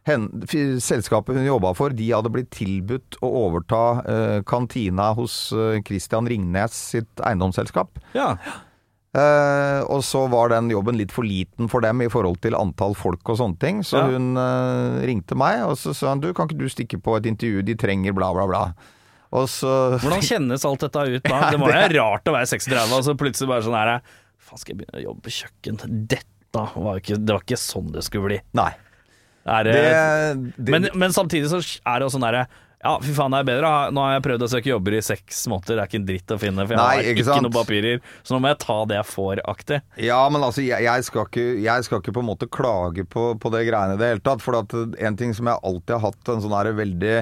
hen, 0.09 0.23
Selskapet 0.81 1.37
hun 1.37 1.45
jobba 1.45 1.75
for, 1.77 1.93
de 1.93 2.07
hadde 2.09 2.31
blitt 2.33 2.49
tilbudt 2.57 3.19
å 3.21 3.29
overta 3.43 3.81
eh, 4.09 4.39
kantina 4.49 5.11
hos 5.17 5.53
Christian 5.85 6.25
Ringnes 6.29 6.73
sitt 6.73 7.21
eiendomsselskap. 7.21 7.99
ja. 8.15 8.37
Og 9.15 10.01
så 10.03 10.25
var 10.27 10.49
den 10.51 10.73
jobben 10.73 10.97
litt 10.99 11.13
for 11.15 11.23
liten 11.23 11.69
for 11.71 11.85
dem 11.85 12.01
i 12.03 12.09
forhold 12.11 12.41
til 12.43 12.57
antall 12.59 12.97
folk 12.99 13.29
og 13.31 13.37
sånne 13.39 13.61
ting. 13.63 13.83
Så 13.87 14.01
Ja. 14.01 14.09
hun 14.11 14.35
ringte 15.07 15.37
meg, 15.39 15.61
og 15.69 15.77
så 15.79 15.93
sa 15.95 16.09
hun 16.11 16.19
du, 16.25 16.33
kan 16.35 16.49
ikke 16.49 16.59
du 16.59 16.67
stikke 16.67 16.99
på 17.01 17.15
et 17.21 17.29
intervju, 17.31 17.63
de 17.63 17.77
trenger 17.79 18.13
bla, 18.13 18.33
bla, 18.35 18.49
bla. 18.51 18.65
Så 19.51 19.71
Hvordan 19.99 20.23
kjennes 20.25 20.67
alt 20.69 20.85
dette 20.87 21.07
ut 21.11 21.27
da? 21.27 21.41
Det 21.53 21.59
må 21.61 21.71
jo 21.71 21.75
være 21.75 21.97
rart 21.99 22.31
å 22.31 22.37
være 22.37 22.51
36 22.53 22.95
og 22.95 23.07
så 23.07 23.17
plutselig 23.19 23.51
bare 23.51 23.67
sånn 23.67 23.79
her 23.79 23.95
Faen, 24.45 24.61
skal 24.61 24.75
jeg 24.75 24.83
begynne 24.83 25.01
å 25.01 25.07
jobbe 25.09 25.27
på 25.27 25.37
kjøkken? 25.41 25.81
Dette 26.13 26.67
var 26.75 27.01
ikke 27.01 27.19
Det 27.19 27.39
var 27.39 27.47
ikke 27.47 27.59
sånn 27.59 27.95
det 27.95 28.05
skulle 28.07 28.31
bli. 28.31 28.43
Nei. 28.55 28.71
Er 29.45 29.67
det, 29.67 29.73
Det, 30.57 30.71
men, 30.73 30.87
men 30.97 31.13
samtidig 31.13 31.51
så 31.53 31.59
er 31.61 31.99
det 32.01 32.07
jo 32.07 32.15
sånn 32.15 32.25
derre 32.25 32.47
ja, 32.85 32.99
fy 33.01 33.15
faen, 33.17 33.33
det 33.33 33.39
er 33.41 33.47
bedre. 33.49 33.69
Nå 33.97 34.03
har 34.05 34.11
jeg 34.19 34.25
prøvd 34.27 34.43
å 34.45 34.49
søke 34.53 34.69
jobber 34.69 34.97
i 34.99 34.99
seks 35.01 35.39
måneder, 35.49 35.79
det 35.79 35.85
er 35.85 35.89
ikke 35.89 35.99
en 36.03 36.09
dritt 36.11 36.35
å 36.35 36.37
finne. 36.37 36.67
For 36.67 36.75
jeg 36.75 36.81
Nei, 36.83 36.97
har 36.99 37.23
ikke 37.23 37.37
noen 37.47 37.55
papirer, 37.55 38.03
så 38.21 38.35
nå 38.35 38.41
må 38.45 38.51
jeg 38.51 38.59
ta 38.61 38.77
det 38.91 38.99
jeg 38.99 39.09
får-aktig. 39.09 39.79
Ja, 40.05 40.19
men 40.29 40.45
altså, 40.45 40.61
jeg, 40.67 40.85
jeg, 40.85 41.07
skal 41.07 41.25
ikke, 41.31 41.47
jeg 41.65 41.87
skal 41.87 42.03
ikke 42.03 42.13
på 42.19 42.21
en 42.21 42.29
måte 42.29 42.49
klage 42.53 43.07
på, 43.09 43.31
på 43.41 43.53
det 43.55 43.63
greiene 43.71 43.97
i 43.97 44.03
det 44.03 44.11
hele 44.13 44.25
tatt. 44.29 44.45
For 44.45 44.59
at 44.61 44.77
en 44.77 45.17
ting 45.17 45.33
som 45.33 45.49
jeg 45.49 45.65
alltid 45.65 45.95
har 45.97 46.05
hatt 46.11 46.33
en 46.35 46.45
sånn 46.45 46.57
her 46.59 46.75
veldig 46.77 47.15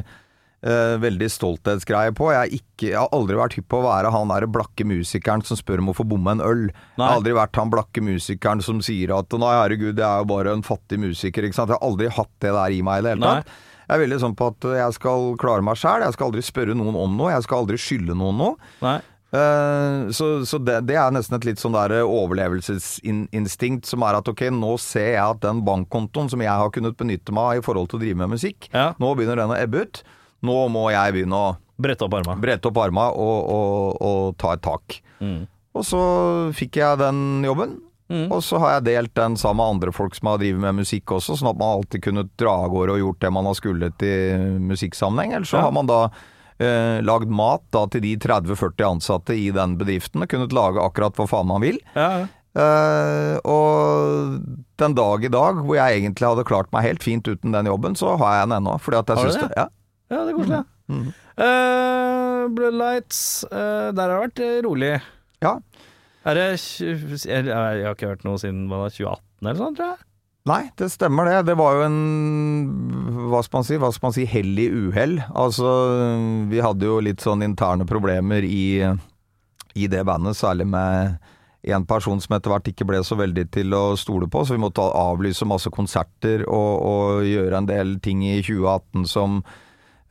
eh, 0.63 0.95
veldig 1.03 1.29
stolthetsgreie 1.31 2.13
på. 2.17 2.31
Jeg, 2.35 2.61
ikke, 2.63 2.89
jeg 2.93 2.99
har 3.01 3.09
aldri 3.13 3.37
vært 3.39 3.57
hypp 3.59 3.69
på 3.73 3.81
å 3.81 3.87
være 3.89 4.13
han 4.15 4.29
der 4.33 4.47
blakke 4.47 4.87
musikeren 4.87 5.43
som 5.47 5.59
spør 5.61 5.83
om 5.83 5.91
å 5.93 5.97
få 5.99 6.07
bomme 6.09 6.37
en 6.37 6.45
øl. 6.45 6.65
Jeg 6.71 7.03
har 7.05 7.19
aldri 7.19 7.35
vært 7.39 7.57
han 7.61 7.71
blakke 7.73 8.03
musikeren 8.07 8.63
som 8.65 8.81
sier 8.85 9.13
at 9.17 9.33
nei, 9.39 9.53
herregud, 9.59 9.99
jeg 9.99 10.07
er 10.09 10.25
jo 10.25 10.31
bare 10.33 10.55
en 10.57 10.63
fattig 10.67 10.99
musiker. 11.03 11.45
Ikke 11.49 11.59
sant? 11.61 11.71
Jeg 11.73 11.79
har 11.81 11.89
aldri 11.91 12.09
hatt 12.15 12.33
det 12.41 12.53
der 12.57 12.71
i 12.79 12.83
meg 12.83 13.03
i 13.03 13.07
det 13.09 13.15
hele 13.17 13.25
Nei. 13.27 13.37
tatt. 13.43 13.55
Jeg 13.83 13.99
er 13.99 14.05
veldig 14.07 14.21
sånn 14.23 14.37
på 14.39 14.47
at 14.49 14.65
jeg 14.79 14.93
skal 14.97 15.33
klare 15.43 15.63
meg 15.67 15.77
sjæl. 15.77 16.05
Jeg 16.07 16.15
skal 16.15 16.31
aldri 16.31 16.43
spørre 16.47 16.75
noen 16.79 16.95
om 16.97 17.17
noe. 17.19 17.33
Jeg 17.35 17.43
skal 17.45 17.65
aldri 17.65 17.77
skylde 17.83 18.15
noen 18.17 18.39
noe. 18.41 18.55
Nei. 18.81 19.01
Eh, 19.33 20.11
så 20.13 20.27
så 20.49 20.59
det, 20.61 20.79
det 20.89 20.97
er 21.01 21.13
nesten 21.13 21.37
et 21.39 21.45
litt 21.49 21.61
sånn 21.61 21.73
der 21.73 22.03
overlevelsesinstinkt 22.05 23.87
som 23.89 24.05
er 24.07 24.19
at 24.19 24.29
ok, 24.29 24.43
nå 24.55 24.75
ser 24.81 25.15
jeg 25.15 25.23
at 25.25 25.41
den 25.45 25.63
bankkontoen 25.67 26.29
som 26.33 26.43
jeg 26.45 26.53
har 26.53 26.73
kunnet 26.75 26.97
benytte 27.01 27.33
meg 27.35 27.43
av 27.43 27.61
i 27.61 27.65
forhold 27.65 27.91
til 27.93 27.99
å 28.01 28.03
drive 28.05 28.21
med 28.23 28.33
musikk, 28.35 28.69
Ja. 28.73 28.93
nå 29.01 29.15
begynner 29.17 29.37
den 29.43 29.55
å 29.55 29.59
ebbe 29.59 29.83
ut. 29.87 30.03
Nå 30.43 30.57
må 30.75 30.89
jeg 30.93 31.13
begynne 31.19 31.39
å 31.39 31.53
Brette 31.83 32.05
opp 32.07 32.15
arma. 32.15 32.37
brette 32.39 32.69
opp 32.69 32.77
arma 32.79 33.09
og, 33.11 33.39
og, 33.51 34.03
og 34.07 34.37
ta 34.39 34.53
et 34.55 34.63
tak. 34.63 35.01
Mm. 35.21 35.49
Og 35.75 35.83
så 35.89 36.03
fikk 36.55 36.77
jeg 36.83 36.99
den 37.01 37.43
jobben. 37.47 37.79
Og 38.13 38.43
så 38.45 38.59
har 38.61 38.75
jeg 38.75 38.85
delt 38.91 39.15
den 39.17 39.39
sammen 39.41 39.57
med 39.63 39.71
andre 39.79 39.93
folk 39.97 40.13
som 40.15 40.29
har 40.29 40.37
drevet 40.43 40.61
med 40.61 40.77
musikk 40.83 41.15
også, 41.17 41.33
sånn 41.41 41.49
at 41.49 41.57
man 41.57 41.79
alltid 41.79 42.03
kunne 42.05 42.27
dra 42.37 42.53
av 42.67 42.69
gårde 42.75 42.93
og 42.93 43.01
gjort 43.01 43.23
det 43.25 43.31
man 43.33 43.47
har 43.49 43.57
skullet 43.57 44.05
i 44.05 44.13
musikksammenheng. 44.61 45.33
Eller 45.39 45.49
så 45.49 45.57
Ja. 45.57 45.63
har 45.65 45.73
man 45.73 45.89
da 45.89 46.11
eh, 46.61 47.01
lagd 47.01 47.33
mat 47.33 47.65
da, 47.73 47.87
til 47.89 48.03
de 48.05 48.13
30-40 48.21 48.85
ansatte 48.91 49.33
i 49.35 49.49
den 49.51 49.79
bedriften, 49.81 50.23
og 50.23 50.29
kunnet 50.29 50.53
lage 50.53 50.79
akkurat 50.85 51.17
hva 51.17 51.27
faen 51.27 51.49
man 51.49 51.65
vil. 51.65 51.81
Ja, 51.97 52.11
ja. 52.21 52.27
Eh, 52.53 53.39
og 53.49 54.43
den 54.77 54.95
dag 54.99 55.25
i 55.25 55.33
dag, 55.33 55.63
hvor 55.65 55.79
jeg 55.81 56.03
egentlig 56.03 56.29
hadde 56.29 56.45
klart 56.45 56.69
meg 56.75 56.85
helt 56.85 57.03
fint 57.03 57.25
uten 57.33 57.57
den 57.57 57.67
jobben, 57.73 57.97
så 57.97 58.19
har 58.21 58.43
jeg 58.43 58.51
den 58.51 58.59
ennå. 58.61 58.77
Fordi 58.79 59.01
at 59.01 59.09
jeg 59.09 59.17
du 59.25 59.33
det? 59.41 59.49
det? 59.49 59.57
Ja. 59.57 59.67
Ja, 60.13 60.23
det 60.23 60.33
er 60.33 60.39
koselig. 60.39 60.63
Mm. 60.93 61.05
Eh, 61.43 62.41
Blood 62.53 62.79
Lights, 62.79 63.21
uh, 63.49 63.91
der 63.97 64.13
har 64.13 64.17
det 64.17 64.25
vært 64.29 64.67
rolig. 64.69 64.95
ja. 65.45 65.59
Er 66.23 66.39
det 66.39 66.45
jeg 67.27 67.51
har 67.51 67.97
ikke 67.97 68.13
hørt 68.13 68.23
noe 68.23 68.39
siden 68.39 68.69
2018 68.71 69.19
eller 69.43 69.59
sånn, 69.59 69.75
tror 69.75 69.89
jeg. 69.89 70.05
Nei, 70.51 70.63
det 70.79 70.89
stemmer 70.91 71.29
det. 71.29 71.37
Det 71.51 71.55
var 71.59 71.77
jo 71.79 71.83
en 71.87 71.99
Hva 73.31 73.43
skal 73.47 73.61
man 73.61 73.67
si? 73.67 73.79
Hva 73.79 73.91
skal 73.95 74.09
man 74.09 74.15
si? 74.17 74.27
Hell 74.27 74.59
i 74.59 74.69
uhell. 74.71 75.17
Altså, 75.39 75.69
vi 76.51 76.63
hadde 76.63 76.89
jo 76.89 76.99
litt 77.03 77.23
sånn 77.23 77.45
interne 77.47 77.87
problemer 77.87 78.47
i, 78.47 78.83
i 79.79 79.91
det 79.91 80.03
bandet, 80.07 80.39
særlig 80.39 80.67
med 80.71 81.19
en 81.63 81.85
person 81.87 82.19
som 82.19 82.35
etter 82.35 82.51
hvert 82.51 82.71
ikke 82.73 82.87
ble 82.89 82.99
så 83.07 83.15
veldig 83.21 83.45
til 83.55 83.75
å 83.79 83.95
stole 83.99 84.27
på, 84.27 84.43
så 84.43 84.57
vi 84.57 84.65
måtte 84.65 84.83
avlyse 84.83 85.47
masse 85.47 85.71
konserter 85.71 86.43
og, 86.49 86.73
og 86.83 87.27
gjøre 87.29 87.61
en 87.61 87.69
del 87.69 87.93
ting 88.03 88.25
i 88.27 88.41
2018 88.43 89.07
som, 89.07 89.37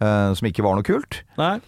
eh, 0.01 0.31
som 0.37 0.49
ikke 0.49 0.65
var 0.65 0.77
noe 0.77 0.87
kult. 0.87 1.21
Nei. 1.39 1.59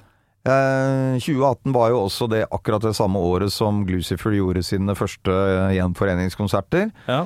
Eh, 0.43 1.19
2018 1.23 1.71
var 1.75 1.93
jo 1.93 2.01
også 2.03 2.27
det 2.31 2.43
akkurat 2.51 2.83
det 2.83 2.95
samme 2.97 3.21
året 3.23 3.53
som 3.53 3.85
Glucifer 3.87 4.35
gjorde 4.35 4.65
sine 4.67 4.95
første 4.99 5.31
eh, 5.31 5.77
gjenforeningskonserter. 5.77 6.91
Ja. 7.07 7.23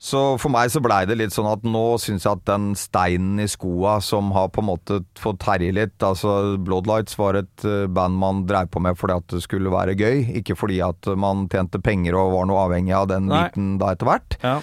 Så 0.00 0.20
for 0.40 0.48
meg 0.48 0.70
så 0.72 0.80
blei 0.80 1.02
det 1.04 1.18
litt 1.20 1.34
sånn 1.34 1.50
at 1.50 1.64
nå 1.66 1.98
syns 2.00 2.24
jeg 2.24 2.38
at 2.38 2.46
den 2.48 2.70
steinen 2.78 3.42
i 3.42 3.48
skoa 3.50 3.98
som 4.00 4.30
har 4.32 4.48
på 4.48 4.62
en 4.62 4.70
måte 4.70 5.02
fått 5.20 5.44
herje 5.44 5.74
litt 5.76 6.06
Altså 6.06 6.54
Bloodlights 6.56 7.18
var 7.20 7.36
et 7.36 7.66
band 7.92 8.16
man 8.16 8.40
dreiv 8.48 8.70
på 8.72 8.80
med 8.80 8.96
fordi 8.96 9.18
at 9.20 9.34
det 9.34 9.42
skulle 9.44 9.68
være 9.68 9.98
gøy, 10.00 10.22
ikke 10.40 10.56
fordi 10.56 10.78
at 10.86 11.10
man 11.20 11.44
tjente 11.52 11.82
penger 11.84 12.16
og 12.16 12.32
var 12.32 12.48
noe 12.48 12.62
avhengig 12.64 12.96
av 12.96 13.10
den 13.12 13.28
Nei. 13.28 13.42
biten 13.50 13.74
da 13.82 13.92
etter 13.92 14.08
hvert. 14.08 14.38
Ja. 14.40 14.56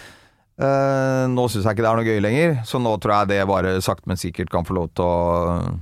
Eh, 0.57 1.23
nå 1.29 1.43
syns 1.53 1.67
jeg 1.67 1.77
ikke 1.77 1.83
det 1.85 1.89
er 1.91 1.99
noe 1.99 2.07
gøy 2.07 2.21
lenger, 2.25 2.55
så 2.65 2.81
nå 2.81 2.95
tror 2.97 3.19
jeg 3.19 3.29
det 3.35 3.43
bare 3.45 3.75
sakte, 3.85 4.09
men 4.09 4.17
sikkert 4.17 4.49
kan 4.49 4.65
få 4.65 4.79
lov 4.79 4.89
til 4.97 5.05
å 5.05 5.75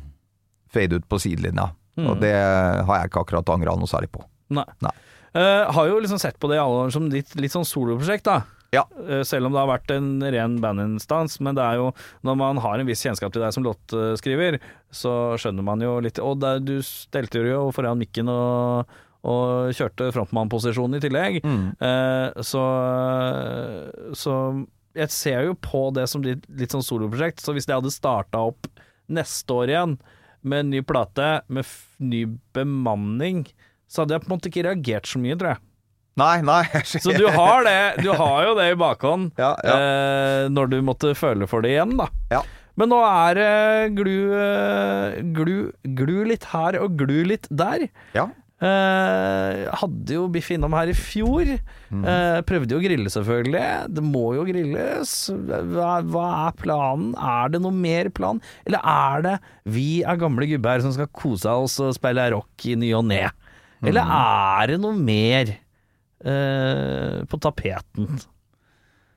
fade 0.76 1.00
ut 1.00 1.08
på 1.10 1.20
sidelinja. 1.24 1.72
Mm. 1.96 2.10
Og 2.12 2.20
det 2.22 2.36
har 2.36 3.00
jeg 3.00 3.12
ikke 3.12 3.24
akkurat 3.24 3.52
angra 3.54 3.76
noe 3.80 3.90
særlig 3.90 4.12
på. 4.14 4.24
Nei. 4.56 4.68
Nei. 4.84 4.94
Uh, 5.36 5.68
har 5.76 5.90
jo 5.90 6.00
liksom 6.00 6.20
sett 6.22 6.38
på 6.40 6.48
det 6.48 6.60
i 6.60 6.64
alle 6.64 6.86
år 6.86 6.92
som 6.96 7.10
litt, 7.12 7.34
litt 7.36 7.52
sånn 7.52 7.68
soloprosjekt, 7.68 8.28
da. 8.28 8.44
Ja. 8.76 8.84
Uh, 8.96 9.22
selv 9.28 9.48
om 9.48 9.56
det 9.56 9.62
har 9.62 9.72
vært 9.72 9.92
en 9.96 10.10
ren 10.24 10.60
bandinstans. 10.64 11.40
Men 11.44 11.58
det 11.58 11.64
er 11.66 11.80
jo 11.82 11.90
når 12.28 12.38
man 12.40 12.62
har 12.64 12.80
en 12.80 12.88
viss 12.88 13.04
kjennskap 13.04 13.34
til 13.36 13.44
deg 13.44 13.56
som 13.56 13.66
låtskriver, 13.66 14.60
så 14.96 15.16
skjønner 15.40 15.66
man 15.68 15.84
jo 15.84 15.98
litt 16.04 16.22
Og 16.24 16.40
der, 16.44 16.62
du 16.64 16.78
stelte 16.86 17.44
jo 17.44 17.68
foran 17.76 18.00
mikken 18.00 18.32
og, 18.32 18.96
og 19.28 19.76
kjørte 19.76 20.12
frontmannposisjonen 20.16 21.00
i 21.00 21.04
tillegg. 21.04 21.42
Mm. 21.44 21.66
Eh, 21.84 22.44
så, 22.46 22.64
så 24.16 24.36
jeg 24.96 25.12
ser 25.12 25.50
jo 25.50 25.56
på 25.60 25.90
det 25.96 26.08
som 26.12 26.24
litt, 26.24 26.46
litt 26.48 26.72
sånn 26.72 26.86
soloprosjekt. 26.86 27.44
Så 27.44 27.56
hvis 27.56 27.68
det 27.68 27.76
hadde 27.76 27.92
starta 27.92 28.44
opp 28.52 28.70
neste 29.12 29.54
år 29.54 29.74
igjen 29.74 29.98
med 30.46 30.66
en 30.66 30.74
ny 30.74 30.82
plate, 30.86 31.30
med 31.50 31.68
ny 32.00 32.26
bemanning, 32.56 33.46
så 33.90 34.04
hadde 34.04 34.16
jeg 34.16 34.24
på 34.26 34.30
en 34.30 34.36
måte 34.36 34.52
ikke 34.52 34.66
reagert 34.70 35.10
så 35.10 35.22
mye, 35.22 35.38
tror 35.40 35.56
jeg. 35.56 35.64
Nei, 36.16 36.36
nei. 36.48 36.62
Så 36.88 37.12
du 37.12 37.26
har 37.28 37.66
det, 37.68 37.80
du 38.06 38.12
har 38.16 38.46
jo 38.48 38.54
det 38.56 38.70
i 38.72 38.78
bakhånd 38.80 39.34
Ja, 39.40 39.52
ja. 39.68 39.74
Eh, 39.76 40.44
når 40.54 40.70
du 40.72 40.78
måtte 40.88 41.12
føle 41.18 41.48
for 41.52 41.66
det 41.66 41.74
igjen, 41.76 41.98
da. 42.00 42.08
Ja. 42.32 42.40
Men 42.80 42.92
nå 42.92 43.02
er 43.08 43.38
det 43.40 43.52
glu, 43.96 44.16
eh, 44.36 45.20
glu, 45.36 45.56
glu 45.96 46.16
litt 46.28 46.48
her 46.52 46.80
og 46.82 46.98
glu 47.00 47.22
litt 47.28 47.48
der. 47.52 47.88
Ja. 48.16 48.30
Eh, 48.64 49.66
hadde 49.82 50.16
jo 50.16 50.28
Biff 50.32 50.48
innom 50.56 50.74
her 50.78 50.88
i 50.88 50.96
fjor. 50.96 51.50
Eh, 51.56 52.38
prøvde 52.48 52.72
jo 52.76 52.80
å 52.80 52.84
grille, 52.86 53.12
selvfølgelig. 53.12 53.64
Det 53.94 54.04
må 54.06 54.30
jo 54.38 54.46
grilles. 54.48 55.12
Hva, 55.36 55.98
hva 56.08 56.28
er 56.48 56.56
planen? 56.62 57.12
Er 57.20 57.52
det 57.52 57.62
noe 57.66 57.76
mer 57.76 58.10
plan? 58.16 58.40
Eller 58.66 58.80
er 58.80 59.26
det 59.28 59.36
vi 59.76 59.88
er 60.08 60.22
gamle 60.22 60.48
gubber 60.54 60.82
som 60.86 60.96
skal 60.96 61.12
kose 61.12 61.52
oss 61.52 61.76
og 61.84 61.94
spille 61.98 62.30
rock 62.36 62.70
i 62.72 62.78
ny 62.80 62.94
og 62.96 63.06
ne? 63.12 63.26
Eller 63.86 64.02
Mm. 64.08 64.16
er 64.16 64.68
det 64.72 64.80
noe 64.82 64.96
mer 64.98 65.52
uh, 66.26 67.20
på 67.30 67.38
tapeten? 67.44 68.08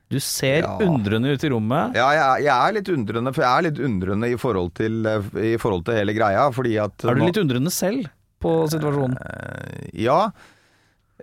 Du 0.09 0.19
ser 0.19 0.63
Ja. 0.65 0.75
undrende 0.81 1.31
ut 1.31 1.43
i 1.45 1.49
rommet. 1.49 1.95
Ja, 1.95 2.09
jeg, 2.11 2.43
jeg 2.45 2.53
er 2.67 2.73
litt 2.73 2.89
undrende, 2.89 3.33
for 3.33 3.43
jeg 3.45 3.49
er 3.57 3.65
litt 3.69 3.79
undrende 3.87 4.29
i 4.33 4.35
forhold 4.41 4.73
til, 4.77 5.05
i 5.37 5.55
forhold 5.61 5.85
til 5.85 5.95
hele 6.01 6.13
greia, 6.17 6.47
fordi 6.51 6.77
at 6.81 7.05
Er 7.05 7.13
du 7.15 7.21
nå- 7.21 7.27
litt 7.29 7.37
undrende 7.37 7.71
selv 7.71 8.09
på 8.41 8.55
situasjonen? 8.71 9.19
Eh, 9.19 10.05
Ja. 10.05 10.21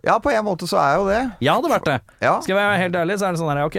Ja, 0.04 0.18
på 0.20 0.28
en 0.30 0.44
måte 0.44 0.66
så 0.68 0.76
er 0.76 0.98
jo 1.00 1.06
det. 1.08 1.22
Jeg 1.40 1.56
hadde 1.56 1.70
vært 1.72 1.86
det. 1.88 2.00
Ja. 2.20 2.34
Skal 2.44 2.52
jeg 2.52 2.60
være 2.60 2.80
helt 2.82 2.98
ærlig, 3.00 3.14
så 3.16 3.26
er 3.26 3.32
det 3.32 3.40
sånn 3.40 3.48
her 3.48 3.62
ok, 3.64 3.78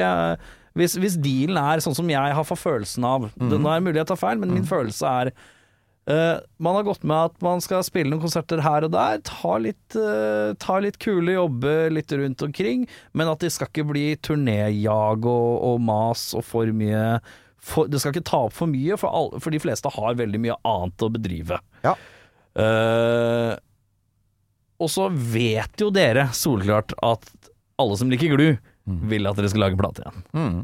hvis, 0.78 0.96
hvis 1.02 1.18
dealen 1.22 1.60
er 1.62 1.84
sånn 1.84 1.96
som 1.98 2.10
jeg 2.12 2.34
har 2.38 2.48
fått 2.48 2.62
følelsen 2.62 3.06
av 3.08 3.30
mm. 3.30 3.46
det, 3.50 3.60
Nå 3.60 3.70
er 3.70 3.80
det 3.80 3.86
mulig 3.88 4.02
jeg 4.02 4.10
tar 4.12 4.20
feil, 4.22 4.42
men 4.42 4.54
min 4.54 4.68
følelse 4.68 5.14
er 5.24 5.32
uh, 5.32 6.38
Man 6.64 6.78
har 6.78 6.86
gått 6.88 7.06
med 7.08 7.32
at 7.32 7.42
man 7.46 7.64
skal 7.64 7.86
spille 7.86 8.12
noen 8.12 8.24
konserter 8.24 8.62
her 8.66 8.86
og 8.86 8.94
der, 8.94 9.22
ta 9.26 9.56
litt, 9.62 9.98
uh, 9.98 10.54
ta 10.62 10.78
litt 10.84 11.00
kule 11.04 11.38
jobber 11.38 11.90
litt 11.94 12.14
rundt 12.14 12.46
omkring, 12.46 12.86
men 13.18 13.32
at 13.32 13.42
det 13.44 13.54
skal 13.56 13.72
ikke 13.72 13.88
bli 13.90 14.08
turnéjag 14.22 15.26
og, 15.26 15.52
og 15.72 15.82
mas 15.88 16.30
og 16.38 16.46
for 16.46 16.70
mye 16.76 17.20
for, 17.68 17.90
Det 17.90 18.00
skal 18.00 18.14
ikke 18.14 18.28
ta 18.30 18.46
opp 18.48 18.54
for 18.56 18.70
mye, 18.70 18.96
for, 19.02 19.12
all, 19.12 19.34
for 19.44 19.52
de 19.52 19.60
fleste 19.60 19.90
har 19.92 20.20
veldig 20.20 20.40
mye 20.40 20.56
annet 20.68 21.04
å 21.04 21.10
bedrive. 21.12 21.58
Ja. 21.84 21.98
Eh, 22.58 23.54
og 24.78 24.90
så 24.94 25.08
vet 25.10 25.82
jo 25.82 25.92
dere 25.94 26.28
solklart 26.38 26.94
at 27.06 27.30
alle 27.82 27.98
som 28.00 28.10
liker 28.12 28.34
Glu, 28.34 28.50
vil 29.10 29.28
at 29.28 29.38
dere 29.38 29.50
skal 29.52 29.66
lage 29.66 29.80
plate 29.80 30.04
igjen. 30.04 30.26
Mm. 30.38 30.60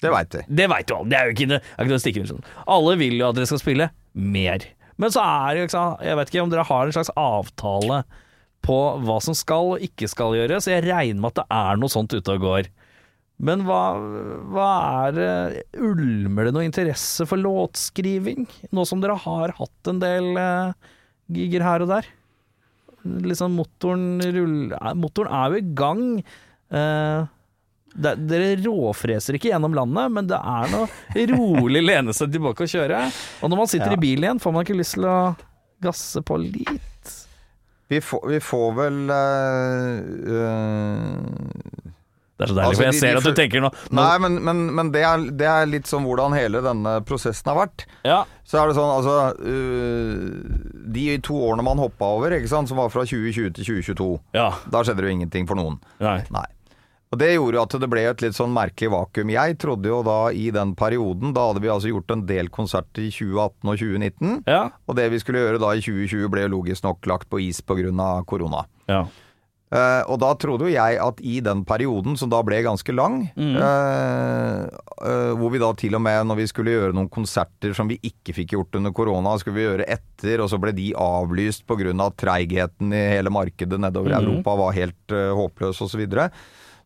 Det 0.00 0.12
veit 0.14 0.36
vi. 0.36 0.42
Det 0.60 0.66
veit 0.72 0.90
jo 0.90 1.00
alle. 1.00 1.10
Det 1.12 1.18
er 1.18 1.28
jo 1.28 1.34
ikke, 1.34 1.48
det 1.50 1.58
er 1.60 1.84
ikke 1.84 1.92
noe 1.92 2.00
å 2.00 2.04
stikke 2.04 2.22
under. 2.24 2.52
Alle 2.76 2.96
vil 3.02 3.18
jo 3.18 3.28
at 3.28 3.36
dere 3.36 3.50
skal 3.50 3.60
spille 3.60 3.90
mer. 4.16 4.64
Men 5.00 5.12
så 5.12 5.22
er 5.24 5.54
det 5.54 5.62
jo 5.62 5.68
ikke 5.68 5.84
Jeg 6.04 6.16
vet 6.18 6.30
ikke 6.32 6.42
om 6.44 6.52
dere 6.52 6.66
har 6.68 6.86
en 6.86 6.96
slags 6.96 7.12
avtale 7.20 8.02
på 8.64 8.78
hva 9.06 9.16
som 9.24 9.36
skal 9.36 9.74
og 9.74 9.84
ikke 9.84 10.08
skal 10.10 10.36
gjøres. 10.36 10.68
Jeg 10.68 10.84
regner 10.86 11.20
med 11.20 11.32
at 11.32 11.42
det 11.42 11.58
er 11.60 11.80
noe 11.80 11.92
sånt 11.92 12.16
ute 12.16 12.36
og 12.36 12.44
går. 12.44 12.70
Men 13.40 13.64
hva, 13.64 13.82
hva 14.52 14.70
er 15.06 15.14
det 15.16 15.30
Ulmer 15.80 16.48
det 16.48 16.54
noe 16.56 16.66
interesse 16.66 17.24
for 17.28 17.40
låtskriving? 17.40 18.44
Nå 18.76 18.84
som 18.88 19.00
dere 19.00 19.16
har 19.20 19.54
hatt 19.56 19.92
en 19.92 20.02
del 20.02 20.34
eh, 20.36 20.90
giger 21.32 21.62
her 21.66 21.84
og 21.84 21.92
der? 21.92 22.08
Liksom 23.24 23.54
motoren 23.56 24.20
ruller 24.20 24.94
Motoren 25.00 25.32
er 25.32 25.54
jo 25.54 25.60
i 25.62 25.68
gang. 25.78 26.02
Eh, 26.70 27.28
det, 27.90 28.12
dere 28.30 28.50
råfreser 28.62 29.34
ikke 29.38 29.50
gjennom 29.50 29.74
landet, 29.74 30.12
men 30.14 30.28
det 30.30 30.36
er 30.38 30.68
noe 30.70 31.24
rolig 31.32 31.80
lene 31.82 32.12
seg 32.14 32.30
tilbake 32.34 32.62
og 32.66 32.70
kjøre. 32.70 33.00
Og 33.42 33.50
når 33.50 33.62
man 33.64 33.70
sitter 33.72 33.90
Ja. 33.90 33.96
i 33.96 34.02
bilen 34.04 34.26
igjen, 34.28 34.42
får 34.44 34.52
man 34.54 34.62
ikke 34.66 34.78
lyst 34.78 34.94
til 34.98 35.08
å 35.10 35.16
gasse 35.82 36.22
på 36.22 36.36
litt? 36.38 37.14
Vi 37.90 37.98
får, 38.04 38.22
vi 38.30 38.38
får 38.38 38.68
vel 38.76 39.00
eh, 39.10 39.96
eh, 40.36 41.89
Det 42.40 42.46
er 42.46 42.52
så 42.54 42.56
deilig, 42.56 42.66
Altså, 42.70 42.80
for 42.80 42.86
jeg 42.88 42.92
de- 42.94 43.00
ser 43.04 43.12
de 43.12 43.20
at 43.20 43.26
du 43.28 43.36
tenker 43.36 43.60
nå, 43.60 43.68
nå 43.92 44.00
Nei, 44.00 44.18
men, 44.24 44.36
men, 44.48 44.60
men 44.78 44.90
det, 44.94 45.02
er, 45.04 45.24
det 45.42 45.48
er 45.50 45.66
litt 45.68 45.90
sånn 45.90 46.06
hvordan 46.08 46.32
hele 46.38 46.62
denne 46.64 46.94
prosessen 47.04 47.50
har 47.52 47.58
vært. 47.66 47.84
Ja, 48.08 48.22
Så 48.48 48.56
er 48.62 48.70
det 48.70 48.78
sånn, 48.78 48.94
altså 48.96 49.16
uh, 49.36 50.86
De 50.94 51.04
to 51.26 51.36
årene 51.50 51.64
man 51.66 51.78
hoppa 51.82 52.08
over, 52.16 52.32
ikke 52.38 52.48
sant, 52.50 52.70
som 52.70 52.80
var 52.80 52.88
fra 52.92 53.04
2020 53.04 53.52
til 53.58 53.68
2022, 53.84 54.08
ja, 54.38 54.48
da 54.72 54.82
skjedde 54.86 55.04
det 55.04 55.10
jo 55.12 55.16
ingenting 55.20 55.46
for 55.50 55.60
noen. 55.60 55.76
nei. 56.00 56.22
Nei. 56.32 56.46
Og 57.10 57.18
det 57.18 57.32
gjorde 57.32 57.56
jo 57.58 57.62
at 57.66 57.72
det 57.82 57.88
ble 57.90 58.02
et 58.06 58.20
litt 58.22 58.36
sånn 58.36 58.52
merkelig 58.54 58.86
vakuum. 58.92 59.30
Jeg 59.34 59.56
trodde 59.58 59.88
jo 59.90 59.96
da 60.06 60.18
i 60.30 60.44
den 60.54 60.76
perioden, 60.78 61.32
da 61.34 61.48
hadde 61.48 61.58
vi 61.64 61.70
altså 61.72 61.90
gjort 61.90 62.12
en 62.14 62.20
del 62.28 62.46
konserter 62.54 63.02
i 63.02 63.08
2018 63.10 63.66
og 63.72 63.80
2019. 63.80 64.36
Ja, 64.46 64.60
Og 64.86 64.94
det 64.94 65.08
vi 65.10 65.18
skulle 65.18 65.42
gjøre 65.42 65.58
da 65.58 65.72
i 65.74 65.82
2020 65.82 66.30
ble 66.30 66.44
logisk 66.52 66.86
nok 66.86 67.08
lagt 67.10 67.26
på 67.28 67.40
is 67.42 67.58
pga. 67.66 68.22
korona. 68.30 68.62
ja. 68.86 69.04
Eh, 69.70 70.02
og 70.10 70.16
da 70.18 70.32
trodde 70.34 70.66
jo 70.66 70.72
jeg 70.72 70.96
at 70.98 71.20
i 71.22 71.36
den 71.46 71.60
perioden, 71.66 72.16
som 72.18 72.30
da 72.32 72.40
ble 72.42 72.58
ganske 72.66 72.90
lang, 72.94 73.20
mm. 73.38 73.52
uh, 73.54 74.64
uh, 74.98 75.30
hvor 75.38 75.52
vi 75.54 75.60
da 75.62 75.68
til 75.78 75.94
og 75.94 76.02
med 76.02 76.26
når 76.26 76.40
vi 76.40 76.46
skulle 76.50 76.74
gjøre 76.74 76.96
noen 76.96 77.10
konserter 77.12 77.76
som 77.76 77.90
vi 77.90 78.00
ikke 78.02 78.34
fikk 78.34 78.56
gjort 78.56 78.80
under 78.80 78.94
korona, 78.96 79.36
skulle 79.38 79.60
vi 79.60 79.68
gjøre 79.68 79.86
etter, 79.86 80.42
og 80.42 80.50
så 80.50 80.58
ble 80.62 80.74
de 80.74 80.90
avlyst 80.98 81.66
pga. 81.70 81.78
Av 82.00 82.14
treigheten 82.18 82.94
i 82.96 83.00
hele 83.14 83.30
markedet 83.32 83.78
nedover 83.80 84.12
i 84.12 84.18
Europa 84.18 84.56
var 84.58 84.74
helt 84.74 85.14
uh, 85.14 85.30
håpløs 85.38 85.78
osv. 85.78 85.92
Så, 85.94 85.98
videre. 86.00 86.28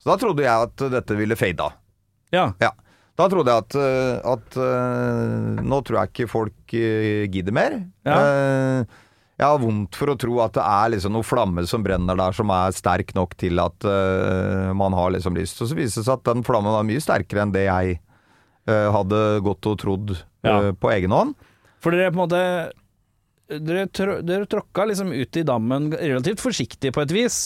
så 0.01 0.11
da 0.11 0.17
trodde 0.21 0.45
jeg 0.45 0.69
at 0.69 0.85
dette 0.93 1.17
ville 1.17 1.39
fade 1.39 1.65
av. 1.65 1.79
Ja. 2.35 2.51
Ja. 2.61 2.73
Da 3.15 3.29
trodde 3.31 3.53
jeg 3.53 3.63
at, 3.63 3.77
at 4.27 4.57
nå 5.63 5.77
tror 5.87 6.01
jeg 6.01 6.11
ikke 6.11 6.31
folk 6.33 6.73
gidder 6.75 7.55
mer. 7.55 7.77
Ja. 8.03 8.17
Jeg 9.45 9.53
har 9.53 9.61
vondt 9.61 9.97
for 9.99 10.09
å 10.09 10.17
tro 10.17 10.39
at 10.41 10.55
det 10.57 10.63
er 10.65 10.93
liksom 10.95 11.13
noe 11.13 11.27
flamme 11.27 11.67
som 11.69 11.83
brenner 11.85 12.17
der 12.17 12.33
som 12.33 12.49
er 12.55 12.73
sterk 12.73 13.11
nok 13.17 13.35
til 13.37 13.61
at 13.61 13.85
uh, 13.85 14.71
man 14.73 14.97
har 14.97 15.13
liksom 15.13 15.37
lyst. 15.37 15.61
Og 15.61 15.69
så 15.69 15.77
viser 15.77 16.01
det 16.01 16.07
seg 16.07 16.15
at 16.17 16.31
den 16.31 16.45
flammen 16.47 16.73
var 16.73 16.87
mye 16.89 17.03
sterkere 17.05 17.45
enn 17.45 17.53
det 17.53 17.67
jeg 17.67 17.99
uh, 18.71 18.89
hadde 18.95 19.21
gått 19.45 19.69
og 19.69 19.77
trodd 19.83 20.15
Ja. 20.45 20.55
eh, 20.61 20.73
på 20.77 20.91
egen 20.95 21.13
hånd. 21.13 21.37
For 21.85 21.93
er 21.93 22.09
på 22.13 22.17
en 22.17 22.23
måte 22.25 22.41
dere, 23.45 23.85
tr 23.93 24.23
dere 24.25 24.47
tråkka 24.49 24.87
liksom 24.89 25.11
ut 25.13 25.37
i 25.37 25.43
dammen 25.45 25.91
relativt 25.93 26.41
forsiktig 26.41 26.95
på 26.97 27.03
et 27.05 27.13
vis. 27.13 27.39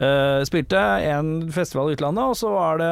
Eh, 0.00 0.40
spilte 0.48 0.80
en 1.12 1.50
festival 1.52 1.90
i 1.90 1.96
utlandet, 1.96 2.24
og 2.24 2.38
så 2.38 2.52
det, 2.80 2.88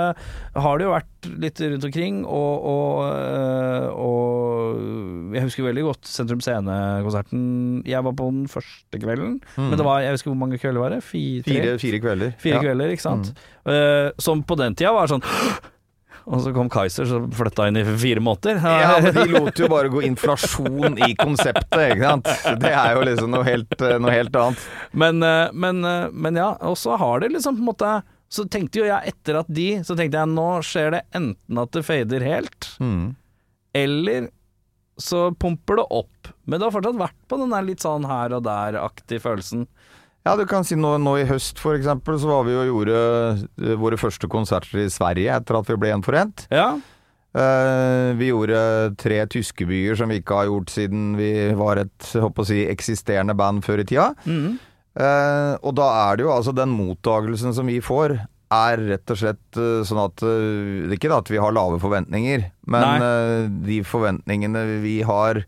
har 0.61 0.78
det 0.78 0.87
jo 0.87 0.93
vært 0.93 1.31
litt 1.41 1.62
rundt 1.65 1.89
omkring. 1.89 2.20
Og, 2.28 2.69
og, 2.74 3.01
uh, 3.09 3.89
og 3.97 5.35
jeg 5.37 5.47
husker 5.47 5.69
veldig 5.70 5.87
godt 5.89 6.12
Sentrum 6.12 6.45
Scene-konserten. 6.45 7.43
Jeg 7.89 8.05
var 8.07 8.16
på 8.16 8.28
den 8.28 8.47
første 8.51 9.01
kvelden, 9.01 9.39
men 9.57 9.77
det 9.77 9.87
var, 9.87 10.05
jeg 10.05 10.19
husker 10.19 10.32
hvor 10.32 10.41
mange 10.45 10.61
kvelder 10.61 10.85
var 10.85 10.97
det? 10.97 11.03
Fire? 11.07 11.45
Fire, 11.49 11.74
fire 11.81 12.05
kvelder. 12.05 12.37
Fire 12.41 12.61
Ja. 12.61 12.65
kvelder, 12.69 12.95
ikke 12.95 13.09
sant. 13.09 13.35
Eh, 13.69 14.11
som 14.20 14.45
på 14.45 14.57
den 14.61 14.77
tida 14.77 14.93
var 14.97 15.09
sånn 15.09 15.24
Og 16.26 16.42
så 16.44 16.52
kom 16.55 16.68
Kaiser, 16.70 17.06
så 17.09 17.20
flytta 17.34 17.68
inn 17.70 17.78
i 17.80 17.84
fire 17.86 18.20
måneder. 18.20 18.60
Ja, 18.62 18.98
men 19.05 19.14
de 19.16 19.24
lot 19.32 19.59
jo 19.59 19.68
bare 19.72 19.88
gå 19.92 20.02
inflasjon 20.06 20.98
i 21.01 21.14
konseptet, 21.18 21.80
ikke 21.94 22.05
sant. 22.12 22.30
Det 22.60 22.72
er 22.74 22.94
jo 22.98 23.05
liksom 23.09 23.32
noe 23.34 23.47
helt, 23.47 23.76
eh, 23.80 23.97
noe 24.02 24.12
helt 24.14 24.36
annet. 24.36 24.64
Men, 24.92 25.22
eh, 25.26 25.48
men, 25.52 25.84
eh, 25.84 26.09
men 26.12 26.36
ja, 26.42 26.51
og 26.60 26.76
så 26.80 26.98
har 27.01 27.20
det 27.24 27.32
liksom 27.34 27.56
på 27.56 27.64
en 27.64 27.70
måte 27.72 27.92
Så 28.30 28.44
tenkte 28.47 28.78
jo 28.78 28.84
jeg 28.86 29.10
etter 29.10 29.40
at 29.40 29.48
de 29.51 29.64
Så 29.82 29.97
tenkte 29.98 30.20
jeg 30.20 30.30
nå 30.30 30.44
skjer 30.62 30.92
det 30.94 31.01
enten 31.18 31.59
at 31.59 31.72
det 31.74 31.82
fader 31.88 32.22
helt, 32.22 32.68
Mm. 32.78 33.16
eller 33.74 34.28
så 35.01 35.30
pumper 35.34 35.76
det 35.80 35.86
opp. 35.97 36.28
Men 36.44 36.60
det 36.60 36.66
har 36.66 36.74
fortsatt 36.74 36.98
vært 37.01 37.16
på 37.30 37.38
den 37.40 37.51
der 37.55 37.62
litt 37.64 37.80
sånn 37.80 38.05
her 38.05 38.34
og 38.36 38.42
der-aktig 38.44 39.18
følelsen. 39.24 39.62
Ja, 40.26 40.36
du 40.36 40.44
kan 40.48 40.66
si 40.68 40.76
nå, 40.76 40.94
nå 41.01 41.14
i 41.22 41.26
høst 41.28 41.60
eksempel, 41.72 42.18
så 42.20 42.28
var 42.28 42.47
vi 42.48 42.56
og 42.59 42.68
gjorde 42.68 42.97
eh, 43.56 43.76
våre 43.80 43.97
første 44.01 44.28
konserter 44.30 44.82
i 44.82 44.90
Sverige 44.92 45.36
etter 45.40 45.56
at 45.56 45.70
vi 45.70 45.78
ble 45.80 45.92
gjenforent. 45.94 46.44
Ja. 46.52 46.74
Uh, 47.30 48.10
vi 48.18 48.32
gjorde 48.32 48.59
tre 48.98 49.20
tyske 49.30 49.62
byer 49.68 49.94
som 49.94 50.10
vi 50.10 50.18
ikke 50.18 50.34
har 50.34 50.48
gjort 50.48 50.72
siden 50.74 51.12
vi 51.14 51.30
var 51.55 51.78
et 51.78 52.09
håper 52.10 52.42
å 52.42 52.48
si, 52.48 52.64
eksisterende 52.66 53.36
band 53.38 53.62
før 53.64 53.84
i 53.84 53.86
tida. 53.86 54.10
Mm. 54.26 54.59
Uh, 54.98 55.55
og 55.62 55.76
da 55.78 55.86
er 56.10 56.18
det 56.18 56.26
jo 56.26 56.34
altså 56.34 56.52
den 56.59 56.74
mottagelsen 56.74 57.55
som 57.56 57.70
vi 57.70 57.78
får, 57.84 58.18
er 58.51 58.82
rett 58.82 59.14
og 59.14 59.18
slett 59.20 59.59
sånn 59.86 60.01
at 60.02 60.24
ikke 60.90 61.06
da 61.06 61.20
at 61.22 61.28
vi 61.30 61.38
har 61.38 61.55
lave 61.55 61.76
forventninger, 61.78 62.48
men 62.74 62.82
Nei. 62.98 63.10
de 63.62 63.76
forventningene 63.86 64.64
vi 64.82 64.97
har 65.06 65.44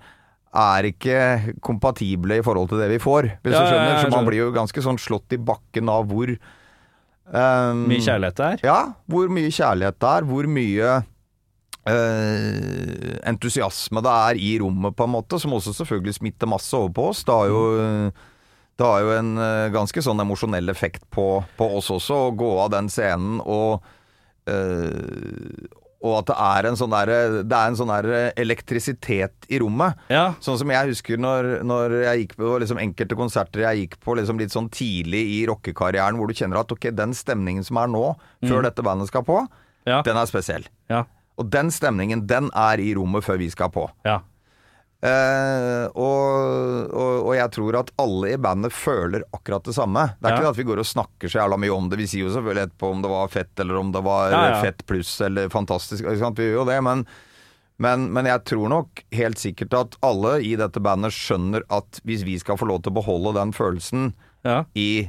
er 0.52 0.88
ikke 0.90 1.18
kompatible 1.64 2.36
i 2.38 2.44
forhold 2.44 2.68
til 2.72 2.82
det 2.82 2.90
vi 2.92 2.98
får, 3.02 3.30
hvis 3.44 3.54
Ja, 3.54 3.62
du 3.62 3.70
skjønner. 3.70 4.00
Så 4.02 4.10
man 4.12 4.26
blir 4.28 4.44
jo 4.44 4.50
ganske 4.52 4.84
sånn 4.84 5.00
slått 5.00 5.32
i 5.32 5.40
bakken 5.40 5.88
av 5.88 6.04
hvor 6.10 6.28
um, 6.34 7.86
Mye 7.88 8.04
kjærlighet 8.04 8.36
det 8.36 8.50
er? 8.50 8.66
Ja, 8.66 8.80
hvor 9.08 9.32
mye 9.32 9.52
kjærlighet 9.52 10.00
det 10.02 10.10
er, 10.10 10.28
hvor 10.28 10.50
mye 10.58 10.90
uh, 11.88 13.14
entusiasme 13.32 14.04
det 14.04 14.18
er 14.28 14.42
i 14.44 14.52
rommet, 14.60 14.96
på 14.98 15.08
en 15.08 15.14
måte, 15.16 15.40
som 15.40 15.56
også 15.56 15.72
selvfølgelig 15.80 16.18
smitter 16.20 16.50
masse 16.52 16.76
over 16.76 16.92
på 17.00 17.08
oss. 17.14 17.24
Det 17.24 17.38
har 17.38 17.48
jo, 17.48 17.64
det 18.76 18.90
har 18.90 19.06
jo 19.06 19.16
en 19.16 19.34
uh, 19.40 19.72
ganske 19.72 20.04
sånn 20.04 20.20
emosjonell 20.20 20.68
effekt 20.72 21.08
på, 21.08 21.26
på 21.56 21.72
oss 21.80 21.88
også, 21.96 22.26
å 22.28 22.36
gå 22.36 22.52
av 22.66 22.74
den 22.76 22.92
scenen 22.92 23.40
og 23.40 23.80
eh, 24.50 25.80
og 26.02 26.18
at 26.18 26.26
det 26.32 26.36
er 26.36 26.68
en 26.70 26.76
sånn 26.76 26.90
der, 26.90 27.12
det 27.46 27.56
er 27.58 27.70
en 27.70 27.76
sånn 27.78 27.92
der 27.92 28.32
elektrisitet 28.36 29.46
i 29.52 29.58
rommet. 29.62 29.98
Ja. 30.12 30.32
Sånn 30.42 30.58
som 30.60 30.70
jeg 30.72 30.90
husker 30.92 31.20
når, 31.20 31.50
når 31.66 31.94
jeg 32.04 32.22
gikk 32.24 32.36
på 32.40 32.52
liksom 32.62 32.80
enkelte 32.82 33.18
konserter 33.18 33.64
jeg 33.66 33.84
gikk 33.84 33.98
på 34.04 34.16
liksom 34.18 34.40
litt 34.40 34.54
sånn 34.54 34.70
tidlig 34.72 35.22
i 35.36 35.40
rockekarrieren, 35.50 36.18
hvor 36.18 36.30
du 36.30 36.34
kjenner 36.38 36.60
at 36.62 36.72
ok, 36.74 36.88
den 36.96 37.14
stemningen 37.16 37.64
som 37.66 37.78
er 37.82 37.90
nå, 37.92 38.04
før 38.48 38.64
dette 38.68 38.82
bandet 38.86 39.08
skal 39.12 39.24
på, 39.28 39.42
Ja. 39.86 40.00
den 40.06 40.16
er 40.16 40.26
spesiell. 40.30 40.66
Ja. 40.90 41.04
Og 41.38 41.48
den 41.50 41.70
stemningen, 41.74 42.26
den 42.28 42.50
er 42.54 42.78
i 42.78 42.92
rommet 42.94 43.24
før 43.24 43.38
vi 43.40 43.48
skal 43.50 43.70
på. 43.74 43.88
ja. 44.06 44.20
Eh, 45.02 45.86
og, 45.98 46.92
og, 46.94 47.14
og 47.26 47.32
jeg 47.34 47.50
tror 47.56 47.78
at 47.80 47.88
alle 47.98 48.28
i 48.36 48.38
bandet 48.38 48.70
føler 48.74 49.24
akkurat 49.34 49.64
det 49.66 49.74
samme. 49.74 50.04
Det 50.20 50.28
er 50.28 50.30
Ja. 50.30 50.36
ikke 50.36 50.44
det 50.46 50.52
at 50.52 50.60
vi 50.60 50.66
går 50.68 50.78
og 50.84 50.86
snakker 50.86 51.32
så 51.32 51.40
jævla 51.40 51.58
mye 51.58 51.74
om 51.74 51.88
det. 51.90 51.98
Vi 51.98 52.06
sier 52.06 52.28
jo 52.28 52.34
selvfølgelig 52.36 52.68
etterpå 52.68 52.90
om 52.94 53.02
det 53.02 53.10
var 53.10 53.32
fett, 53.32 53.50
eller 53.64 53.80
om 53.80 53.90
det 53.92 54.02
var 54.06 54.30
Ja, 54.30 54.42
ja. 54.52 54.60
fett 54.62 54.84
pluss, 54.86 55.16
eller 55.26 55.48
fantastisk. 55.50 56.04
Vi 56.06 56.16
gjør 56.22 56.60
jo 56.60 56.64
det, 56.70 56.78
men, 56.86 57.02
men, 57.82 58.12
men 58.14 58.26
jeg 58.30 58.44
tror 58.44 58.68
nok 58.70 59.02
helt 59.10 59.38
sikkert 59.42 59.74
at 59.74 59.98
alle 60.06 60.36
i 60.46 60.54
dette 60.60 60.78
bandet 60.80 61.10
skjønner 61.16 61.66
at 61.68 61.98
hvis 62.06 62.22
vi 62.22 62.38
skal 62.38 62.56
få 62.60 62.70
lov 62.70 62.82
til 62.84 62.92
å 62.94 63.00
beholde 63.02 63.34
den 63.40 63.50
følelsen 63.52 64.12
i 64.78 65.08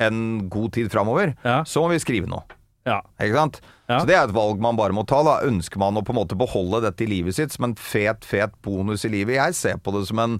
en 0.00 0.48
god 0.48 0.72
tid 0.72 0.88
framover, 0.90 1.36
så 1.68 1.84
må 1.84 1.92
vi 1.92 2.00
skrive 2.00 2.26
noe. 2.26 2.42
Ja. 2.88 2.98
Ikke 3.22 3.36
sant? 3.36 3.60
Ja. 3.86 4.00
Så 4.00 4.08
det 4.08 4.16
er 4.16 4.24
et 4.26 4.34
valg 4.34 4.62
man 4.62 4.78
bare 4.78 4.94
må 4.96 5.04
ta. 5.08 5.20
da 5.26 5.38
Ønsker 5.46 5.80
man 5.82 5.98
å 5.98 6.02
på 6.06 6.14
en 6.14 6.20
måte 6.22 6.38
beholde 6.38 6.82
dette 6.86 7.04
i 7.04 7.10
livet 7.10 7.36
sitt 7.36 7.54
som 7.54 7.68
en 7.68 7.76
fet, 7.78 8.26
fet 8.26 8.56
bonus 8.64 9.06
i 9.06 9.12
livet? 9.12 9.38
Jeg 9.38 9.58
ser 9.58 9.78
på 9.82 9.94
det 9.94 10.06
som 10.08 10.22
en 10.22 10.38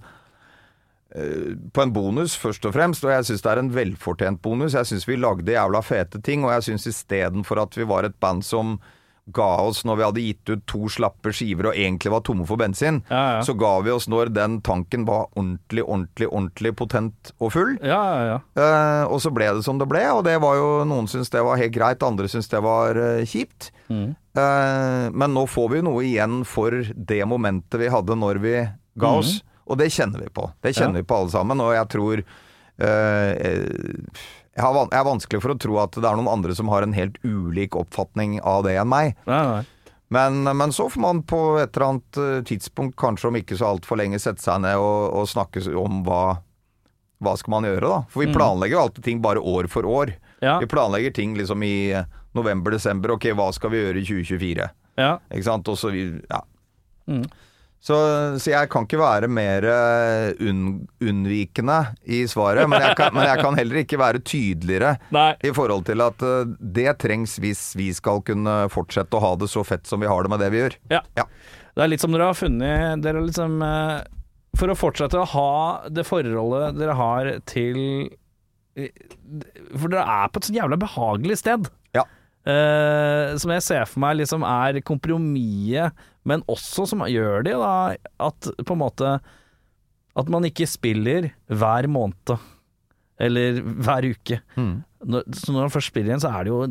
eh, 1.15 1.53
på 1.75 1.85
en 1.85 1.95
bonus, 1.95 2.35
først 2.41 2.67
og 2.67 2.75
fremst, 2.75 3.05
og 3.07 3.15
jeg 3.15 3.29
syns 3.29 3.45
det 3.45 3.53
er 3.53 3.63
en 3.63 3.75
velfortjent 3.77 4.43
bonus. 4.43 4.75
Jeg 4.79 4.91
syns 4.91 5.07
vi 5.07 5.21
lagde 5.21 5.55
jævla 5.55 5.85
fete 5.87 6.23
ting, 6.25 6.47
og 6.47 6.55
jeg 6.57 6.71
syns 6.71 6.89
istedenfor 6.91 7.63
at 7.63 7.79
vi 7.79 7.87
var 7.89 8.09
et 8.09 8.19
band 8.23 8.43
som 8.47 8.79
ga 9.31 9.49
oss 9.63 9.85
når 9.87 9.97
vi 10.01 10.05
hadde 10.05 10.23
gitt 10.25 10.51
ut 10.51 10.63
to 10.67 10.89
slappe 10.91 11.31
skiver 11.33 11.69
og 11.71 11.77
egentlig 11.79 12.11
var 12.11 12.25
tomme 12.27 12.43
for 12.49 12.59
bensin, 12.59 13.03
Ja, 13.09 13.21
ja. 13.37 13.43
så 13.47 13.55
ga 13.55 13.77
vi 13.87 13.93
oss 13.95 14.09
når 14.11 14.33
den 14.35 14.57
tanken 14.67 15.05
var 15.07 15.29
ordentlig, 15.39 15.85
ordentlig, 15.87 16.27
ordentlig 16.27 16.73
potent 16.77 17.31
og 17.39 17.53
full. 17.55 17.77
Ja, 17.87 18.01
ja, 18.03 18.25
ja. 18.33 18.41
Eh, 18.59 19.05
og 19.07 19.23
så 19.23 19.31
ble 19.31 19.53
det 19.55 19.63
som 19.63 19.79
det 19.79 19.87
ble, 19.89 20.03
og 20.11 20.25
det 20.27 20.35
var 20.43 20.59
jo 20.59 20.67
noen 20.91 21.07
syntes 21.07 21.31
det 21.31 21.45
var 21.47 21.61
helt 21.61 21.75
greit, 21.77 22.03
andre 22.03 22.27
syntes 22.29 22.51
det 22.51 22.63
var 22.67 22.99
eh, 22.99 23.23
kjipt. 23.31 23.71
Mm. 23.89 24.11
Eh, 24.35 25.07
men 25.15 25.35
nå 25.39 25.47
får 25.47 25.71
vi 25.71 25.81
jo 25.83 25.87
noe 25.93 26.03
igjen 26.09 26.43
for 26.49 26.75
det 26.83 27.23
momentet 27.31 27.79
vi 27.81 27.93
hadde 27.95 28.19
når 28.19 28.43
vi 28.43 28.57
ga 28.99 29.15
oss, 29.23 29.39
og 29.71 29.79
det 29.79 29.93
kjenner 29.95 30.27
vi 30.27 30.33
på. 30.35 30.51
Det 30.67 30.75
kjenner 30.75 30.99
vi 31.01 31.07
på 31.07 31.23
alle 31.23 31.31
sammen, 31.33 31.63
og 31.63 31.71
jeg 31.79 31.89
tror 31.95 32.25
eh, 32.83 33.33
eh, 33.39 34.27
jeg, 34.53 34.65
har, 34.65 34.77
jeg 34.85 34.99
er 35.01 35.07
vanskelig 35.09 35.43
for 35.45 35.55
å 35.55 35.61
tro 35.61 35.79
at 35.81 35.97
det 35.97 36.09
er 36.09 36.19
noen 36.19 36.33
andre 36.33 36.57
som 36.57 36.69
har 36.73 36.85
en 36.85 36.97
helt 36.97 37.17
ulik 37.25 37.77
oppfatning 37.79 38.39
av 38.45 38.67
det 38.67 38.77
enn 38.81 38.91
meg. 38.91 39.17
Nei, 39.29 39.45
nei. 39.49 39.63
Men, 40.13 40.43
men 40.45 40.73
så 40.77 40.91
får 40.93 41.01
man 41.01 41.23
på 41.25 41.39
et 41.57 41.73
eller 41.73 41.87
annet 41.87 42.19
eh, 42.21 42.41
tidspunkt, 42.45 42.99
kanskje 43.01 43.31
om 43.31 43.39
ikke 43.39 43.57
så 43.57 43.71
altfor 43.71 43.97
lenge, 43.97 44.21
sette 44.21 44.45
seg 44.45 44.61
ned 44.61 44.77
og, 44.77 45.07
og 45.17 45.31
snakke 45.31 45.63
om 45.81 46.03
hva, 46.05 46.25
hva 47.25 47.33
skal 47.41 47.55
man 47.55 47.69
gjøre, 47.71 47.87
da. 47.87 48.03
For 48.13 48.27
vi 48.27 48.35
planlegger 48.35 48.77
jo 48.77 48.83
alltid 48.83 49.07
ting 49.07 49.23
bare 49.25 49.41
år 49.41 49.71
for 49.73 49.89
år. 49.89 50.13
Ja. 50.45 50.59
Vi 50.61 50.69
planlegger 50.69 51.17
ting 51.17 51.33
liksom 51.39 51.65
i 51.65 51.97
november-desember. 52.37 53.15
Ok, 53.17 53.31
hva 53.39 53.49
skal 53.57 53.73
vi 53.73 53.81
gjøre 53.81 54.03
i 54.03 54.05
2024? 54.05 54.69
Ja. 55.01 55.15
Ikke 55.33 55.49
sant? 55.49 55.73
Og 55.73 55.81
så 55.81 55.95
vi, 55.95 56.05
ja. 56.29 56.43
Mm. 57.09 57.25
Så, 57.83 57.97
så 58.39 58.53
jeg 58.53 58.69
kan 58.71 58.85
ikke 58.87 59.01
være 59.01 59.27
mer 59.27 59.65
eh, 59.67 60.29
unn, 60.47 60.85
unnvikende 61.03 61.81
i 62.07 62.21
svaret, 62.31 62.69
men 62.71 62.79
jeg, 62.79 62.95
kan, 63.01 63.11
men 63.17 63.27
jeg 63.27 63.43
kan 63.43 63.59
heller 63.59 63.81
ikke 63.81 63.99
være 63.99 64.21
tydeligere 64.23 64.93
Nei. 65.11 65.33
i 65.43 65.51
forhold 65.57 65.89
til 65.89 66.05
at 66.05 66.23
eh, 66.23 66.53
det 66.79 66.95
trengs 67.03 67.35
hvis 67.43 67.65
vi 67.75 67.89
skal 67.97 68.23
kunne 68.29 68.55
fortsette 68.71 69.19
å 69.19 69.25
ha 69.25 69.33
det 69.41 69.51
så 69.51 69.67
fett 69.67 69.91
som 69.91 69.99
vi 69.99 70.11
har 70.11 70.23
det 70.23 70.31
med 70.31 70.45
det 70.45 70.53
vi 70.55 70.63
gjør. 70.63 70.79
Ja. 70.95 71.03
Ja. 71.19 71.27
Det 71.75 71.83
er 71.83 71.91
litt 71.91 72.05
som 72.05 72.15
dere 72.15 72.29
har 72.29 72.37
funnet 72.37 73.03
Dere 73.03 73.23
liksom 73.25 73.63
eh, 73.65 74.03
For 74.61 74.69
å 74.69 74.77
fortsette 74.77 75.17
å 75.17 75.29
ha 75.33 75.53
det 75.89 76.05
forholdet 76.05 76.77
dere 76.77 76.97
har 76.99 77.31
til 77.49 77.79
For 78.77 79.89
dere 79.89 80.05
er 80.05 80.29
på 80.29 80.39
et 80.39 80.51
så 80.51 80.55
jævla 80.55 80.79
behagelig 80.81 81.41
sted. 81.41 81.67
Eh, 82.43 83.35
som 83.39 83.53
jeg 83.55 83.63
ser 83.63 83.85
for 83.87 84.03
meg 84.03 84.17
liksom 84.19 84.43
er 84.47 84.81
kompromisset, 84.87 85.95
men 86.27 86.43
også 86.51 86.89
som 86.91 87.05
gjør 87.07 87.47
det 87.47 87.55
da 87.59 87.75
at 88.23 88.49
på 88.63 88.75
en 88.75 88.81
måte 88.81 89.13
At 90.19 90.29
man 90.31 90.45
ikke 90.45 90.67
spiller 90.69 91.31
hver 91.49 91.87
måned. 91.89 92.35
Eller 93.23 93.63
hver 93.63 94.05
uke. 94.13 94.43
Mm. 94.59 94.83
Når, 95.09 95.25
så 95.35 95.55
når 95.55 95.65
man 95.65 95.73
først 95.73 95.91
spiller 95.91 96.13
igjen, 96.13 96.23
så 96.23 96.31
er 96.35 96.45
det 96.45 96.53
jo 96.53 96.67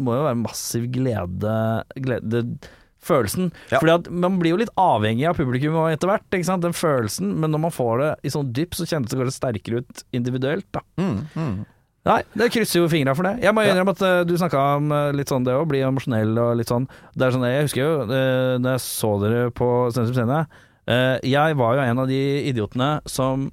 må 0.00 0.16
jo 0.16 0.26
være 0.26 0.40
massiv 0.40 0.88
glede, 0.92 1.56
glede 1.94 2.42
Følelsen. 3.00 3.48
Ja. 3.70 3.78
Fordi 3.80 3.92
at 3.94 4.08
man 4.12 4.36
blir 4.40 4.52
jo 4.52 4.60
litt 4.60 4.72
avhengig 4.76 5.24
av 5.30 5.38
publikum 5.38 5.78
etter 5.88 6.10
hvert, 6.10 6.26
den 6.30 6.76
følelsen. 6.76 7.30
Men 7.40 7.54
når 7.54 7.62
man 7.64 7.72
får 7.72 7.94
det 8.02 8.10
i 8.28 8.32
sånn 8.34 8.50
dypp, 8.56 8.76
så 8.76 8.84
kjennes 8.84 9.08
det 9.08 9.16
kanskje 9.16 9.36
sterkere 9.38 9.80
ut 9.80 10.02
individuelt, 10.16 10.66
da. 10.76 10.82
Mm, 11.00 11.22
mm. 11.32 11.54
Nei, 12.08 12.22
det 12.32 12.46
krysser 12.54 12.80
jo 12.80 12.86
fingra 12.88 13.12
for 13.16 13.26
det. 13.28 13.42
Jeg 13.44 13.52
må 13.52 13.60
Ja. 13.66 13.74
innrømme 13.74 13.92
at 13.92 14.00
uh, 14.02 14.22
du 14.24 14.32
snakka 14.40 14.60
om 14.78 14.88
uh, 14.94 15.10
litt 15.12 15.28
sånn 15.28 15.44
det 15.44 15.52
å 15.52 15.66
bli 15.68 15.82
emosjonell 15.84 16.32
og 16.40 16.54
litt 16.56 16.70
sånn. 16.72 16.86
Det 17.12 17.26
er 17.26 17.34
sånn 17.34 17.44
Jeg 17.44 17.66
husker 17.66 17.82
jo 17.84 17.90
uh, 18.08 18.54
da 18.62 18.72
jeg 18.78 18.84
så 18.86 19.10
dere 19.20 19.50
på 19.52 19.68
Stensrup 19.92 20.16
Scene 20.16 20.38
eh, 20.88 21.18
Jeg 21.28 21.58
var 21.60 21.76
jo 21.76 21.84
en 21.84 21.98
av 22.00 22.08
de 22.08 22.20
idiotene 22.48 22.88
som 23.04 23.50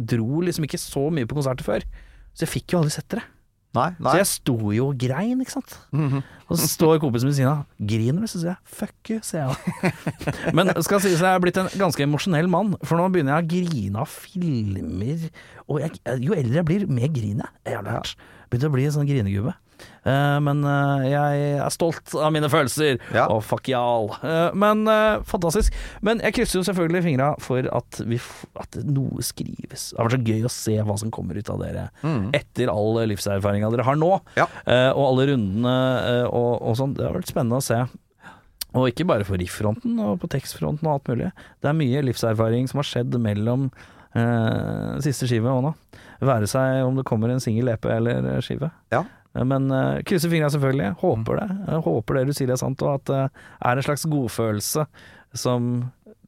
dro 0.00 0.40
liksom 0.40 0.64
ikke 0.64 0.80
så 0.80 1.04
mye 1.12 1.28
på 1.28 1.36
konserter 1.36 1.66
før. 1.68 1.84
Så 2.32 2.46
jeg 2.46 2.52
fikk 2.54 2.72
jo 2.72 2.80
aldri 2.80 2.94
sett 2.96 3.10
dere. 3.12 3.26
Nei, 3.72 3.88
nei. 3.96 4.10
Så 4.12 4.18
jeg 4.20 4.28
sto 4.28 4.54
jo 4.76 4.90
og 4.90 4.98
grein, 5.00 5.40
ikke 5.40 5.54
sant. 5.54 5.74
Mhm. 5.96 6.20
Og 6.52 6.58
så 6.60 6.66
står 6.68 6.98
kompisen 7.00 7.30
min 7.30 7.32
ved 7.32 7.38
siden 7.38 7.52
av. 7.54 7.62
Griner 7.80 8.20
du? 8.20 8.28
Så 8.28 8.42
sier 8.42 8.50
jeg 8.52 8.74
fuck 8.76 9.08
you, 9.08 9.20
sier 9.24 9.48
jeg. 9.48 9.92
Men 10.56 10.74
skal 10.84 11.00
sies 11.00 11.22
jeg 11.24 11.28
er 11.30 11.40
blitt 11.40 11.56
en 11.62 11.70
ganske 11.80 12.04
emosjonell 12.04 12.50
mann, 12.52 12.74
for 12.84 13.00
nå 13.00 13.06
begynner 13.14 13.38
jeg 13.40 13.46
å 13.46 13.50
grine 13.54 14.04
av 14.04 14.12
filmer. 14.12 15.24
Og 15.72 15.80
jeg, 15.80 16.02
jo 16.20 16.36
eldre 16.36 16.60
jeg 16.60 16.68
blir, 16.68 16.86
mer 16.92 17.08
griner 17.14 17.48
jeg. 17.48 17.54
Jeg 17.70 17.78
har 17.80 17.88
lært. 17.88 18.12
Begynte 18.52 18.68
å 18.68 18.74
bli 18.76 18.84
en 18.90 18.96
sånn 18.98 19.08
grinegubbe. 19.08 19.56
Eh, 20.02 20.38
men 20.42 20.64
eh, 20.66 21.04
jeg 21.12 21.42
er 21.62 21.74
stolt 21.74 22.14
av 22.18 22.32
mine 22.34 22.50
følelser. 22.50 22.98
Ja. 23.14 23.28
Og 23.30 23.42
fuck 23.46 23.70
y'all. 23.70 24.10
Eh, 24.26 24.50
men 24.58 24.84
fantastisk. 25.28 25.74
Men 26.04 26.22
jeg 26.24 26.36
krysser 26.38 26.60
jo 26.60 26.66
selvfølgelig 26.66 27.04
fingra 27.06 27.30
for 27.42 27.68
at, 27.70 28.02
vi, 28.08 28.18
at 28.60 28.80
noe 28.88 29.22
skrives. 29.24 29.90
Det 29.92 30.00
har 30.00 30.10
vært 30.10 30.18
så 30.18 30.34
gøy 30.34 30.46
å 30.48 30.52
se 30.56 30.76
hva 30.88 30.98
som 31.00 31.12
kommer 31.14 31.38
ut 31.38 31.52
av 31.52 31.62
dere 31.62 31.88
etter 32.36 32.70
all 32.72 32.98
livserfaringa 33.08 33.70
dere 33.72 33.86
har 33.86 33.98
nå. 33.98 34.10
Ja. 34.38 34.46
Og 34.94 35.02
alle 35.06 35.28
rundene 35.32 35.74
og, 36.28 36.52
og 36.60 36.76
sånn. 36.78 36.94
Det 36.96 37.06
har 37.06 37.16
vært 37.16 37.30
spennende 37.30 37.60
å 37.60 37.64
se. 37.64 37.80
Og 38.72 38.88
ikke 38.88 39.06
bare 39.08 39.26
for 39.28 39.40
riff-fronten 39.40 39.98
og 40.00 40.20
på 40.22 40.30
tekstfronten 40.32 40.86
og 40.88 40.94
alt 40.94 41.10
mulig. 41.12 41.32
Det 41.60 41.68
er 41.68 41.76
mye 41.76 42.04
livserfaring 42.08 42.68
som 42.70 42.80
har 42.80 42.88
skjedd 42.88 43.18
mellom 43.20 43.66
eh, 44.16 44.94
siste 45.04 45.28
skive 45.28 45.52
og 45.52 45.66
nå. 45.66 45.74
Være 46.24 46.48
seg 46.48 46.86
om 46.86 46.96
det 46.96 47.04
kommer 47.08 47.32
en 47.32 47.42
singel 47.42 47.72
EP 47.74 47.88
eller 47.92 48.40
skive. 48.44 48.70
Ja. 48.94 49.04
Eh, 49.36 49.44
Men 49.48 49.70
uh, 49.72 50.02
krysser 50.06 50.30
fingra 50.32 50.50
selvfølgelig. 50.52 50.92
Håper 51.02 51.40
det. 51.42 51.48
Jeg 51.68 51.82
håper 51.88 52.18
det 52.20 52.26
du 52.28 52.36
sier 52.36 52.52
er 52.54 52.60
sant, 52.60 52.82
og 52.82 52.94
at 53.00 53.10
det 53.10 53.24
er 53.66 53.76
en 53.82 53.86
slags 53.88 54.06
godfølelse 54.12 54.86
som 55.34 55.74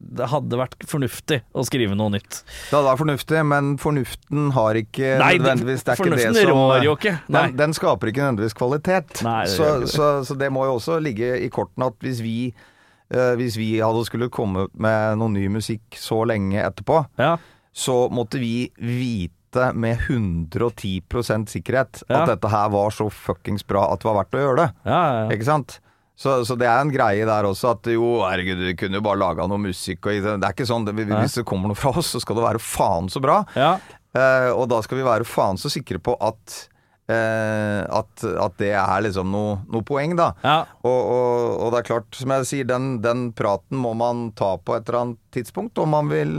det 0.05 0.27
hadde 0.29 0.59
vært 0.59 0.83
fornuftig 0.89 1.39
å 1.57 1.63
skrive 1.65 1.95
noe 1.97 2.13
nytt. 2.13 2.41
Det 2.45 2.75
hadde 2.75 2.89
vært 2.91 3.01
fornuftig, 3.01 3.39
men 3.49 3.71
fornuften 3.81 4.51
har 4.53 4.77
ikke 4.77 5.15
Nei, 5.21 5.31
nødvendigvis 5.39 5.85
Det 5.87 5.95
er 5.95 6.03
ikke 6.03 6.19
det 6.19 6.27
som 6.43 6.51
rår 6.51 6.85
jo 6.85 6.95
ikke. 6.99 7.15
Nei. 7.33 7.45
Den, 7.49 7.57
den 7.63 7.77
skaper 7.77 8.11
ikke 8.11 8.25
nødvendigvis 8.25 8.57
kvalitet. 8.59 9.23
Nei, 9.25 9.39
det 9.47 9.55
så, 9.55 9.69
det. 9.81 9.89
så, 9.95 10.09
så 10.29 10.37
det 10.41 10.51
må 10.53 10.67
jo 10.69 10.75
også 10.77 10.99
ligge 11.01 11.31
i 11.41 11.49
kortene 11.53 11.89
at 11.89 11.97
hvis 12.05 12.21
vi 12.25 12.37
uh, 12.53 13.33
hvis 13.41 13.57
vi 13.61 13.71
hadde 13.81 14.05
skulle 14.09 14.29
komme 14.35 14.67
med 14.75 15.17
noe 15.23 15.33
ny 15.33 15.47
musikk 15.57 15.97
så 16.01 16.21
lenge 16.29 16.61
etterpå, 16.65 17.01
Ja. 17.23 17.37
så 17.73 18.05
måtte 18.13 18.43
vi 18.43 18.69
vite 18.77 19.44
med 19.75 19.99
110 20.09 21.03
sikkerhet 21.51 22.03
Ja. 22.09 22.23
at 22.23 22.29
dette 22.35 22.51
her 22.53 22.69
var 22.75 22.91
så 22.95 23.09
fuckings 23.11 23.65
bra 23.67 23.87
at 23.93 24.01
det 24.03 24.09
var 24.11 24.21
verdt 24.23 24.35
å 24.39 24.43
gjøre 24.45 24.57
det. 24.63 24.69
Ja, 24.85 25.01
ja. 25.25 25.31
Ikke 25.35 25.45
sant? 25.49 25.81
Så, 26.17 26.45
så 26.47 26.55
det 26.57 26.69
er 26.71 26.79
en 26.79 26.93
greie 26.95 27.25
der 27.27 27.43
også 27.49 27.73
at 27.75 27.89
jo, 27.91 28.21
herregud, 28.23 28.61
du 28.63 28.75
kunne 28.79 29.01
jo 29.01 29.03
bare 29.03 29.19
laga 29.19 29.49
noe 29.51 29.59
musikk 29.59 30.07
og 30.07 30.21
Det 30.23 30.35
er 30.37 30.53
ikke 30.55 30.67
sånn, 30.69 30.85
det, 30.87 30.95
Hvis 31.11 31.41
det 31.41 31.45
kommer 31.49 31.73
noe 31.73 31.79
fra 31.79 31.91
oss, 31.99 32.13
så 32.15 32.21
skal 32.23 32.39
det 32.39 32.45
være 32.45 32.63
faen 32.63 33.11
så 33.11 33.23
bra. 33.25 33.41
ja. 33.59 33.77
Eh, 34.15 34.53
og 34.55 34.69
da 34.71 34.79
skal 34.87 35.01
vi 35.01 35.03
være 35.03 35.27
faen 35.27 35.59
så 35.59 35.67
sikre 35.75 35.99
på 35.99 36.13
at 36.23 36.69
eh, 37.11 37.83
at, 37.83 38.23
at 38.23 38.55
det 38.63 38.71
er 38.79 39.03
liksom 39.09 39.27
noe, 39.35 39.57
noe 39.75 39.83
poeng, 39.83 40.15
da. 40.17 40.29
ja. 40.45 40.61
Og, 40.87 41.01
og, 41.17 41.57
og 41.67 41.73
det 41.75 41.81
er 41.81 41.89
klart, 41.89 42.15
som 42.15 42.31
jeg 42.37 42.47
sier, 42.47 42.69
den, 42.71 43.01
den 43.03 43.33
praten 43.37 43.77
må 43.83 43.91
man 43.99 44.29
ta 44.39 44.55
på 44.63 44.77
et 44.79 44.87
eller 44.87 45.01
annet 45.01 45.21
tidspunkt 45.35 45.83
om 45.83 45.91
man 45.97 46.13
vil 46.13 46.31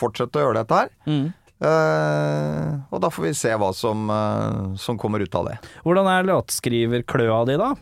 fortsette 0.00 0.40
å 0.40 0.46
gjøre 0.48 0.62
dette 0.62 0.80
her. 0.80 0.88
Mm. 1.06 1.28
Eh, 1.62 2.70
og 2.90 3.00
da 3.00 3.08
får 3.14 3.28
vi 3.28 3.34
se 3.38 3.52
hva 3.60 3.68
som, 3.76 4.08
uh, 4.10 4.74
som 4.80 4.98
kommer 5.00 5.22
ut 5.22 5.34
av 5.38 5.46
det. 5.52 5.58
Hvordan 5.86 6.08
er 6.10 6.26
låtskriverkløa 6.28 7.44
di, 7.48 7.56
da? 7.60 7.74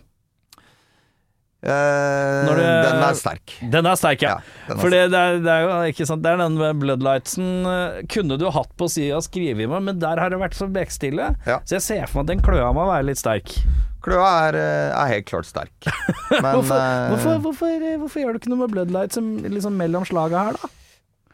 Uh, 1.63 2.51
det- 2.59 2.83
Den 2.91 3.03
er 3.07 3.15
sterk. 3.15 3.53
Den 3.71 3.87
er 3.87 3.95
sterk, 3.97 4.23
ja. 4.23 4.41
Ja, 4.69 4.75
For 4.75 4.91
det, 4.91 4.99
er, 5.15 5.39
det 5.39 5.47
er 5.53 5.63
jo 5.63 5.93
ikke 5.93 6.07
sant 6.09 6.23
Det 6.25 6.33
er 6.33 6.41
den 6.41 6.57
med 6.59 6.81
Bloodlightsen 6.83 8.09
kunne 8.11 8.37
du 8.41 8.49
hatt 8.51 8.73
på 8.77 8.89
sida 8.91 9.21
og 9.21 9.23
skrevet 9.23 9.69
med, 9.71 9.83
men 9.87 10.01
der 10.03 10.19
har 10.19 10.29
det 10.35 10.41
vært 10.43 10.59
så 10.59 10.67
bekstille. 10.67 11.31
Ja. 11.47 11.61
Så 11.63 11.79
jeg 11.79 11.83
ser 11.87 12.07
for 12.11 12.23
meg 12.23 12.31
at 12.31 12.33
den 12.35 12.43
kløa 12.43 12.73
må 12.75 12.89
være 12.91 13.07
litt 13.13 13.23
sterk. 13.23 13.55
Kløa 14.03 14.27
er, 14.49 14.59
er 14.91 15.13
helt 15.15 15.27
klart 15.31 15.47
sterk. 15.47 15.71
Men 16.43 16.57
Hvorfor, 16.59 16.83
hvorfor, 17.13 17.39
hvorfor, 17.47 17.99
hvorfor 18.03 18.19
gjør 18.25 18.33
du 18.35 18.39
ikke 18.43 18.51
noe 18.51 18.65
med 18.65 18.73
Bloodlight 18.75 19.15
som 19.15 19.37
liksom 19.47 19.77
mellom 19.79 20.03
slaga 20.09 20.49
her, 20.49 20.59
da? 20.59 20.71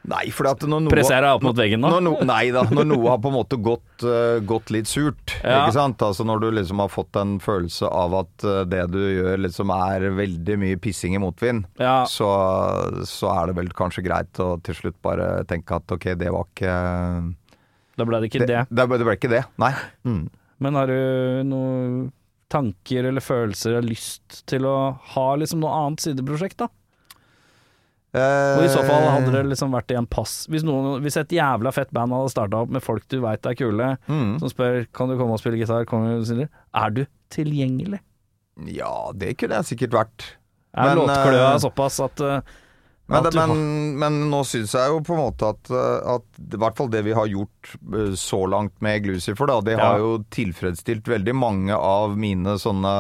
Nei, 0.09 0.31
for 0.33 0.49
at 0.49 0.63
når 0.65 0.85
noe 0.87 0.93
Presser 0.93 1.21
deg 1.21 1.37
opp 1.37 1.43
mot 1.45 1.59
veggen 1.59 1.83
nå? 1.85 1.91
No, 2.05 2.13
nei 2.25 2.49
da, 2.55 2.63
når 2.73 2.87
noe 2.89 3.11
har 3.13 3.19
på 3.21 3.29
en 3.29 3.37
måte 3.37 3.59
gått, 3.61 4.05
uh, 4.07 4.39
gått 4.49 4.73
litt 4.73 4.89
surt, 4.89 5.35
Ja. 5.43 5.63
ikke 5.67 5.75
sant. 5.77 6.03
Altså 6.07 6.25
når 6.29 6.41
du 6.45 6.49
liksom 6.57 6.81
har 6.81 6.89
fått 6.93 7.19
en 7.21 7.37
følelse 7.43 7.91
av 7.93 8.15
at 8.23 8.45
eh, 8.49 8.63
det 8.73 8.85
du 8.95 8.99
gjør 9.03 9.43
liksom 9.45 9.71
er 9.75 10.09
veldig 10.17 10.57
mye 10.65 10.79
pissing 10.81 11.15
i 11.19 11.21
motvind, 11.23 11.67
Ja. 11.83 12.01
så, 12.09 12.29
så 13.09 13.31
er 13.37 13.51
det 13.53 13.59
vel 13.61 13.69
kanskje 13.77 14.05
greit 14.07 14.41
å 14.41 14.55
til 14.65 14.75
slutt 14.81 14.97
bare 15.05 15.45
tenke 15.51 15.77
at 15.77 15.93
ok, 15.99 16.09
det 16.19 16.33
var 16.33 16.49
ikke 16.49 16.75
Da 17.99 18.07
ble 18.09 18.21
det 18.23 18.31
ikke 18.33 18.47
det. 18.49 18.65
Det, 18.71 18.89
det 18.95 19.05
ble 19.07 19.17
ikke 19.19 19.33
det, 19.33 19.45
nei. 19.61 19.73
Mm. 20.09 20.23
Men 20.65 20.75
har 20.81 20.91
du 20.91 21.45
noen 21.47 21.99
tanker 22.49 23.05
eller 23.11 23.21
følelser 23.23 23.77
eller 23.77 23.91
lyst 23.93 24.41
til 24.49 24.65
å 24.65 24.77
ha 25.13 25.27
liksom 25.37 25.61
noe 25.61 25.75
annet 25.85 26.01
sideprosjekt, 26.07 26.57
da? 26.65 26.71
Og 28.17 28.63
i 28.65 28.69
så 28.73 28.81
fall 28.89 29.05
hadde 29.13 29.33
det 29.35 29.43
liksom 29.51 29.75
vært 29.77 29.93
i 29.93 29.97
en 30.01 30.07
pass 30.09 30.47
Hvis, 30.49 30.63
noen, 30.65 31.03
hvis 31.05 31.19
et 31.21 31.29
jævla 31.37 31.69
fett 31.77 31.91
band 31.93 32.15
hadde 32.17 32.31
starta 32.33 32.63
opp 32.65 32.71
med 32.73 32.81
folk 32.81 33.05
du 33.13 33.19
veit 33.21 33.45
er 33.45 33.57
kule, 33.59 33.91
Mm. 34.09 34.39
som 34.41 34.49
spør 34.49 34.87
kan 34.97 35.11
du 35.13 35.19
komme 35.19 35.37
og 35.37 35.43
spille 35.43 35.59
gitar, 35.61 35.85
Kan 35.87 36.07
du 36.09 36.25
si 36.25 36.47
er 36.47 36.91
du 36.97 37.03
tilgjengelig? 37.31 38.01
Ja, 38.67 39.13
det 39.15 39.37
kunne 39.39 39.61
jeg 39.61 39.69
sikkert 39.77 39.93
vært. 39.95 40.25
Er 40.75 40.95
Men, 40.95 41.05
låtkløa 41.05 41.53
eh, 41.53 41.59
såpass 41.63 42.01
at, 42.01 42.21
uh, 42.25 42.41
Men, 43.09 43.27
at 43.27 43.35
men, 43.35 43.99
men 44.01 44.17
nå 44.31 44.41
syns 44.45 44.73
jeg 44.75 44.89
jo 44.91 44.99
på 45.05 45.15
en 45.15 45.23
måte 45.23 45.53
at, 45.53 45.71
eh, 45.71 46.17
at 46.17 46.41
i 46.41 46.59
hvert 46.65 46.77
fall 46.77 46.89
det 46.89 47.05
vi 47.05 47.13
har 47.17 47.29
gjort 47.29 47.71
eh, 47.93 48.17
så 48.17 48.41
langt 48.49 48.73
med 48.81 49.05
Glucifer, 49.05 49.47
da, 49.47 49.61
det 49.61 49.77
Ja. 49.79 49.85
har 49.85 49.99
jo 50.03 50.25
tilfredsstilt 50.31 51.05
veldig 51.09 51.35
mange 51.37 51.77
av 51.77 52.17
mine 52.19 52.57
sånne 52.59 52.97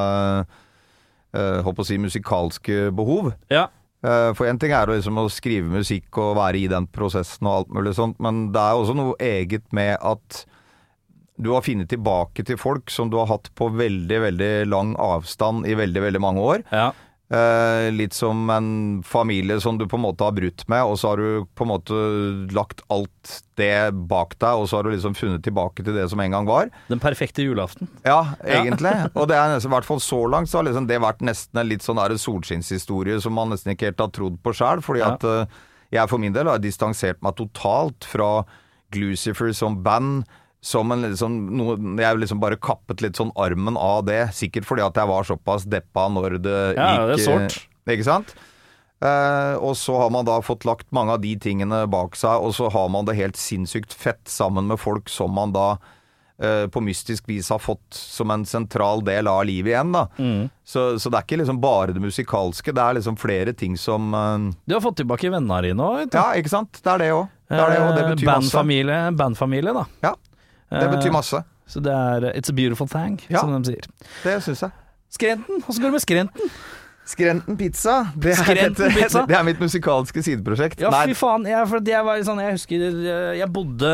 uh, 1.35 1.61
håper 1.65 1.83
å 1.83 1.87
si 1.87 1.99
musikalske 1.99 2.91
behov. 2.95 3.33
Ja. 3.51 3.67
Eh, 4.05 4.31
For 4.39 4.47
én 4.47 4.59
ting 4.61 4.70
er 4.73 4.87
det 4.87 5.01
liksom 5.01 5.19
å 5.19 5.27
skrive 5.33 5.73
musikk 5.81 6.20
og 6.23 6.37
være 6.39 6.61
i 6.61 6.69
den 6.70 6.87
prosessen 6.87 7.49
og 7.49 7.55
alt 7.65 7.75
mulig 7.75 7.97
sånt, 7.99 8.19
men 8.23 8.53
det 8.55 8.62
er 8.62 8.79
også 8.79 8.95
noe 8.99 9.16
eget 9.19 9.66
med 9.75 9.97
at 9.99 10.45
du 11.39 11.53
har 11.55 11.62
funnet 11.62 11.89
tilbake 11.91 12.43
til 12.47 12.59
folk 12.59 12.91
som 12.91 13.11
du 13.11 13.16
har 13.20 13.29
hatt 13.31 13.51
på 13.59 13.69
veldig, 13.70 14.20
veldig 14.25 14.53
lang 14.70 14.97
avstand 14.99 15.66
i 15.70 15.77
veldig, 15.79 16.03
veldig 16.09 16.23
mange 16.23 16.43
år. 16.43 16.65
ja. 16.73 16.91
Eh, 17.29 17.91
litt 17.93 18.15
som 18.17 18.49
en 18.49 19.03
familie 19.05 19.59
som 19.61 19.77
du 19.77 19.83
på 19.85 19.99
en 19.99 20.05
måte 20.07 20.25
har 20.25 20.33
brutt 20.33 20.63
med, 20.73 20.81
og 20.89 20.95
så 20.97 21.11
har 21.11 21.21
du 21.21 21.43
på 21.59 21.67
en 21.67 21.69
måte 21.75 21.99
lagt 22.57 22.81
alt 22.89 23.35
det 23.61 23.91
bak 24.09 24.33
deg, 24.41 24.57
og 24.57 24.65
så 24.71 24.79
har 24.79 24.87
du 24.89 24.95
liksom 24.95 25.13
funnet 25.19 25.45
tilbake 25.45 25.85
til 25.85 25.93
det 25.93 26.07
som 26.09 26.23
en 26.25 26.33
gang 26.33 26.49
var. 26.49 26.71
Den 26.89 27.03
perfekte 27.03 27.45
julaften. 27.45 27.91
Ja, 28.07 28.31
egentlig. 28.41 28.95
og 29.13 29.29
det 29.29 29.37
er 29.37 29.53
nesten, 29.53 29.69
i 29.69 29.75
hvert 29.77 29.85
fall 29.91 30.01
så 30.01 30.23
langt, 30.33 30.49
så 30.49 30.63
har 30.63 30.71
liksom 30.71 30.89
det 30.89 31.03
vært 31.05 31.21
nesten 31.21 31.61
en 31.61 31.69
litt 31.69 31.85
sånn 31.85 32.01
solskinnshistorie 32.17 33.21
som 33.21 33.37
man 33.37 33.53
nesten 33.53 33.75
ikke 33.75 33.91
helt 33.91 34.01
har 34.01 34.15
trodd 34.17 34.41
på 34.41 34.55
sjøl. 34.57 34.81
Fordi 34.81 35.05
Ja. 35.05 35.13
at 35.13 35.25
eh, 35.29 35.45
jeg 35.93 36.09
for 36.09 36.19
min 36.19 36.33
del 36.33 36.49
har 36.49 36.59
distansert 36.65 37.21
meg 37.21 37.37
totalt 37.37 38.09
fra 38.09 38.45
Glucifer 38.91 39.53
som 39.53 39.83
band. 39.85 40.25
Som 40.69 40.93
en 40.93 41.07
liksom, 41.07 41.36
noe, 41.57 41.78
jeg 42.03 42.19
liksom 42.20 42.40
bare 42.43 42.59
kappet 42.61 43.01
litt 43.05 43.16
sånn 43.16 43.31
armen 43.40 43.78
av 43.81 44.03
det. 44.09 44.20
Sikkert 44.36 44.66
fordi 44.69 44.85
at 44.85 44.99
jeg 45.01 45.09
var 45.09 45.24
såpass 45.28 45.65
deppa 45.70 46.09
når 46.12 46.36
det 46.45 46.59
Ja, 46.77 46.89
gikk 46.93 47.09
det 47.09 47.19
er 47.19 47.24
sårt. 47.24 47.59
eh, 47.86 47.95
Ikke 47.97 48.09
sant? 48.11 48.35
Eh, 49.01 49.55
og 49.62 49.77
så 49.78 49.95
har 50.01 50.11
man 50.11 50.27
da 50.27 50.40
fått 50.43 50.65
lagt 50.66 50.89
mange 50.93 51.15
av 51.15 51.20
de 51.23 51.36
tingene 51.39 51.85
bak 51.89 52.16
seg, 52.19 52.43
og 52.43 52.51
så 52.57 52.66
har 52.74 52.89
man 52.90 53.07
det 53.07 53.15
helt 53.16 53.39
sinnssykt 53.39 53.95
fett 53.95 54.24
sammen 54.28 54.66
med 54.66 54.81
folk 54.82 55.09
som 55.09 55.31
man 55.39 55.53
da 55.55 55.69
eh, 56.43 56.66
på 56.66 56.82
mystisk 56.82 57.28
vis 57.31 57.49
har 57.55 57.62
fått 57.62 57.95
som 57.95 58.35
en 58.35 58.43
sentral 58.45 59.05
del 59.07 59.31
av 59.31 59.45
livet 59.47 59.70
igjen. 59.77 59.95
da. 59.95 60.05
Mm. 60.19 60.49
Så, 60.66 60.89
så 60.99 61.12
det 61.15 61.20
er 61.20 61.28
ikke 61.28 61.39
liksom 61.45 61.61
bare 61.62 61.95
det 61.95 62.03
musikalske, 62.03 62.74
det 62.74 62.82
er 62.85 62.99
liksom 62.99 63.16
flere 63.23 63.55
ting 63.55 63.78
som 63.78 64.11
uh, 64.12 64.51
Du 64.66 64.74
har 64.74 64.82
fått 64.85 64.99
tilbake 65.01 65.31
vennene 65.31 65.62
dine 65.70 65.78
òg, 65.93 66.03
vet 66.03 66.12
du. 66.12 66.19
Ja, 66.19 66.32
ikke 66.43 66.53
sant? 66.59 66.82
Det 66.82 66.97
er 66.97 67.05
det 67.07 67.12
òg. 67.15 67.28
Det, 67.49 67.57
det, 67.57 68.03
det 68.19 68.27
bandfamilie, 68.28 68.99
bandfamilie, 69.16 69.73
da. 69.78 69.86
Ja, 70.05 70.16
det 70.70 70.82
Eh, 70.82 70.90
betyr 70.97 71.12
masse. 71.15 71.43
Så 71.69 71.81
det 71.85 71.93
er 71.93 72.24
uh, 72.31 72.32
It's 72.39 72.49
a 72.49 72.55
beautiful 72.57 72.89
thing, 72.89 73.20
Ja. 73.28 73.40
som 73.40 73.53
de 73.62 73.73
sier. 73.73 73.86
Det 74.24 74.39
syns 74.43 74.61
jeg. 74.66 74.70
Skrenten, 75.11 75.62
åssen 75.69 75.81
går 75.82 75.89
det 75.90 75.97
med 75.99 76.05
Skrenten? 76.05 76.51
Skrenten 77.09 77.57
pizza, 77.57 78.12
det 78.20 78.35
er, 78.35 78.43
Skrenten 78.43 78.85
et- 78.90 78.97
pizza? 78.99 79.23
det 79.27 79.35
er 79.39 79.43
mitt 79.47 79.59
musikalske 79.61 80.20
sideprosjekt. 80.20 80.81
Ja, 80.85 80.90
fy 81.09 81.15
faen. 81.16 81.47
Jeg, 81.49 81.65
jeg, 81.89 82.05
var 82.05 82.20
sånn, 82.27 82.40
jeg 82.45 82.53
husker 82.59 82.82
eh, 82.85 83.39
jeg 83.39 83.49
bodde 83.49 83.93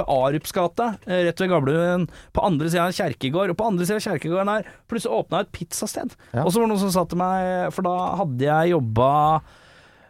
ved 0.00 0.04
Arups 0.08 0.54
gate, 0.56 0.86
eh, 1.06 1.26
rett 1.28 1.42
ved 1.44 1.50
Gamlebyen, 1.52 2.06
på 2.32 2.44
andre 2.48 2.70
sida 2.72 2.86
av 2.88 2.96
kjerkegård. 2.96 3.52
Og 3.52 3.58
på 3.60 3.66
andre 3.68 3.84
sida 3.84 4.00
av 4.00 4.06
kjerkegården 4.06 4.48
her 4.54 4.70
plutselig 4.88 5.12
åpna 5.20 5.42
et 5.44 5.52
pizzasted. 5.52 6.16
Ja. 6.32 6.46
Og 6.46 6.48
så 6.54 6.62
var 6.62 6.68
det 6.68 6.72
noen 6.72 6.80
som 6.86 6.94
sa 6.96 7.04
til 7.04 7.20
meg 7.20 7.68
For 7.76 7.84
da 7.84 7.96
hadde 8.22 8.48
jeg 8.48 8.72
jobba 8.72 9.10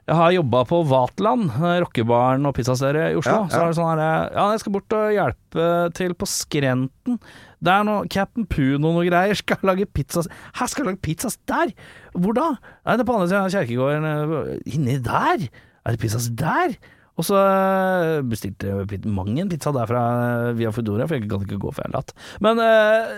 Jeg 0.08 0.16
har 0.16 0.30
jobba 0.32 0.62
på 0.64 0.78
Vatland, 0.88 1.50
eh, 1.52 1.78
rockebaren 1.84 2.48
og 2.48 2.54
pizzastedet 2.56 3.10
i 3.12 3.18
Oslo. 3.18 3.34
Ja, 3.34 3.44
ja. 3.44 3.52
Så 3.52 3.60
er 3.60 3.66
det 3.68 3.76
sånn 3.76 3.90
her 3.92 4.30
Ja, 4.32 4.46
jeg 4.54 4.62
skal 4.62 4.72
bort 4.78 4.94
og 4.96 5.10
hjelpe 5.12 5.66
til 5.98 6.14
på 6.16 6.28
Skrenten. 6.32 7.18
Det 7.60 7.74
er 7.74 7.84
noe 7.84 8.08
Captain 8.08 8.46
Puno 8.48 8.88
og 8.88 8.96
noe 8.96 9.08
greier. 9.08 9.36
Skal 9.42 9.60
lage 9.68 9.84
pizza 9.92 10.24
Her 10.56 10.70
skal 10.70 10.84
jeg 10.84 10.92
lage 10.94 11.02
pizzas 11.04 11.36
der! 11.50 11.74
Hvor 12.16 12.32
da? 12.38 12.54
Nei, 12.86 12.96
det 12.96 13.04
er 13.04 13.10
på 13.10 13.18
andre 13.18 13.28
siden 13.28 13.44
av 13.44 13.52
kjerkegården. 13.52 14.08
eh, 14.08 14.74
Inni 14.78 14.96
der? 15.04 15.48
Er 15.84 15.92
det 15.92 16.00
pizzas 16.00 16.30
der? 16.32 16.78
Og 17.18 17.26
så 17.26 17.38
eh, 17.42 18.20
bestilte 18.30 18.70
jeg 18.70 19.00
mang 19.10 19.32
en 19.42 19.50
pizza 19.50 19.72
derfra 19.74 20.02
eh, 20.48 20.52
via 20.56 20.70
Foodora, 20.72 21.08
for 21.10 21.18
jeg 21.18 21.28
kan 21.28 21.42
ikke 21.44 21.58
gå 21.60 21.72
for 21.74 21.82
jeg 21.82 21.90
er 21.90 21.96
latt. 21.98 22.14
Men 22.40 22.62
uh, 22.62 23.16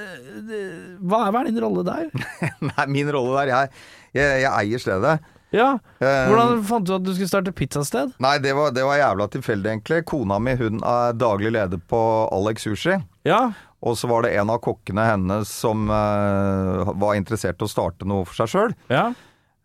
hva, 1.04 1.26
er, 1.26 1.34
hva 1.34 1.42
er 1.42 1.50
din 1.50 1.60
rolle 1.60 1.84
der? 1.86 2.08
Nei, 2.72 2.86
min 2.88 3.12
rolle 3.12 3.42
der 3.44 3.52
jeg, 3.52 3.76
jeg, 4.16 4.40
jeg 4.46 4.50
eier 4.56 4.82
stedet. 4.82 5.20
Ja, 5.52 5.78
Eh, 6.00 6.28
Hvordan 6.30 6.60
fant 6.64 6.86
du 6.86 6.94
at 6.94 7.02
du 7.04 7.10
skulle 7.12 7.28
starte 7.28 7.52
pizzasted? 7.52 8.12
Nei, 8.22 8.36
det 8.38 8.52
var, 8.56 8.70
det 8.72 8.84
var 8.86 8.96
jævla 9.00 9.26
tilfeldig, 9.34 9.70
egentlig. 9.74 10.04
Kona 10.08 10.38
mi 10.40 10.54
hun 10.56 10.78
er 10.86 11.12
daglig 11.18 11.50
leder 11.52 11.80
på 11.90 11.98
Alex 12.32 12.64
Sushi. 12.68 12.94
Ja, 13.28 13.50
Og 13.82 13.96
så 13.96 14.08
var 14.08 14.22
det 14.24 14.34
en 14.36 14.50
av 14.52 14.60
kokkene 14.64 15.04
hennes 15.08 15.48
som 15.48 15.88
uh, 15.90 16.92
var 17.00 17.14
interessert 17.18 17.60
i 17.60 17.64
å 17.64 17.68
starte 17.68 18.04
noe 18.08 18.24
for 18.28 18.42
seg 18.42 18.48
sjøl. 18.54 18.74
ja, 18.92 19.10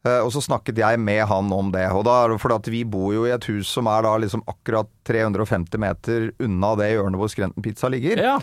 og 0.06 0.30
så 0.36 0.42
snakket 0.44 0.78
jeg 0.78 1.00
med 1.02 1.24
han 1.26 1.48
om 1.52 1.72
det. 1.74 1.88
Og 1.98 2.04
da 2.06 2.20
er 2.24 2.30
det 2.36 2.42
fordi 2.44 2.56
at 2.60 2.68
vi 2.70 2.84
bor 2.86 3.14
jo 3.16 3.24
i 3.26 3.32
et 3.34 3.48
hus 3.50 3.68
som 3.74 3.88
er 3.90 4.04
da 4.06 4.12
liksom 4.22 4.44
akkurat 4.46 4.86
350 5.10 5.80
meter 5.82 6.28
unna 6.46 6.76
det 6.78 6.92
hjørnet 6.92 7.18
hvor 7.18 7.32
Skrenten 7.34 7.64
Pizza 7.66 7.90
ligger. 7.90 8.22
ja. 8.22 8.36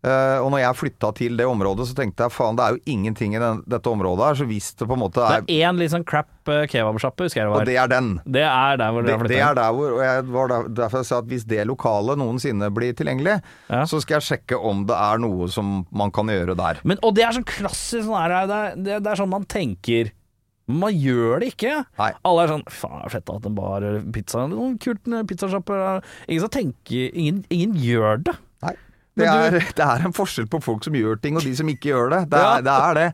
Eh, 0.00 0.38
og 0.40 0.46
når 0.54 0.62
jeg 0.62 0.76
flytta 0.78 1.08
til 1.18 1.34
det 1.36 1.44
området, 1.44 1.84
så 1.90 1.94
tenkte 1.98 2.24
jeg 2.24 2.32
faen, 2.32 2.56
det 2.56 2.64
er 2.64 2.76
jo 2.76 2.80
ingenting 2.88 3.34
i 3.36 3.40
den, 3.42 3.58
dette 3.68 3.90
området 3.90 4.24
her. 4.30 4.38
Så 4.38 4.46
hvis 4.48 4.70
det 4.80 4.86
på 4.88 4.96
en 4.96 5.02
måte 5.02 5.20
er 5.20 5.42
Det 5.44 5.58
er 5.58 5.66
én 5.68 5.76
litt 5.76 5.92
sånn 5.92 6.06
crap 6.08 6.48
eh, 6.48 6.62
kebabsjappe, 6.72 7.26
husker 7.28 7.42
jeg 7.42 7.50
det 7.50 7.58
Og 7.58 7.68
det 7.68 7.76
er 7.82 7.90
den. 7.92 8.08
Det 8.24 8.46
er 8.48 8.80
der 8.80 8.94
hvor 8.96 9.04
Det, 9.04 9.10
dere 9.12 9.18
har 9.20 9.28
det 9.28 9.40
er 9.44 9.58
der 9.60 9.74
hvor 9.76 9.96
Og 9.98 10.00
jeg 10.06 10.24
var 10.32 10.48
der, 10.54 10.70
derfor 10.80 11.02
jeg 11.04 11.10
sa 11.10 11.18
at 11.20 11.28
hvis 11.28 11.44
det 11.52 11.66
lokalet 11.68 12.20
noensinne 12.22 12.70
blir 12.72 12.96
tilgjengelig, 12.96 13.36
Ja. 13.68 13.84
så 13.84 14.00
skal 14.00 14.18
jeg 14.20 14.28
sjekke 14.30 14.56
om 14.56 14.86
det 14.88 14.96
er 14.96 15.20
noe 15.20 15.50
som 15.52 15.84
man 15.92 16.10
kan 16.10 16.32
gjøre 16.32 16.56
der. 16.56 16.80
Men, 16.82 16.96
og 17.04 17.14
det 17.14 17.26
er 17.28 17.36
sånn 17.36 17.44
klassisk 17.44 18.08
sånn 18.08 18.16
her, 18.24 18.38
det, 18.48 18.62
det, 18.80 19.02
det 19.04 19.12
er 19.12 19.20
sånn 19.20 19.28
man 19.36 19.44
tenker. 19.44 20.12
Man 20.70 20.94
gjør 20.94 21.40
det 21.42 21.52
ikke. 21.54 21.84
Nei. 21.98 22.12
Alle 22.24 22.44
er 22.46 22.52
sånn 22.54 22.64
Faen, 22.70 23.08
fett 23.10 23.30
at 23.32 23.46
en 23.48 23.56
bar 23.56 23.82
eller 23.82 24.04
pizza 24.14 24.44
Noen 24.48 24.76
kult 24.80 25.08
med 25.10 25.26
pizzasjapper. 25.28 26.00
Ingen 26.28 26.44
som 26.46 26.52
tenker 26.54 27.10
ingen, 27.12 27.42
ingen 27.50 27.74
gjør 27.76 28.22
det. 28.30 28.36
Det 29.20 29.28
er, 29.60 29.68
det 29.80 29.86
er 29.86 30.06
en 30.08 30.16
forskjell 30.16 30.48
på 30.50 30.60
folk 30.64 30.84
som 30.86 30.96
gjør 30.96 31.20
ting 31.22 31.36
og 31.38 31.44
de 31.46 31.52
som 31.60 31.68
ikke 31.72 31.92
gjør 31.92 32.10
det. 32.16 32.22
Det 32.32 32.40
er 32.40 32.64
det. 32.66 32.78
Er 32.90 32.98
det. 33.00 33.06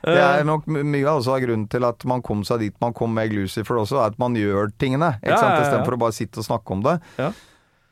det 0.00 0.16
Eh. 0.16 0.40
er 0.40 0.44
nok 0.48 0.64
mye 0.66 1.04
også 1.12 1.34
av 1.36 1.42
grunnen 1.44 1.66
til 1.68 1.84
at 1.84 2.04
man 2.08 2.22
kom 2.24 2.40
seg 2.48 2.62
dit 2.62 2.76
man 2.80 2.94
kom 2.96 3.12
med 3.12 3.28
Glucifer 3.34 3.76
også, 3.82 3.98
er 4.00 4.14
at 4.14 4.18
man 4.22 4.32
gjør 4.38 4.70
tingene. 4.80 5.10
Ikke 5.20 5.34
Ja, 5.34 5.40
sant? 5.42 5.60
Istedenfor 5.60 5.98
å 5.98 6.00
bare 6.06 6.16
sitte 6.16 6.40
og 6.40 6.46
snakke 6.46 6.72
om 6.72 6.80
det. 6.86 6.94
Ja. 7.20 7.32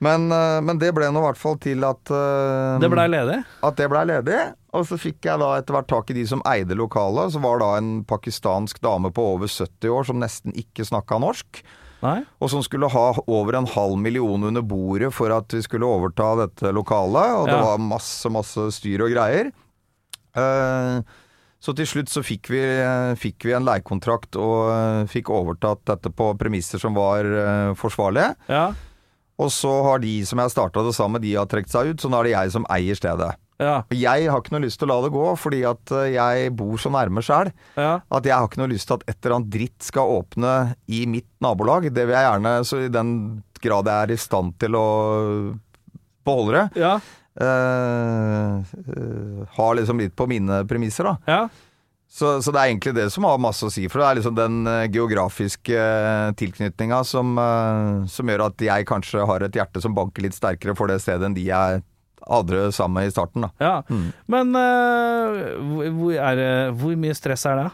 Men, 0.01 0.31
eh, 0.33 0.61
men 0.63 0.79
det 0.79 0.93
ble 0.95 1.09
nå 1.11 1.19
i 1.21 1.27
hvert 1.27 1.37
fall 1.41 1.57
til 1.59 1.83
at 1.85 2.09
uh, 2.15 2.79
Det 2.79 2.89
blei 2.89 3.09
ledig. 3.11 3.41
at 3.67 3.77
det 3.77 3.89
blei 3.91 4.05
ledig. 4.07 4.39
Og 4.79 4.87
så 4.87 4.97
fikk 5.01 5.27
jeg 5.27 5.41
da 5.43 5.49
etter 5.59 5.75
hvert 5.75 5.89
tak 5.91 6.11
i 6.13 6.15
de 6.15 6.25
som 6.31 6.41
eide 6.47 6.77
lokalet. 6.79 7.33
Så 7.35 7.41
var 7.43 7.59
da 7.59 7.73
en 7.81 8.05
pakistansk 8.09 8.81
dame 8.81 9.11
på 9.13 9.25
over 9.35 9.49
70 9.51 9.91
år 9.91 10.07
som 10.07 10.21
nesten 10.23 10.55
ikke 10.55 10.87
snakka 10.87 11.19
norsk. 11.21 11.63
Nei? 12.05 12.19
Og 12.39 12.51
som 12.53 12.63
skulle 12.63 12.91
ha 12.93 13.07
over 13.27 13.59
en 13.59 13.69
halv 13.69 13.97
million 13.99 14.45
under 14.51 14.63
bordet 14.63 15.11
for 15.15 15.35
at 15.35 15.55
vi 15.55 15.63
skulle 15.65 15.89
overta 15.89 16.35
dette 16.45 16.73
lokalet. 16.75 17.35
Og 17.41 17.49
det 17.51 17.59
var 17.63 17.81
masse, 17.83 18.31
masse 18.33 18.69
styr 18.79 19.07
og 19.07 19.15
greier. 19.15 19.51
Uh, 20.39 21.03
så 21.59 21.75
til 21.75 21.89
slutt 21.91 22.11
så 22.13 22.23
fikk 22.23 22.53
vi, 22.53 22.61
fikk 23.19 23.49
vi 23.49 23.55
en 23.57 23.65
leiekontrakt 23.67 24.37
og 24.39 24.69
eh, 24.71 25.09
fikk 25.11 25.33
overtatt 25.35 25.81
dette 25.91 26.13
på 26.15 26.29
premisser 26.39 26.79
som 26.79 26.95
var 26.95 27.27
uh, 27.27 27.73
forsvarlige. 27.75 28.37
Ja. 28.47 28.69
Og 29.43 29.51
så 29.51 29.73
har 29.89 29.99
de 30.03 30.13
som 30.27 30.39
jeg 30.39 30.55
starta 30.55 30.85
det 30.87 30.95
sammen 30.95 31.19
med, 31.19 31.27
de 31.27 31.35
har 31.35 31.51
trukket 31.51 31.75
seg 31.75 31.91
ut, 31.91 31.99
så 31.99 32.11
nå 32.11 32.21
er 32.21 32.29
det 32.29 32.37
jeg 32.37 32.55
som 32.55 32.69
eier 32.71 32.99
stedet. 32.99 33.33
Ja. 33.59 33.83
Jeg 33.91 34.29
har 34.31 34.39
ikke 34.43 34.53
noe 34.55 34.63
lyst 34.63 34.79
til 34.79 34.87
å 34.87 34.93
la 34.95 34.99
det 35.07 35.13
gå, 35.15 35.25
fordi 35.43 35.65
at 35.67 35.91
eh, 35.99 36.13
jeg 36.15 36.53
bor 36.59 36.77
så 36.79 36.93
nærme 36.95 37.23
sjæl. 37.27 37.51
ja. 37.77 37.97
At 38.15 38.25
jeg 38.29 38.35
har 38.37 38.47
ikke 38.47 38.61
noe 38.63 38.71
lyst 38.71 38.87
til 38.91 38.99
at 39.01 39.07
et 39.11 39.19
eller 39.25 39.37
annet 39.41 39.51
dritt 39.57 39.83
skal 39.83 40.13
åpne 40.21 40.53
i 40.95 41.05
mitt 41.11 41.27
nabolag. 41.43 41.89
Det 41.91 42.05
vil 42.07 42.15
jeg 42.15 42.29
gjerne, 42.29 42.53
så 42.69 42.83
i 42.85 42.91
den 42.95 43.13
grad 43.59 43.91
jeg 43.91 44.07
er 44.07 44.13
i 44.15 44.21
stand 44.23 44.55
til 44.63 44.77
å 44.79 44.85
beholde 46.29 46.55
det, 46.55 46.83
Ja. 46.85 46.93
eh, 47.41 48.59
eh, 48.59 49.43
ha 49.57 49.69
liksom 49.75 49.99
litt 50.03 50.15
på 50.19 50.27
mine 50.31 50.63
premisser, 50.69 51.05
da. 51.11 51.17
ja. 51.27 51.49
Så, 52.09 52.39
så 52.41 52.53
det 52.55 52.61
er 52.63 52.71
egentlig 52.71 52.95
det 52.97 53.11
som 53.13 53.27
har 53.29 53.37
masse 53.43 53.67
å 53.67 53.71
si, 53.73 53.83
for 53.93 54.01
det 54.01 54.07
er 54.09 54.17
liksom 54.17 54.37
den 54.39 54.55
eh, 54.71 54.87
geografiske 54.95 55.83
tilknytninga 56.41 57.03
som, 57.05 57.35
som 58.09 58.31
gjør 58.33 58.47
at 58.47 58.65
jeg 58.65 58.87
kanskje 58.89 59.27
har 59.29 59.45
et 59.45 59.59
hjerte 59.59 59.83
som 59.85 59.93
banker 59.97 60.25
litt 60.25 60.37
sterkere 60.39 60.73
for 60.79 60.89
det 60.89 61.03
stedet 61.05 61.27
enn 61.29 61.37
de 61.37 61.45
jeg 61.51 61.83
hadde 62.29 62.55
det 62.55 62.77
sammen 62.77 63.01
med 63.01 63.11
i 63.11 63.15
starten, 63.15 63.47
da. 63.47 63.51
ja. 63.63 63.75
Mm. 63.89 64.09
Men 64.29 64.57
uh, 64.57 65.93
hvor, 65.99 66.15
er, 66.15 66.43
hvor 66.77 66.97
mye 67.01 67.17
stress 67.17 67.47
er 67.49 67.63
det? 67.65 67.69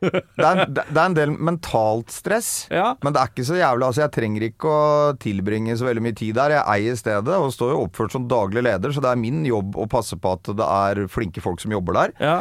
Det 0.00 0.46
er, 0.46 0.62
det 0.72 0.96
er 0.96 1.02
en 1.04 1.16
del 1.16 1.32
mentalt 1.36 2.12
stress. 2.14 2.66
Ja. 2.72 2.94
Men 3.04 3.12
det 3.12 3.20
er 3.20 3.32
ikke 3.32 3.44
så 3.44 3.58
jævlig. 3.58 3.84
Altså, 3.84 4.00
jeg 4.06 4.14
trenger 4.14 4.46
ikke 4.46 4.70
å 4.70 4.86
tilbringe 5.20 5.76
så 5.76 5.84
veldig 5.90 6.04
mye 6.06 6.16
tid 6.16 6.38
der. 6.38 6.54
Jeg 6.56 6.64
eier 6.76 6.96
stedet 6.96 7.36
og 7.36 7.52
står 7.52 7.74
jo 7.74 7.82
oppført 7.84 8.16
som 8.16 8.24
daglig 8.30 8.64
leder, 8.64 8.94
så 8.96 9.04
det 9.04 9.12
er 9.12 9.20
min 9.20 9.44
jobb 9.44 9.76
å 9.76 9.84
passe 9.92 10.16
på 10.16 10.32
at 10.38 10.52
det 10.56 10.70
er 10.86 11.04
flinke 11.12 11.44
folk 11.44 11.60
som 11.60 11.76
jobber 11.76 11.98
der. 11.98 12.16
Ja. 12.22 12.38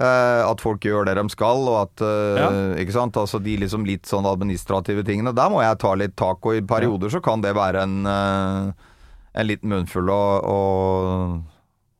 Uh, 0.00 0.46
at 0.48 0.62
folk 0.64 0.84
gjør 0.84 1.04
det 1.04 1.12
de 1.18 1.26
skal, 1.28 1.66
og 1.68 1.74
at 1.82 2.04
uh, 2.04 2.38
Ja. 2.40 2.52
Ikke 2.80 2.94
sant. 2.94 3.16
Altså 3.20 3.40
de 3.42 3.58
liksom 3.60 3.84
litt 3.88 4.08
sånn 4.08 4.28
administrative 4.28 5.04
tingene. 5.04 5.34
Der 5.36 5.50
må 5.52 5.60
jeg 5.64 5.80
ta 5.80 5.92
litt 5.96 6.16
tak, 6.20 6.40
og 6.44 6.56
i 6.56 6.64
perioder 6.64 7.12
så 7.12 7.20
kan 7.24 7.44
det 7.44 7.52
være 7.56 7.84
en, 7.84 7.98
eh, 8.08 8.88
en 9.32 9.46
liten 9.46 9.70
munnfull 9.70 10.08
å, 10.10 10.20
å, 10.42 10.58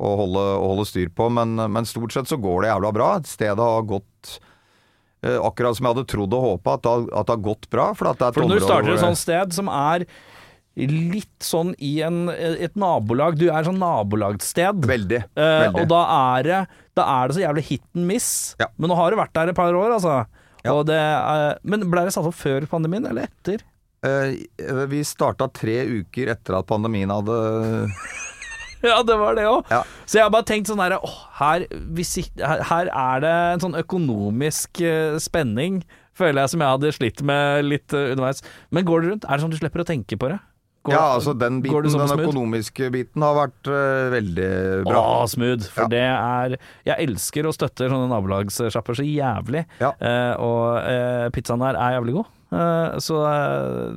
å, 0.01 0.13
holde, 0.23 0.45
å 0.59 0.71
holde 0.73 0.87
styr 0.89 1.11
på. 1.15 1.29
Men, 1.33 1.55
men 1.71 1.87
stort 1.89 2.15
sett 2.17 2.31
så 2.31 2.39
går 2.41 2.65
det 2.67 2.73
jævla 2.73 2.91
bra. 2.97 3.11
Stedet 3.29 3.61
har 3.63 3.87
gått 3.89 4.35
eh, 5.23 5.37
akkurat 5.39 5.79
som 5.79 5.87
jeg 5.87 5.95
hadde 5.97 6.09
trodd 6.11 6.35
og 6.37 6.47
håpa, 6.49 6.79
at, 6.81 6.91
at 6.91 7.31
det 7.31 7.37
har 7.37 7.45
gått 7.47 7.71
bra. 7.71 7.91
For, 7.95 8.11
er 8.13 8.35
For 8.35 8.47
når 8.49 8.63
du 8.63 8.67
starter 8.67 8.97
et 8.97 9.05
sånt 9.05 9.21
sted 9.21 9.55
som 9.57 9.71
er 9.73 10.07
litt 10.81 11.43
sånn 11.45 11.73
i 11.83 11.97
en, 12.07 12.29
et 12.31 12.77
nabolag 12.79 13.35
Du 13.41 13.49
er 13.51 13.67
sånn 13.67 13.81
nabolagssted. 13.83 14.85
Veldig. 14.87 15.19
Eh, 15.35 15.57
veldig. 15.67 15.83
og 15.83 15.89
da 15.91 16.03
er, 16.37 16.47
det, 16.47 16.61
da 16.97 17.09
er 17.19 17.29
det 17.31 17.37
så 17.37 17.43
jævlig 17.43 17.65
hit 17.69 17.85
and 17.99 18.07
miss. 18.09 18.29
Ja. 18.63 18.71
Men 18.79 18.93
nå 18.93 18.97
har 19.01 19.11
du 19.13 19.19
vært 19.21 19.35
der 19.37 19.51
et 19.53 19.59
par 19.59 19.75
år, 19.77 19.97
altså. 19.99 20.21
Ja. 20.65 20.75
Og 20.77 20.87
det, 20.89 20.97
er- 20.99 21.59
men 21.65 21.87
ble 21.91 22.07
det 22.07 22.15
satt 22.15 22.27
opp 22.29 22.37
før 22.39 22.67
pandemien, 22.71 23.07
eller 23.11 23.29
etter? 23.31 23.63
Eh, 24.01 24.87
vi 24.89 25.03
starta 25.05 25.51
tre 25.53 25.83
uker 25.85 26.31
etter 26.33 26.57
at 26.57 26.69
pandemien 26.71 27.11
hadde 27.13 27.35
Ja, 28.81 29.03
det 29.05 29.17
var 29.21 29.37
det 29.37 29.45
òg. 29.45 29.67
Ja. 29.69 29.83
Så 30.09 30.17
jeg 30.17 30.25
har 30.25 30.33
bare 30.33 30.47
tenkt 30.49 30.71
sånn 30.71 30.81
her 30.81 30.95
å, 30.97 31.09
her, 31.37 31.67
her, 31.69 32.89
er 32.89 33.25
det 33.25 33.33
en 33.55 33.65
sånn 33.67 33.77
økonomisk 33.77 34.81
eh, 34.81 35.19
spenning, 35.21 35.83
føler 36.17 36.43
jeg, 36.43 36.53
som 36.55 36.65
jeg 36.65 36.77
hadde 36.79 36.93
slitt 36.97 37.21
med 37.29 37.67
litt 37.69 37.93
eh, 37.93 38.15
underveis. 38.15 38.41
Men 38.73 38.89
går 38.89 39.05
det 39.05 39.13
rundt? 39.13 39.27
Er 39.29 39.37
det 39.37 39.45
sånn 39.45 39.53
du 39.53 39.59
slipper 39.61 39.85
å 39.85 39.89
tenke 39.91 40.17
på 40.17 40.33
det? 40.33 40.41
Går, 40.89 40.95
Ja, 40.97 41.05
altså 41.19 41.35
den 41.37 41.61
biten, 41.61 41.93
den 41.93 42.25
økonomiske 42.25 42.89
biten 42.95 43.21
har 43.21 43.35
vært 43.37 43.69
uh, 43.69 44.09
veldig 44.15 44.51
bra. 44.87 45.01
Å, 45.21 45.27
smooth. 45.29 45.67
For 45.69 45.85
Ja. 45.85 45.93
det 45.93 46.07
er 46.09 46.55
Jeg 46.89 47.05
elsker 47.05 47.51
og 47.51 47.53
støtter 47.53 47.93
sånne 47.93 48.09
nabolagssjapper 48.09 48.97
så 48.97 49.05
jævlig. 49.05 49.67
Ja. 49.77 49.93
Uh, 50.01 50.33
og 50.41 50.65
uh, 50.81 51.27
pizzaen 51.37 51.61
her 51.69 51.77
er 51.77 51.99
jævlig 51.99 52.17
god. 52.17 52.33
Eh, 52.51 52.99
så 52.99 53.19
eh, 53.31 53.93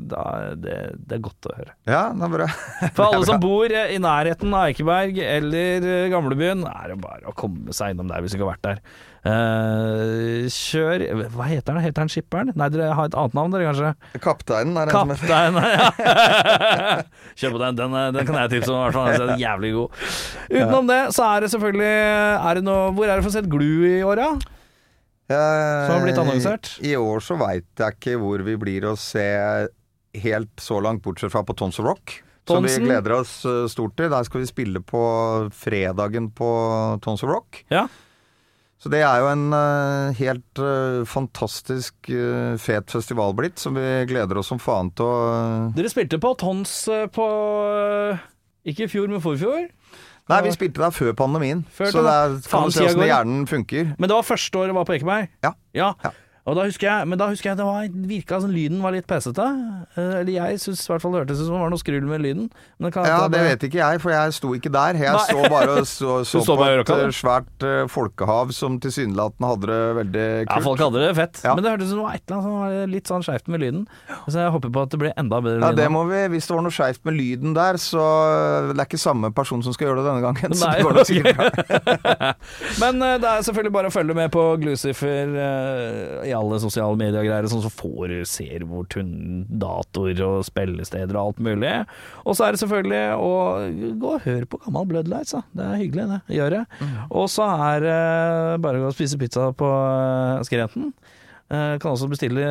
det, 0.62 0.76
det 0.94 1.16
er 1.18 1.22
godt 1.26 1.48
å 1.50 1.56
høre. 1.58 1.72
Ja, 1.90 2.04
det 2.14 2.28
er 2.28 2.34
bra. 2.36 2.50
For 2.94 3.08
alle 3.08 3.26
som 3.32 3.42
bor 3.42 3.66
eh, 3.66 3.96
i 3.96 4.02
nærheten 4.02 4.54
av 4.54 4.68
Eikeberg 4.68 5.18
eller 5.26 5.88
Gamlebyen, 6.14 6.62
er 6.70 6.94
det 6.94 7.00
bare 7.02 7.32
å 7.32 7.34
komme 7.38 7.74
seg 7.74 7.96
innom 7.96 8.12
der 8.12 8.22
hvis 8.22 8.36
du 8.36 8.38
ikke 8.38 8.46
har 8.46 8.54
vært 8.54 8.70
der. 8.70 8.86
Uh, 9.24 10.50
kjør 10.52 11.06
Hva 11.32 11.46
heter 11.48 11.70
den? 11.72 11.78
Heter 11.80 12.04
den 12.04 12.10
Skipperen? 12.12 12.50
Nei, 12.60 12.66
dere 12.74 12.90
har 12.92 13.08
et 13.08 13.14
annet 13.16 13.38
navn, 13.38 13.54
dere 13.54 13.70
kanskje? 13.70 13.92
Kapteinen 14.20 14.76
er 14.82 14.92
en 14.92 14.98
som 14.98 15.14
heter 15.14 15.30
ja. 15.78 16.98
Kjør 17.40 17.56
på 17.56 17.62
den. 17.62 17.78
Den, 17.80 17.96
den 18.18 18.28
kan 18.28 18.42
jeg 18.42 18.52
tipse 18.58 18.74
om, 18.74 18.82
i 18.82 18.84
hvert 18.84 18.98
fall. 19.00 19.14
Den 19.16 19.32
er 19.38 19.46
jævlig 19.46 19.72
god. 19.78 20.02
Utenom 20.52 20.92
det, 20.92 21.00
så 21.16 21.30
er 21.30 21.46
det 21.46 21.54
selvfølgelig 21.56 21.94
er 21.96 22.60
det 22.60 22.66
noe, 22.68 22.92
Hvor 22.98 23.08
er 23.08 23.16
det 23.16 23.26
for 23.26 23.38
sett 23.38 23.48
glu 23.50 23.72
i 23.88 24.02
åra? 24.04 24.34
da? 24.36 24.54
Som 25.32 25.94
har 25.95 26.04
blitt 26.04 26.20
annonsert? 26.20 26.74
I 26.84 26.98
år 27.00 27.24
så 27.24 27.38
veit 27.40 27.68
jeg 27.80 27.95
ikke 27.98 28.20
hvor 28.22 28.44
vi 28.44 28.58
blir 28.60 28.90
å 28.90 28.98
se 29.00 29.24
helt 30.24 30.62
så 30.62 30.80
langt, 30.84 31.04
bortsett 31.04 31.32
fra 31.34 31.44
på 31.45 31.56
Tons 31.58 31.80
of 31.80 31.88
Rock. 31.88 32.20
Som 32.48 32.66
vi 32.66 32.76
gleder 32.76 33.16
oss 33.22 33.38
eh, 33.48 33.66
stort 33.72 33.95
til. 33.98 34.10
Der 34.12 34.26
skal 34.28 34.44
vi 34.44 34.50
spille 34.50 34.82
på 34.84 35.04
fredagen 35.56 36.32
på 36.36 36.50
Tons 37.04 37.24
of 37.24 37.32
Rock. 37.32 37.64
Ja. 37.72 37.88
Så 38.84 38.91
det 38.91 39.00
er 39.08 39.22
jo 39.24 39.30
en 39.32 39.45
eh, 39.56 40.18
helt 40.20 40.60
eh, 40.60 41.06
fantastisk 41.08 42.12
fet 42.60 42.91
festival 42.91 43.36
blitt, 43.38 43.62
som 43.64 43.80
vi 43.80 43.88
gleder 44.10 44.41
oss 44.41 44.52
som 44.52 44.60
faen 44.60 44.91
til 44.91 45.08
å 45.08 45.72
Dere 45.78 45.91
spilte 45.91 46.20
på 46.20 46.34
Tons 46.41 46.76
på 47.16 47.28
Ikke 48.68 48.90
i 48.90 48.91
fjor, 48.91 49.08
men 49.12 49.24
forfjor. 49.24 49.70
Nei, 50.32 50.40
vi 50.45 50.52
spilte 50.56 50.80
der 50.80 50.94
før 50.95 51.12
pandemien. 51.20 51.66
Før 51.76 51.90
så 51.91 52.04
det 52.06 52.12
er, 52.16 52.36
kan 52.48 52.70
du 52.70 52.72
se 52.72 52.86
åssen 52.88 53.04
hjernen 53.04 53.48
funker. 53.50 53.90
Men 54.00 54.10
det 54.10 54.16
var 54.16 54.24
første 54.24 54.62
året 54.62 54.76
var 54.78 54.86
på 54.88 54.95
Ekeberg? 54.95 55.28
Ja. 55.44 55.52
ja. 55.76 55.90
Ja. 56.04 56.14
Og 56.44 56.57
da 56.57 56.65
husker 56.68 56.90
jeg, 56.90 57.07
men 57.07 57.20
da 57.20 57.30
husker 57.32 57.53
jeg 57.53 57.57
det 57.60 57.65
var, 57.65 57.86
virka 58.10 58.38
som 58.44 58.52
lyden 58.52 58.82
var 58.84 58.91
litt 58.91 59.06
pesete. 59.07 59.45
Eh, 59.95 60.15
Eller 60.20 60.32
jeg 60.34 60.60
syns 60.60 60.82
i 60.84 60.91
hvert 60.91 61.03
fall 61.03 61.14
det 61.15 61.22
hørtes 61.22 61.40
ut 61.40 61.45
som 61.48 61.56
det 61.56 61.61
var 61.61 61.72
noe 61.72 61.80
skrull 61.80 62.07
med 62.10 62.24
lyden. 62.26 62.49
Det 62.84 62.91
Ja, 63.07 63.30
det 63.32 63.44
vet 63.45 63.64
ikke 63.70 63.80
jeg, 63.80 64.02
for 64.03 64.11
jeg 64.11 64.34
sto 64.36 64.52
ikke 64.57 64.72
der. 64.74 64.99
Jeg 64.99 65.15
Nei. 65.15 65.24
så 65.30 65.52
bare 65.53 65.78
så, 65.88 66.18
så 66.28 66.41
på 66.44 66.65
et 66.68 66.91
eh, 66.98 67.14
svært 67.15 67.64
uh, 67.64 67.86
folkehav 67.91 68.52
som 68.56 68.76
tilsynelatende 68.84 69.52
hadde 69.53 69.70
det 69.72 69.80
veldig 70.02 70.26
kult. 70.49 70.52
Ja, 70.52 70.65
folk 70.68 70.84
hadde 70.84 71.06
det 71.06 71.14
fett. 71.22 71.40
Ja. 71.45 71.53
Men 71.56 71.64
det 71.64 71.74
hørtes 71.78 71.88
ut 71.88 71.94
som 71.94 72.02
det 72.02 72.07
var 72.10 72.20
et 72.20 72.26
eller 72.28 72.36
annet 72.36 72.49
som 72.49 72.60
var 72.60 72.91
litt 72.98 73.14
sånn 73.14 73.26
skeivt 73.30 73.48
med 73.56 73.64
lyden. 73.64 73.88
Så 74.28 74.36
jeg 74.44 74.53
håper 74.57 74.76
på 74.76 74.84
at 74.84 74.91
det 74.91 75.02
blir 75.06 75.15
enda 75.24 75.40
bedre 75.48 75.64
Ja, 75.64 75.72
det 75.80 75.88
må 75.94 76.03
vi, 76.11 76.26
Hvis 76.34 76.49
det 76.49 76.57
var 76.57 76.68
noe 76.68 76.76
skeivt 76.76 77.07
med 77.07 77.18
lyden 77.22 77.56
der, 77.56 77.80
så 77.80 78.03
det 78.74 78.76
er 78.76 78.90
ikke 78.90 78.99
samme 78.99 79.32
person 79.32 79.64
som 79.64 79.76
skal 79.76 79.90
gjøre 79.90 80.03
det 80.03 80.10
denne 80.11 80.28
gangen. 80.28 80.57
Nei, 80.60 80.76
det 80.76 80.84
går 80.90 80.99
nok 80.99 81.07
sikkert 81.07 81.40
bra. 81.40 82.36
Men 82.84 82.99
uh, 82.99 83.15
det 83.24 83.32
er 83.32 83.48
selvfølgelig 83.48 83.76
bare 83.80 83.94
å 83.94 83.95
følge 83.95 84.20
med 84.20 84.36
på 84.36 84.45
Glucifer 84.60 85.40
eh, 85.48 86.33
i 86.34 86.38
alle 86.38 86.60
sosiale 86.64 87.00
mediegreier, 87.00 87.48
sånn 87.52 87.64
så 87.64 87.72
får 87.72 88.12
du 88.12 88.18
ser 88.28 88.66
hvor 88.68 88.88
tunne 88.92 89.46
datoer 89.48 90.20
og 90.26 90.44
spillesteder 90.48 91.16
og 91.16 91.30
alt 91.30 91.44
mulig. 91.46 91.74
Og 92.26 92.36
så 92.36 92.48
er 92.48 92.56
det 92.56 92.64
selvfølgelig 92.64 93.04
å 93.22 93.32
gå 94.02 94.14
og 94.18 94.26
høre 94.28 94.50
på 94.50 94.60
gammel 94.66 94.90
Bloodlights, 94.90 95.36
da. 95.38 95.44
Det 95.54 95.68
er 95.70 95.82
hyggelig, 95.84 96.08
det. 96.12 96.22
Gjør 96.40 96.58
det. 96.58 96.64
Mm. 96.82 96.96
Og 97.22 97.30
så 97.32 97.48
er 97.70 97.86
det 97.86 98.00
bare 98.66 98.82
å 98.82 98.86
gå 98.86 98.92
og 98.92 98.98
spise 98.98 99.22
pizza 99.22 99.52
på 99.58 99.70
uh, 99.70 100.42
Skrenten. 100.48 100.92
Eh, 101.54 101.78
kan 101.78 101.92
også 101.92 102.08
bestille 102.10 102.44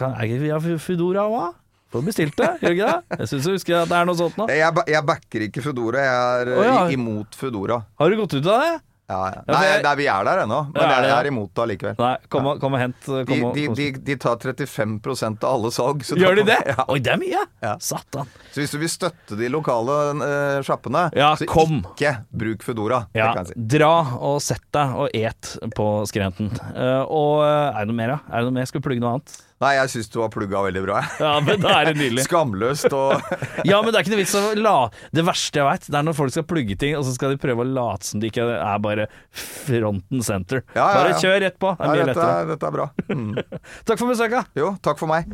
kan, 0.00 0.16
Er 0.16 0.26
ikke 0.26 0.42
via 0.42 0.78
Foodora 0.82 1.26
òg? 1.28 1.56
Får 1.88 2.02
bestilt 2.04 2.34
det, 2.36 2.48
gjør 2.60 2.72
du 2.72 2.76
ikke 2.76 2.88
det? 2.90 3.18
Jeg 3.22 3.28
syns 3.30 3.46
jeg 3.46 3.56
husker 3.56 3.76
at 3.78 3.88
det 3.88 3.96
er 3.96 4.08
noe 4.08 4.18
sånt 4.18 4.34
nå. 4.36 4.46
Jeg, 4.52 4.72
ba- 4.76 4.84
jeg 4.92 5.04
backer 5.08 5.44
ikke 5.46 5.62
Foodora, 5.64 6.02
jeg 6.04 6.42
er 6.42 6.50
oh, 6.52 6.64
ja. 6.66 6.82
imot 6.92 7.38
Foodora. 7.38 7.78
Har 8.00 8.12
du 8.12 8.18
gått 8.18 8.34
ut 8.36 8.44
av 8.44 8.64
det? 8.64 8.74
Ja, 9.08 9.18
ja. 9.32 9.42
Nei, 9.48 9.68
nei, 9.80 9.92
vi 9.96 10.06
er 10.12 10.26
der 10.28 10.42
ennå, 10.42 10.58
men 10.74 10.90
jeg, 10.92 11.12
er 11.16 11.28
imot 11.30 11.54
det 11.56 11.62
allikevel. 11.64 11.94
Nei, 11.96 12.10
kom 12.28 12.48
og, 12.50 12.58
kom 12.60 12.74
og 12.76 12.82
hent. 12.82 13.06
Kom 13.08 13.46
de, 13.56 13.62
de, 13.64 13.64
de, 13.78 13.86
de 14.04 14.16
tar 14.20 14.36
35% 14.42 15.46
av 15.48 15.54
alle 15.56 15.70
salg. 15.72 16.04
så 16.04 16.18
Gjør 16.20 16.36
de 16.42 16.44
det? 16.50 16.58
Ja. 16.68 16.84
Oi, 16.92 16.98
det 17.00 17.14
er 17.14 17.22
mye! 17.22 17.44
Ja. 17.64 17.72
Satan. 17.80 18.28
Så 18.52 18.60
hvis 18.60 18.74
du 18.74 18.76
vil 18.82 18.92
støtte 18.92 19.38
de 19.40 19.48
lokale 19.48 19.96
uh, 20.20 20.58
sjappene, 20.66 21.06
Ja, 21.16 21.30
så 21.40 21.48
kom. 21.48 21.80
ikke 21.94 22.18
bruk 22.28 22.66
Foodora. 22.66 23.06
Si. 23.48 23.56
dra 23.56 23.94
og 24.20 24.42
sett 24.44 24.66
deg 24.76 24.96
og 25.00 25.16
et 25.16 25.54
på 25.78 25.88
skrenten. 26.10 26.52
Uh, 26.76 27.02
og 27.08 27.34
eh, 27.46 27.64
er 27.72 27.80
det 27.80 27.88
noe 27.94 28.00
mer, 28.02 28.16
da? 28.18 28.20
Er 28.28 28.42
det 28.44 28.50
noe 28.50 28.58
mer? 28.60 28.68
Skal 28.68 28.82
vi 28.82 28.90
plugge 28.90 29.04
noe 29.04 29.16
annet? 29.16 29.38
Nei, 29.58 29.72
jeg 29.74 29.90
syns 29.90 30.08
du 30.14 30.20
har 30.22 30.28
plugga 30.30 30.60
veldig 30.68 30.82
bra. 30.84 31.00
Ja, 31.24 31.32
men 31.42 31.58
da 31.62 31.72
er 31.80 31.88
det 31.90 31.96
nydelig. 31.98 32.24
Skamløst 32.28 32.92
og 32.94 33.16
Ja, 33.68 33.80
men 33.82 33.90
det 33.90 33.98
er 33.98 34.04
ikke 34.06 34.12
noe 34.14 34.20
vits 34.22 34.34
å 34.38 34.42
la 34.58 34.74
Det 35.14 35.24
verste 35.26 35.58
jeg 35.60 35.66
veit, 35.66 35.88
det 35.90 35.98
er 35.98 36.06
når 36.06 36.16
folk 36.18 36.34
skal 36.36 36.46
plugge 36.46 36.76
ting, 36.78 36.94
og 36.98 37.02
så 37.08 37.14
skal 37.16 37.34
de 37.34 37.40
prøve 37.42 37.64
å 37.64 37.68
late 37.68 38.06
som 38.06 38.22
det 38.22 38.30
ikke 38.30 38.46
er 38.54 38.78
bare 38.84 39.08
fronten 39.34 40.22
center. 40.22 40.62
Ja, 40.76 40.86
ja, 40.86 41.02
Bare 41.02 41.18
kjør 41.20 41.40
rett 41.48 41.58
på. 41.58 41.74
Det 41.74 41.84
er 41.88 41.92
mye 41.94 42.06
dette, 42.06 42.14
lettere. 42.14 42.38
er, 42.38 42.50
dette 42.54 42.70
er 42.70 42.76
bra. 42.78 42.88
Mm. 43.10 43.60
Takk 43.90 43.98
for 44.02 44.12
besøket. 44.14 44.52
Jo, 44.58 44.72
takk 44.84 45.00
for 45.02 45.10
meg. 45.10 45.28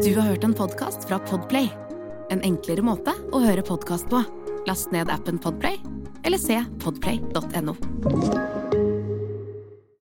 Du 0.00 0.10
har 0.16 0.30
hørt 0.30 0.46
en 0.46 0.54
podkast 0.56 1.08
fra 1.10 1.18
Podplay. 1.28 1.68
En 2.30 2.42
enklere 2.46 2.84
måte 2.86 3.14
å 3.34 3.42
høre 3.42 3.66
podkast 3.66 4.06
på. 4.12 4.22
Last 4.70 4.92
ned 4.94 5.10
appen 5.10 5.40
Podplay, 5.42 5.80
eller 6.22 6.38
se 6.38 6.62
podplay.no. 6.84 8.69